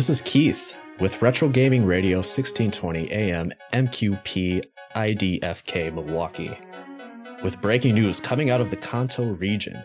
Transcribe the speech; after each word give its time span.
This 0.00 0.08
is 0.08 0.22
Keith 0.22 0.78
with 0.98 1.20
Retro 1.20 1.50
Gaming 1.50 1.84
Radio 1.84 2.20
1620 2.20 3.12
AM 3.12 3.52
MQP 3.74 4.64
IDFK 4.96 5.92
Milwaukee. 5.92 6.58
With 7.44 7.60
breaking 7.60 7.96
news 7.96 8.18
coming 8.18 8.48
out 8.48 8.62
of 8.62 8.70
the 8.70 8.78
Kanto 8.78 9.34
region, 9.34 9.76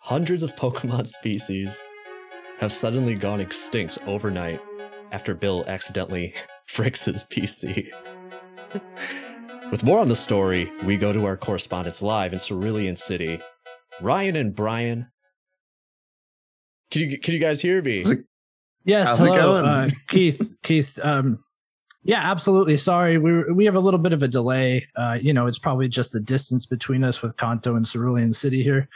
hundreds 0.00 0.42
of 0.42 0.56
Pokemon 0.56 1.06
species 1.06 1.82
have 2.58 2.72
suddenly 2.72 3.14
gone 3.16 3.38
extinct 3.38 3.98
overnight 4.06 4.62
after 5.12 5.34
Bill 5.34 5.62
accidentally 5.68 6.32
fricks 6.66 7.04
his 7.04 7.24
PC. 7.24 7.90
With 9.70 9.84
more 9.84 9.98
on 9.98 10.08
the 10.08 10.16
story, 10.16 10.72
we 10.84 10.96
go 10.96 11.12
to 11.12 11.26
our 11.26 11.36
correspondents 11.36 12.00
live 12.00 12.32
in 12.32 12.38
Cerulean 12.38 12.96
City. 12.96 13.38
Ryan 14.00 14.36
and 14.36 14.54
Brian. 14.54 15.10
Can 16.90 17.10
you 17.10 17.18
can 17.18 17.34
you 17.34 17.40
guys 17.40 17.60
hear 17.60 17.82
me? 17.82 18.04
Yes, 18.84 19.08
How's 19.08 19.22
it 19.22 19.26
hello, 19.28 19.62
going? 19.62 19.64
Uh, 19.64 19.88
Keith. 20.08 20.54
Keith. 20.62 20.98
Um, 21.02 21.38
yeah, 22.02 22.30
absolutely. 22.30 22.76
Sorry, 22.76 23.16
we 23.16 23.44
we 23.52 23.64
have 23.64 23.76
a 23.76 23.80
little 23.80 23.98
bit 23.98 24.12
of 24.12 24.22
a 24.22 24.28
delay. 24.28 24.86
Uh, 24.94 25.18
you 25.20 25.32
know, 25.32 25.46
it's 25.46 25.58
probably 25.58 25.88
just 25.88 26.12
the 26.12 26.20
distance 26.20 26.66
between 26.66 27.02
us 27.02 27.22
with 27.22 27.36
Kanto 27.38 27.76
and 27.76 27.86
Cerulean 27.86 28.32
City 28.32 28.62
here. 28.62 28.88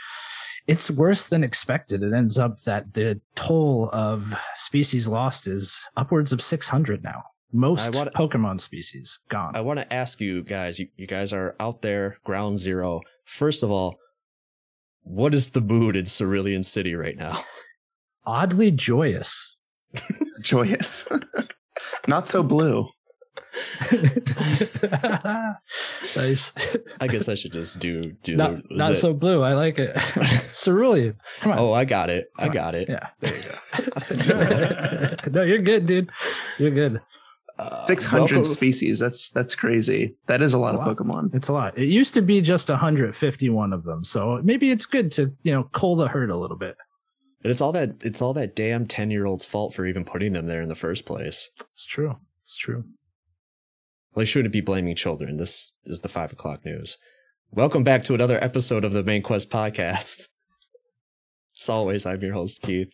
It's 0.66 0.90
worse 0.90 1.28
than 1.28 1.42
expected. 1.42 2.02
It 2.02 2.12
ends 2.12 2.38
up 2.38 2.60
that 2.64 2.92
the 2.92 3.18
toll 3.34 3.88
of 3.94 4.34
species 4.54 5.08
lost 5.08 5.46
is 5.46 5.80
upwards 5.96 6.30
of 6.30 6.42
600 6.42 7.02
now. 7.02 7.22
Most 7.50 7.94
wanna- 7.94 8.10
Pokemon 8.10 8.60
species 8.60 9.18
gone. 9.30 9.56
I 9.56 9.62
want 9.62 9.78
to 9.78 9.90
ask 9.90 10.20
you 10.20 10.42
guys, 10.42 10.78
you, 10.78 10.88
you 10.98 11.06
guys 11.06 11.32
are 11.32 11.56
out 11.58 11.80
there, 11.80 12.18
ground 12.24 12.58
zero. 12.58 13.00
First 13.24 13.62
of 13.62 13.70
all, 13.70 13.96
what 15.04 15.34
is 15.34 15.48
the 15.48 15.62
mood 15.62 15.96
in 15.96 16.04
Cerulean 16.04 16.62
City 16.62 16.94
right 16.94 17.16
now? 17.16 17.40
Oddly 18.26 18.70
joyous. 18.70 19.56
Joyous. 20.42 21.08
Not 22.06 22.26
so 22.28 22.42
blue. 22.42 22.88
nice. 26.16 26.52
I 27.00 27.06
guess 27.06 27.28
I 27.28 27.34
should 27.34 27.52
just 27.52 27.78
do 27.80 28.02
do 28.22 28.36
Not, 28.36 28.68
the, 28.68 28.74
not 28.76 28.96
so 28.96 29.12
blue. 29.12 29.42
I 29.42 29.54
like 29.54 29.78
it. 29.78 29.96
Cerulean. 30.54 31.14
Come 31.40 31.52
on. 31.52 31.58
Oh, 31.58 31.72
I 31.72 31.84
got 31.84 32.10
it. 32.10 32.28
I 32.36 32.42
Come 32.42 32.48
on. 32.50 32.54
got 32.54 32.74
it. 32.74 32.88
Yeah. 32.88 33.08
There 33.20 33.34
you 33.34 33.42
go. 35.24 35.30
no, 35.30 35.42
you're 35.42 35.58
good, 35.58 35.86
dude. 35.86 36.10
You're 36.58 36.70
good. 36.70 37.00
Uh, 37.58 37.84
600 37.86 38.20
welcome- 38.20 38.44
species. 38.44 38.98
That's 39.00 39.30
that's 39.30 39.54
crazy. 39.54 40.14
That 40.26 40.42
is 40.42 40.54
a 40.54 40.58
lot 40.58 40.72
That's 40.72 40.82
of 40.82 40.86
a 40.86 40.88
lot. 40.90 40.96
Pokemon. 41.24 41.34
It's 41.34 41.48
a 41.48 41.52
lot. 41.52 41.76
It 41.76 41.86
used 41.88 42.14
to 42.14 42.22
be 42.22 42.40
just 42.40 42.68
151 42.68 43.72
of 43.72 43.82
them, 43.84 44.04
so 44.04 44.40
maybe 44.44 44.70
it's 44.70 44.86
good 44.86 45.10
to 45.12 45.32
you 45.42 45.52
know 45.52 45.64
cull 45.72 45.96
the 45.96 46.06
herd 46.08 46.30
a 46.30 46.36
little 46.36 46.56
bit. 46.56 46.76
And 47.48 47.52
it's 47.52 47.62
all 47.62 47.72
that 47.72 47.94
it's 48.02 48.20
all 48.20 48.34
that 48.34 48.54
damn 48.54 48.84
ten 48.84 49.10
year 49.10 49.24
old's 49.24 49.46
fault 49.46 49.72
for 49.72 49.86
even 49.86 50.04
putting 50.04 50.34
them 50.34 50.44
there 50.44 50.60
in 50.60 50.68
the 50.68 50.74
first 50.74 51.06
place. 51.06 51.48
It's 51.72 51.86
true. 51.86 52.16
It's 52.42 52.58
true. 52.58 52.84
Well, 54.12 54.20
they 54.20 54.26
shouldn't 54.26 54.52
be 54.52 54.60
blaming 54.60 54.94
children. 54.94 55.38
This 55.38 55.74
is 55.86 56.02
the 56.02 56.10
five 56.10 56.30
o'clock 56.30 56.66
news. 56.66 56.98
Welcome 57.50 57.84
back 57.84 58.02
to 58.02 58.14
another 58.14 58.36
episode 58.44 58.84
of 58.84 58.92
the 58.92 59.02
Main 59.02 59.22
Quest 59.22 59.48
podcast. 59.48 60.28
As 61.58 61.68
always, 61.70 62.04
I'm 62.04 62.20
your 62.20 62.34
host 62.34 62.60
Keith, 62.60 62.92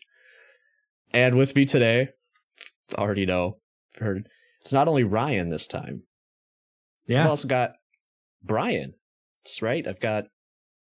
and 1.13 1.37
with 1.37 1.57
me 1.57 1.65
today, 1.65 2.11
already 2.97 3.27
know, 3.27 3.59
heard 3.97 4.29
it's 4.61 4.73
not 4.73 4.87
only 4.87 5.03
Ryan 5.03 5.49
this 5.49 5.67
time. 5.67 6.05
Yeah. 7.09 7.25
I've 7.25 7.31
also 7.31 7.49
got 7.49 7.73
Brian. 8.41 8.95
That's 9.43 9.63
right. 9.63 9.85
I've 9.85 9.99
got 9.99 10.27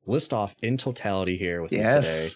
list 0.05 0.31
off 0.31 0.55
in 0.61 0.77
totality 0.77 1.37
here 1.37 1.61
with 1.61 1.73
me 1.73 1.79
today. 1.79 2.29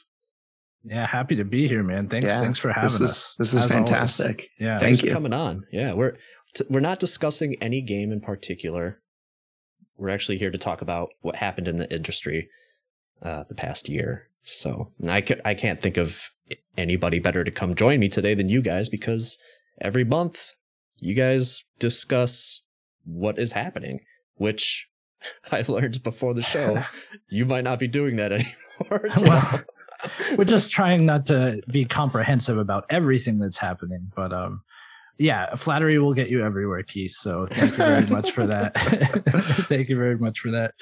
Yes. 0.83 0.93
Yeah. 0.95 1.07
Happy 1.07 1.35
to 1.37 1.43
be 1.45 1.67
here, 1.67 1.83
man. 1.83 2.07
Thanks. 2.09 2.27
Yeah, 2.27 2.39
Thanks 2.41 2.59
for 2.59 2.71
having 2.71 2.83
This 2.89 2.95
is 2.95 3.01
us. 3.09 3.35
this 3.39 3.47
is 3.49 3.55
as 3.55 3.71
always. 3.71 3.73
fantastic. 3.73 4.49
Yeah. 4.59 4.79
Thanks 4.79 4.99
Thank 4.99 4.99
for 5.01 5.05
you. 5.07 5.13
coming 5.13 5.33
on. 5.33 5.63
Yeah, 5.71 5.93
we're 5.93 6.17
t- 6.53 6.65
we're 6.69 6.79
not 6.79 6.99
discussing 6.99 7.55
any 7.61 7.81
game 7.81 8.11
in 8.11 8.21
particular. 8.21 8.99
We're 9.97 10.09
actually 10.09 10.37
here 10.39 10.51
to 10.51 10.57
talk 10.57 10.81
about 10.81 11.09
what 11.21 11.35
happened 11.37 11.67
in 11.67 11.77
the 11.77 11.93
industry 11.93 12.49
uh, 13.21 13.43
the 13.47 13.55
past 13.55 13.87
year. 13.87 14.27
So 14.41 14.91
and 14.99 15.09
I 15.11 15.21
ca- 15.21 15.41
I 15.45 15.53
can't 15.53 15.79
think 15.81 15.97
of 15.97 16.29
anybody 16.77 17.19
better 17.19 17.43
to 17.43 17.51
come 17.51 17.75
join 17.75 17.99
me 17.99 18.09
today 18.09 18.33
than 18.33 18.49
you 18.49 18.61
guys 18.61 18.89
because 18.89 19.37
every 19.79 20.03
month 20.03 20.51
you 20.99 21.13
guys 21.15 21.63
discuss 21.79 22.61
what 23.05 23.39
is 23.39 23.51
happening, 23.53 23.99
which 24.35 24.89
I 25.51 25.63
learned 25.67 26.03
before 26.03 26.33
the 26.33 26.41
show. 26.41 26.83
you 27.29 27.45
might 27.45 27.63
not 27.63 27.79
be 27.79 27.87
doing 27.87 28.17
that 28.17 28.31
anymore. 28.33 29.09
so- 29.09 29.21
Well, 29.23 29.63
We're 30.37 30.45
just 30.45 30.71
trying 30.71 31.05
not 31.05 31.25
to 31.27 31.61
be 31.71 31.85
comprehensive 31.85 32.57
about 32.57 32.85
everything 32.89 33.39
that's 33.39 33.57
happening, 33.57 34.11
but 34.15 34.33
um, 34.33 34.61
yeah, 35.17 35.53
flattery 35.55 35.99
will 35.99 36.13
get 36.13 36.29
you 36.29 36.43
everywhere, 36.43 36.83
Keith. 36.83 37.13
So 37.15 37.47
thank 37.51 37.71
you 37.71 37.77
very 37.77 38.05
much 38.07 38.31
for 38.31 38.45
that. 38.45 38.73
thank 39.69 39.89
you 39.89 39.95
very 39.95 40.17
much 40.17 40.39
for 40.39 40.51
that. 40.51 40.73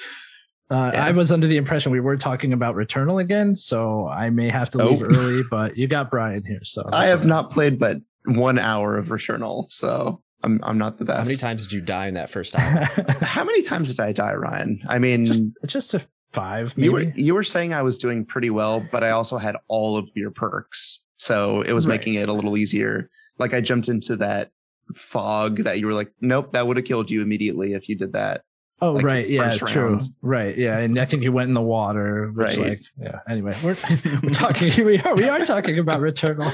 Uh, 0.70 0.90
Yeah. 0.94 1.04
I 1.06 1.10
was 1.12 1.30
under 1.30 1.46
the 1.46 1.56
impression 1.58 1.92
we 1.92 2.00
were 2.00 2.16
talking 2.16 2.52
about 2.52 2.74
Returnal 2.76 3.20
again, 3.20 3.54
so 3.56 4.08
I 4.08 4.30
may 4.30 4.48
have 4.48 4.70
to 4.70 4.78
leave 4.78 5.02
Oh. 5.02 5.06
early. 5.06 5.42
But 5.50 5.76
you 5.76 5.86
got 5.86 6.10
Brian 6.10 6.44
here, 6.44 6.64
so 6.64 6.88
I 6.92 7.06
have 7.06 7.26
not 7.26 7.50
played 7.50 7.78
but 7.78 7.98
one 8.24 8.58
hour 8.58 8.96
of 8.96 9.08
Returnal, 9.08 9.70
so 9.70 10.22
I'm 10.42 10.60
I'm 10.62 10.78
not 10.78 10.98
the 10.98 11.04
best. 11.04 11.18
How 11.18 11.24
many 11.24 11.36
times 11.36 11.62
did 11.66 11.72
you 11.72 11.82
die 11.82 12.06
in 12.08 12.14
that 12.14 12.30
first 12.30 12.58
hour? 12.58 12.84
How 13.20 13.44
many 13.44 13.62
times 13.62 13.90
did 13.90 14.00
I 14.00 14.12
die, 14.12 14.32
Ryan? 14.34 14.80
I 14.88 14.98
mean, 14.98 15.26
just 15.26 15.42
just 15.66 15.94
a 15.94 16.02
five, 16.32 16.76
maybe. 16.76 16.84
you 16.86 16.92
were 16.92 17.02
you 17.14 17.34
were 17.34 17.42
saying 17.42 17.72
I 17.72 17.82
was 17.82 17.98
doing 17.98 18.24
pretty 18.24 18.50
well, 18.50 18.86
but 18.90 19.02
I 19.04 19.10
also 19.10 19.38
had 19.38 19.56
all 19.68 19.96
of 19.96 20.10
your 20.14 20.30
perks, 20.30 21.02
so 21.16 21.62
it 21.62 21.72
was 21.72 21.86
Right. 21.86 21.94
making 21.98 22.14
it 22.14 22.28
a 22.28 22.32
little 22.32 22.56
easier. 22.56 23.10
Like 23.38 23.54
I 23.54 23.60
jumped 23.60 23.88
into 23.88 24.16
that 24.16 24.50
fog 24.94 25.64
that 25.64 25.78
you 25.78 25.86
were 25.86 25.94
like, 25.94 26.12
nope, 26.20 26.52
that 26.52 26.66
would 26.66 26.76
have 26.76 26.84
killed 26.86 27.10
you 27.10 27.22
immediately 27.22 27.72
if 27.74 27.88
you 27.88 27.94
did 27.96 28.12
that. 28.12 28.42
Oh 28.80 28.94
like, 28.94 29.04
right, 29.04 29.28
yeah, 29.28 29.56
first 29.56 29.72
true, 29.74 29.90
round. 29.94 30.12
right, 30.22 30.58
yeah, 30.58 30.76
and 30.78 30.98
I 30.98 31.04
think 31.04 31.22
you 31.22 31.30
went 31.30 31.46
in 31.46 31.54
the 31.54 31.60
water, 31.62 32.32
which 32.34 32.58
Right. 32.58 32.70
like, 32.70 32.82
yeah. 33.00 33.20
Anyway, 33.28 33.54
we're 33.62 33.76
we're 34.24 34.30
talking, 34.30 34.84
we 34.84 34.98
are 34.98 35.14
we 35.14 35.28
are 35.28 35.38
talking 35.46 35.78
about 35.78 36.00
Returnal. 36.00 36.50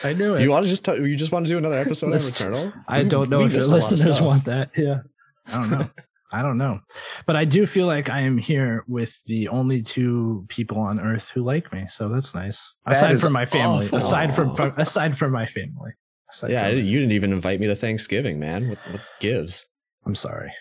I 0.04 0.12
knew 0.12 0.34
it. 0.34 0.42
You 0.42 0.50
want 0.50 0.64
to 0.64 0.68
just 0.68 0.84
tell, 0.84 0.98
you 1.00 1.14
just 1.14 1.30
want 1.30 1.46
to 1.46 1.52
do 1.52 1.56
another 1.56 1.76
episode 1.78 2.12
of 2.12 2.20
Returnal? 2.22 2.72
I 2.88 3.04
don't 3.04 3.30
know 3.30 3.38
we 3.38 3.44
if 3.44 3.52
your 3.52 3.60
missed 3.60 3.68
a 3.68 3.74
lot 3.74 3.84
of 3.84 3.90
listeners 3.92 4.20
want 4.20 4.44
that. 4.46 4.70
Yeah, 4.76 5.02
I 5.46 5.60
don't 5.60 5.70
know. 5.70 5.86
I 6.32 6.42
don't 6.42 6.58
know, 6.58 6.80
but 7.24 7.36
I 7.36 7.44
do 7.44 7.66
feel 7.66 7.86
like 7.86 8.10
I 8.10 8.20
am 8.20 8.36
here 8.36 8.84
with 8.88 9.22
the 9.24 9.48
only 9.48 9.80
two 9.82 10.44
people 10.48 10.78
on 10.78 10.98
Earth 11.00 11.30
who 11.30 11.42
like 11.42 11.72
me, 11.72 11.86
so 11.88 12.08
that's 12.08 12.34
nice. 12.34 12.72
That 12.84 12.96
aside 12.96 13.20
from 13.20 13.32
my 13.32 13.46
family, 13.46 13.86
awful. 13.86 13.98
aside 13.98 14.34
from, 14.34 14.54
from 14.54 14.74
aside 14.76 15.16
from 15.16 15.32
my 15.32 15.46
family. 15.46 15.92
Aside 16.30 16.50
Yeah, 16.50 16.62
I 16.62 16.64
from- 16.70 16.74
didn't- 16.76 16.86
you 16.90 16.98
didn't 16.98 17.12
even 17.12 17.32
invite 17.32 17.60
me 17.60 17.66
to 17.68 17.76
Thanksgiving, 17.76 18.40
man. 18.40 18.70
What, 18.70 18.78
what 18.90 19.00
gives? 19.20 19.66
I'm 20.04 20.16
sorry. 20.16 20.52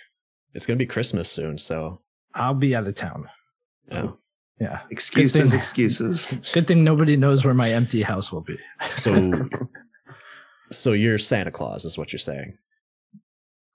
It's 0.54 0.66
gonna 0.68 0.78
be 0.78 0.86
Christmas 0.86 1.30
soon, 1.32 1.58
so 1.58 2.02
I'll 2.36 2.54
be 2.54 2.76
out 2.76 2.88
of 2.88 2.96
town. 2.96 3.28
yeah. 3.92 4.12
Yeah, 4.62 4.84
Excuses, 4.90 5.50
thing. 5.50 5.60
excuses. 5.60 6.50
good 6.54 6.66
thing 6.66 6.82
nobody 6.86 7.18
knows 7.18 7.44
where 7.44 7.54
my 7.54 7.74
empty 7.74 8.02
house 8.02 8.32
will 8.32 8.40
be. 8.40 8.58
So, 8.88 9.50
so 10.72 10.94
you're 10.94 11.18
Santa 11.18 11.52
Claus, 11.52 11.84
is 11.84 11.98
what 11.98 12.14
you're 12.14 12.20
saying? 12.20 12.58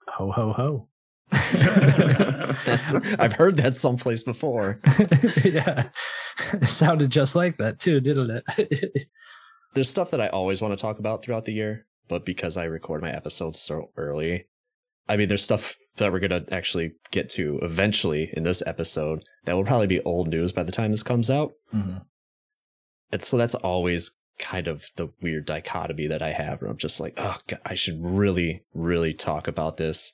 Ho 0.08 0.30
ho 0.32 0.52
ho. 0.54 0.88
That's 2.64 2.94
I've 3.18 3.32
heard 3.34 3.56
that 3.58 3.74
someplace 3.74 4.22
before. 4.22 4.80
yeah. 5.44 5.88
It 6.52 6.66
sounded 6.68 7.10
just 7.10 7.36
like 7.36 7.58
that 7.58 7.78
too, 7.78 8.00
didn't 8.00 8.42
it? 8.56 9.08
There's 9.74 9.88
stuff 9.88 10.10
that 10.10 10.20
I 10.20 10.28
always 10.28 10.60
want 10.60 10.76
to 10.76 10.80
talk 10.80 10.98
about 10.98 11.22
throughout 11.22 11.44
the 11.44 11.52
year, 11.52 11.86
but 12.08 12.24
because 12.24 12.56
I 12.56 12.64
record 12.64 13.02
my 13.02 13.10
episodes 13.10 13.60
so 13.60 13.90
early, 13.96 14.46
I 15.08 15.16
mean, 15.16 15.28
there's 15.28 15.44
stuff 15.44 15.76
that 15.96 16.12
we're 16.12 16.20
gonna 16.20 16.44
actually 16.50 16.92
get 17.10 17.28
to 17.30 17.58
eventually 17.62 18.32
in 18.36 18.42
this 18.42 18.62
episode 18.66 19.22
that 19.44 19.54
will 19.54 19.64
probably 19.64 19.86
be 19.86 20.00
old 20.02 20.28
news 20.28 20.52
by 20.52 20.62
the 20.62 20.72
time 20.72 20.90
this 20.90 21.02
comes 21.02 21.30
out. 21.30 21.52
Mhm. 21.74 22.04
And 23.12 23.22
so 23.22 23.36
that's 23.36 23.54
always 23.56 24.10
kind 24.38 24.68
of 24.68 24.88
the 24.96 25.08
weird 25.20 25.46
dichotomy 25.46 26.06
that 26.06 26.22
I 26.22 26.30
have 26.30 26.62
where 26.62 26.70
I'm 26.70 26.78
just 26.78 27.00
like, 27.00 27.14
oh, 27.18 27.36
God, 27.46 27.60
I 27.66 27.74
should 27.74 27.98
really, 28.00 28.62
really 28.72 29.12
talk 29.12 29.46
about 29.48 29.76
this. 29.76 30.12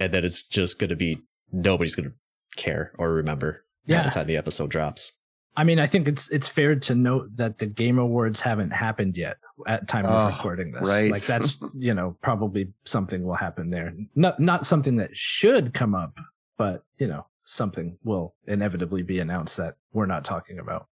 And 0.00 0.12
then 0.12 0.24
it's 0.24 0.42
just 0.42 0.78
going 0.78 0.90
to 0.90 0.96
be 0.96 1.18
nobody's 1.52 1.94
going 1.94 2.10
to 2.10 2.14
care 2.60 2.92
or 2.98 3.12
remember 3.12 3.64
by 3.86 3.94
Yeah. 3.94 4.04
the 4.04 4.10
time 4.10 4.26
the 4.26 4.36
episode 4.36 4.70
drops. 4.70 5.12
I 5.56 5.62
mean, 5.62 5.78
I 5.78 5.86
think 5.86 6.08
it's 6.08 6.28
it's 6.30 6.48
fair 6.48 6.74
to 6.74 6.94
note 6.96 7.36
that 7.36 7.58
the 7.58 7.66
Game 7.66 7.98
Awards 8.00 8.40
haven't 8.40 8.70
happened 8.72 9.16
yet 9.16 9.36
at 9.68 9.86
time 9.86 10.04
of 10.04 10.10
Oh, 10.10 10.34
recording 10.34 10.72
this. 10.72 10.88
right. 10.88 11.12
Like 11.12 11.22
that's 11.22 11.56
you 11.74 11.94
know 11.94 12.16
probably 12.22 12.72
something 12.84 13.22
will 13.22 13.34
happen 13.36 13.70
there. 13.70 13.94
Not 14.16 14.40
not 14.40 14.66
something 14.66 14.96
that 14.96 15.16
should 15.16 15.72
come 15.72 15.94
up, 15.94 16.18
but 16.58 16.82
you 16.98 17.06
know 17.06 17.26
something 17.44 17.96
will 18.02 18.34
inevitably 18.48 19.04
be 19.04 19.20
announced 19.20 19.56
that 19.58 19.76
we're 19.92 20.06
not 20.06 20.24
talking 20.24 20.58
about. 20.58 20.88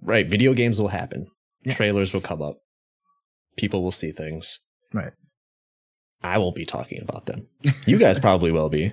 Right. 0.00 0.26
Video 0.28 0.54
games 0.54 0.80
will 0.80 0.88
happen, 0.88 1.26
Yeah. 1.64 1.74
trailers 1.74 2.12
will 2.14 2.20
come 2.20 2.40
up, 2.40 2.58
people 3.56 3.82
will 3.82 3.90
see 3.90 4.12
things. 4.12 4.60
Right. 4.94 5.12
I 6.22 6.38
won't 6.38 6.54
be 6.56 6.64
talking 6.64 7.00
about 7.02 7.26
them. 7.26 7.46
You 7.86 7.98
guys 7.98 8.18
probably 8.18 8.50
will 8.52 8.68
be. 8.68 8.92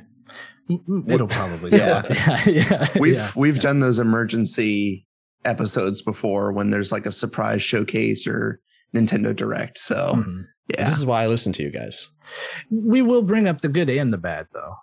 It'll 1.08 1.28
probably 1.28 1.72
Yeah. 1.78 2.04
yeah 2.10 2.50
yeah 2.50 2.88
We've 3.00 3.16
yeah, 3.16 3.32
we've 3.36 3.56
yeah. 3.56 3.62
done 3.62 3.80
those 3.80 4.00
emergency 4.00 5.06
episodes 5.46 6.02
before 6.02 6.52
when 6.54 6.70
there's 6.70 6.92
like 6.92 7.06
a 7.06 7.12
surprise 7.12 7.62
showcase 7.62 8.26
or 8.28 8.62
Nintendo 8.96 9.36
Direct. 9.36 9.78
So 9.78 10.14
Mhm. 10.16 10.46
yeah, 10.70 10.86
This 10.86 10.98
is 10.98 11.06
why 11.06 11.24
I 11.24 11.28
listen 11.28 11.52
to 11.54 11.64
you 11.64 11.70
guys. 11.72 12.10
We 12.72 13.02
will 13.02 13.24
bring 13.24 13.48
up 13.48 13.60
the 13.62 13.68
good 13.70 13.90
and 13.90 14.14
the 14.14 14.18
bad, 14.18 14.48
though. 14.54 14.76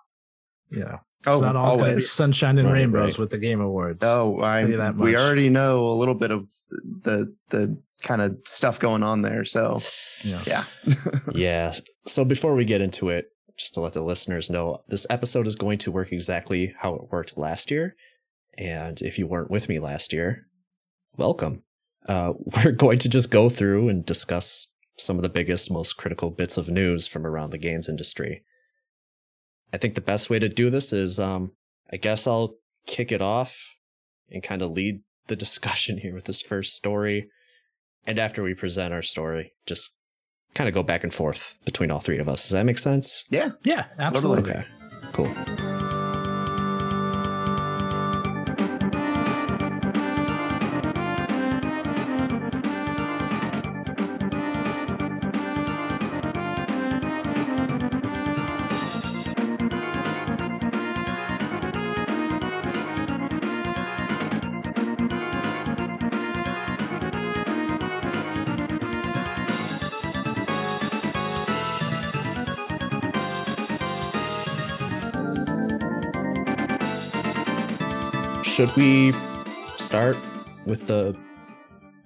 You 0.71 0.81
know, 0.81 0.99
it's 1.21 1.29
oh, 1.29 1.41
not 1.41 1.57
all 1.57 1.77
going 1.77 1.85
be 1.87 1.91
always. 1.93 2.11
sunshine 2.13 2.59
and 2.59 2.69
Right, 2.69 2.75
rainbows 2.75 3.13
right. 3.13 3.19
with 3.19 3.31
the 3.31 3.39
Game 3.39 3.61
Awards. 3.61 4.05
Oh, 4.05 4.39
I 4.41 4.67
you 4.67 4.77
that 4.77 4.97
we 4.97 5.17
already 5.17 5.49
know 5.49 5.87
a 5.87 5.95
little 5.97 6.15
bit 6.15 6.31
of 6.31 6.47
the 6.70 7.34
the 7.50 7.76
kind 8.02 8.22
of 8.22 8.38
stuff 8.44 8.78
going 8.78 9.02
on 9.02 9.22
there. 9.22 9.44
So 9.44 9.81
yeah. 10.25 10.43
yeah, 10.46 10.64
Yeah. 11.34 11.72
So 12.06 12.25
before 12.25 12.55
we 12.55 12.64
get 12.64 12.81
into 12.81 13.11
it, 13.11 13.26
just 13.56 13.75
to 13.75 13.81
let 13.81 13.93
the 13.93 14.02
listeners 14.02 14.50
know, 14.50 14.78
this 14.88 15.06
episode 15.11 15.46
is 15.46 15.55
going 15.55 15.78
to 15.78 15.93
work 15.93 16.12
exactly 16.12 16.75
how 16.78 16.94
it 16.94 17.11
worked 17.11 17.37
last 17.37 17.70
year. 17.70 17.94
And 18.56 19.00
if 19.02 19.19
you 19.19 19.26
weren't 19.26 19.50
with 19.50 19.69
me 19.69 19.78
last 19.78 20.12
year, 20.12 20.46
welcome. 21.17 21.62
Uh, 22.06 22.32
we're 22.64 22.72
going 22.72 22.99
to 23.00 23.08
just 23.08 23.31
go 23.31 23.49
through 23.49 23.88
and 23.88 24.05
discuss 24.05 24.69
some 24.99 25.17
of 25.17 25.22
the 25.22 25.28
biggest, 25.28 25.70
most 25.70 25.96
critical 25.96 26.31
bits 26.31 26.56
of 26.56 26.69
news 26.69 27.06
from 27.06 27.26
around 27.26 27.50
the 27.50 27.58
games 27.58 27.88
industry. 27.88 28.43
I 29.72 29.76
think 29.76 29.94
the 29.94 30.00
best 30.00 30.31
way 30.31 30.38
to 30.38 30.49
do 30.49 30.69
this 30.69 30.93
is, 30.93 31.19
um, 31.19 31.52
I 31.93 31.96
guess 31.96 32.26
I'll 32.26 32.56
kick 32.87 33.12
it 33.12 33.22
off 33.22 33.76
and 34.31 34.43
kind 34.43 34.62
of 34.62 34.70
lead 34.70 35.00
the 35.31 35.37
discussion 35.37 35.97
here 35.97 36.15
with 36.15 36.25
this 36.27 36.43
first 36.43 36.75
story. 36.75 37.31
And 38.06 38.19
after 38.19 38.43
we 38.43 38.53
present 38.53 38.93
our 38.93 39.03
story, 39.03 39.55
just 39.65 39.93
kind 40.55 40.69
of 40.69 40.75
go 40.75 40.82
back 40.82 41.05
and 41.05 41.15
forth 41.15 41.56
between 41.65 41.91
all 41.91 42.00
three 42.00 42.19
of 42.19 42.29
us. 42.29 42.43
Does 42.43 42.50
that 42.50 42.67
make 42.67 42.79
sense? 42.79 43.25
yeah. 43.31 43.50
Yeah, 43.62 43.87
absolutely. 43.99 44.50
Okay, 44.50 44.65
cool. 45.12 45.69
Should 78.61 78.77
we 78.77 79.15
start 79.79 80.19
with 80.67 80.87
the 80.87 81.17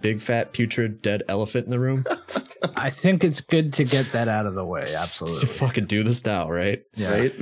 big 0.00 0.20
fat 0.20 0.52
putrid 0.52 1.02
dead 1.02 1.24
elephant 1.26 1.64
in 1.64 1.72
the 1.72 1.80
room? 1.80 2.04
I 2.76 2.90
think 2.90 3.24
it's 3.24 3.40
good 3.40 3.72
to 3.72 3.82
get 3.82 4.12
that 4.12 4.28
out 4.28 4.46
of 4.46 4.54
the 4.54 4.64
way. 4.64 4.82
to 4.82 4.96
Absolutely. 4.96 5.48
fucking 5.48 5.86
do 5.86 6.04
this 6.04 6.24
now, 6.24 6.48
right? 6.48 6.80
Yeah. 6.94 7.10
Right. 7.10 7.34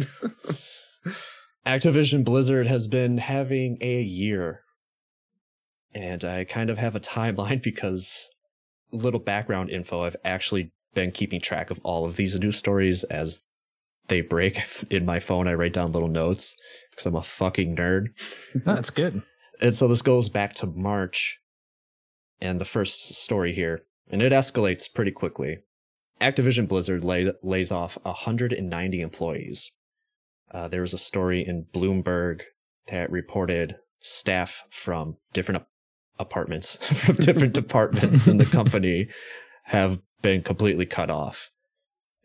Activision 1.67 2.25
Blizzard 2.25 2.67
has 2.69 2.87
been 2.87 3.19
having 3.19 3.77
a 3.83 4.01
year. 4.01 4.63
And 5.93 6.25
I 6.25 6.45
kind 6.45 6.71
of 6.71 6.79
have 6.79 6.97
a 6.97 7.01
timeline 7.01 7.63
because 7.63 8.31
little 8.93 9.21
background 9.21 9.69
info. 9.69 10.05
I've 10.05 10.17
actually 10.25 10.73
been 10.95 11.11
keeping 11.11 11.43
track 11.43 11.71
of 11.71 11.81
all 11.85 12.07
of 12.07 12.17
these 12.17 12.41
news 12.41 12.57
stories 12.57 13.05
as 13.05 13.43
they 14.09 14.23
break 14.23 14.59
in 14.89 15.05
my 15.05 15.21
phone. 15.21 15.49
I 15.49 15.53
write 15.53 15.75
down 15.75 15.93
little 15.93 16.09
notes 16.09 16.57
because 16.93 17.07
I'm 17.07 17.17
a 17.17 17.23
fucking 17.23 17.75
nerd. 17.75 18.09
No, 18.55 18.75
That's 18.75 18.91
good. 18.91 19.23
And 19.61 19.75
so 19.75 19.89
this 19.89 20.03
goes 20.03 20.29
back 20.29 20.53
to 20.55 20.67
March 20.67 21.39
and 22.41 22.61
the 22.61 22.65
first 22.65 23.15
story 23.15 23.53
here, 23.53 23.83
and 24.11 24.23
it 24.23 24.33
escalates 24.33 24.93
pretty 24.93 25.11
quickly. 25.13 25.59
Activision 26.21 26.69
Blizzard 26.69 27.03
lay, 27.05 27.33
lays 27.43 27.73
off 27.73 27.99
190 28.03 29.01
employees. 29.01 29.73
Uh, 30.51 30.69
there 30.69 30.81
was 30.83 30.93
a 30.93 30.99
story 30.99 31.45
in 31.47 31.67
Bloomberg 31.73 32.43
that 32.89 33.11
reported 33.11 33.77
staff 34.01 34.65
from 34.71 35.17
different 35.33 35.63
ap- 35.63 35.69
apartments, 36.19 36.77
from 37.05 37.17
different 37.17 37.55
departments 37.55 38.29
in 38.29 38.37
the 38.37 38.45
company 38.59 39.09
have 39.65 40.01
been 40.21 40.43
completely 40.43 40.87
cut 40.87 41.11
off. 41.11 41.51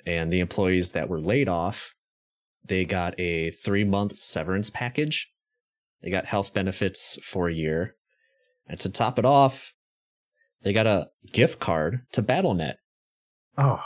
And 0.06 0.32
the 0.32 0.40
employees 0.40 0.92
that 0.92 1.10
were 1.10 1.20
laid 1.20 1.50
off, 1.50 1.94
they 2.66 2.86
got 2.86 3.20
a 3.20 3.52
three 3.52 3.84
month 3.84 4.16
severance 4.16 4.70
package 4.70 5.32
they 6.02 6.12
got 6.12 6.26
health 6.26 6.54
benefits 6.54 7.18
for 7.24 7.50
a 7.50 7.54
year. 7.54 7.96
And 8.68 8.80
to 8.82 8.92
top 8.92 9.18
it 9.18 9.26
off, 9.26 9.74
they 10.62 10.74
got 10.74 10.88
a 10.88 11.10
gift 11.32 11.60
card 11.60 12.02
to 12.12 12.22
BattleNet. 12.24 12.76
Oh, 13.58 13.82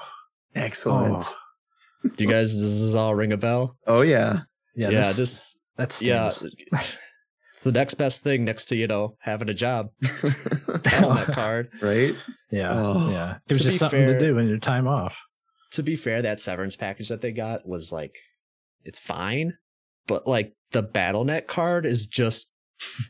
Excellent. 0.54 1.24
Oh. 1.26 2.10
Do 2.16 2.24
you 2.24 2.30
guys, 2.30 2.52
does 2.52 2.82
this 2.82 2.96
all 2.96 3.16
ring 3.16 3.32
a 3.32 3.38
bell? 3.38 3.78
Oh, 3.88 4.02
yeah. 4.02 4.42
yeah. 4.76 4.90
yeah, 4.90 5.02
this, 5.02 5.18
this, 5.18 5.60
that's 5.78 6.02
yeah. 6.02 6.28
it's 6.28 7.64
the 7.64 7.72
next 7.72 7.94
best 7.94 8.24
thing 8.24 8.44
next 8.44 8.66
to, 8.66 8.76
you 8.76 8.88
know, 8.88 9.16
having 9.20 9.50
a 9.50 9.54
job. 9.54 9.90
BattleNet 10.04 11.34
card. 11.34 11.70
right. 11.82 12.16
Yeah. 12.50 12.74
Oh. 12.74 13.10
yeah. 13.10 13.38
Gives 13.48 13.62
To 13.62 13.66
you 13.68 13.72
be 13.72 13.78
something 13.78 14.00
fair- 14.00 14.20
to 14.20 14.20
do 14.20 14.38
in 14.40 14.48
your 14.48 14.58
time 14.58 14.88
off. 14.88 15.22
To 15.74 15.84
be 15.84 15.96
fair, 15.96 16.22
that 16.24 16.40
severance 16.40 16.76
package 16.76 17.10
that 17.10 17.22
they 17.22 17.32
got 17.32 17.66
was 17.66 17.92
like, 17.94 18.18
it's 18.84 19.00
fine, 19.00 19.58
but 20.08 20.28
like 20.28 20.54
the 20.72 20.84
BattleNet 20.84 21.48
card 21.48 21.86
is 21.86 22.06
just 22.06 22.52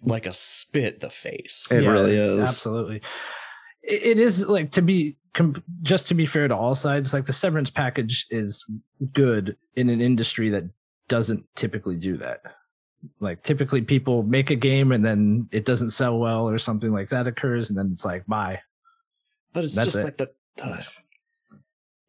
like 0.03 0.25
a 0.25 0.33
spit 0.33 0.95
in 0.95 0.99
the 0.99 1.09
face. 1.09 1.67
It 1.71 1.87
really 1.87 2.15
is. 2.15 2.41
Absolutely. 2.41 3.01
It, 3.83 4.03
it 4.03 4.19
is 4.19 4.47
like 4.47 4.71
to 4.71 4.81
be 4.81 5.17
com- 5.33 5.63
just 5.81 6.07
to 6.09 6.13
be 6.13 6.25
fair 6.25 6.47
to 6.47 6.55
all 6.55 6.75
sides. 6.75 7.13
Like 7.13 7.25
the 7.25 7.33
severance 7.33 7.69
package 7.69 8.25
is 8.29 8.65
good 9.13 9.57
in 9.75 9.89
an 9.89 10.01
industry 10.01 10.49
that 10.49 10.63
doesn't 11.07 11.45
typically 11.55 11.97
do 11.97 12.17
that. 12.17 12.41
Like 13.19 13.43
typically 13.43 13.81
people 13.81 14.23
make 14.23 14.51
a 14.51 14.55
game 14.55 14.91
and 14.91 15.03
then 15.03 15.49
it 15.51 15.65
doesn't 15.65 15.91
sell 15.91 16.19
well 16.19 16.47
or 16.47 16.59
something 16.59 16.91
like 16.91 17.09
that 17.09 17.27
occurs 17.27 17.69
and 17.69 17.77
then 17.77 17.89
it's 17.93 18.05
like 18.05 18.25
bye. 18.27 18.61
But 19.53 19.63
it's 19.63 19.75
That's 19.75 19.93
just 19.93 20.03
it. 20.03 20.05
like 20.05 20.17
the, 20.17 20.31
the 20.57 20.85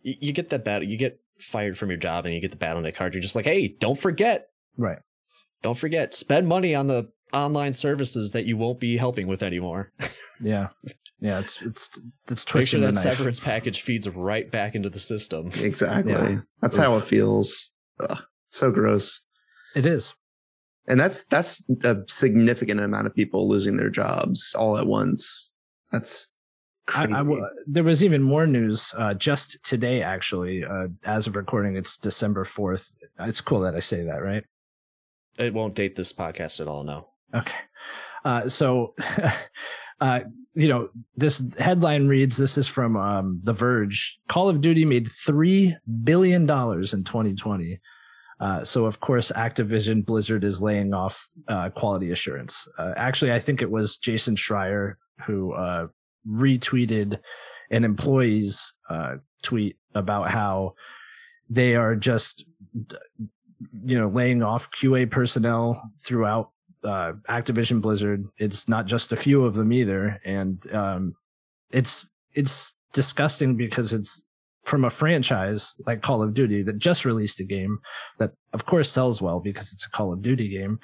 you, 0.02 0.14
you 0.20 0.32
get 0.32 0.50
that 0.50 0.64
battle, 0.64 0.86
you 0.86 0.98
get 0.98 1.21
fired 1.42 1.76
from 1.76 1.90
your 1.90 1.98
job, 1.98 2.24
and 2.24 2.34
you 2.34 2.40
get 2.40 2.50
the 2.50 2.56
battle 2.56 2.82
BattleNet 2.82 2.94
card. 2.94 3.14
You're 3.14 3.22
just 3.22 3.36
like, 3.36 3.44
hey, 3.44 3.68
don't 3.78 3.98
forget, 3.98 4.46
Right. 4.78 4.98
don't 5.62 5.76
forget, 5.76 6.14
spend 6.14 6.48
money 6.48 6.74
on 6.74 6.86
the 6.86 7.10
online 7.32 7.72
services 7.72 8.30
that 8.32 8.44
you 8.46 8.56
won't 8.56 8.78
be 8.80 8.96
helping 8.96 9.26
with 9.26 9.42
anymore. 9.42 9.90
Yeah. 10.44 10.70
Yeah. 11.20 11.38
It's 11.38 11.62
it's 11.62 11.88
it's 12.28 12.44
Make 12.44 12.46
twisting 12.50 12.80
sure 12.80 12.80
the 12.80 12.86
that 12.86 12.94
knife. 12.94 13.02
severance 13.14 13.38
package 13.38 13.80
feeds 13.80 14.08
right 14.08 14.50
back 14.50 14.74
into 14.74 14.90
the 14.90 14.98
system. 14.98 15.52
Exactly. 15.60 16.12
Yeah. 16.14 16.38
That's 16.60 16.76
how 16.76 16.96
it 16.96 17.04
feels. 17.04 17.70
Ugh, 18.00 18.18
so 18.48 18.72
gross. 18.72 19.20
It 19.76 19.86
is. 19.86 20.14
And 20.88 20.98
that's 20.98 21.24
that's 21.26 21.62
a 21.84 21.98
significant 22.08 22.80
amount 22.80 23.06
of 23.06 23.14
people 23.14 23.48
losing 23.48 23.76
their 23.76 23.88
jobs 23.90 24.52
all 24.58 24.76
at 24.76 24.88
once. 24.88 25.54
That's 25.92 26.34
I. 26.88 27.04
I 27.04 27.24
there 27.66 27.84
was 27.84 28.02
even 28.02 28.22
more 28.22 28.46
news 28.46 28.92
uh, 28.96 29.14
just 29.14 29.64
today, 29.64 30.02
actually. 30.02 30.64
Uh, 30.64 30.88
as 31.04 31.26
of 31.26 31.36
recording, 31.36 31.76
it's 31.76 31.96
December 31.96 32.44
4th. 32.44 32.92
It's 33.20 33.40
cool 33.40 33.60
that 33.60 33.74
I 33.74 33.80
say 33.80 34.04
that, 34.04 34.22
right? 34.22 34.44
It 35.38 35.54
won't 35.54 35.74
date 35.74 35.96
this 35.96 36.12
podcast 36.12 36.60
at 36.60 36.68
all. 36.68 36.84
No. 36.84 37.08
Okay. 37.34 37.56
Uh, 38.24 38.48
so, 38.48 38.94
uh, 40.00 40.20
you 40.54 40.68
know, 40.68 40.88
this 41.16 41.54
headline 41.58 42.08
reads 42.08 42.36
this 42.36 42.58
is 42.58 42.68
from 42.68 42.96
um, 42.96 43.40
The 43.42 43.52
Verge 43.52 44.18
Call 44.28 44.48
of 44.48 44.60
Duty 44.60 44.84
made 44.84 45.06
$3 45.06 45.76
billion 46.04 46.42
in 46.42 46.46
2020. 46.48 47.80
Uh, 48.40 48.64
so, 48.64 48.86
of 48.86 49.00
course, 49.00 49.30
Activision 49.34 50.04
Blizzard 50.04 50.44
is 50.44 50.60
laying 50.60 50.92
off 50.92 51.28
uh, 51.48 51.70
quality 51.70 52.10
assurance. 52.10 52.66
Uh, 52.76 52.92
actually, 52.96 53.32
I 53.32 53.38
think 53.38 53.62
it 53.62 53.70
was 53.70 53.96
Jason 53.96 54.34
Schreier 54.34 54.94
who 55.24 55.52
uh, 55.52 55.86
retweeted 56.28 57.18
an 57.70 57.84
employee's 57.84 58.74
uh, 58.88 59.16
tweet 59.42 59.76
about 59.94 60.30
how 60.30 60.74
they 61.48 61.74
are 61.74 61.94
just, 61.94 62.44
you 63.84 63.98
know, 63.98 64.08
laying 64.08 64.42
off 64.42 64.70
QA 64.70 65.10
personnel 65.10 65.90
throughout 66.00 66.50
uh, 66.84 67.12
Activision 67.28 67.80
Blizzard. 67.80 68.26
It's 68.38 68.68
not 68.68 68.86
just 68.86 69.12
a 69.12 69.16
few 69.16 69.44
of 69.44 69.54
them 69.54 69.72
either, 69.72 70.20
and 70.24 70.74
um, 70.74 71.14
it's 71.70 72.10
it's 72.34 72.74
disgusting 72.92 73.56
because 73.56 73.92
it's 73.92 74.22
from 74.64 74.84
a 74.84 74.90
franchise 74.90 75.74
like 75.86 76.02
Call 76.02 76.22
of 76.22 76.34
Duty 76.34 76.62
that 76.62 76.78
just 76.78 77.04
released 77.04 77.40
a 77.40 77.44
game 77.44 77.78
that, 78.18 78.32
of 78.52 78.64
course, 78.64 78.90
sells 78.90 79.20
well 79.20 79.40
because 79.40 79.72
it's 79.72 79.86
a 79.86 79.90
Call 79.90 80.12
of 80.12 80.22
Duty 80.22 80.48
game. 80.48 80.78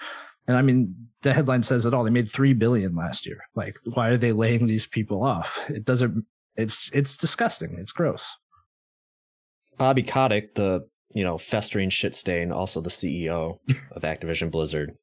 And 0.49 0.57
I 0.57 0.63
mean, 0.63 1.09
the 1.23 1.35
headline 1.35 1.63
says 1.63 1.87
it 1.87 1.95
all. 1.95 2.03
They 2.03 2.11
made 2.11 2.31
three 2.31 2.55
billion 2.55 2.97
last 2.97 3.27
year. 3.27 3.39
Like, 3.55 3.77
why 3.95 4.09
are 4.09 4.17
they 4.17 4.33
laying 4.33 4.67
these 4.67 4.87
people 4.87 5.23
off? 5.23 5.59
It 5.69 5.85
doesn't. 5.85 6.25
It's 6.57 6.91
it's 6.93 7.17
disgusting. 7.17 7.77
It's 7.79 7.93
gross. 7.93 8.37
Bobby 9.77 10.03
Kotick, 10.03 10.55
the 10.55 10.89
you 11.15 11.23
know 11.23 11.39
festering 11.39 11.91
shit 11.91 12.15
stain, 12.15 12.51
also 12.51 12.81
the 12.81 12.91
CEO 12.91 13.59
of 13.93 14.03
Activision 14.03 14.51
Blizzard. 14.51 14.95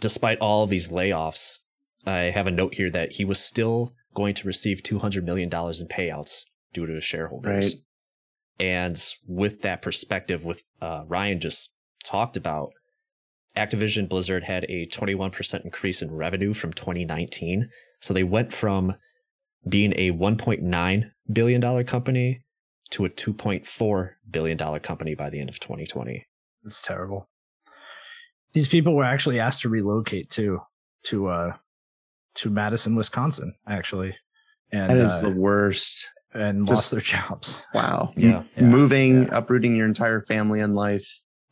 Despite 0.00 0.38
all 0.38 0.64
of 0.64 0.70
these 0.70 0.90
layoffs, 0.90 1.58
I 2.06 2.30
have 2.30 2.46
a 2.46 2.52
note 2.52 2.74
here 2.74 2.90
that 2.90 3.12
he 3.12 3.24
was 3.24 3.38
still 3.38 3.94
going 4.14 4.34
to 4.34 4.46
receive 4.46 4.82
$200 4.82 5.24
million 5.24 5.48
in 5.48 5.88
payouts 5.88 6.44
due 6.72 6.86
to 6.86 6.94
his 6.94 7.04
shareholders. 7.04 7.74
Right. 7.74 7.74
And 8.60 9.04
with 9.26 9.62
that 9.62 9.82
perspective, 9.82 10.44
with 10.44 10.62
uh, 10.80 11.04
Ryan 11.06 11.40
just 11.40 11.72
talked 12.04 12.36
about, 12.36 12.70
Activision 13.58 14.08
Blizzard 14.08 14.44
had 14.44 14.64
a 14.68 14.86
21% 14.86 15.64
increase 15.64 16.00
in 16.02 16.10
revenue 16.14 16.54
from 16.54 16.72
2019. 16.72 17.68
So 18.00 18.14
they 18.14 18.24
went 18.24 18.52
from 18.52 18.94
being 19.68 19.92
a 19.96 20.12
$1.9 20.12 21.10
billion 21.32 21.84
company 21.84 22.42
to 22.90 23.04
a 23.04 23.10
$2.4 23.10 24.10
billion 24.30 24.58
company 24.80 25.14
by 25.14 25.28
the 25.30 25.40
end 25.40 25.50
of 25.50 25.60
2020. 25.60 26.24
That's 26.62 26.80
terrible. 26.82 27.28
These 28.52 28.68
people 28.68 28.94
were 28.94 29.04
actually 29.04 29.40
asked 29.40 29.62
to 29.62 29.68
relocate 29.68 30.30
too 30.30 30.60
to 31.04 31.28
uh 31.28 31.52
to 32.36 32.50
Madison, 32.50 32.94
Wisconsin, 32.94 33.54
actually. 33.66 34.14
And 34.72 34.90
That 34.90 34.96
is 34.96 35.12
uh, 35.14 35.20
the 35.22 35.30
worst. 35.30 36.08
and 36.32 36.66
just- 36.66 36.76
lost 36.76 36.90
their 36.92 37.00
jobs. 37.00 37.62
Wow. 37.74 38.12
Yeah. 38.16 38.42
Yeah. 38.56 38.62
Moving, 38.64 39.22
Yeah. 39.24 39.38
uprooting 39.38 39.74
your 39.76 39.86
entire 39.86 40.20
family 40.22 40.60
and 40.60 40.74
life, 40.74 41.08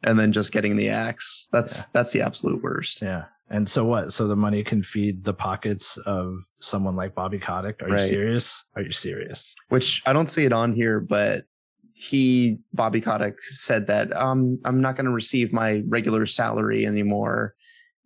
and 0.07 0.19
then 0.19 0.33
just 0.33 0.53
getting 0.53 0.77
the 0.77 0.89
axe. 0.89 1.49
That's 1.53 1.77
Yeah. 1.79 1.85
that's 1.93 2.13
the 2.13 2.23
absolute 2.23 2.63
worst. 2.63 3.03
Yeah. 3.03 3.25
And 3.51 3.69
so 3.69 3.85
what? 3.85 4.13
So 4.13 4.27
the 4.27 4.35
money 4.37 4.65
can 4.65 4.83
feed 4.83 5.23
the 5.25 5.35
pockets 5.35 5.99
of 5.99 6.39
someone 6.61 6.97
like 6.97 7.15
Bobby 7.15 7.39
Kotick. 7.39 7.83
Are 7.83 7.89
Right. 7.89 8.01
you 8.03 8.09
serious? 8.09 8.65
Are 8.75 8.83
you 8.83 8.91
serious? 8.93 9.55
Which 9.69 10.03
I 10.07 10.13
don't 10.13 10.31
see 10.31 10.45
it 10.45 10.53
on 10.53 10.73
here, 10.73 10.99
but 11.01 11.45
he 11.93 12.59
Bobby 12.73 13.01
Kotick 13.01 13.41
said 13.41 13.87
that 13.87 14.15
um 14.17 14.59
I'm 14.65 14.81
not 14.81 14.97
going 14.97 15.07
to 15.07 15.13
receive 15.13 15.53
my 15.53 15.83
regular 15.89 16.27
salary 16.27 16.87
anymore, 16.87 17.55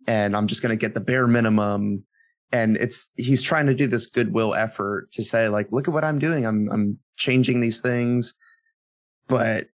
and 0.07 0.35
I'm 0.35 0.47
just 0.47 0.61
going 0.61 0.77
to 0.77 0.81
get 0.81 0.93
the 0.93 1.01
bare 1.01 1.27
minimum. 1.27 2.03
And 2.53 2.75
it's 2.77 3.09
he's 3.15 3.41
trying 3.41 3.67
to 3.67 3.73
do 3.73 3.87
this 3.87 4.07
goodwill 4.07 4.53
effort 4.53 5.11
to 5.13 5.23
say 5.23 5.49
like, 5.49 5.71
look 5.71 5.87
at 5.87 5.93
what 5.93 6.03
I'm 6.03 6.19
doing. 6.19 6.45
I'm 6.45 6.69
I'm 6.71 6.99
changing 7.17 7.61
these 7.61 7.79
things, 7.79 8.33
but 9.27 9.65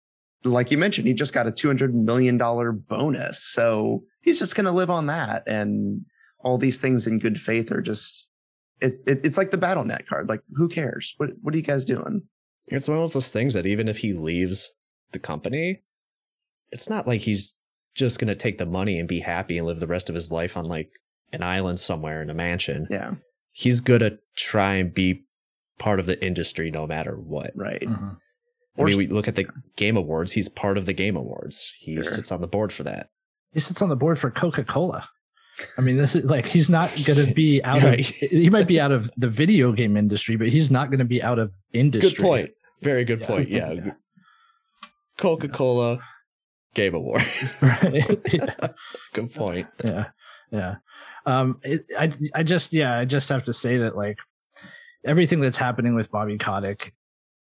like 0.46 0.70
you 0.70 0.78
mentioned, 0.78 1.06
he 1.06 1.14
just 1.14 1.34
got 1.34 1.46
a 1.46 1.52
two 1.52 1.68
hundred 1.68 1.94
million 1.94 2.38
dollar 2.38 2.72
bonus, 2.72 3.42
so 3.42 4.04
he's 4.22 4.38
just 4.38 4.54
going 4.54 4.64
to 4.66 4.72
live 4.72 4.90
on 4.90 5.06
that. 5.06 5.42
And 5.46 6.04
all 6.40 6.58
these 6.58 6.78
things 6.78 7.06
in 7.06 7.18
good 7.18 7.40
faith 7.40 7.70
are 7.72 7.80
just 7.82 8.28
it, 8.80 8.94
it 9.06 9.20
it's 9.24 9.36
like 9.38 9.50
the 9.50 9.58
battle 9.58 9.84
net 9.84 10.06
card. 10.06 10.28
Like, 10.28 10.40
who 10.54 10.68
cares? 10.68 11.14
What 11.18 11.30
what 11.42 11.54
are 11.54 11.56
you 11.56 11.62
guys 11.62 11.84
doing? 11.84 12.22
It's 12.68 12.88
one 12.88 12.98
of 12.98 13.12
those 13.12 13.32
things 13.32 13.54
that 13.54 13.66
even 13.66 13.88
if 13.88 13.98
he 13.98 14.12
leaves 14.12 14.70
the 15.12 15.18
company, 15.18 15.82
it's 16.72 16.88
not 16.90 17.06
like 17.06 17.20
he's 17.20 17.54
just 17.94 18.18
going 18.18 18.28
to 18.28 18.34
take 18.34 18.58
the 18.58 18.66
money 18.66 18.98
and 18.98 19.08
be 19.08 19.20
happy 19.20 19.56
and 19.56 19.66
live 19.66 19.80
the 19.80 19.86
rest 19.86 20.08
of 20.08 20.14
his 20.14 20.30
life 20.30 20.56
on 20.56 20.64
like 20.66 20.90
an 21.32 21.42
island 21.42 21.78
somewhere 21.80 22.20
in 22.22 22.28
a 22.30 22.34
mansion. 22.34 22.86
Yeah, 22.90 23.14
He's 23.52 23.80
going 23.80 24.00
to 24.00 24.18
try 24.36 24.74
and 24.74 24.92
be 24.92 25.24
part 25.78 25.98
of 26.00 26.06
the 26.06 26.22
industry 26.24 26.70
no 26.70 26.86
matter 26.86 27.14
what. 27.16 27.52
right. 27.54 27.80
Mhm. 27.82 28.16
I 28.78 28.82
mean, 28.84 28.96
we 28.96 29.06
look 29.06 29.28
at 29.28 29.34
the 29.36 29.46
Game 29.76 29.96
Awards. 29.96 30.32
He's 30.32 30.48
part 30.48 30.76
of 30.78 30.86
the 30.86 30.92
Game 30.92 31.16
Awards. 31.16 31.72
He 31.78 31.94
Sure. 31.94 32.04
sits 32.04 32.30
on 32.32 32.40
the 32.40 32.46
board 32.46 32.72
for 32.72 32.82
that. 32.84 33.08
He 33.52 33.60
sits 33.60 33.80
on 33.82 33.88
the 33.88 33.96
board 33.96 34.18
for 34.18 34.30
Coca 34.30 34.64
Cola. 34.64 35.08
I 35.78 35.80
mean, 35.80 35.96
this 35.96 36.14
is 36.14 36.24
like 36.24 36.46
he's 36.46 36.68
not 36.68 36.90
going 37.06 37.26
to 37.26 37.32
be 37.32 37.62
out 37.64 37.82
Right. 37.82 38.00
of. 38.00 38.06
He 38.16 38.50
might 38.50 38.66
be 38.68 38.78
out 38.78 38.92
of 38.92 39.10
the 39.16 39.28
video 39.28 39.72
game 39.72 39.96
industry, 39.96 40.36
but 40.36 40.48
he's 40.48 40.70
not 40.70 40.90
going 40.90 40.98
to 40.98 41.04
be 41.06 41.22
out 41.22 41.38
of 41.38 41.54
industry. 41.72 42.10
Good 42.10 42.22
point. 42.22 42.50
Very 42.82 43.04
good 43.04 43.20
Yeah. 43.20 43.26
point. 43.26 43.48
Yeah. 43.48 43.72
Yeah. 43.72 43.90
Coca 45.16 45.48
Cola 45.48 46.00
Game 46.74 46.94
Awards. 46.94 47.62
Right? 47.82 48.20
yeah. 48.32 48.68
good 49.14 49.32
point. 49.34 49.66
yeah 49.82 50.06
yeah 50.52 50.76
um 51.24 51.58
it, 51.64 51.84
i 51.98 52.12
i 52.36 52.42
just 52.44 52.72
yeah 52.72 52.96
i 52.98 53.04
just 53.04 53.28
have 53.30 53.42
to 53.44 53.52
say 53.52 53.78
that 53.78 53.96
like 53.96 54.18
everything 55.04 55.40
that's 55.40 55.56
happening 55.56 55.96
with 55.96 56.08
bobby 56.10 56.38
kotick 56.38 56.92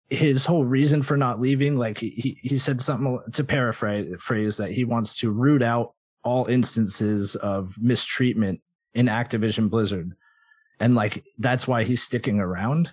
his 0.09 0.45
whole 0.45 0.65
reason 0.65 1.01
for 1.01 1.17
not 1.17 1.39
leaving 1.41 1.77
like 1.77 1.97
he 1.97 2.09
he, 2.09 2.37
he 2.41 2.57
said 2.57 2.81
something 2.81 3.19
to 3.33 3.43
paraphrase 3.43 4.07
phrase 4.19 4.57
that 4.57 4.71
he 4.71 4.83
wants 4.83 5.17
to 5.19 5.31
root 5.31 5.61
out 5.63 5.93
all 6.23 6.45
instances 6.45 7.35
of 7.37 7.73
mistreatment 7.79 8.61
in 8.93 9.07
activision 9.07 9.69
blizzard 9.69 10.11
and 10.79 10.93
like 10.95 11.23
that's 11.39 11.67
why 11.67 11.83
he's 11.83 12.01
sticking 12.03 12.39
around 12.39 12.91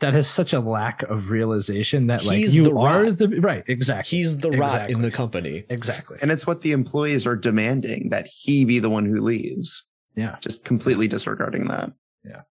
that 0.00 0.12
has 0.14 0.28
such 0.28 0.52
a 0.52 0.60
lack 0.60 1.02
of 1.04 1.30
realization 1.30 2.06
that 2.06 2.24
like 2.24 2.36
He's 2.36 2.56
you 2.56 2.64
the 2.64 2.70
are 2.76 3.04
rot. 3.04 3.18
the 3.18 3.28
right 3.40 3.64
exactly 3.66 4.18
He's 4.18 4.38
the 4.38 4.52
rot 4.52 4.90
in 4.90 5.00
the 5.00 5.10
company. 5.10 5.64
exactly 5.70 6.18
And 6.22 6.30
it's 6.30 6.46
what 6.46 6.62
the 6.62 6.70
employees 6.70 7.26
are 7.26 7.34
demanding 7.34 8.10
that 8.10 8.26
he 8.28 8.64
be 8.64 8.78
the 8.78 8.90
one 8.90 9.06
who 9.06 9.20
leaves. 9.20 9.86
yeah 10.14 10.36
Just 10.40 10.64
completely 10.64 11.08
disregarding 11.08 11.66
that. 11.68 11.90
Yeah 12.24 12.42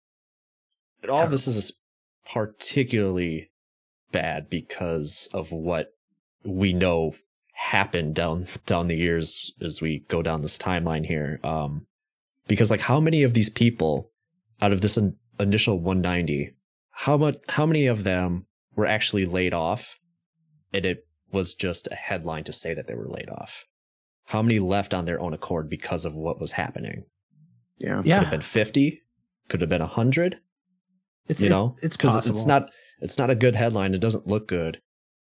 and 1.03 1.11
all 1.11 1.23
of 1.23 1.31
this 1.31 1.47
is 1.47 1.73
particularly 2.33 3.51
bad 4.17 4.49
because 4.49 5.29
of 5.35 5.53
what 5.53 5.89
we 6.43 6.73
know 6.73 7.15
happened 7.53 8.15
down 8.15 8.47
down 8.65 8.89
the 8.89 8.97
years 8.97 9.53
as 9.61 9.83
we 9.83 10.05
go 10.09 10.23
down 10.23 10.41
this 10.41 10.57
timeline 10.57 11.05
here. 11.05 11.39
Um, 11.45 11.87
because 12.49 12.71
like 12.71 12.81
how 12.81 12.99
many 12.99 13.23
of 13.25 13.35
these 13.35 13.51
people 13.51 14.11
out 14.63 14.73
of 14.73 14.81
this 14.81 14.97
in- 14.97 15.17
initial 15.39 15.79
190, 15.79 16.55
how 16.91 17.19
much 17.19 17.37
how 17.51 17.67
many 17.67 17.87
of 17.87 18.05
them 18.05 18.47
were 18.75 18.87
actually 18.87 19.27
laid 19.27 19.53
off, 19.53 19.99
and 20.73 20.87
it 20.87 21.07
was 21.31 21.53
just 21.53 21.89
a 21.91 21.95
headline 21.95 22.45
to 22.45 22.53
say 22.53 22.73
that 22.73 22.87
they 22.87 22.95
were 22.95 23.09
laid 23.09 23.29
off? 23.29 23.67
How 24.25 24.41
many 24.41 24.59
left 24.59 24.95
on 24.95 25.05
their 25.05 25.21
own 25.21 25.35
accord 25.35 25.69
because 25.69 26.05
of 26.07 26.17
what 26.17 26.41
was 26.41 26.53
happening? 26.53 27.05
Yeah. 27.79 27.97
Could 27.97 28.07
yeah 28.07 28.21
have 28.21 28.31
been 28.31 28.41
50, 28.41 29.03
could 29.49 29.61
have 29.61 29.71
been 29.71 29.83
100 29.83 30.39
it's 31.29 31.41
you 31.41 31.47
it's- 31.47 31.51
know 31.59 31.77
it's 31.83 31.97
because 31.97 32.15
possible 32.15 32.37
it's 32.39 32.47
not 32.47 32.71
it's 33.01 33.19
not 33.19 33.31
a 33.31 33.35
good 33.35 33.55
headline 33.57 33.95
it 33.95 34.01
doesn't 34.01 34.27
look 34.27 34.49
good 34.49 34.81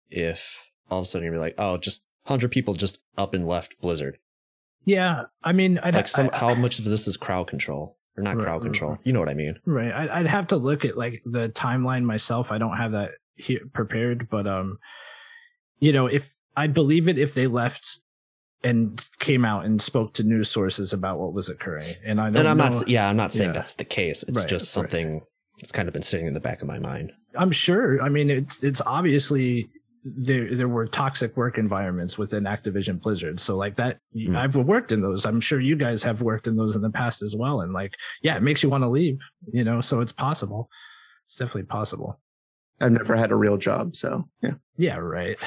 if 0.10 0.70
all 0.90 1.00
of 1.00 1.04
a 1.04 1.06
sudden 1.06 1.26
you're 1.28 1.40
like 1.40 1.56
oh 1.58 1.78
just 1.78 2.06
100 2.24 2.50
people 2.52 2.74
just 2.74 3.00
up 3.18 3.34
and 3.34 3.48
left 3.48 3.80
blizzard 3.82 4.18
Yeah, 4.86 5.24
I 5.44 5.52
mean, 5.52 5.80
I'd 5.84 5.94
like 5.96 6.08
some 6.08 6.30
I- 6.34 6.38
how 6.38 6.54
much 6.56 6.80
of 6.80 6.86
this 6.86 7.08
is 7.08 7.18
crowd 7.18 7.48
control 7.48 7.98
or 8.18 8.24
not 8.24 8.36
Right, 8.38 8.44
crowd 8.44 8.64
control 8.64 8.92
right. 8.92 9.00
you 9.04 9.14
know 9.14 9.20
what 9.20 9.30
i 9.30 9.34
mean 9.34 9.60
right. 9.66 9.92
I'd, 9.94 10.10
I'd 10.10 10.28
have 10.28 10.48
to 10.48 10.58
look 10.58 10.84
at 10.86 10.98
like 10.98 11.22
the 11.26 11.50
timeline 11.50 12.04
myself. 12.04 12.52
I 12.52 12.58
don't 12.58 12.76
have 12.78 12.92
that 12.94 13.12
here 13.36 13.62
prepared, 13.74 14.28
but 14.30 14.46
um, 14.48 14.78
you 15.80 15.94
know, 15.94 16.08
if 16.08 16.36
I 16.58 16.68
believe 16.68 17.08
it, 17.08 17.18
if 17.18 17.34
they 17.34 17.48
left 17.48 18.00
and 18.64 19.08
came 19.20 19.46
out 19.46 19.64
and 19.64 19.82
spoke 19.82 20.14
to 20.16 20.24
news 20.24 20.50
sources 20.52 20.92
about 20.92 21.18
what 21.20 21.32
was 21.34 21.48
occurring, 21.48 21.94
and 22.06 22.20
I 22.20 22.28
and 22.28 22.38
i'm 22.40 22.58
know, 22.58 22.70
not 22.70 22.88
yeah 22.90 23.08
i'm 23.08 23.16
not 23.16 23.32
saying 23.32 23.50
Yeah. 23.52 23.54
that's 23.54 23.76
the 23.76 23.86
case 23.86 24.24
it's 24.24 24.38
Right, 24.40 24.48
just 24.50 24.76
right. 24.76 24.82
Something 25.60 25.66
that's 25.66 25.72
kind 25.72 25.88
of 25.88 25.94
been 25.94 26.02
sitting 26.02 26.28
in 26.28 26.34
the 26.34 26.40
back 26.40 26.62
of 26.62 26.68
my 26.68 26.80
mind 26.80 27.12
I'm 27.38 27.52
sure. 27.52 28.02
I 28.02 28.10
mean, 28.10 28.32
it's 28.32 28.64
it's 28.64 28.82
obviously 28.86 29.70
there 30.04 30.56
there 30.56 30.68
were 30.68 30.88
toxic 30.88 31.38
work 31.38 31.60
environments 31.60 32.18
within 32.18 32.46
Activision 32.46 33.00
Blizzard. 33.00 33.40
So 33.40 33.56
like 33.56 33.76
that, 33.76 34.00
Mm. 34.18 34.36
I've 34.36 34.56
worked 34.56 34.92
in 34.92 35.02
those. 35.02 35.26
I'm 35.26 35.40
sure 35.40 35.60
you 35.60 35.76
guys 35.76 36.02
have 36.02 36.24
worked 36.24 36.48
in 36.48 36.56
those 36.56 36.76
in 36.76 36.82
the 36.82 36.90
past 36.90 37.22
as 37.22 37.36
well. 37.38 37.62
And 37.62 37.72
like, 37.72 37.96
yeah, 38.24 38.36
it 38.36 38.42
makes 38.42 38.64
you 38.64 38.70
want 38.70 38.84
to 38.84 38.90
leave. 38.90 39.20
You 39.54 39.64
know, 39.64 39.80
so 39.80 40.00
it's 40.00 40.12
possible. 40.12 40.70
It's 41.26 41.36
definitely 41.36 41.64
possible. 41.64 42.20
I've 42.82 42.94
never 42.94 43.16
had 43.16 43.32
a 43.32 43.36
real 43.36 43.58
job, 43.58 43.96
so 43.96 44.28
yeah. 44.42 44.54
Yeah, 44.76 44.98
right. 44.98 45.38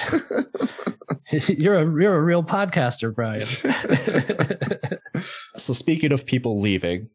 you're 1.48 1.74
a 1.80 2.00
you're 2.00 2.16
a 2.16 2.22
real 2.22 2.44
podcaster, 2.44 3.12
Brian. 3.12 3.40
so 5.56 5.72
speaking 5.72 6.12
of 6.12 6.26
people 6.26 6.60
leaving 6.60 7.08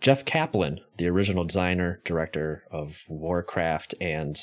jeff 0.00 0.24
kaplan 0.24 0.80
the 0.96 1.08
original 1.08 1.44
designer 1.44 2.00
director 2.04 2.64
of 2.70 3.04
warcraft 3.08 3.94
and 4.00 4.40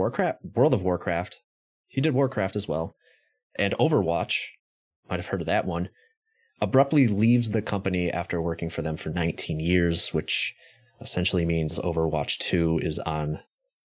warcraft 0.00 0.38
world 0.54 0.74
of 0.74 0.82
warcraft. 0.82 1.42
He 1.86 2.00
did 2.00 2.14
warcraft 2.14 2.56
as 2.56 2.66
well. 2.66 2.96
And 3.58 3.74
overwatch 3.74 4.46
might 5.08 5.18
have 5.18 5.26
heard 5.26 5.42
of 5.42 5.46
that 5.46 5.66
one 5.66 5.90
abruptly 6.60 7.06
leaves 7.06 7.50
the 7.50 7.62
company 7.62 8.10
after 8.10 8.40
working 8.40 8.70
for 8.70 8.82
them 8.82 8.96
for 8.96 9.08
19 9.10 9.60
years 9.60 10.12
which 10.12 10.54
essentially 11.00 11.44
means 11.46 11.78
overwatch 11.78 12.38
2 12.38 12.80
is 12.82 12.98
on 13.00 13.40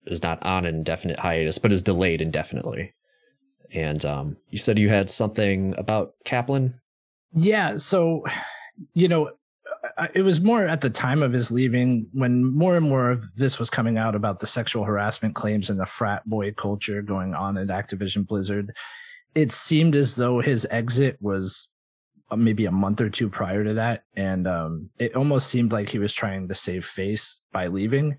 is 0.06 0.22
not 0.22 0.46
on 0.46 0.66
an 0.66 0.76
indefinite 0.76 1.20
hiatus 1.20 1.58
but 1.58 1.72
is 1.72 1.84
delayed 1.84 2.22
indefinitely. 2.22 2.94
And 3.74 4.06
um, 4.06 4.38
you 4.50 4.58
said 4.58 4.80
you 4.80 4.90
had 4.90 5.10
something 5.10 5.76
about 5.78 6.14
kaplan? 6.24 6.80
Yeah, 7.34 7.78
so 7.78 8.24
you 8.94 9.08
know, 9.08 9.32
it 10.14 10.22
was 10.24 10.42
more 10.42 10.64
at 10.64 10.82
the 10.82 10.90
time 10.90 11.24
of 11.24 11.32
his 11.32 11.52
leaving 11.52 12.08
when 12.12 12.44
more 12.44 12.76
and 12.76 12.88
more 12.88 13.12
of 13.12 13.36
this 13.36 13.60
was 13.60 13.70
coming 13.70 13.98
out 13.98 14.16
about 14.16 14.40
the 14.40 14.48
sexual 14.48 14.84
harassment 14.84 15.36
claims 15.36 15.70
and 15.70 15.80
the 15.80 15.86
frat 15.86 16.28
boy 16.28 16.52
culture 16.52 17.02
going 17.02 17.34
on 17.34 17.58
at 17.58 17.68
Activision 17.68 18.28
Blizzard. 18.28 18.76
It 19.36 19.52
seemed 19.52 19.96
as 19.96 20.16
though 20.16 20.42
his 20.42 20.68
exit 20.70 21.18
was 21.22 21.70
uh, 22.30 22.36
maybe 22.36 22.66
a 22.66 22.72
month 22.72 23.02
or 23.02 23.10
two 23.10 23.30
prior 23.30 23.64
to 23.64 23.76
that, 23.76 24.04
and 24.16 24.48
um, 24.48 24.90
it 25.00 25.16
almost 25.16 25.48
seemed 25.48 25.72
like 25.72 25.90
he 25.90 26.00
was 26.00 26.14
trying 26.14 26.48
to 26.48 26.56
save 26.56 26.86
face 26.86 27.40
by 27.54 27.68
leaving. 27.68 28.18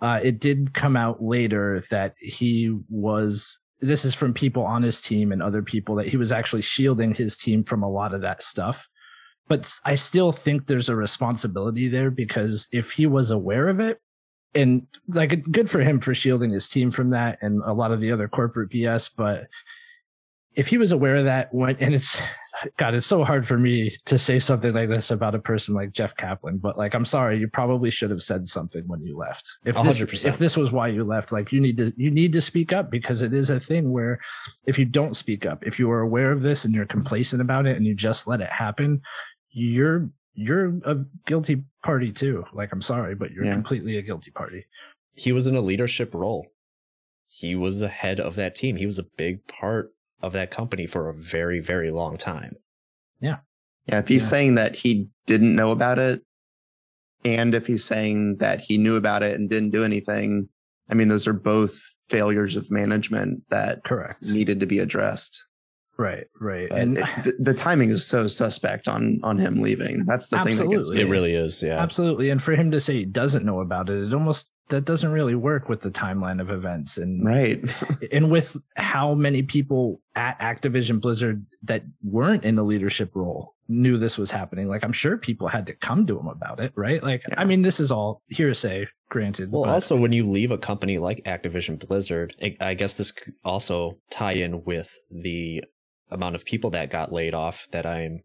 Uh, 0.00 0.18
it 0.22 0.40
did 0.40 0.74
come 0.74 0.96
out 0.96 1.22
later 1.22 1.84
that 1.90 2.14
he 2.18 2.76
was 2.88 3.60
this 3.80 4.04
is 4.04 4.14
from 4.14 4.32
people 4.32 4.64
on 4.64 4.82
his 4.82 5.00
team 5.00 5.32
and 5.32 5.42
other 5.42 5.60
people 5.60 5.96
that 5.96 6.06
he 6.06 6.16
was 6.16 6.30
actually 6.30 6.62
shielding 6.62 7.12
his 7.12 7.36
team 7.36 7.64
from 7.64 7.82
a 7.82 7.90
lot 7.90 8.14
of 8.14 8.20
that 8.20 8.42
stuff. 8.42 8.88
But 9.48 9.72
I 9.84 9.96
still 9.96 10.32
think 10.32 10.66
there's 10.66 10.88
a 10.88 10.96
responsibility 10.96 11.88
there 11.88 12.10
because 12.10 12.68
if 12.72 12.92
he 12.92 13.06
was 13.06 13.30
aware 13.30 13.68
of 13.68 13.80
it 13.80 14.00
and 14.54 14.86
like 15.08 15.42
good 15.50 15.68
for 15.68 15.80
him 15.80 16.00
for 16.00 16.14
shielding 16.14 16.50
his 16.50 16.68
team 16.68 16.90
from 16.90 17.10
that 17.10 17.38
and 17.42 17.62
a 17.64 17.72
lot 17.72 17.92
of 17.92 18.00
the 18.00 18.12
other 18.12 18.28
corporate 18.28 18.70
BS. 18.70 19.10
But 19.14 19.48
if 20.54 20.68
he 20.68 20.78
was 20.78 20.92
aware 20.92 21.16
of 21.16 21.24
that, 21.24 21.52
when 21.52 21.76
and 21.76 21.94
it's 21.94 22.20
God, 22.76 22.94
it's 22.94 23.06
so 23.06 23.24
hard 23.24 23.46
for 23.46 23.58
me 23.58 23.96
to 24.04 24.18
say 24.18 24.38
something 24.38 24.72
like 24.72 24.88
this 24.88 25.10
about 25.10 25.34
a 25.34 25.38
person 25.38 25.74
like 25.74 25.92
Jeff 25.92 26.14
Kaplan. 26.16 26.58
But 26.58 26.76
like, 26.76 26.94
I'm 26.94 27.04
sorry, 27.04 27.38
you 27.38 27.48
probably 27.48 27.90
should 27.90 28.10
have 28.10 28.22
said 28.22 28.46
something 28.46 28.84
when 28.86 29.02
you 29.02 29.16
left. 29.16 29.58
If 29.64 29.76
this, 29.82 30.00
100%. 30.00 30.26
if 30.26 30.38
this 30.38 30.56
was 30.56 30.70
why 30.70 30.88
you 30.88 31.02
left, 31.02 31.32
like 31.32 31.50
you 31.50 31.60
need 31.60 31.78
to 31.78 31.92
you 31.96 32.10
need 32.10 32.32
to 32.34 32.42
speak 32.42 32.72
up 32.72 32.90
because 32.90 33.22
it 33.22 33.32
is 33.32 33.50
a 33.50 33.58
thing 33.58 33.90
where 33.90 34.20
if 34.66 34.78
you 34.78 34.84
don't 34.84 35.16
speak 35.16 35.46
up, 35.46 35.64
if 35.66 35.78
you 35.78 35.90
are 35.90 36.00
aware 36.00 36.30
of 36.30 36.42
this 36.42 36.64
and 36.64 36.74
you're 36.74 36.86
complacent 36.86 37.40
about 37.40 37.66
it 37.66 37.76
and 37.76 37.86
you 37.86 37.94
just 37.94 38.26
let 38.26 38.40
it 38.40 38.50
happen, 38.50 39.00
you're 39.52 40.08
you're 40.34 40.78
a 40.86 40.96
guilty 41.26 41.62
party 41.82 42.10
too. 42.10 42.44
Like, 42.54 42.72
I'm 42.72 42.80
sorry, 42.80 43.14
but 43.14 43.32
you're 43.32 43.44
Yeah. 43.44 43.52
completely 43.52 43.98
a 43.98 44.02
guilty 44.02 44.30
party. 44.30 44.64
He 45.14 45.30
was 45.30 45.46
in 45.46 45.54
a 45.54 45.60
leadership 45.60 46.14
role. 46.14 46.46
He 47.28 47.54
was 47.54 47.80
the 47.80 47.88
head 47.88 48.18
of 48.18 48.34
that 48.36 48.54
team. 48.54 48.76
He 48.76 48.86
was 48.86 48.98
a 48.98 49.04
big 49.18 49.46
part 49.46 49.92
of 50.22 50.32
that 50.32 50.50
company 50.50 50.86
for 50.86 51.10
a 51.10 51.14
very, 51.14 51.60
very 51.60 51.90
long 51.90 52.16
time. 52.16 52.56
Yeah, 53.20 53.40
Yeah. 53.86 53.98
if 53.98 54.08
he's 54.08 54.22
Yeah. 54.22 54.28
saying 54.28 54.54
that 54.54 54.76
he 54.76 55.10
didn't 55.26 55.54
know 55.54 55.70
about 55.70 55.98
it, 55.98 56.22
and 57.24 57.54
if 57.54 57.66
he's 57.66 57.84
saying 57.84 58.36
that 58.36 58.60
he 58.62 58.78
knew 58.78 58.96
about 58.96 59.22
it 59.22 59.38
and 59.38 59.50
didn't 59.50 59.70
do 59.70 59.84
anything, 59.84 60.48
I 60.88 60.94
mean, 60.94 61.08
those 61.08 61.26
are 61.26 61.32
both 61.34 61.94
failures 62.08 62.56
of 62.56 62.70
management 62.70 63.42
that 63.50 63.84
Correct. 63.84 64.22
needed 64.24 64.60
to 64.60 64.66
be 64.66 64.78
addressed. 64.78 65.44
Right. 66.02 66.26
Right. 66.40 66.68
But 66.68 66.78
and 66.78 66.98
it, 66.98 67.06
the, 67.24 67.34
the 67.38 67.54
timing 67.54 67.90
is 67.90 68.06
so 68.06 68.26
suspect 68.28 68.88
on 68.88 69.20
on 69.22 69.38
him 69.38 69.60
leaving. 69.60 70.04
That's 70.06 70.26
the 70.28 70.36
thing 70.42 70.56
that 70.56 70.68
gets 70.68 70.78
Absolutely. 70.90 70.96
me. 70.96 71.02
It 71.02 71.10
really 71.10 71.34
is, 71.34 71.62
yeah. 71.62 71.78
Absolutely. 71.78 72.30
And 72.30 72.42
for 72.42 72.52
him 72.54 72.70
to 72.72 72.80
say 72.80 72.94
he 72.94 73.04
doesn't 73.04 73.44
know 73.44 73.60
about 73.60 73.88
it, 73.90 74.02
it 74.02 74.12
almost 74.14 74.50
that 74.68 74.84
doesn't 74.86 75.12
really 75.12 75.34
work 75.34 75.68
with 75.68 75.80
the 75.82 75.90
timeline 75.90 76.40
of 76.40 76.50
events 76.50 76.96
and 76.96 77.24
Right. 77.24 77.60
and 78.12 78.30
with 78.30 78.56
how 78.76 79.14
many 79.14 79.42
people 79.42 80.00
at 80.14 80.38
Activision 80.40 81.00
Blizzard 81.00 81.44
that 81.64 81.82
weren't 82.02 82.44
in 82.44 82.58
a 82.58 82.62
leadership 82.62 83.10
role 83.14 83.54
knew 83.68 83.96
this 83.96 84.18
was 84.18 84.30
happening. 84.30 84.68
Like 84.68 84.84
I'm 84.84 84.92
sure 84.92 85.16
people 85.16 85.48
had 85.48 85.66
to 85.66 85.74
come 85.74 86.06
to 86.06 86.18
him 86.18 86.26
about 86.26 86.58
it, 86.60 86.72
right? 86.74 87.02
Like 87.02 87.22
Yeah. 87.28 87.34
I 87.40 87.44
mean, 87.44 87.62
this 87.62 87.80
is 87.80 87.90
all 87.92 88.22
hearsay, 88.28 88.86
granted. 89.10 89.50
Well, 89.52 89.64
but- 89.64 89.70
also 89.70 89.96
when 89.96 90.12
you 90.12 90.24
leave 90.26 90.50
a 90.50 90.58
company 90.58 90.98
like 90.98 91.22
Activision 91.24 91.78
Blizzard, 91.86 92.34
I- 92.42 92.56
I 92.60 92.74
guess 92.74 92.94
this 92.94 93.12
could 93.12 93.34
also 93.44 93.98
tie 94.10 94.32
in 94.32 94.64
with 94.64 94.90
the 95.10 95.64
amount 96.12 96.34
of 96.34 96.44
people 96.44 96.70
that 96.70 96.90
got 96.90 97.12
laid 97.12 97.34
off 97.34 97.66
that 97.72 97.86
I'm 97.86 98.22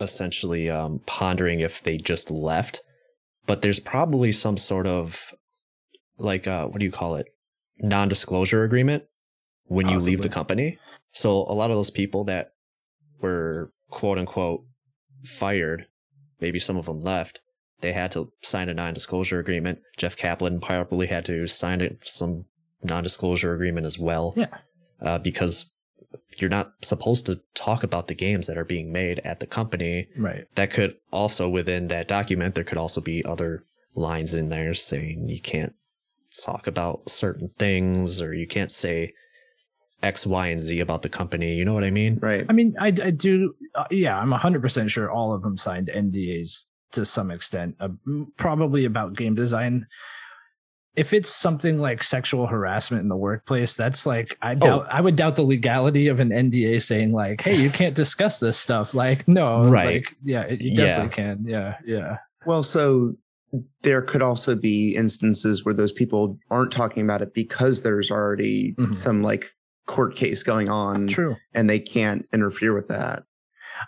essentially 0.00 0.70
um, 0.70 1.00
pondering 1.06 1.60
if 1.60 1.82
they 1.82 1.96
just 1.96 2.30
left. 2.30 2.80
But 3.46 3.62
there's 3.62 3.80
probably 3.80 4.32
some 4.32 4.56
sort 4.56 4.86
of 4.86 5.34
like 6.18 6.46
uh, 6.46 6.66
what 6.66 6.78
do 6.78 6.84
you 6.84 6.92
call 6.92 7.16
it? 7.16 7.26
Non-disclosure 7.78 8.64
agreement 8.64 9.04
when 9.66 9.88
you 9.88 9.98
leave 9.98 10.22
the 10.22 10.28
company. 10.28 10.78
So 11.12 11.30
a 11.30 11.54
lot 11.54 11.70
of 11.70 11.76
those 11.76 11.90
people 11.90 12.24
that 12.24 12.52
were 13.20 13.72
quote 13.90 14.18
unquote 14.18 14.64
fired, 15.24 15.86
maybe 16.40 16.58
some 16.58 16.76
of 16.76 16.86
them 16.86 17.00
left, 17.00 17.40
they 17.80 17.92
had 17.92 18.10
to 18.12 18.32
sign 18.42 18.68
a 18.68 18.74
non-disclosure 18.74 19.38
agreement. 19.38 19.80
Jeff 19.96 20.16
Kaplan 20.16 20.60
probably 20.60 21.06
had 21.06 21.24
to 21.26 21.46
sign 21.46 21.80
it, 21.80 21.98
some 22.02 22.46
non-disclosure 22.82 23.54
agreement 23.54 23.86
as 23.86 23.98
well, 23.98 24.34
yeah. 24.36 24.46
uh, 25.00 25.18
because 25.18 25.70
you're 26.38 26.50
not 26.50 26.72
supposed 26.82 27.26
to 27.26 27.40
talk 27.54 27.82
about 27.82 28.08
the 28.08 28.14
games 28.14 28.46
that 28.46 28.58
are 28.58 28.64
being 28.64 28.92
made 28.92 29.20
at 29.20 29.40
the 29.40 29.46
company. 29.46 30.08
Right. 30.16 30.46
That 30.54 30.70
could 30.70 30.96
also 31.12 31.48
within 31.48 31.88
that 31.88 32.08
document, 32.08 32.54
there 32.54 32.64
could 32.64 32.78
also 32.78 33.00
be 33.00 33.24
other 33.24 33.64
lines 33.94 34.34
in 34.34 34.48
there 34.48 34.74
saying 34.74 35.28
you 35.28 35.40
can't 35.40 35.74
talk 36.44 36.66
about 36.66 37.08
certain 37.08 37.48
things 37.48 38.20
or 38.20 38.34
you 38.34 38.46
can't 38.46 38.70
say 38.70 39.12
X, 40.02 40.26
Y, 40.26 40.48
and 40.48 40.60
Z 40.60 40.80
about 40.80 41.02
the 41.02 41.08
company. 41.08 41.54
You 41.54 41.64
know 41.64 41.74
what 41.74 41.84
I 41.84 41.90
mean? 41.90 42.18
Right. 42.20 42.44
I 42.48 42.52
mean, 42.52 42.74
I, 42.78 42.88
I 42.88 43.10
do. 43.10 43.54
Uh, 43.74 43.84
yeah, 43.90 44.18
I'm 44.18 44.30
100% 44.30 44.90
sure 44.90 45.10
all 45.10 45.32
of 45.32 45.42
them 45.42 45.56
signed 45.56 45.90
NDAs 45.94 46.66
to 46.92 47.04
some 47.04 47.30
extent, 47.30 47.76
uh, 47.80 47.88
probably 48.36 48.84
about 48.84 49.16
game 49.16 49.34
design. 49.34 49.86
If 50.96 51.12
it's 51.12 51.34
something 51.34 51.78
like 51.78 52.02
sexual 52.02 52.46
harassment 52.46 53.02
in 53.02 53.08
the 53.08 53.16
workplace, 53.16 53.74
that's 53.74 54.06
like 54.06 54.36
I 54.42 54.54
doubt 54.54 54.86
I 54.90 55.00
would 55.00 55.16
doubt 55.16 55.36
the 55.36 55.42
legality 55.42 56.06
of 56.08 56.20
an 56.20 56.30
NDA 56.30 56.80
saying 56.80 57.12
like, 57.12 57.40
"Hey, 57.40 57.56
you 57.60 57.68
can't 57.70 57.94
discuss 57.96 58.38
this 58.38 58.56
stuff." 58.56 58.94
Like, 58.94 59.26
no, 59.26 59.62
Right. 59.62 60.04
Like, 60.04 60.16
yeah, 60.22 60.42
it- 60.42 60.60
you 60.60 60.70
Yeah. 60.70 61.02
definitely 61.02 61.14
can. 61.14 61.44
Yeah, 61.46 61.76
yeah, 61.84 62.18
Well, 62.46 62.62
so 62.62 63.16
there 63.82 64.02
could 64.02 64.22
also 64.22 64.54
be 64.54 64.94
instances 64.96 65.64
where 65.64 65.74
those 65.74 65.92
people 65.92 66.38
aren't 66.50 66.72
talking 66.72 67.02
about 67.04 67.22
it 67.22 67.32
because 67.34 67.82
there's 67.82 68.10
already 68.10 68.74
Mhm. 68.78 68.96
some 68.96 69.22
like 69.22 69.50
court 69.86 70.16
case 70.16 70.42
going 70.42 70.68
on 70.68 71.06
true. 71.08 71.36
and 71.52 71.68
they 71.70 71.78
can't 71.78 72.26
interfere 72.32 72.72
with 72.74 72.88
that. 72.88 73.24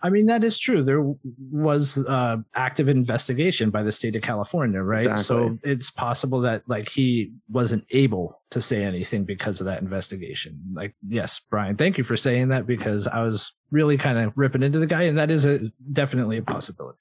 I 0.02 0.11
mean, 0.11 0.26
that 0.26 0.44
is 0.44 0.59
true. 0.59 0.82
There 0.82 1.04
was 1.50 1.98
uh, 1.98 2.38
active 2.54 2.88
investigation 2.88 3.70
by 3.70 3.82
the 3.82 3.92
state 3.92 4.16
of 4.16 4.22
California, 4.22 4.80
right? 4.80 5.18
So 5.18 5.59
it's 5.62 5.90
possible 5.90 6.40
that 6.42 6.62
like 6.66 6.88
he 6.88 7.32
wasn't 7.48 7.85
able 7.90 8.40
to 8.50 8.61
say 8.61 8.85
anything 8.85 9.24
because 9.24 9.61
of 9.61 9.66
that 9.66 9.82
investigation. 9.82 10.61
Like, 10.72 10.94
yes, 11.06 11.40
Brian, 11.50 11.76
thank 11.76 11.98
you 11.98 12.04
for 12.04 12.16
saying 12.16 12.48
that 12.48 12.66
because 12.66 13.06
I 13.06 13.22
was 13.22 13.52
really 13.70 13.96
kind 13.96 14.18
of 14.18 14.32
ripping 14.37 14.62
into 14.62 14.78
the 14.78 14.87
guy, 14.87 15.02
and 15.02 15.18
that 15.18 15.30
is 15.30 15.44
a 15.44 15.61
definitely 15.92 16.38
a 16.38 16.42
possibility. 16.42 16.98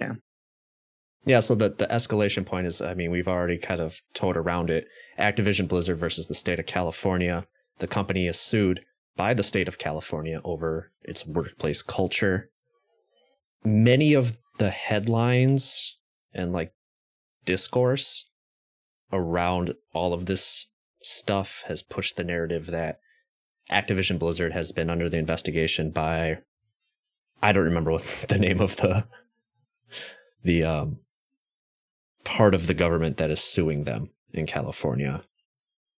Yeah. 0.00 0.14
Yeah, 1.26 1.40
so 1.40 1.54
the, 1.54 1.68
the 1.68 1.86
escalation 1.86 2.46
point 2.46 2.66
is, 2.66 2.80
I 2.80 2.94
mean, 2.94 3.10
we've 3.10 3.28
already 3.28 3.58
kind 3.58 3.80
of 3.80 4.00
towed 4.14 4.38
around 4.38 4.70
it. 4.70 4.88
Activision 5.18 5.68
Blizzard 5.68 5.98
versus 5.98 6.28
the 6.28 6.34
state 6.34 6.58
of 6.58 6.64
California. 6.64 7.46
The 7.78 7.86
company 7.86 8.26
is 8.26 8.38
sued 8.38 8.80
by 9.20 9.34
the 9.34 9.42
state 9.42 9.68
of 9.68 9.76
California 9.76 10.40
over 10.44 10.90
its 11.02 11.26
workplace 11.26 11.82
culture. 11.82 12.48
Many 13.62 14.14
of 14.14 14.38
the 14.56 14.70
headlines 14.70 15.94
and 16.32 16.54
like 16.54 16.72
discourse 17.44 18.30
around 19.12 19.74
all 19.92 20.14
of 20.14 20.24
this 20.24 20.68
stuff 21.02 21.64
has 21.68 21.82
pushed 21.82 22.16
the 22.16 22.24
narrative 22.24 22.68
that 22.68 22.98
Activision 23.70 24.18
Blizzard 24.18 24.52
has 24.52 24.72
been 24.72 24.88
under 24.88 25.10
the 25.10 25.18
investigation 25.18 25.90
by 25.90 26.38
I 27.42 27.52
don't 27.52 27.64
remember 27.64 27.90
what 27.92 28.04
the 28.30 28.38
name 28.38 28.60
of 28.60 28.76
the 28.76 29.04
the 30.42 30.64
um 30.64 31.00
part 32.24 32.54
of 32.54 32.68
the 32.68 32.74
government 32.74 33.18
that 33.18 33.30
is 33.30 33.42
suing 33.42 33.84
them 33.84 34.12
in 34.32 34.46
California. 34.46 35.24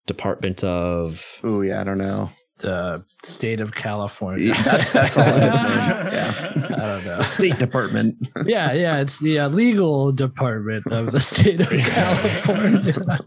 Department 0.08 0.64
of 0.64 1.40
Oh 1.44 1.62
yeah, 1.62 1.82
I 1.82 1.84
don't 1.84 2.00
know. 2.00 2.32
The 2.62 3.04
state 3.24 3.60
of 3.60 3.74
California. 3.74 4.48
Yeah, 4.48 4.62
that's- 4.62 4.92
that's 4.94 5.18
all 5.18 5.24
I 5.26 5.40
know. 5.40 6.10
Yeah. 6.12 6.52
I 6.66 6.86
don't 6.86 7.06
know. 7.06 7.22
State 7.22 7.58
Department. 7.58 8.16
Yeah, 8.46 8.72
yeah, 8.74 8.98
it's 9.02 9.20
the 9.20 9.40
uh, 9.40 9.50
legal 9.50 10.12
department 10.12 10.86
of 10.88 11.12
the 11.12 11.20
state 11.20 11.62
of 11.62 11.70
California. 11.70 12.94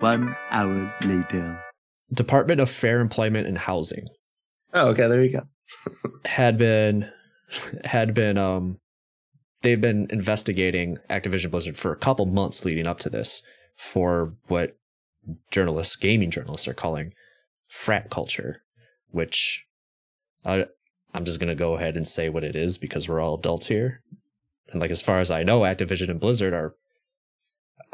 One 0.00 0.36
hour 0.50 0.92
later. 1.04 1.60
Department 2.12 2.60
of 2.60 2.68
Fair 2.70 3.00
Employment 3.00 3.46
and 3.46 3.56
Housing 3.58 4.06
Oh, 4.72 4.88
okay, 4.88 5.06
there 5.08 5.22
you 5.22 5.32
go. 5.32 5.42
had 6.24 6.58
been 6.58 7.10
had 7.84 8.12
been 8.14 8.36
um 8.36 8.78
they've 9.62 9.80
been 9.80 10.06
investigating 10.10 10.98
Activision 11.10 11.50
Blizzard 11.50 11.76
for 11.78 11.92
a 11.92 11.96
couple 11.96 12.26
months 12.26 12.64
leading 12.64 12.86
up 12.86 12.98
to 13.00 13.10
this 13.10 13.42
for 13.76 14.34
what 14.48 14.76
journalists, 15.50 15.96
gaming 15.96 16.30
journalists 16.30 16.68
are 16.68 16.74
calling 16.74 17.12
frat 17.74 18.08
culture, 18.08 18.62
which 19.10 19.66
I 20.46 20.66
I'm 21.12 21.24
just 21.24 21.40
gonna 21.40 21.54
go 21.54 21.74
ahead 21.74 21.96
and 21.96 22.06
say 22.06 22.28
what 22.28 22.44
it 22.44 22.56
is 22.56 22.78
because 22.78 23.08
we're 23.08 23.20
all 23.20 23.36
adults 23.36 23.66
here. 23.66 24.00
And 24.70 24.80
like 24.80 24.90
as 24.90 25.02
far 25.02 25.18
as 25.18 25.30
I 25.30 25.42
know, 25.42 25.60
Activision 25.60 26.08
and 26.08 26.20
Blizzard 26.20 26.54
are 26.54 26.74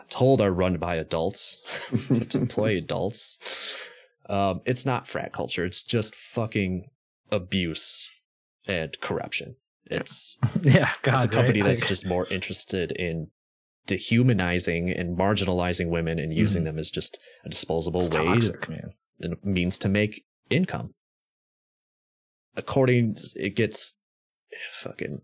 told 0.08 0.40
are 0.40 0.52
run 0.52 0.76
by 0.76 0.96
adults 0.96 1.60
to 2.28 2.38
employ 2.38 2.76
adults. 2.78 3.74
Um, 4.28 4.60
it's 4.64 4.86
not 4.86 5.08
frat 5.08 5.32
culture. 5.32 5.64
It's 5.64 5.82
just 5.82 6.14
fucking 6.14 6.88
abuse 7.32 8.08
and 8.66 8.98
corruption. 9.00 9.56
It's 9.86 10.38
yeah, 10.62 10.92
God, 11.02 11.14
it's 11.16 11.24
a 11.24 11.28
company 11.28 11.62
right? 11.62 11.68
that's 11.68 11.86
just 11.86 12.06
more 12.06 12.26
interested 12.30 12.92
in 12.92 13.28
dehumanizing 13.86 14.90
and 14.90 15.16
marginalizing 15.18 15.88
women 15.88 16.18
and 16.18 16.32
using 16.32 16.62
Mhm. 16.62 16.66
them 16.66 16.78
as 16.78 16.90
just 16.90 17.18
a 17.44 17.48
disposable 17.48 18.00
it's 18.00 18.14
way 18.16 18.24
toxic, 18.24 18.68
man. 18.68 18.92
and 19.20 19.36
means 19.44 19.78
to 19.78 19.88
make 19.88 20.24
income. 20.50 20.94
According, 22.56 23.16
it 23.36 23.56
gets 23.56 23.94
fucking 24.72 25.22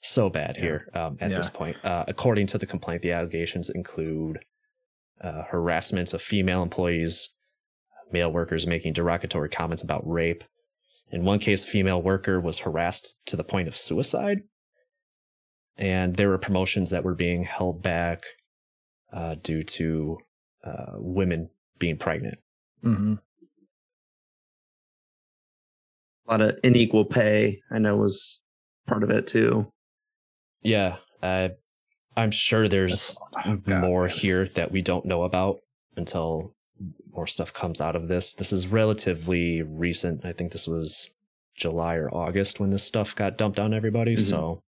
so 0.00 0.30
bad 0.30 0.56
Yeah. 0.56 0.62
here 0.62 0.90
um, 0.94 1.16
at 1.20 1.30
this 1.30 1.48
point. 1.50 1.76
Uh, 1.84 2.04
according 2.06 2.46
to 2.48 2.58
the 2.58 2.66
complaint, 2.66 3.02
the 3.02 3.12
allegations 3.12 3.70
include 3.70 4.44
uh, 5.20 5.44
harassment 5.44 6.12
of 6.12 6.20
female 6.20 6.62
employees, 6.62 7.30
male 8.12 8.30
workers 8.30 8.66
making 8.66 8.92
derogatory 8.92 9.48
comments 9.48 9.82
about 9.82 10.06
rape. 10.06 10.44
In 11.10 11.24
one 11.24 11.38
case, 11.38 11.64
a 11.64 11.66
female 11.66 12.02
worker 12.02 12.38
was 12.40 12.58
harassed 12.58 13.24
to 13.26 13.34
the 13.36 13.42
point 13.44 13.66
of 13.66 13.76
suicide. 13.76 14.42
And 15.78 16.14
there 16.16 16.28
were 16.28 16.38
promotions 16.38 16.90
that 16.90 17.04
were 17.04 17.14
being 17.14 17.44
held 17.44 17.82
back 17.82 18.22
uh, 19.12 19.34
due 19.42 19.62
to 19.62 20.18
uh, 20.64 20.92
women 20.94 21.48
being 21.78 21.96
pregnant. 21.96 22.38
hmm 22.82 23.14
A 26.26 26.30
lot 26.30 26.40
of 26.40 26.58
unequal 26.64 27.04
pay, 27.04 27.60
I 27.70 27.78
know, 27.78 27.96
was 27.96 28.42
part 28.86 29.02
of 29.02 29.10
it 29.10 29.26
too. 29.26 29.70
Yeah, 30.62 30.96
uh, 31.22 31.50
I'm 32.16 32.30
sure 32.30 32.66
there's 32.66 33.18
Oh, 33.44 33.60
more 33.66 34.08
here 34.08 34.46
that 34.54 34.72
we 34.72 34.82
don't 34.82 35.04
know 35.04 35.22
about 35.22 35.58
until 35.96 36.54
more 37.14 37.26
stuff 37.26 37.52
comes 37.52 37.80
out 37.80 37.94
of 37.94 38.08
this. 38.08 38.34
This 38.34 38.52
is 38.52 38.66
relatively 38.66 39.62
recent. 39.62 40.24
I 40.24 40.32
think 40.32 40.52
this 40.52 40.66
was 40.66 41.10
July 41.54 41.94
or 41.96 42.12
August 42.12 42.58
when 42.58 42.70
this 42.70 42.82
stuff 42.82 43.14
got 43.14 43.38
dumped 43.38 43.58
on 43.58 43.72
everybody. 43.72 44.14
Mhm. 44.14 44.28
So 44.28 44.60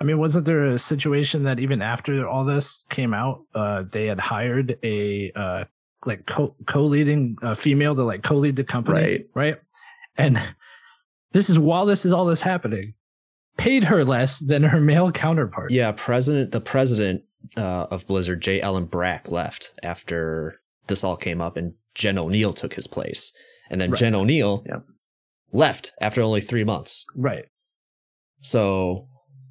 I 0.00 0.04
mean, 0.04 0.18
wasn't 0.18 0.46
there 0.46 0.66
a 0.66 0.78
situation 0.78 1.42
that 1.44 1.58
even 1.58 1.82
after 1.82 2.26
all 2.26 2.44
this 2.44 2.86
came 2.88 3.12
out, 3.12 3.42
uh, 3.54 3.82
they 3.90 4.06
had 4.06 4.20
hired 4.20 4.78
a 4.84 5.32
uh, 5.34 5.64
like 6.06 6.26
co 6.26 6.54
co 6.66 6.82
leading 6.82 7.36
uh, 7.42 7.54
female 7.54 7.94
to 7.96 8.04
like 8.04 8.22
co 8.22 8.36
lead 8.36 8.56
the 8.56 8.64
company, 8.64 9.00
Right. 9.00 9.26
Right. 9.34 9.56
And 10.16 10.40
this 11.32 11.50
is 11.50 11.58
while 11.58 11.84
this 11.86 12.04
is 12.04 12.12
all 12.12 12.26
this 12.26 12.42
happening, 12.42 12.94
paid 13.56 13.84
her 13.84 14.04
less 14.04 14.38
than 14.38 14.62
her 14.62 14.80
male 14.80 15.10
counterpart. 15.10 15.70
yeah, 15.72 15.92
president 15.92 16.52
the 16.52 16.60
president 16.60 17.24
uh, 17.56 17.86
of 17.90 18.06
Blizzard, 18.06 18.40
J. 18.40 18.60
Allen 18.60 18.84
Brack, 18.86 19.30
left 19.30 19.72
after 19.82 20.60
this 20.86 21.02
all 21.04 21.16
came 21.16 21.40
up, 21.40 21.56
and 21.56 21.74
Jen 21.94 22.16
Oneal 22.16 22.54
took 22.54 22.74
his 22.74 22.86
place, 22.86 23.32
and 23.68 23.80
then 23.80 23.90
Right. 23.90 23.98
Jen 23.98 24.12
Oneal 24.12 24.64
Yep. 24.66 24.84
left 25.52 25.92
after 26.00 26.22
only 26.22 26.40
three 26.40 26.64
months. 26.64 27.04
Right. 27.16 27.46
So 28.42 29.08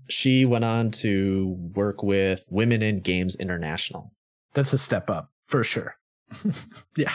she 0.10 0.46
went 0.46 0.64
on 0.66 0.92
to 0.92 1.56
work 1.76 2.04
with 2.04 2.46
Women 2.50 2.82
in 2.82 3.00
Games 3.02 3.36
International. 3.36 4.12
That's 4.54 4.74
a 4.74 4.78
step 4.78 5.10
up 5.10 5.30
for 5.48 5.64
sure. 5.64 5.96
yeah. 6.98 7.14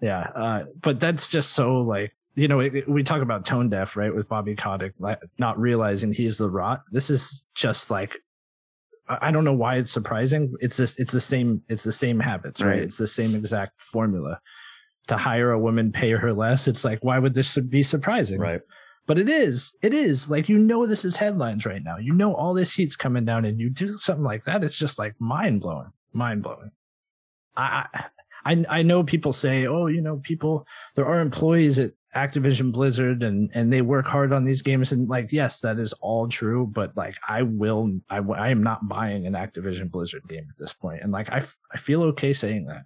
Yeah. 0.00 0.20
Uh, 0.34 0.64
but 0.80 1.00
that's 1.00 1.28
just 1.28 1.52
so 1.52 1.80
like, 1.82 2.14
you 2.34 2.48
know, 2.48 2.60
it, 2.60 2.74
it- 2.74 2.88
we 2.88 3.02
talk 3.02 3.22
about 3.22 3.44
tone 3.46 3.68
deaf, 3.68 3.96
right? 3.96 4.14
With 4.14 4.28
Bobby 4.28 4.54
Kotick, 4.56 4.94
like, 4.98 5.20
not 5.38 5.58
realizing 5.58 6.12
he's 6.12 6.36
the 6.38 6.50
rot. 6.50 6.82
This 6.90 7.10
is 7.10 7.44
just 7.54 7.90
like, 7.90 8.16
I 9.06 9.30
don't 9.30 9.44
know 9.44 9.52
why 9.52 9.76
it's 9.76 9.92
surprising. 9.92 10.54
It's 10.60 10.76
this, 10.78 10.98
it's 10.98 11.12
the 11.12 11.20
same, 11.20 11.62
it's 11.68 11.84
the 11.84 11.92
same 11.92 12.18
habits, 12.18 12.62
right? 12.62 12.70
Right. 12.70 12.78
It's 12.82 12.96
the 12.96 13.06
same 13.06 13.34
exact 13.34 13.82
formula 13.82 14.40
to 15.08 15.16
hire 15.18 15.50
a 15.50 15.58
woman, 15.58 15.92
pay 15.92 16.10
her 16.12 16.32
less. 16.32 16.66
It's 16.66 16.84
like, 16.84 17.04
why 17.04 17.18
would 17.18 17.34
this 17.34 17.56
be 17.58 17.82
surprising? 17.82 18.40
Right. 18.40 18.62
But 19.06 19.18
it 19.18 19.28
is, 19.28 19.74
it 19.82 19.92
is 19.92 20.30
like, 20.30 20.48
you 20.48 20.58
know, 20.58 20.86
this 20.86 21.04
is 21.04 21.16
headlines 21.16 21.66
right 21.66 21.82
now. 21.84 21.98
You 21.98 22.14
know, 22.14 22.34
all 22.34 22.54
this 22.54 22.72
heat's 22.72 22.96
coming 22.96 23.24
down 23.24 23.44
and 23.44 23.60
you 23.60 23.68
do 23.68 23.98
something 23.98 24.24
like 24.24 24.44
that. 24.44 24.64
It's 24.64 24.78
just 24.78 24.98
like 24.98 25.14
mind 25.18 25.60
blowing, 25.60 25.92
mind 26.12 26.42
blowing. 26.42 26.70
I, 27.56 27.86
I, 28.44 28.64
I 28.68 28.82
know 28.82 29.04
people 29.04 29.32
say, 29.32 29.66
oh, 29.66 29.86
you 29.86 30.00
know, 30.00 30.16
people, 30.16 30.66
there 30.94 31.06
are 31.06 31.20
employees 31.20 31.78
at 31.78 31.92
Activision 32.16 32.72
Blizzard 32.72 33.22
and, 33.22 33.50
and 33.54 33.72
they 33.72 33.82
work 33.82 34.06
hard 34.06 34.32
on 34.32 34.44
these 34.44 34.62
games. 34.62 34.92
And 34.92 35.08
like, 35.08 35.32
yes, 35.32 35.60
that 35.60 35.78
is 35.78 35.92
all 35.94 36.28
true. 36.28 36.66
But 36.66 36.96
like, 36.96 37.16
I 37.28 37.42
will, 37.42 38.00
I 38.08 38.18
I 38.18 38.48
am 38.48 38.62
not 38.62 38.88
buying 38.88 39.26
an 39.26 39.34
Activision 39.34 39.90
Blizzard 39.90 40.22
game 40.28 40.46
at 40.48 40.56
this. 40.58 40.74
And 41.02 41.12
like, 41.12 41.30
I, 41.30 41.38
f- 41.38 41.56
I 41.72 41.76
feel 41.76 42.02
okay 42.04 42.32
saying 42.32 42.66
that. 42.66 42.84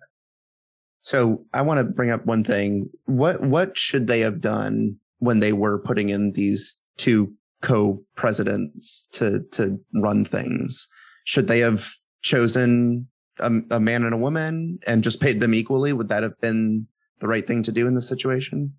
So 1.02 1.44
I 1.54 1.62
want 1.62 1.78
to 1.78 1.84
bring 1.84 2.10
up 2.10 2.26
one 2.26 2.44
thing. 2.44 2.90
What 3.06 3.40
what 3.40 3.78
should 3.78 4.08
they 4.08 4.20
have 4.20 4.40
done 4.40 4.98
when 5.18 5.40
they 5.40 5.52
were 5.52 5.78
putting 5.78 6.08
in 6.08 6.32
these 6.32 6.80
two 6.96 7.32
co-presidents 7.60 9.08
to 9.12 9.40
to 9.52 9.80
run 9.94 10.24
things? 10.24 10.86
Should 11.24 11.48
they 11.48 11.60
have 11.60 11.92
chosen 12.22 13.08
a, 13.38 13.50
a 13.70 13.80
man 13.80 14.04
and 14.04 14.14
a 14.14 14.18
woman 14.18 14.78
and 14.86 15.02
just 15.04 15.20
paid 15.20 15.40
them 15.40 15.54
equally? 15.54 15.92
Would 15.92 16.08
that 16.08 16.22
have 16.22 16.40
been 16.40 16.86
the 17.20 17.28
right 17.28 17.46
thing 17.46 17.62
to 17.64 17.72
do 17.72 17.86
in 17.86 17.94
this 17.94 18.08
situation? 18.08 18.74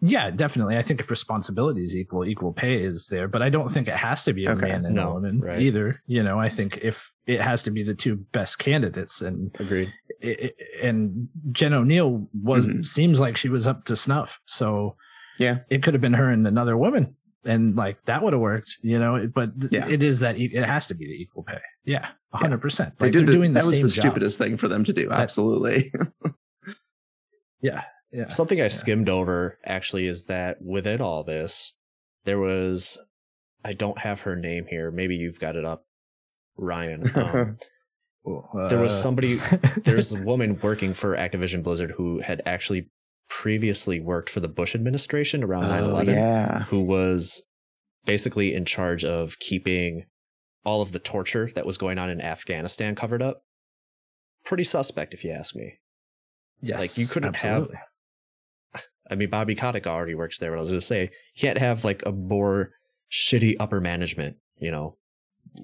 Yeah, 0.00 0.30
definitely. 0.30 0.76
I 0.76 0.82
think 0.82 1.00
if 1.00 1.10
responsibility 1.10 1.80
is 1.80 1.96
equal, 1.96 2.24
equal 2.24 2.52
pay 2.52 2.80
is 2.80 3.08
there, 3.10 3.26
but 3.26 3.42
I 3.42 3.50
don't 3.50 3.68
think 3.68 3.88
it 3.88 3.96
has 3.96 4.24
to 4.24 4.32
be 4.32 4.46
a 4.46 4.52
Okay. 4.52 4.68
man 4.68 4.84
and 4.84 4.94
No, 4.94 5.10
a 5.10 5.14
woman 5.14 5.40
right. 5.40 5.60
either. 5.60 6.00
You 6.06 6.22
know, 6.22 6.38
I 6.38 6.48
think 6.50 6.78
if 6.82 7.12
it 7.26 7.40
has 7.40 7.64
to 7.64 7.72
be 7.72 7.82
the 7.82 7.94
two 7.96 8.14
best 8.32 8.60
candidates 8.60 9.20
and 9.20 9.50
Agreed. 9.58 9.92
i- 10.22 10.36
i- 10.44 10.86
and 10.86 11.28
Jen 11.50 11.72
Oneal 11.72 12.28
was 12.32 12.64
Mhm. 12.66 12.86
seems 12.86 13.18
like 13.18 13.36
she 13.36 13.48
was 13.48 13.66
up 13.66 13.86
to 13.86 13.96
snuff. 13.96 14.38
So 14.46 14.94
Yeah. 15.38 15.58
it 15.70 15.82
could 15.82 15.94
have 15.94 16.00
been 16.00 16.14
her 16.14 16.28
and 16.30 16.46
another 16.46 16.76
woman, 16.76 17.16
and 17.44 17.76
like 17.76 18.04
that 18.04 18.22
would 18.22 18.32
have 18.32 18.40
worked. 18.42 18.76
You 18.82 18.98
know, 18.98 19.26
but 19.32 19.50
Yeah. 19.70 19.88
it 19.88 20.02
is 20.02 20.20
that 20.20 20.36
e- 20.38 20.50
it 20.54 20.64
has 20.64 20.86
to 20.88 20.94
be 20.94 21.06
the 21.06 21.12
equal 21.22 21.42
pay. 21.44 21.58
Yeah, 21.84 22.08
hundred 22.32 22.60
percent. 22.60 22.98
They 22.98 23.06
Like 23.06 23.12
did 23.12 23.20
they're 23.20 23.26
the, 23.26 23.32
doing 23.32 23.52
the 23.54 23.60
that 23.60 23.66
was 23.66 23.80
the 23.82 23.88
job. 23.88 24.02
stupidest 24.04 24.38
thing 24.38 24.56
for 24.56 24.68
them 24.68 24.84
to 24.84 24.92
do. 24.92 25.08
That- 25.08 25.20
Absolutely. 25.20 25.92
Yeah, 27.60 27.82
yeah. 28.12 28.28
Something 28.28 28.60
I 28.60 28.64
Yeah. 28.64 28.68
skimmed 28.68 29.08
over 29.08 29.58
actually 29.64 30.06
is 30.06 30.24
that 30.26 30.62
within 30.62 31.00
all 31.00 31.24
this, 31.24 31.72
there 32.24 32.38
was, 32.38 32.98
I 33.64 33.72
don't 33.72 33.98
have 33.98 34.20
her 34.20 34.36
name 34.36 34.66
here. 34.68 34.90
Maybe 34.92 35.16
you've 35.16 35.40
got 35.40 35.56
it 35.56 35.64
up, 35.64 35.84
Ryan. 36.56 37.10
Um, 37.16 37.58
there 38.68 38.78
was 38.78 38.92
Uh, 38.92 38.96
somebody, 39.02 39.40
there's 39.84 40.12
a 40.14 40.22
woman 40.22 40.58
working 40.60 40.92
for 40.92 41.16
Activision 41.16 41.62
Blizzard 41.62 41.92
who 41.92 42.20
had 42.20 42.42
actually 42.44 42.90
previously 43.28 44.00
worked 44.00 44.30
for 44.30 44.40
the 44.40 44.48
Bush 44.48 44.74
administration 44.74 45.44
around 45.44 45.62
9 45.68 45.82
Oh, 45.84 45.88
11, 45.90 46.14
yeah. 46.14 46.62
who 46.64 46.80
was 46.82 47.42
basically 48.04 48.54
in 48.54 48.64
charge 48.64 49.04
of 49.04 49.38
keeping 49.38 50.04
all 50.64 50.82
of 50.82 50.92
the 50.92 50.98
torture 50.98 51.50
that 51.54 51.66
was 51.66 51.78
going 51.78 51.98
on 51.98 52.10
in 52.10 52.20
Afghanistan 52.20 52.94
covered 52.94 53.22
up. 53.22 53.42
Pretty 54.44 54.64
suspect, 54.64 55.14
if 55.14 55.24
you 55.24 55.30
ask 55.30 55.54
me. 55.54 55.74
yes, 56.60 56.80
like, 56.80 56.96
you 56.98 57.06
couldn't 57.06 57.36
have- 57.36 57.56
absolutely. 57.62 57.78
I 59.10 59.14
mean, 59.14 59.30
Bobby 59.30 59.54
Kotick 59.54 59.86
already 59.86 60.14
works 60.14 60.38
there, 60.38 60.50
but 60.50 60.56
I 60.56 60.58
was 60.58 60.68
going 60.68 60.80
to 60.80 60.86
say, 60.86 61.02
you 61.02 61.40
can't 61.40 61.56
have 61.58 61.82
like 61.84 62.02
a 62.04 62.12
more 62.12 62.72
shitty 63.10 63.54
upper 63.58 63.80
management, 63.80 64.36
you 64.58 64.70
know, 64.70 64.96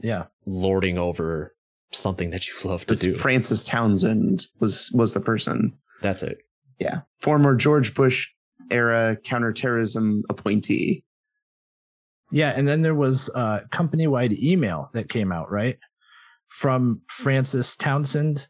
Yeah, 0.03 0.27
lording 0.47 0.97
over 0.97 1.55
something 1.93 2.31
that 2.31 2.47
you 2.49 2.55
love 2.65 2.87
to 2.87 2.95
do. 2.97 3.13
Frances 3.15 3.63
Townsend 3.65 4.47
was 4.61 4.91
was 4.95 5.13
the 5.15 5.21
person. 5.21 5.77
That's 6.01 6.23
it. 6.23 6.39
Yeah. 6.79 7.01
Former 7.21 7.55
George 7.55 7.95
Bush 7.95 8.29
era 8.71 9.17
counterterrorism 9.25 10.25
appointee. 10.29 11.05
Yeah, 12.31 12.51
and 12.51 12.67
then 12.67 12.83
there 12.83 12.95
was 12.95 13.29
a 13.35 13.63
company-wide 13.71 14.33
email 14.33 14.91
that 14.93 15.09
came 15.09 15.31
out, 15.31 15.51
right? 15.51 15.79
From 16.49 17.03
Frances 17.09 17.77
Townsend, 17.77 18.49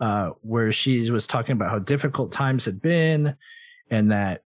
uh, 0.00 0.30
where 0.40 0.72
she 0.72 1.08
was 1.10 1.26
talking 1.26 1.52
about 1.52 1.70
how 1.70 1.78
difficult 1.78 2.32
times 2.32 2.64
had 2.64 2.82
been 2.82 3.36
and 3.90 4.10
that 4.10 4.42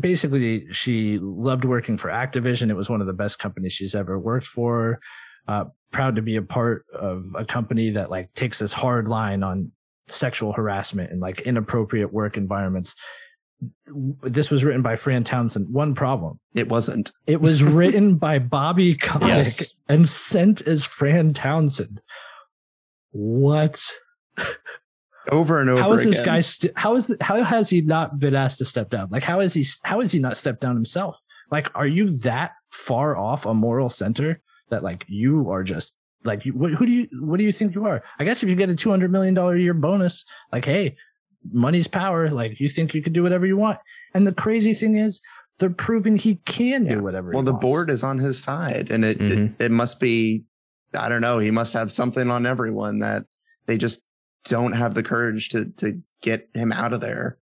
basically 0.00 0.66
she 0.72 1.18
loved 1.20 1.64
working 1.64 1.96
for 1.96 2.08
Activision. 2.08 2.70
It 2.70 2.74
was 2.74 2.90
one 2.90 3.00
of 3.00 3.06
the 3.06 3.12
best 3.12 3.38
companies 3.38 3.72
she's 3.72 3.94
ever 3.94 4.18
worked 4.18 4.46
for. 4.46 5.00
Uh, 5.46 5.66
proud 5.92 6.16
to 6.16 6.22
be 6.22 6.36
a 6.36 6.42
part 6.42 6.84
of 6.92 7.24
a 7.34 7.44
company 7.44 7.90
that 7.90 8.10
like 8.10 8.32
takes 8.34 8.58
this 8.58 8.72
hard 8.72 9.08
line 9.08 9.42
on 9.42 9.72
sexual 10.08 10.52
harassment 10.52 11.10
and 11.10 11.20
like 11.20 11.40
inappropriate 11.42 12.12
work 12.12 12.36
environments. 12.36 12.94
This 14.22 14.50
was 14.50 14.64
written 14.64 14.82
by 14.82 14.94
Fran 14.96 15.24
Townsend. 15.24 15.72
One 15.72 15.94
problem. 15.94 16.38
It 16.54 16.68
wasn't. 16.68 17.10
It 17.26 17.40
was 17.40 17.62
written 17.64 18.16
by 18.16 18.38
Bobby 18.38 18.94
Kotick 18.94 19.28
Yes. 19.28 19.66
and 19.88 20.08
sent 20.08 20.62
as 20.62 20.84
Fran 20.84 21.32
Townsend. 21.34 22.00
What? 23.10 23.82
Over 25.30 25.60
and 25.60 25.68
over 25.68 25.82
How 25.82 25.92
is 25.92 26.04
this 26.04 26.20
again. 26.20 26.24
guy? 26.26 26.40
St- 26.40 26.72
how 26.76 26.94
is 26.94 27.14
how 27.20 27.42
has 27.42 27.68
he 27.68 27.80
not 27.82 28.18
been 28.18 28.34
asked 28.34 28.58
to 28.58 28.64
step 28.64 28.88
down? 28.90 29.08
Like 29.10 29.22
how 29.24 29.40
is 29.40 29.52
he? 29.54 29.64
How 29.82 30.00
is 30.00 30.12
he 30.12 30.20
not 30.20 30.36
stepped 30.36 30.60
down 30.60 30.74
himself? 30.74 31.20
Like, 31.50 31.70
are 31.74 31.86
you 31.86 32.16
that 32.18 32.52
far 32.70 33.16
off 33.16 33.44
a 33.44 33.54
moral 33.54 33.88
center 33.88 34.40
that 34.70 34.82
like 34.82 35.04
you 35.08 35.50
are 35.50 35.64
just 35.64 35.96
like 36.24 36.44
you, 36.44 36.52
who 36.52 36.84
do 36.86 36.92
you 36.92 37.08
what 37.20 37.38
do 37.38 37.44
you 37.44 37.52
think 37.52 37.74
you 37.74 37.86
are? 37.86 38.02
I 38.18 38.24
guess 38.24 38.42
if 38.42 38.48
you 38.48 38.54
get 38.56 38.70
a 38.70 38.74
two 38.74 38.90
hundred 38.90 39.12
million 39.12 39.34
dollar 39.34 39.54
a 39.54 39.60
year 39.60 39.74
bonus, 39.74 40.24
like 40.52 40.64
hey, 40.64 40.96
money's 41.52 41.88
power. 41.88 42.28
Like 42.30 42.60
you 42.60 42.68
think 42.68 42.94
you 42.94 43.02
can 43.02 43.12
do 43.12 43.22
whatever 43.22 43.46
you 43.46 43.56
want. 43.56 43.78
And 44.14 44.26
the 44.26 44.32
crazy 44.32 44.74
thing 44.74 44.96
is, 44.96 45.20
they're 45.58 45.70
proving 45.70 46.16
he 46.16 46.36
can 46.44 46.84
Yeah. 46.86 46.94
do 46.96 47.02
whatever. 47.02 47.30
Well, 47.30 47.42
he 47.42 47.46
the 47.46 47.52
wants. 47.52 47.62
board 47.66 47.90
is 47.90 48.02
on 48.02 48.18
his 48.18 48.42
side, 48.42 48.88
and 48.90 49.04
it, 49.04 49.18
Mhm. 49.18 49.54
it 49.60 49.64
it 49.66 49.70
must 49.70 50.00
be. 50.00 50.44
I 50.94 51.08
don't 51.08 51.20
know. 51.20 51.38
He 51.38 51.50
must 51.50 51.72
have 51.74 51.92
something 51.92 52.30
on 52.30 52.46
everyone 52.46 52.98
that 53.00 53.24
they 53.66 53.76
just 53.76 54.04
don't 54.44 54.72
have 54.72 54.94
the 54.94 55.02
courage 55.02 55.50
to 55.50 55.66
to 55.76 56.00
get 56.22 56.48
him 56.54 56.72
out 56.72 56.92
of 56.92 57.00
there. 57.00 57.38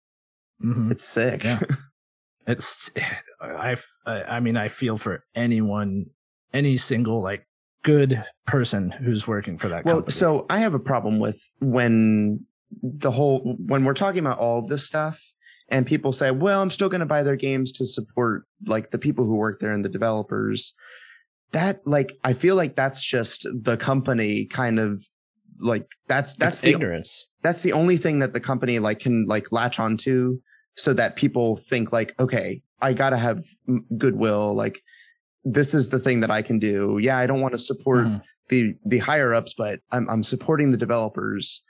Mhm. 0.63 0.91
It's 0.93 1.05
sick. 1.05 1.43
Yeah. 1.45 1.61
it's 2.47 2.91
I, 3.41 3.77
I 4.07 4.23
I 4.37 4.41
mean 4.41 4.57
I 4.57 4.69
feel 4.69 4.97
for 4.99 5.25
anyone 5.35 6.07
any 6.53 6.77
single 6.77 7.23
like 7.23 7.47
good 7.83 8.23
person 8.47 8.91
who's 8.91 9.27
working 9.27 9.57
for 9.59 9.69
that 9.69 9.85
well, 9.85 9.97
company. 9.97 10.13
so 10.13 10.47
I 10.51 10.61
have 10.61 10.75
a 10.75 10.79
problem 10.79 11.19
with 11.19 11.41
when 11.61 12.45
the 12.83 13.11
whole 13.11 13.57
when 13.59 13.85
we're 13.85 13.95
talking 13.95 14.21
about 14.21 14.39
all 14.39 14.59
of 14.59 14.69
this 14.69 14.87
stuff 14.87 15.21
and 15.69 15.87
people 15.87 16.13
say, 16.13 16.31
"Well, 16.31 16.63
I'm 16.63 16.71
still 16.71 16.89
going 16.89 17.01
to 17.01 17.07
buy 17.07 17.23
their 17.23 17.37
games 17.37 17.73
to 17.73 17.87
support 17.87 18.45
like 18.67 18.91
the 18.91 18.99
people 18.99 19.25
who 19.25 19.35
work 19.37 19.61
there 19.61 19.73
and 19.73 19.85
the 19.85 19.89
developers." 19.89 20.75
that 21.53 21.81
like 21.87 22.17
I 22.25 22.33
feel 22.33 22.57
like 22.57 22.77
that's 22.77 23.03
just 23.03 23.47
the 23.53 23.77
company 23.77 24.45
kind 24.47 24.79
of 24.79 25.05
like 25.59 25.91
that's 26.07 26.37
that's 26.37 26.57
That's 26.57 26.61
the 26.61 26.71
ignorance. 26.71 27.29
that's 27.43 27.63
the 27.63 27.73
only 27.73 27.97
thing 27.97 28.21
that 28.21 28.33
the 28.33 28.41
company 28.41 28.79
like 28.79 29.01
can 29.01 29.27
like 29.27 29.53
latch 29.53 29.79
onto 29.79 30.41
so 30.77 30.93
that 30.95 31.17
people 31.17 31.57
think 31.57 31.93
like 31.93 32.15
okay 32.19 32.63
i 32.81 32.93
gotta 32.93 33.19
have 33.19 33.45
goodwill 33.99 34.55
like 34.55 34.81
this 35.45 35.73
is 35.75 35.89
the 35.89 35.99
thing 35.99 36.21
that 36.21 36.31
i 36.31 36.43
can 36.43 36.59
do 36.59 36.99
yeah 37.01 37.17
i 37.19 37.27
don't 37.27 37.41
want 37.41 37.53
to 37.53 37.59
support 37.59 38.07
Mhm. 38.07 38.23
the 38.51 38.75
the 38.85 38.99
higher 38.99 39.33
ups 39.35 39.55
but 39.57 39.81
i'm 39.91 40.09
i'm 40.11 40.23
supporting 40.23 40.71
the 40.71 40.77
developers 40.77 41.63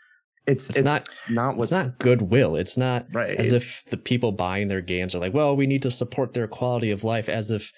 it's 0.47 0.71
It's, 0.71 0.81
not. 0.83 1.09
not 1.29 1.51
It's 1.51 1.59
what's 1.59 1.71
not 1.71 1.99
goodwill. 1.99 2.57
It's 2.57 2.77
not 2.79 3.07
right 3.13 3.37
as 3.39 3.53
if 3.53 3.85
the 3.91 3.99
people 3.99 4.33
buying 4.33 4.69
their 4.69 4.81
games 4.81 5.15
are 5.15 5.19
like, 5.19 5.35
well, 5.35 5.55
we 5.55 5.67
need 5.67 5.83
to 5.83 5.91
support 5.91 6.33
their 6.33 6.49
quality 6.49 6.91
of 6.91 7.05
life. 7.05 7.29
As 7.29 7.51
if 7.51 7.71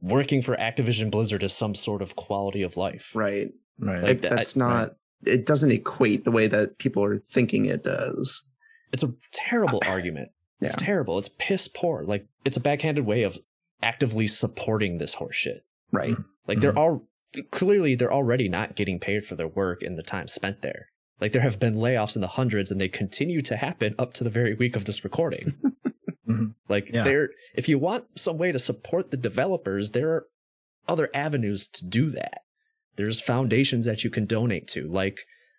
working 0.00 0.42
for 0.42 0.54
Activision 0.56 1.10
Blizzard 1.10 1.42
is 1.42 1.52
some 1.54 1.74
sort 1.74 2.02
of 2.02 2.14
quality 2.14 2.62
of 2.62 2.76
life. 2.76 3.12
right 3.16 3.48
Right. 3.78 4.02
Like 4.02 4.20
that's 4.20 4.56
I- 4.56 4.60
not 4.60 4.96
it 5.24 5.46
doesn't 5.46 5.70
equate 5.72 6.24
the 6.24 6.30
way 6.30 6.46
that 6.46 6.78
people 6.78 7.02
are 7.02 7.18
thinking 7.20 7.64
it 7.64 7.82
does 7.84 8.44
It's 8.92 9.02
a 9.02 9.12
terrible 9.32 9.80
argument. 9.86 10.28
It's 10.60 10.74
Yeah. 10.78 10.84
terrible. 10.86 11.18
It's 11.18 11.30
piss 11.38 11.68
poor. 11.68 12.04
Like 12.04 12.26
it's 12.44 12.58
a 12.58 12.60
backhanded 12.60 13.06
way 13.06 13.22
of 13.22 13.38
actively 13.82 14.26
supporting 14.26 14.98
this 14.98 15.14
horse 15.14 15.36
shit. 15.36 15.64
right 15.90 16.16
Like 16.46 16.60
they're 16.60 16.78
all 16.78 17.06
clearly 17.50 17.94
they're 17.94 18.12
already 18.12 18.48
not 18.48 18.76
getting 18.76 18.98
paid 19.00 19.24
for 19.24 19.36
their 19.36 19.48
work 19.48 19.82
and 19.82 19.98
the 19.98 20.02
time 20.02 20.28
spent 20.28 20.62
there. 20.62 20.88
Like 21.20 21.32
there 21.32 21.42
have 21.42 21.58
been 21.60 21.76
layoffs 21.76 22.14
in 22.16 22.20
the 22.22 22.28
hundreds 22.28 22.70
and 22.70 22.80
they 22.80 22.88
continue 22.88 23.40
to 23.42 23.56
happen 23.56 23.94
up 23.98 24.12
to 24.14 24.24
the 24.24 24.30
very 24.30 24.54
week 24.54 24.76
of 24.76 24.84
this 24.84 25.04
recording. 25.04 25.54
Mhm. 26.28 26.54
Like 26.68 26.88
Yeah. 26.92 27.02
there 27.02 27.30
if 27.54 27.68
you 27.68 27.78
want 27.78 28.04
some 28.16 28.38
way 28.38 28.52
to 28.52 28.58
support 28.58 29.10
the 29.10 29.16
developers, 29.16 29.90
there 29.90 30.10
are 30.10 30.26
other 30.88 31.10
avenues 31.12 31.66
to 31.68 31.86
do 31.86 32.10
that. 32.10 32.42
There's 32.96 33.20
foundations 33.20 33.86
that 33.86 34.04
you 34.04 34.10
can 34.10 34.26
donate 34.26 34.68
to, 34.68 34.86
like 34.88 35.18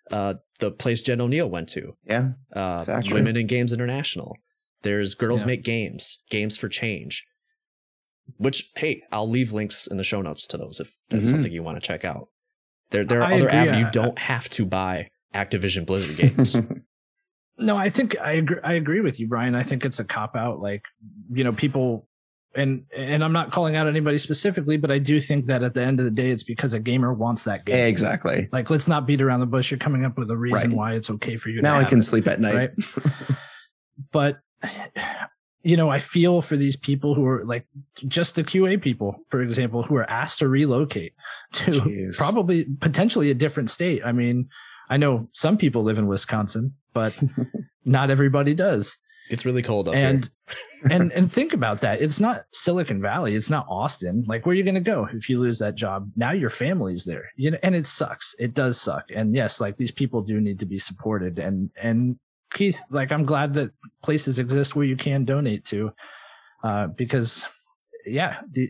uh 0.10 0.36
the 0.60 0.72
place 0.72 1.04
Jen 1.04 1.20
Oneal 1.20 1.50
went 1.50 1.68
to. 1.70 1.96
yeah 2.06 2.32
Uh 2.54 2.78
Exactly. 2.80 3.14
Women 3.14 3.36
in 3.38 3.48
Games 3.48 3.74
International. 3.74 4.38
There's 4.84 5.16
Girls 5.16 5.42
Yeah. 5.42 5.48
Make 5.48 5.64
Games, 5.64 6.20
Games 6.30 6.56
for 6.58 6.70
Change. 6.70 7.26
Which 8.38 8.72
hey, 8.76 9.04
I'll 9.12 9.30
leave 9.30 9.54
links 9.54 9.88
in 9.88 9.98
the 9.98 10.04
show 10.04 10.22
notes 10.22 10.48
to 10.48 10.58
those 10.58 10.80
if 10.80 10.96
that's 11.10 11.28
Mhm. 11.28 11.32
something 11.32 11.52
you 11.52 11.64
want 11.64 11.80
to 11.82 11.86
check 11.86 12.04
out. 12.06 12.30
There 12.92 13.04
there 13.04 13.22
are 13.22 13.26
I 13.26 13.34
other 13.36 13.48
agree. 13.48 13.60
avenues. 13.60 13.86
You 13.86 13.92
don't 13.92 14.18
have 14.20 14.50
to 14.50 14.66
buy 14.66 15.10
Activision 15.34 15.86
Blizzard 15.86 16.18
games. 16.18 16.56
No, 17.56 17.78
I 17.78 17.88
think 17.92 18.18
I 18.20 18.32
agree. 18.32 18.58
I 18.64 18.74
agree 18.74 19.00
with 19.02 19.20
you, 19.20 19.28
Brian. 19.28 19.54
I 19.54 19.62
think 19.62 19.86
it's 19.86 20.00
a 20.00 20.04
cop 20.04 20.36
out. 20.36 20.60
Like, 20.60 20.82
you 21.32 21.44
know, 21.44 21.52
people, 21.54 22.08
and 22.56 22.86
and 22.98 23.24
I'm 23.24 23.32
not 23.32 23.52
calling 23.52 23.76
out 23.76 23.86
anybody 23.86 24.18
specifically, 24.18 24.76
but 24.76 24.90
I 24.90 24.98
do 24.98 25.20
think 25.20 25.46
that 25.46 25.62
at 25.62 25.76
the 25.76 25.84
end 25.84 26.00
of 26.00 26.06
the 26.06 26.12
day, 26.12 26.32
it's 26.32 26.42
because 26.42 26.74
a 26.74 26.80
gamer 26.80 27.14
wants 27.14 27.44
that 27.44 27.64
game. 27.64 27.86
exactly 27.88 28.50
Like, 28.52 28.72
let's 28.72 28.88
not 28.88 29.06
beat 29.06 29.22
around 29.22 29.42
the 29.42 29.46
bush. 29.46 29.70
You're 29.70 29.78
coming 29.78 30.04
up 30.04 30.18
with 30.18 30.32
a 30.32 30.36
reason 30.38 30.72
Right. 30.72 30.78
why 30.78 30.94
it's 30.94 31.12
okay 31.12 31.38
for 31.38 31.50
you. 31.50 31.62
now 31.62 31.74
to 31.74 31.78
i 31.78 31.80
have 31.82 31.90
can 31.90 32.00
it, 32.00 32.04
sleep 32.04 32.26
at 32.28 32.42
night 32.42 32.56
right? 32.56 32.72
but 34.12 34.40
you 35.64 35.78
know, 35.78 35.90
I 35.90 36.00
feel 36.00 36.42
for 36.42 36.58
these 36.58 36.76
people 36.76 37.16
who 37.16 37.26
are 37.26 37.44
like 37.46 37.66
just 38.08 38.36
the 38.36 38.44
QA 38.44 38.82
people, 38.82 39.16
for 39.30 39.42
example, 39.42 39.84
who 39.84 39.96
are 39.96 40.10
asked 40.10 40.40
to 40.40 40.50
relocate 40.50 41.14
to 41.54 41.72
Jeez. 41.72 42.18
probably 42.18 42.66
potentially 42.82 43.32
a 43.32 43.34
different 43.34 43.70
state. 43.70 44.02
I 44.06 44.12
mean, 44.12 44.50
I 44.90 44.98
know 44.98 45.30
some 45.32 45.58
people 45.58 45.84
live 45.84 45.98
in 45.98 46.08
Wisconsin, 46.08 46.74
but 46.94 47.18
not 47.86 48.12
everybody 48.12 48.54
does. 48.54 48.98
it's 49.30 49.46
really 49.46 49.62
cold 49.62 49.88
up 49.88 49.94
there. 49.94 50.10
and 50.10 50.30
here. 50.48 50.92
and 50.92 51.14
and 51.14 51.32
think 51.32 51.54
about 51.54 51.80
that. 51.80 52.02
It's 52.02 52.20
not 52.20 52.44
Silicon 52.52 53.02
Valley. 53.02 53.34
It's 53.34 53.50
not 53.50 53.66
Austin. 53.70 54.26
Like 54.28 54.46
where 54.46 54.52
are 54.52 54.58
you 54.58 54.64
going 54.64 54.76
to 54.76 54.82
go 54.82 55.08
if 55.14 55.30
you 55.30 55.40
lose 55.40 55.60
that 55.60 55.76
job? 55.76 56.12
Now 56.18 56.34
your 56.34 56.50
family's 56.50 57.06
there. 57.06 57.32
You 57.38 57.52
know, 57.52 57.58
and 57.64 57.74
it 57.74 57.86
sucks. 57.86 58.36
It 58.38 58.54
does 58.54 58.80
suck. 58.80 59.06
And 59.16 59.34
yes, 59.34 59.62
like 59.62 59.78
these 59.78 59.92
people 59.92 60.22
do 60.24 60.42
need 60.42 60.60
to 60.60 60.66
be 60.66 60.78
supported. 60.78 61.40
And 61.40 61.70
and 61.82 62.20
Keith, 62.54 62.80
like 62.90 63.12
I'm 63.12 63.26
glad 63.26 63.54
that 63.56 63.72
places 64.04 64.40
exist 64.40 64.76
where 64.76 64.86
you 64.86 64.96
can 64.96 65.26
donate 65.26 65.66
to, 65.66 65.92
uh, 66.64 66.88
because 66.88 67.46
yeah, 68.06 68.42
the 68.52 68.68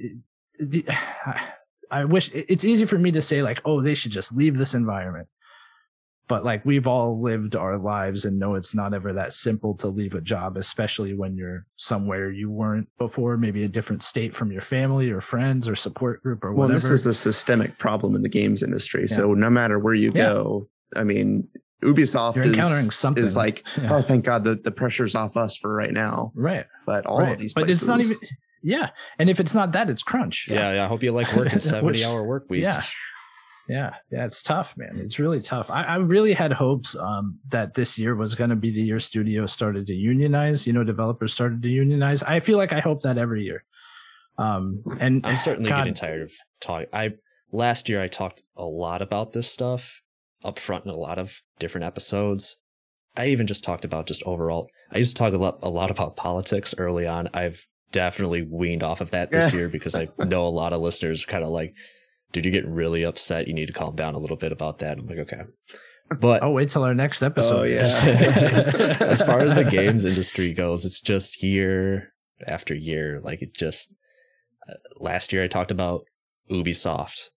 the 0.59 0.85
I 1.91 2.05
wish 2.05 2.31
it's 2.33 2.65
easy 2.65 2.85
for 2.85 2.97
me 2.97 3.11
to 3.11 3.21
say 3.21 3.43
like, 3.43 3.61
oh, 3.65 3.79
they 3.81 3.93
should 3.93 4.11
just 4.11 4.35
leave 4.35 4.57
this 4.57 4.73
environment. 4.73 5.27
But 6.27 6.43
like 6.45 6.65
we've 6.65 6.87
all 6.87 7.21
lived 7.21 7.55
our 7.55 7.77
lives 7.77 8.25
and 8.25 8.39
know 8.39 8.55
it's 8.55 8.73
not 8.73 8.93
ever 8.95 9.13
that 9.13 9.33
simple 9.33 9.75
to 9.75 9.89
leave 9.89 10.15
a 10.15 10.21
job, 10.21 10.55
especially 10.57 11.13
when 11.13 11.35
you're 11.35 11.67
somewhere 11.75 12.31
you 12.31 12.49
weren't 12.49 12.87
before, 12.97 13.37
maybe 13.37 13.63
a 13.63 13.67
different 13.67 14.01
state 14.01 14.33
from 14.33 14.51
your 14.51 14.61
family 14.61 15.11
or 15.11 15.21
friends 15.21 15.67
or 15.67 15.75
support 15.75 16.23
group 16.23 16.43
or 16.43 16.53
whatever. 16.53 16.69
well 16.73 16.75
this 16.75 16.89
is 16.89 17.05
a 17.05 17.13
systemic 17.13 17.77
problem 17.77 18.15
in 18.15 18.21
the 18.23 18.29
games 18.29 18.63
industry 18.63 19.07
so 19.07 19.33
no 19.33 19.49
matter 19.49 19.77
where 19.77 19.93
you 19.93 20.11
Yeah. 20.15 20.23
go 20.33 20.69
i 20.95 21.03
mean 21.03 21.47
ubisoft 21.83 22.35
You're 22.35 22.45
is, 22.45 22.53
encountering 22.53 22.91
something. 22.91 23.23
is 23.23 23.35
like 23.35 23.65
Yeah. 23.81 23.95
oh 23.95 24.01
thank 24.01 24.25
god 24.25 24.43
the, 24.43 24.55
the 24.55 24.71
pressure's 24.71 25.15
off 25.15 25.37
us 25.37 25.55
for 25.55 25.73
right 25.73 25.93
now 25.93 26.31
right. 26.35 26.65
but 26.85 27.05
all 27.05 27.19
right. 27.19 27.33
of 27.33 27.39
these 27.39 27.53
but 27.53 27.65
places 27.65 27.81
it's 27.81 27.87
not 27.87 28.01
even 28.01 28.17
yeah. 28.63 28.89
And 29.19 29.29
if 29.29 29.39
it's 29.39 29.53
not 29.53 29.73
that, 29.73 29.89
it's 29.89 30.01
crunch. 30.01 30.47
yeah, 30.49 30.73
yeah, 30.73 30.85
I 30.85 30.87
hope 30.87 31.03
you 31.03 31.11
like 31.11 31.35
working 31.35 31.59
70 31.59 32.03
hour 32.03 32.23
work 32.23 32.45
weeks. 32.49 32.63
Yeah. 32.63 32.81
Yeah. 33.69 33.93
Yeah. 34.11 34.25
It's 34.25 34.41
tough, 34.41 34.75
man. 34.77 34.91
It's 34.95 35.19
really 35.19 35.41
tough. 35.41 35.69
I, 35.69 35.83
I 35.83 35.95
really 35.97 36.33
had 36.33 36.51
hopes 36.51 36.95
um, 36.95 37.39
that 37.49 37.73
this 37.75 37.97
year 37.97 38.15
was 38.15 38.35
going 38.35 38.49
to 38.49 38.55
be 38.55 38.71
the 38.71 38.81
year 38.81 38.99
studios 38.99 39.53
started 39.53 39.85
to 39.87 39.93
unionize, 39.93 40.65
you 40.65 40.73
know, 40.73 40.83
developers 40.83 41.33
started 41.33 41.61
to 41.61 41.69
unionize. 41.69 42.23
I 42.23 42.39
feel 42.39 42.57
like 42.57 42.73
I 42.73 42.79
hope 42.79 43.01
that 43.01 43.17
every 43.17 43.43
year. 43.43 43.63
Um, 44.37 44.83
and 44.99 45.25
I'm 45.25 45.37
certainly 45.37 45.69
God, 45.69 45.77
getting 45.77 45.93
tired 45.93 46.23
of 46.23 46.31
talking. 46.59 46.87
I 46.91 47.13
last 47.51 47.87
year 47.87 48.01
I 48.01 48.07
talked 48.07 48.41
a 48.57 48.65
lot 48.65 49.01
about 49.01 49.31
this 49.31 49.49
stuff 49.49 50.01
up 50.43 50.59
front 50.59 50.85
in 50.85 50.91
a 50.91 50.95
lot 50.95 51.19
of 51.19 51.41
different 51.59 51.85
episodes. 51.85 52.57
I 53.15 53.27
even 53.27 53.47
just 53.47 53.63
talked 53.63 53.85
about 53.85 54.07
just 54.07 54.23
overall. 54.23 54.67
I 54.91 54.97
used 54.97 55.15
to 55.15 55.19
talk 55.19 55.33
a 55.33 55.37
lot, 55.37 55.59
a 55.61 55.69
lot 55.69 55.91
about 55.91 56.15
politics 56.15 56.73
early 56.77 57.05
on. 57.05 57.29
I've 57.33 57.65
definitely 57.91 58.41
weaned 58.41 58.83
off 58.83 59.01
of 59.01 59.11
that 59.11 59.31
this 59.31 59.53
year 59.53 59.69
because 59.69 59.95
I 59.95 60.07
know 60.17 60.47
a 60.47 60.49
lot 60.49 60.73
of 60.73 60.81
listeners 60.81 61.25
kind 61.25 61.43
of 61.43 61.49
like, 61.49 61.73
dude, 62.31 62.45
you're 62.45 62.51
getting 62.51 62.73
really 62.73 63.03
upset. 63.03 63.47
You 63.47 63.53
need 63.53 63.67
to 63.67 63.73
calm 63.73 63.95
down 63.95 64.15
a 64.15 64.19
little 64.19 64.37
bit 64.37 64.51
about 64.51 64.79
that. 64.79 64.97
I'm 64.97 65.05
like, 65.05 65.19
okay. 65.19 65.43
But 66.19 66.43
Oh, 66.43 66.51
wait 66.51 66.69
till 66.69 66.83
our 66.83 66.95
next 66.95 67.21
episode. 67.21 67.59
Oh, 67.59 67.63
yeah. 67.63 67.83
as 68.99 69.21
far 69.21 69.41
as 69.41 69.55
the 69.55 69.63
games 69.63 70.05
industry 70.05 70.53
goes, 70.53 70.83
it's 70.83 70.99
just 70.99 71.43
year 71.43 72.13
after 72.45 72.73
year. 72.73 73.21
Like 73.23 73.41
it 73.41 73.55
just 73.55 73.93
uh, 74.67 74.73
last 74.99 75.31
year 75.31 75.43
I 75.43 75.47
talked 75.47 75.71
about 75.71 76.03
Ubisoft 76.49 77.29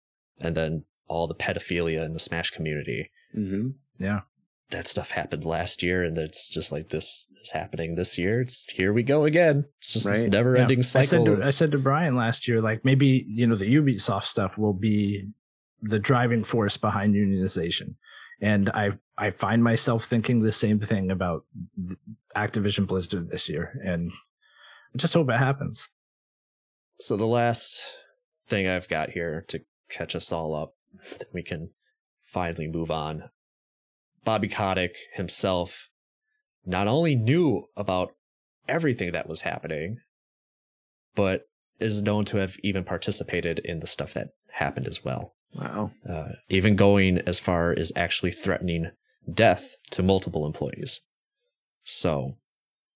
and 0.40 0.56
then 0.56 0.84
all 1.08 1.26
the 1.26 1.34
pedophilia 1.34 2.04
in 2.04 2.12
the 2.12 2.18
Smash 2.20 2.50
community. 2.50 3.10
hmm 3.32 3.70
yeah. 3.98 4.20
That 4.70 4.86
stuff 4.88 5.10
happened 5.10 5.44
last 5.44 5.82
year, 5.82 6.02
and 6.02 6.16
it's 6.18 6.48
just 6.48 6.72
like 6.72 6.88
this 6.88 7.28
is 7.42 7.50
happening 7.50 7.94
this 7.94 8.18
year. 8.18 8.40
It's 8.40 8.64
here 8.70 8.92
we 8.92 9.02
go 9.04 9.24
again. 9.24 9.66
It's 9.78 9.92
just 9.92 10.06
this 10.06 10.22
Right. 10.22 10.30
never-ending 10.30 10.78
I 10.78 10.82
said, 10.82 11.04
cycle. 11.06 11.24
to, 11.26 11.32
of- 11.34 11.42
I 11.42 11.50
said 11.50 11.70
to 11.72 11.78
Brian 11.78 12.16
last 12.16 12.48
year, 12.48 12.60
like 12.60 12.84
maybe, 12.84 13.24
you 13.28 13.46
know, 13.46 13.54
the 13.56 13.72
Ubisoft 13.72 14.24
stuff 14.24 14.56
will 14.58 14.72
be 14.72 15.28
the 15.82 15.98
driving 15.98 16.42
force 16.42 16.76
behind 16.78 17.14
unionization. 17.14 17.94
And 18.40 18.70
I 18.70 18.92
I 19.16 19.30
find 19.30 19.62
myself 19.62 20.06
thinking 20.06 20.40
the 20.42 20.50
same 20.50 20.80
thing 20.80 21.10
about 21.10 21.44
Activision 22.34 22.86
Blizzard 22.86 23.28
this 23.28 23.48
year. 23.48 23.78
And 23.84 24.10
I 24.94 24.98
just 24.98 25.14
hope 25.14 25.28
it 25.30 25.36
happens. 25.36 25.86
So 27.00 27.16
the 27.16 27.26
last 27.26 27.80
thing 28.48 28.66
I've 28.66 28.88
got 28.88 29.10
here 29.10 29.44
to 29.48 29.60
catch 29.90 30.16
us 30.16 30.32
all 30.32 30.54
up, 30.54 30.74
that 31.18 31.28
we 31.32 31.42
can 31.42 31.70
finally 32.24 32.68
move 32.68 32.90
on. 32.90 33.30
Bobby 34.24 34.48
Kotick 34.48 34.96
himself 35.12 35.90
not 36.64 36.88
only 36.88 37.14
knew 37.14 37.66
about 37.76 38.12
everything 38.68 39.12
that 39.12 39.28
was 39.28 39.42
happening, 39.42 39.98
but 41.14 41.42
is 41.78 42.02
known 42.02 42.24
to 42.24 42.38
have 42.38 42.56
even 42.62 42.84
participated 42.84 43.58
in 43.60 43.80
the 43.80 43.86
stuff 43.86 44.14
that 44.14 44.28
happened 44.52 44.86
as 44.86 45.04
well. 45.04 45.34
wow 45.54 45.90
Uh, 46.08 46.32
even 46.48 46.76
going 46.76 47.18
as 47.18 47.38
far 47.38 47.72
as 47.72 47.92
actually 47.96 48.30
threatening 48.30 48.90
death 49.32 49.76
to 49.90 50.02
multiple 50.02 50.46
employees. 50.46 51.00
So, 51.82 52.36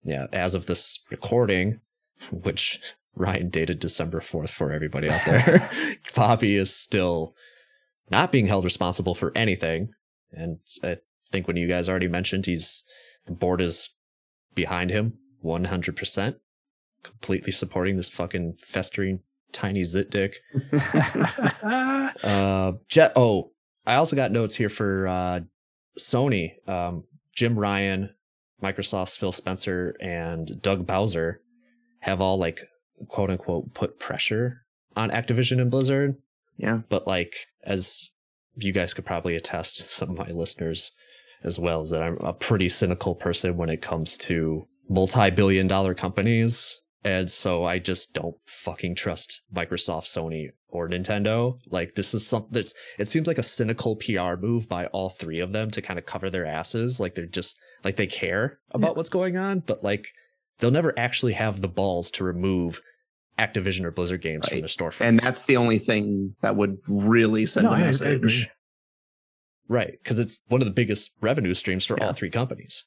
yeah, 0.02 0.26
as 0.32 0.54
of 0.54 0.66
this 0.66 1.00
recording, 1.11 1.80
which 2.32 2.80
Ryan 3.14 3.50
dated 3.50 3.80
December 3.80 4.20
4th 4.20 4.50
for 4.50 4.72
everybody 4.72 5.08
out 5.11 5.24
there, 5.26 5.70
Bobby 6.14 6.56
is 6.56 6.74
still 6.74 7.34
not 8.11 8.33
being 8.33 8.47
held 8.47 8.64
responsible 8.64 9.14
for 9.14 9.33
anything. 9.35 9.90
And 10.33 10.59
I 10.83 10.97
think 11.31 11.47
when 11.47 11.57
you 11.57 11.66
guys 11.66 11.88
already 11.88 12.09
mentioned, 12.09 12.47
he's 12.47 12.85
the 13.27 13.33
board 13.33 13.61
is 13.61 13.90
behind 14.55 14.90
him 14.90 15.18
100%, 15.44 16.35
completely 17.03 17.53
supporting 17.53 17.97
this 17.97 18.11
fucking 18.11 18.57
festering 18.59 19.21
tiny 19.53 19.85
zit 19.85 20.11
dick. 20.11 20.37
Uh, 22.25 22.73
Jet. 22.88 23.12
Oh, 23.14 23.53
I 23.87 23.94
also 23.97 24.16
got 24.16 24.33
notes 24.33 24.55
here 24.55 24.68
for 24.68 25.07
uh, 25.07 25.40
Sony. 25.99 26.55
Um, 26.68 27.05
Jim 27.35 27.57
Ryan, 27.57 28.12
Microsoft's 28.62 29.14
Phil 29.14 29.31
Spencer, 29.31 29.94
and 30.01 30.61
Doug 30.61 30.87
Bowser 30.87 31.40
have 32.01 32.21
all 32.21 32.38
like 32.38 32.61
quote 33.09 33.31
unquote 33.31 33.73
put 33.75 34.01
pressure 34.01 34.62
on 34.97 35.11
Activision 35.11 35.61
and 35.61 35.71
Blizzard. 35.71 36.16
Yeah. 36.59 36.81
But 36.88 37.07
like, 37.07 37.35
as 37.64 38.11
you 38.57 38.73
guys 38.73 38.92
could 38.92 39.07
probably 39.07 39.37
attest 39.37 39.77
to 39.77 39.83
some 39.83 40.11
of 40.11 40.18
my 40.18 40.29
listeners 40.29 40.92
as 41.42 41.59
well, 41.59 41.83
is 41.83 41.90
that 41.90 42.03
I'm 42.03 42.18
a 42.18 42.33
pretty 42.33 42.68
cynical 42.68 43.14
person 43.14 43.57
when 43.57 43.71
it 43.71 43.81
comes 43.81 44.18
to 44.18 44.66
multi-billion 44.88 45.68
dollar 45.68 45.94
companies. 45.94 46.81
And 47.05 47.31
so 47.31 47.64
I 47.64 47.79
just 47.79 48.12
don't 48.12 48.37
fucking 48.47 48.97
trust 48.97 49.42
Microsoft, 49.55 50.05
Sony, 50.05 50.49
or 50.68 50.88
Nintendo. 50.88 51.59
Like 51.71 51.94
this 51.94 52.12
is 52.12 52.27
something 52.27 52.51
that's 52.53 52.75
it 52.99 53.09
seems 53.09 53.29
like 53.29 53.38
a 53.38 53.42
cynical 53.42 53.97
PR 53.97 54.35
move 54.37 54.68
by 54.68 54.87
all 54.87 55.11
three 55.11 55.38
of 55.40 55.53
them 55.53 55.71
to 55.71 55.81
kind 55.81 55.99
of 55.99 56.07
cover 56.07 56.29
their 56.29 56.44
asses. 56.44 56.99
Like 56.99 57.14
they're 57.14 57.27
just 57.27 57.57
like 57.85 57.97
they 57.97 58.09
care 58.09 58.59
about 58.73 58.97
what's 58.97 59.09
going 59.09 59.37
on, 59.37 59.61
but 59.61 59.85
like 59.85 60.09
they'll 60.59 60.73
never 60.73 60.99
actually 60.99 61.35
have 61.35 61.61
the 61.61 61.68
balls 61.68 62.11
to 62.12 62.25
remove 62.25 62.81
Activision 63.38 63.85
or 63.85 63.90
Blizzard 63.90 64.20
games 64.20 64.48
from 64.48 64.57
Right. 64.57 64.62
their 64.62 64.68
storefronts. 64.68 65.01
And 65.07 65.18
that's 65.18 65.44
the 65.44 65.57
only 65.57 65.79
thing 65.79 66.35
that 66.42 66.57
would 66.57 66.79
really 66.88 67.46
send 67.46 67.64
No, 67.64 67.70
a 67.70 67.74
I- 67.74 67.79
I 67.79 67.81
message. 67.83 68.48
right 69.68 69.92
because 70.03 70.18
it's 70.18 70.42
one 70.48 70.61
of 70.61 70.66
the 70.66 70.72
biggest 70.74 71.12
revenue 71.20 71.55
streams 71.55 71.85
for 71.85 71.96
Yeah. 71.98 72.07
all 72.07 72.12
three 72.12 72.31
companies. 72.31 72.85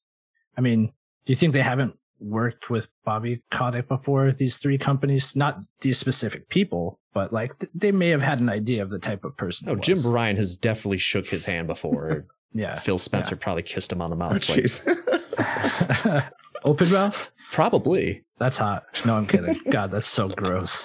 I 0.58 0.62
mean, 0.62 0.88
do 1.26 1.32
you 1.32 1.36
think 1.36 1.54
they 1.54 1.62
haven't 1.62 1.96
worked 2.20 2.70
with 2.70 2.88
Bobby 3.06 3.42
Kotick 3.52 3.88
before? 3.88 4.32
These 4.32 4.58
three 4.58 4.78
companies, 4.78 5.36
not 5.36 5.60
these 5.82 5.98
specific 5.98 6.50
people, 6.50 7.00
but 7.14 7.32
like 7.32 7.58
th- 7.60 7.72
they 7.74 7.92
may 7.92 8.10
have 8.10 8.22
had 8.22 8.40
an 8.40 8.50
idea 8.50 8.82
of 8.84 8.90
the 8.90 9.00
type 9.00 9.24
of 9.24 9.38
person. 9.38 9.68
No, 9.68 9.74
Oh, 9.74 9.76
Jim 9.78 9.98
was. 9.98 10.06
Ryan 10.08 10.36
has 10.38 10.58
definitely 10.58 10.98
shook 10.98 11.28
his 11.28 11.46
hand 11.46 11.68
before. 11.68 12.26
Yeah. 12.54 12.76
Phil 12.76 12.98
Spencer 12.98 13.38
probably 13.38 13.64
kissed 13.64 13.94
him 13.94 14.02
on 14.02 14.10
the 14.10 14.16
Oh, 14.18 14.20
mouth. 14.20 14.50
like. 14.50 16.26
Open 16.66 16.92
mouth? 16.92 17.32
probably. 17.50 18.26
That's 18.42 18.58
hot. 18.58 18.86
No, 19.06 19.14
I'm 19.14 19.28
kidding. 19.28 19.56
God, 19.72 19.92
that's 19.92 20.08
so 20.08 20.28
gross. 20.28 20.84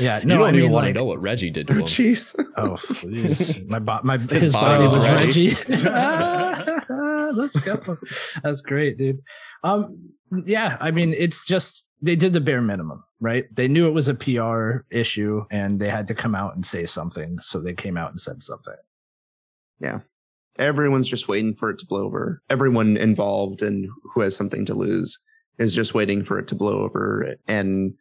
Yeah. 0.00 0.18
no, 0.18 0.20
you 0.22 0.26
No, 0.26 0.34
don't 0.38 0.46
I 0.46 0.48
even 0.48 0.60
mean, 0.62 0.72
want 0.72 0.86
like, 0.86 0.94
to 0.94 0.98
know 0.98 1.04
what 1.04 1.22
Reggie 1.22 1.50
did 1.50 1.68
to 1.68 1.74
oh, 1.74 1.76
him. 1.76 1.82
jeez. 1.84 2.44
Oh, 2.56 2.74
please. 2.76 3.62
My, 3.68 3.78
bo- 3.78 4.00
my 4.02 4.18
his, 4.18 4.42
His 4.42 4.52
body 4.52 4.66
body 4.66 4.82
was 4.82 4.92
was 4.94 5.08
ready. 5.08 5.26
Reggie. 5.26 5.50
Let's 7.36 7.60
go. 7.60 7.96
That's 8.42 8.62
great, 8.62 8.98
dude. 8.98 9.20
Um, 9.62 10.10
yeah, 10.44 10.76
I 10.80 10.90
mean, 10.90 11.14
it's 11.16 11.46
just 11.46 11.86
they 12.02 12.16
did 12.16 12.32
the 12.32 12.40
bare 12.40 12.60
minimum, 12.60 13.04
right? 13.20 13.44
They 13.54 13.68
knew 13.68 13.86
it 13.86 13.94
was 13.94 14.08
a 14.08 14.14
PR 14.14 14.78
issue 14.90 15.44
and 15.52 15.78
they 15.80 15.88
had 15.88 16.08
to 16.08 16.16
come 16.16 16.34
out 16.34 16.56
and 16.56 16.66
say 16.66 16.84
something. 16.84 17.38
So 17.42 17.60
they 17.60 17.74
came 17.74 17.96
out 17.96 18.10
and 18.10 18.18
said 18.18 18.42
something. 18.42 18.74
Yeah, 19.78 20.00
everyone's 20.58 21.06
just 21.08 21.28
waiting 21.28 21.54
for 21.54 21.70
it 21.70 21.78
to 21.78 21.86
blow 21.86 22.06
over. 22.06 22.42
Everyone 22.50 22.96
involved 22.96 23.62
and 23.62 23.86
who 24.14 24.22
has 24.22 24.34
something 24.34 24.66
to 24.66 24.74
lose 24.74 25.20
is 25.58 25.74
just 25.74 25.94
waiting 25.94 26.24
for 26.24 26.38
it 26.38 26.48
to 26.48 26.54
blow 26.54 26.82
over. 26.82 27.36
And 27.46 27.94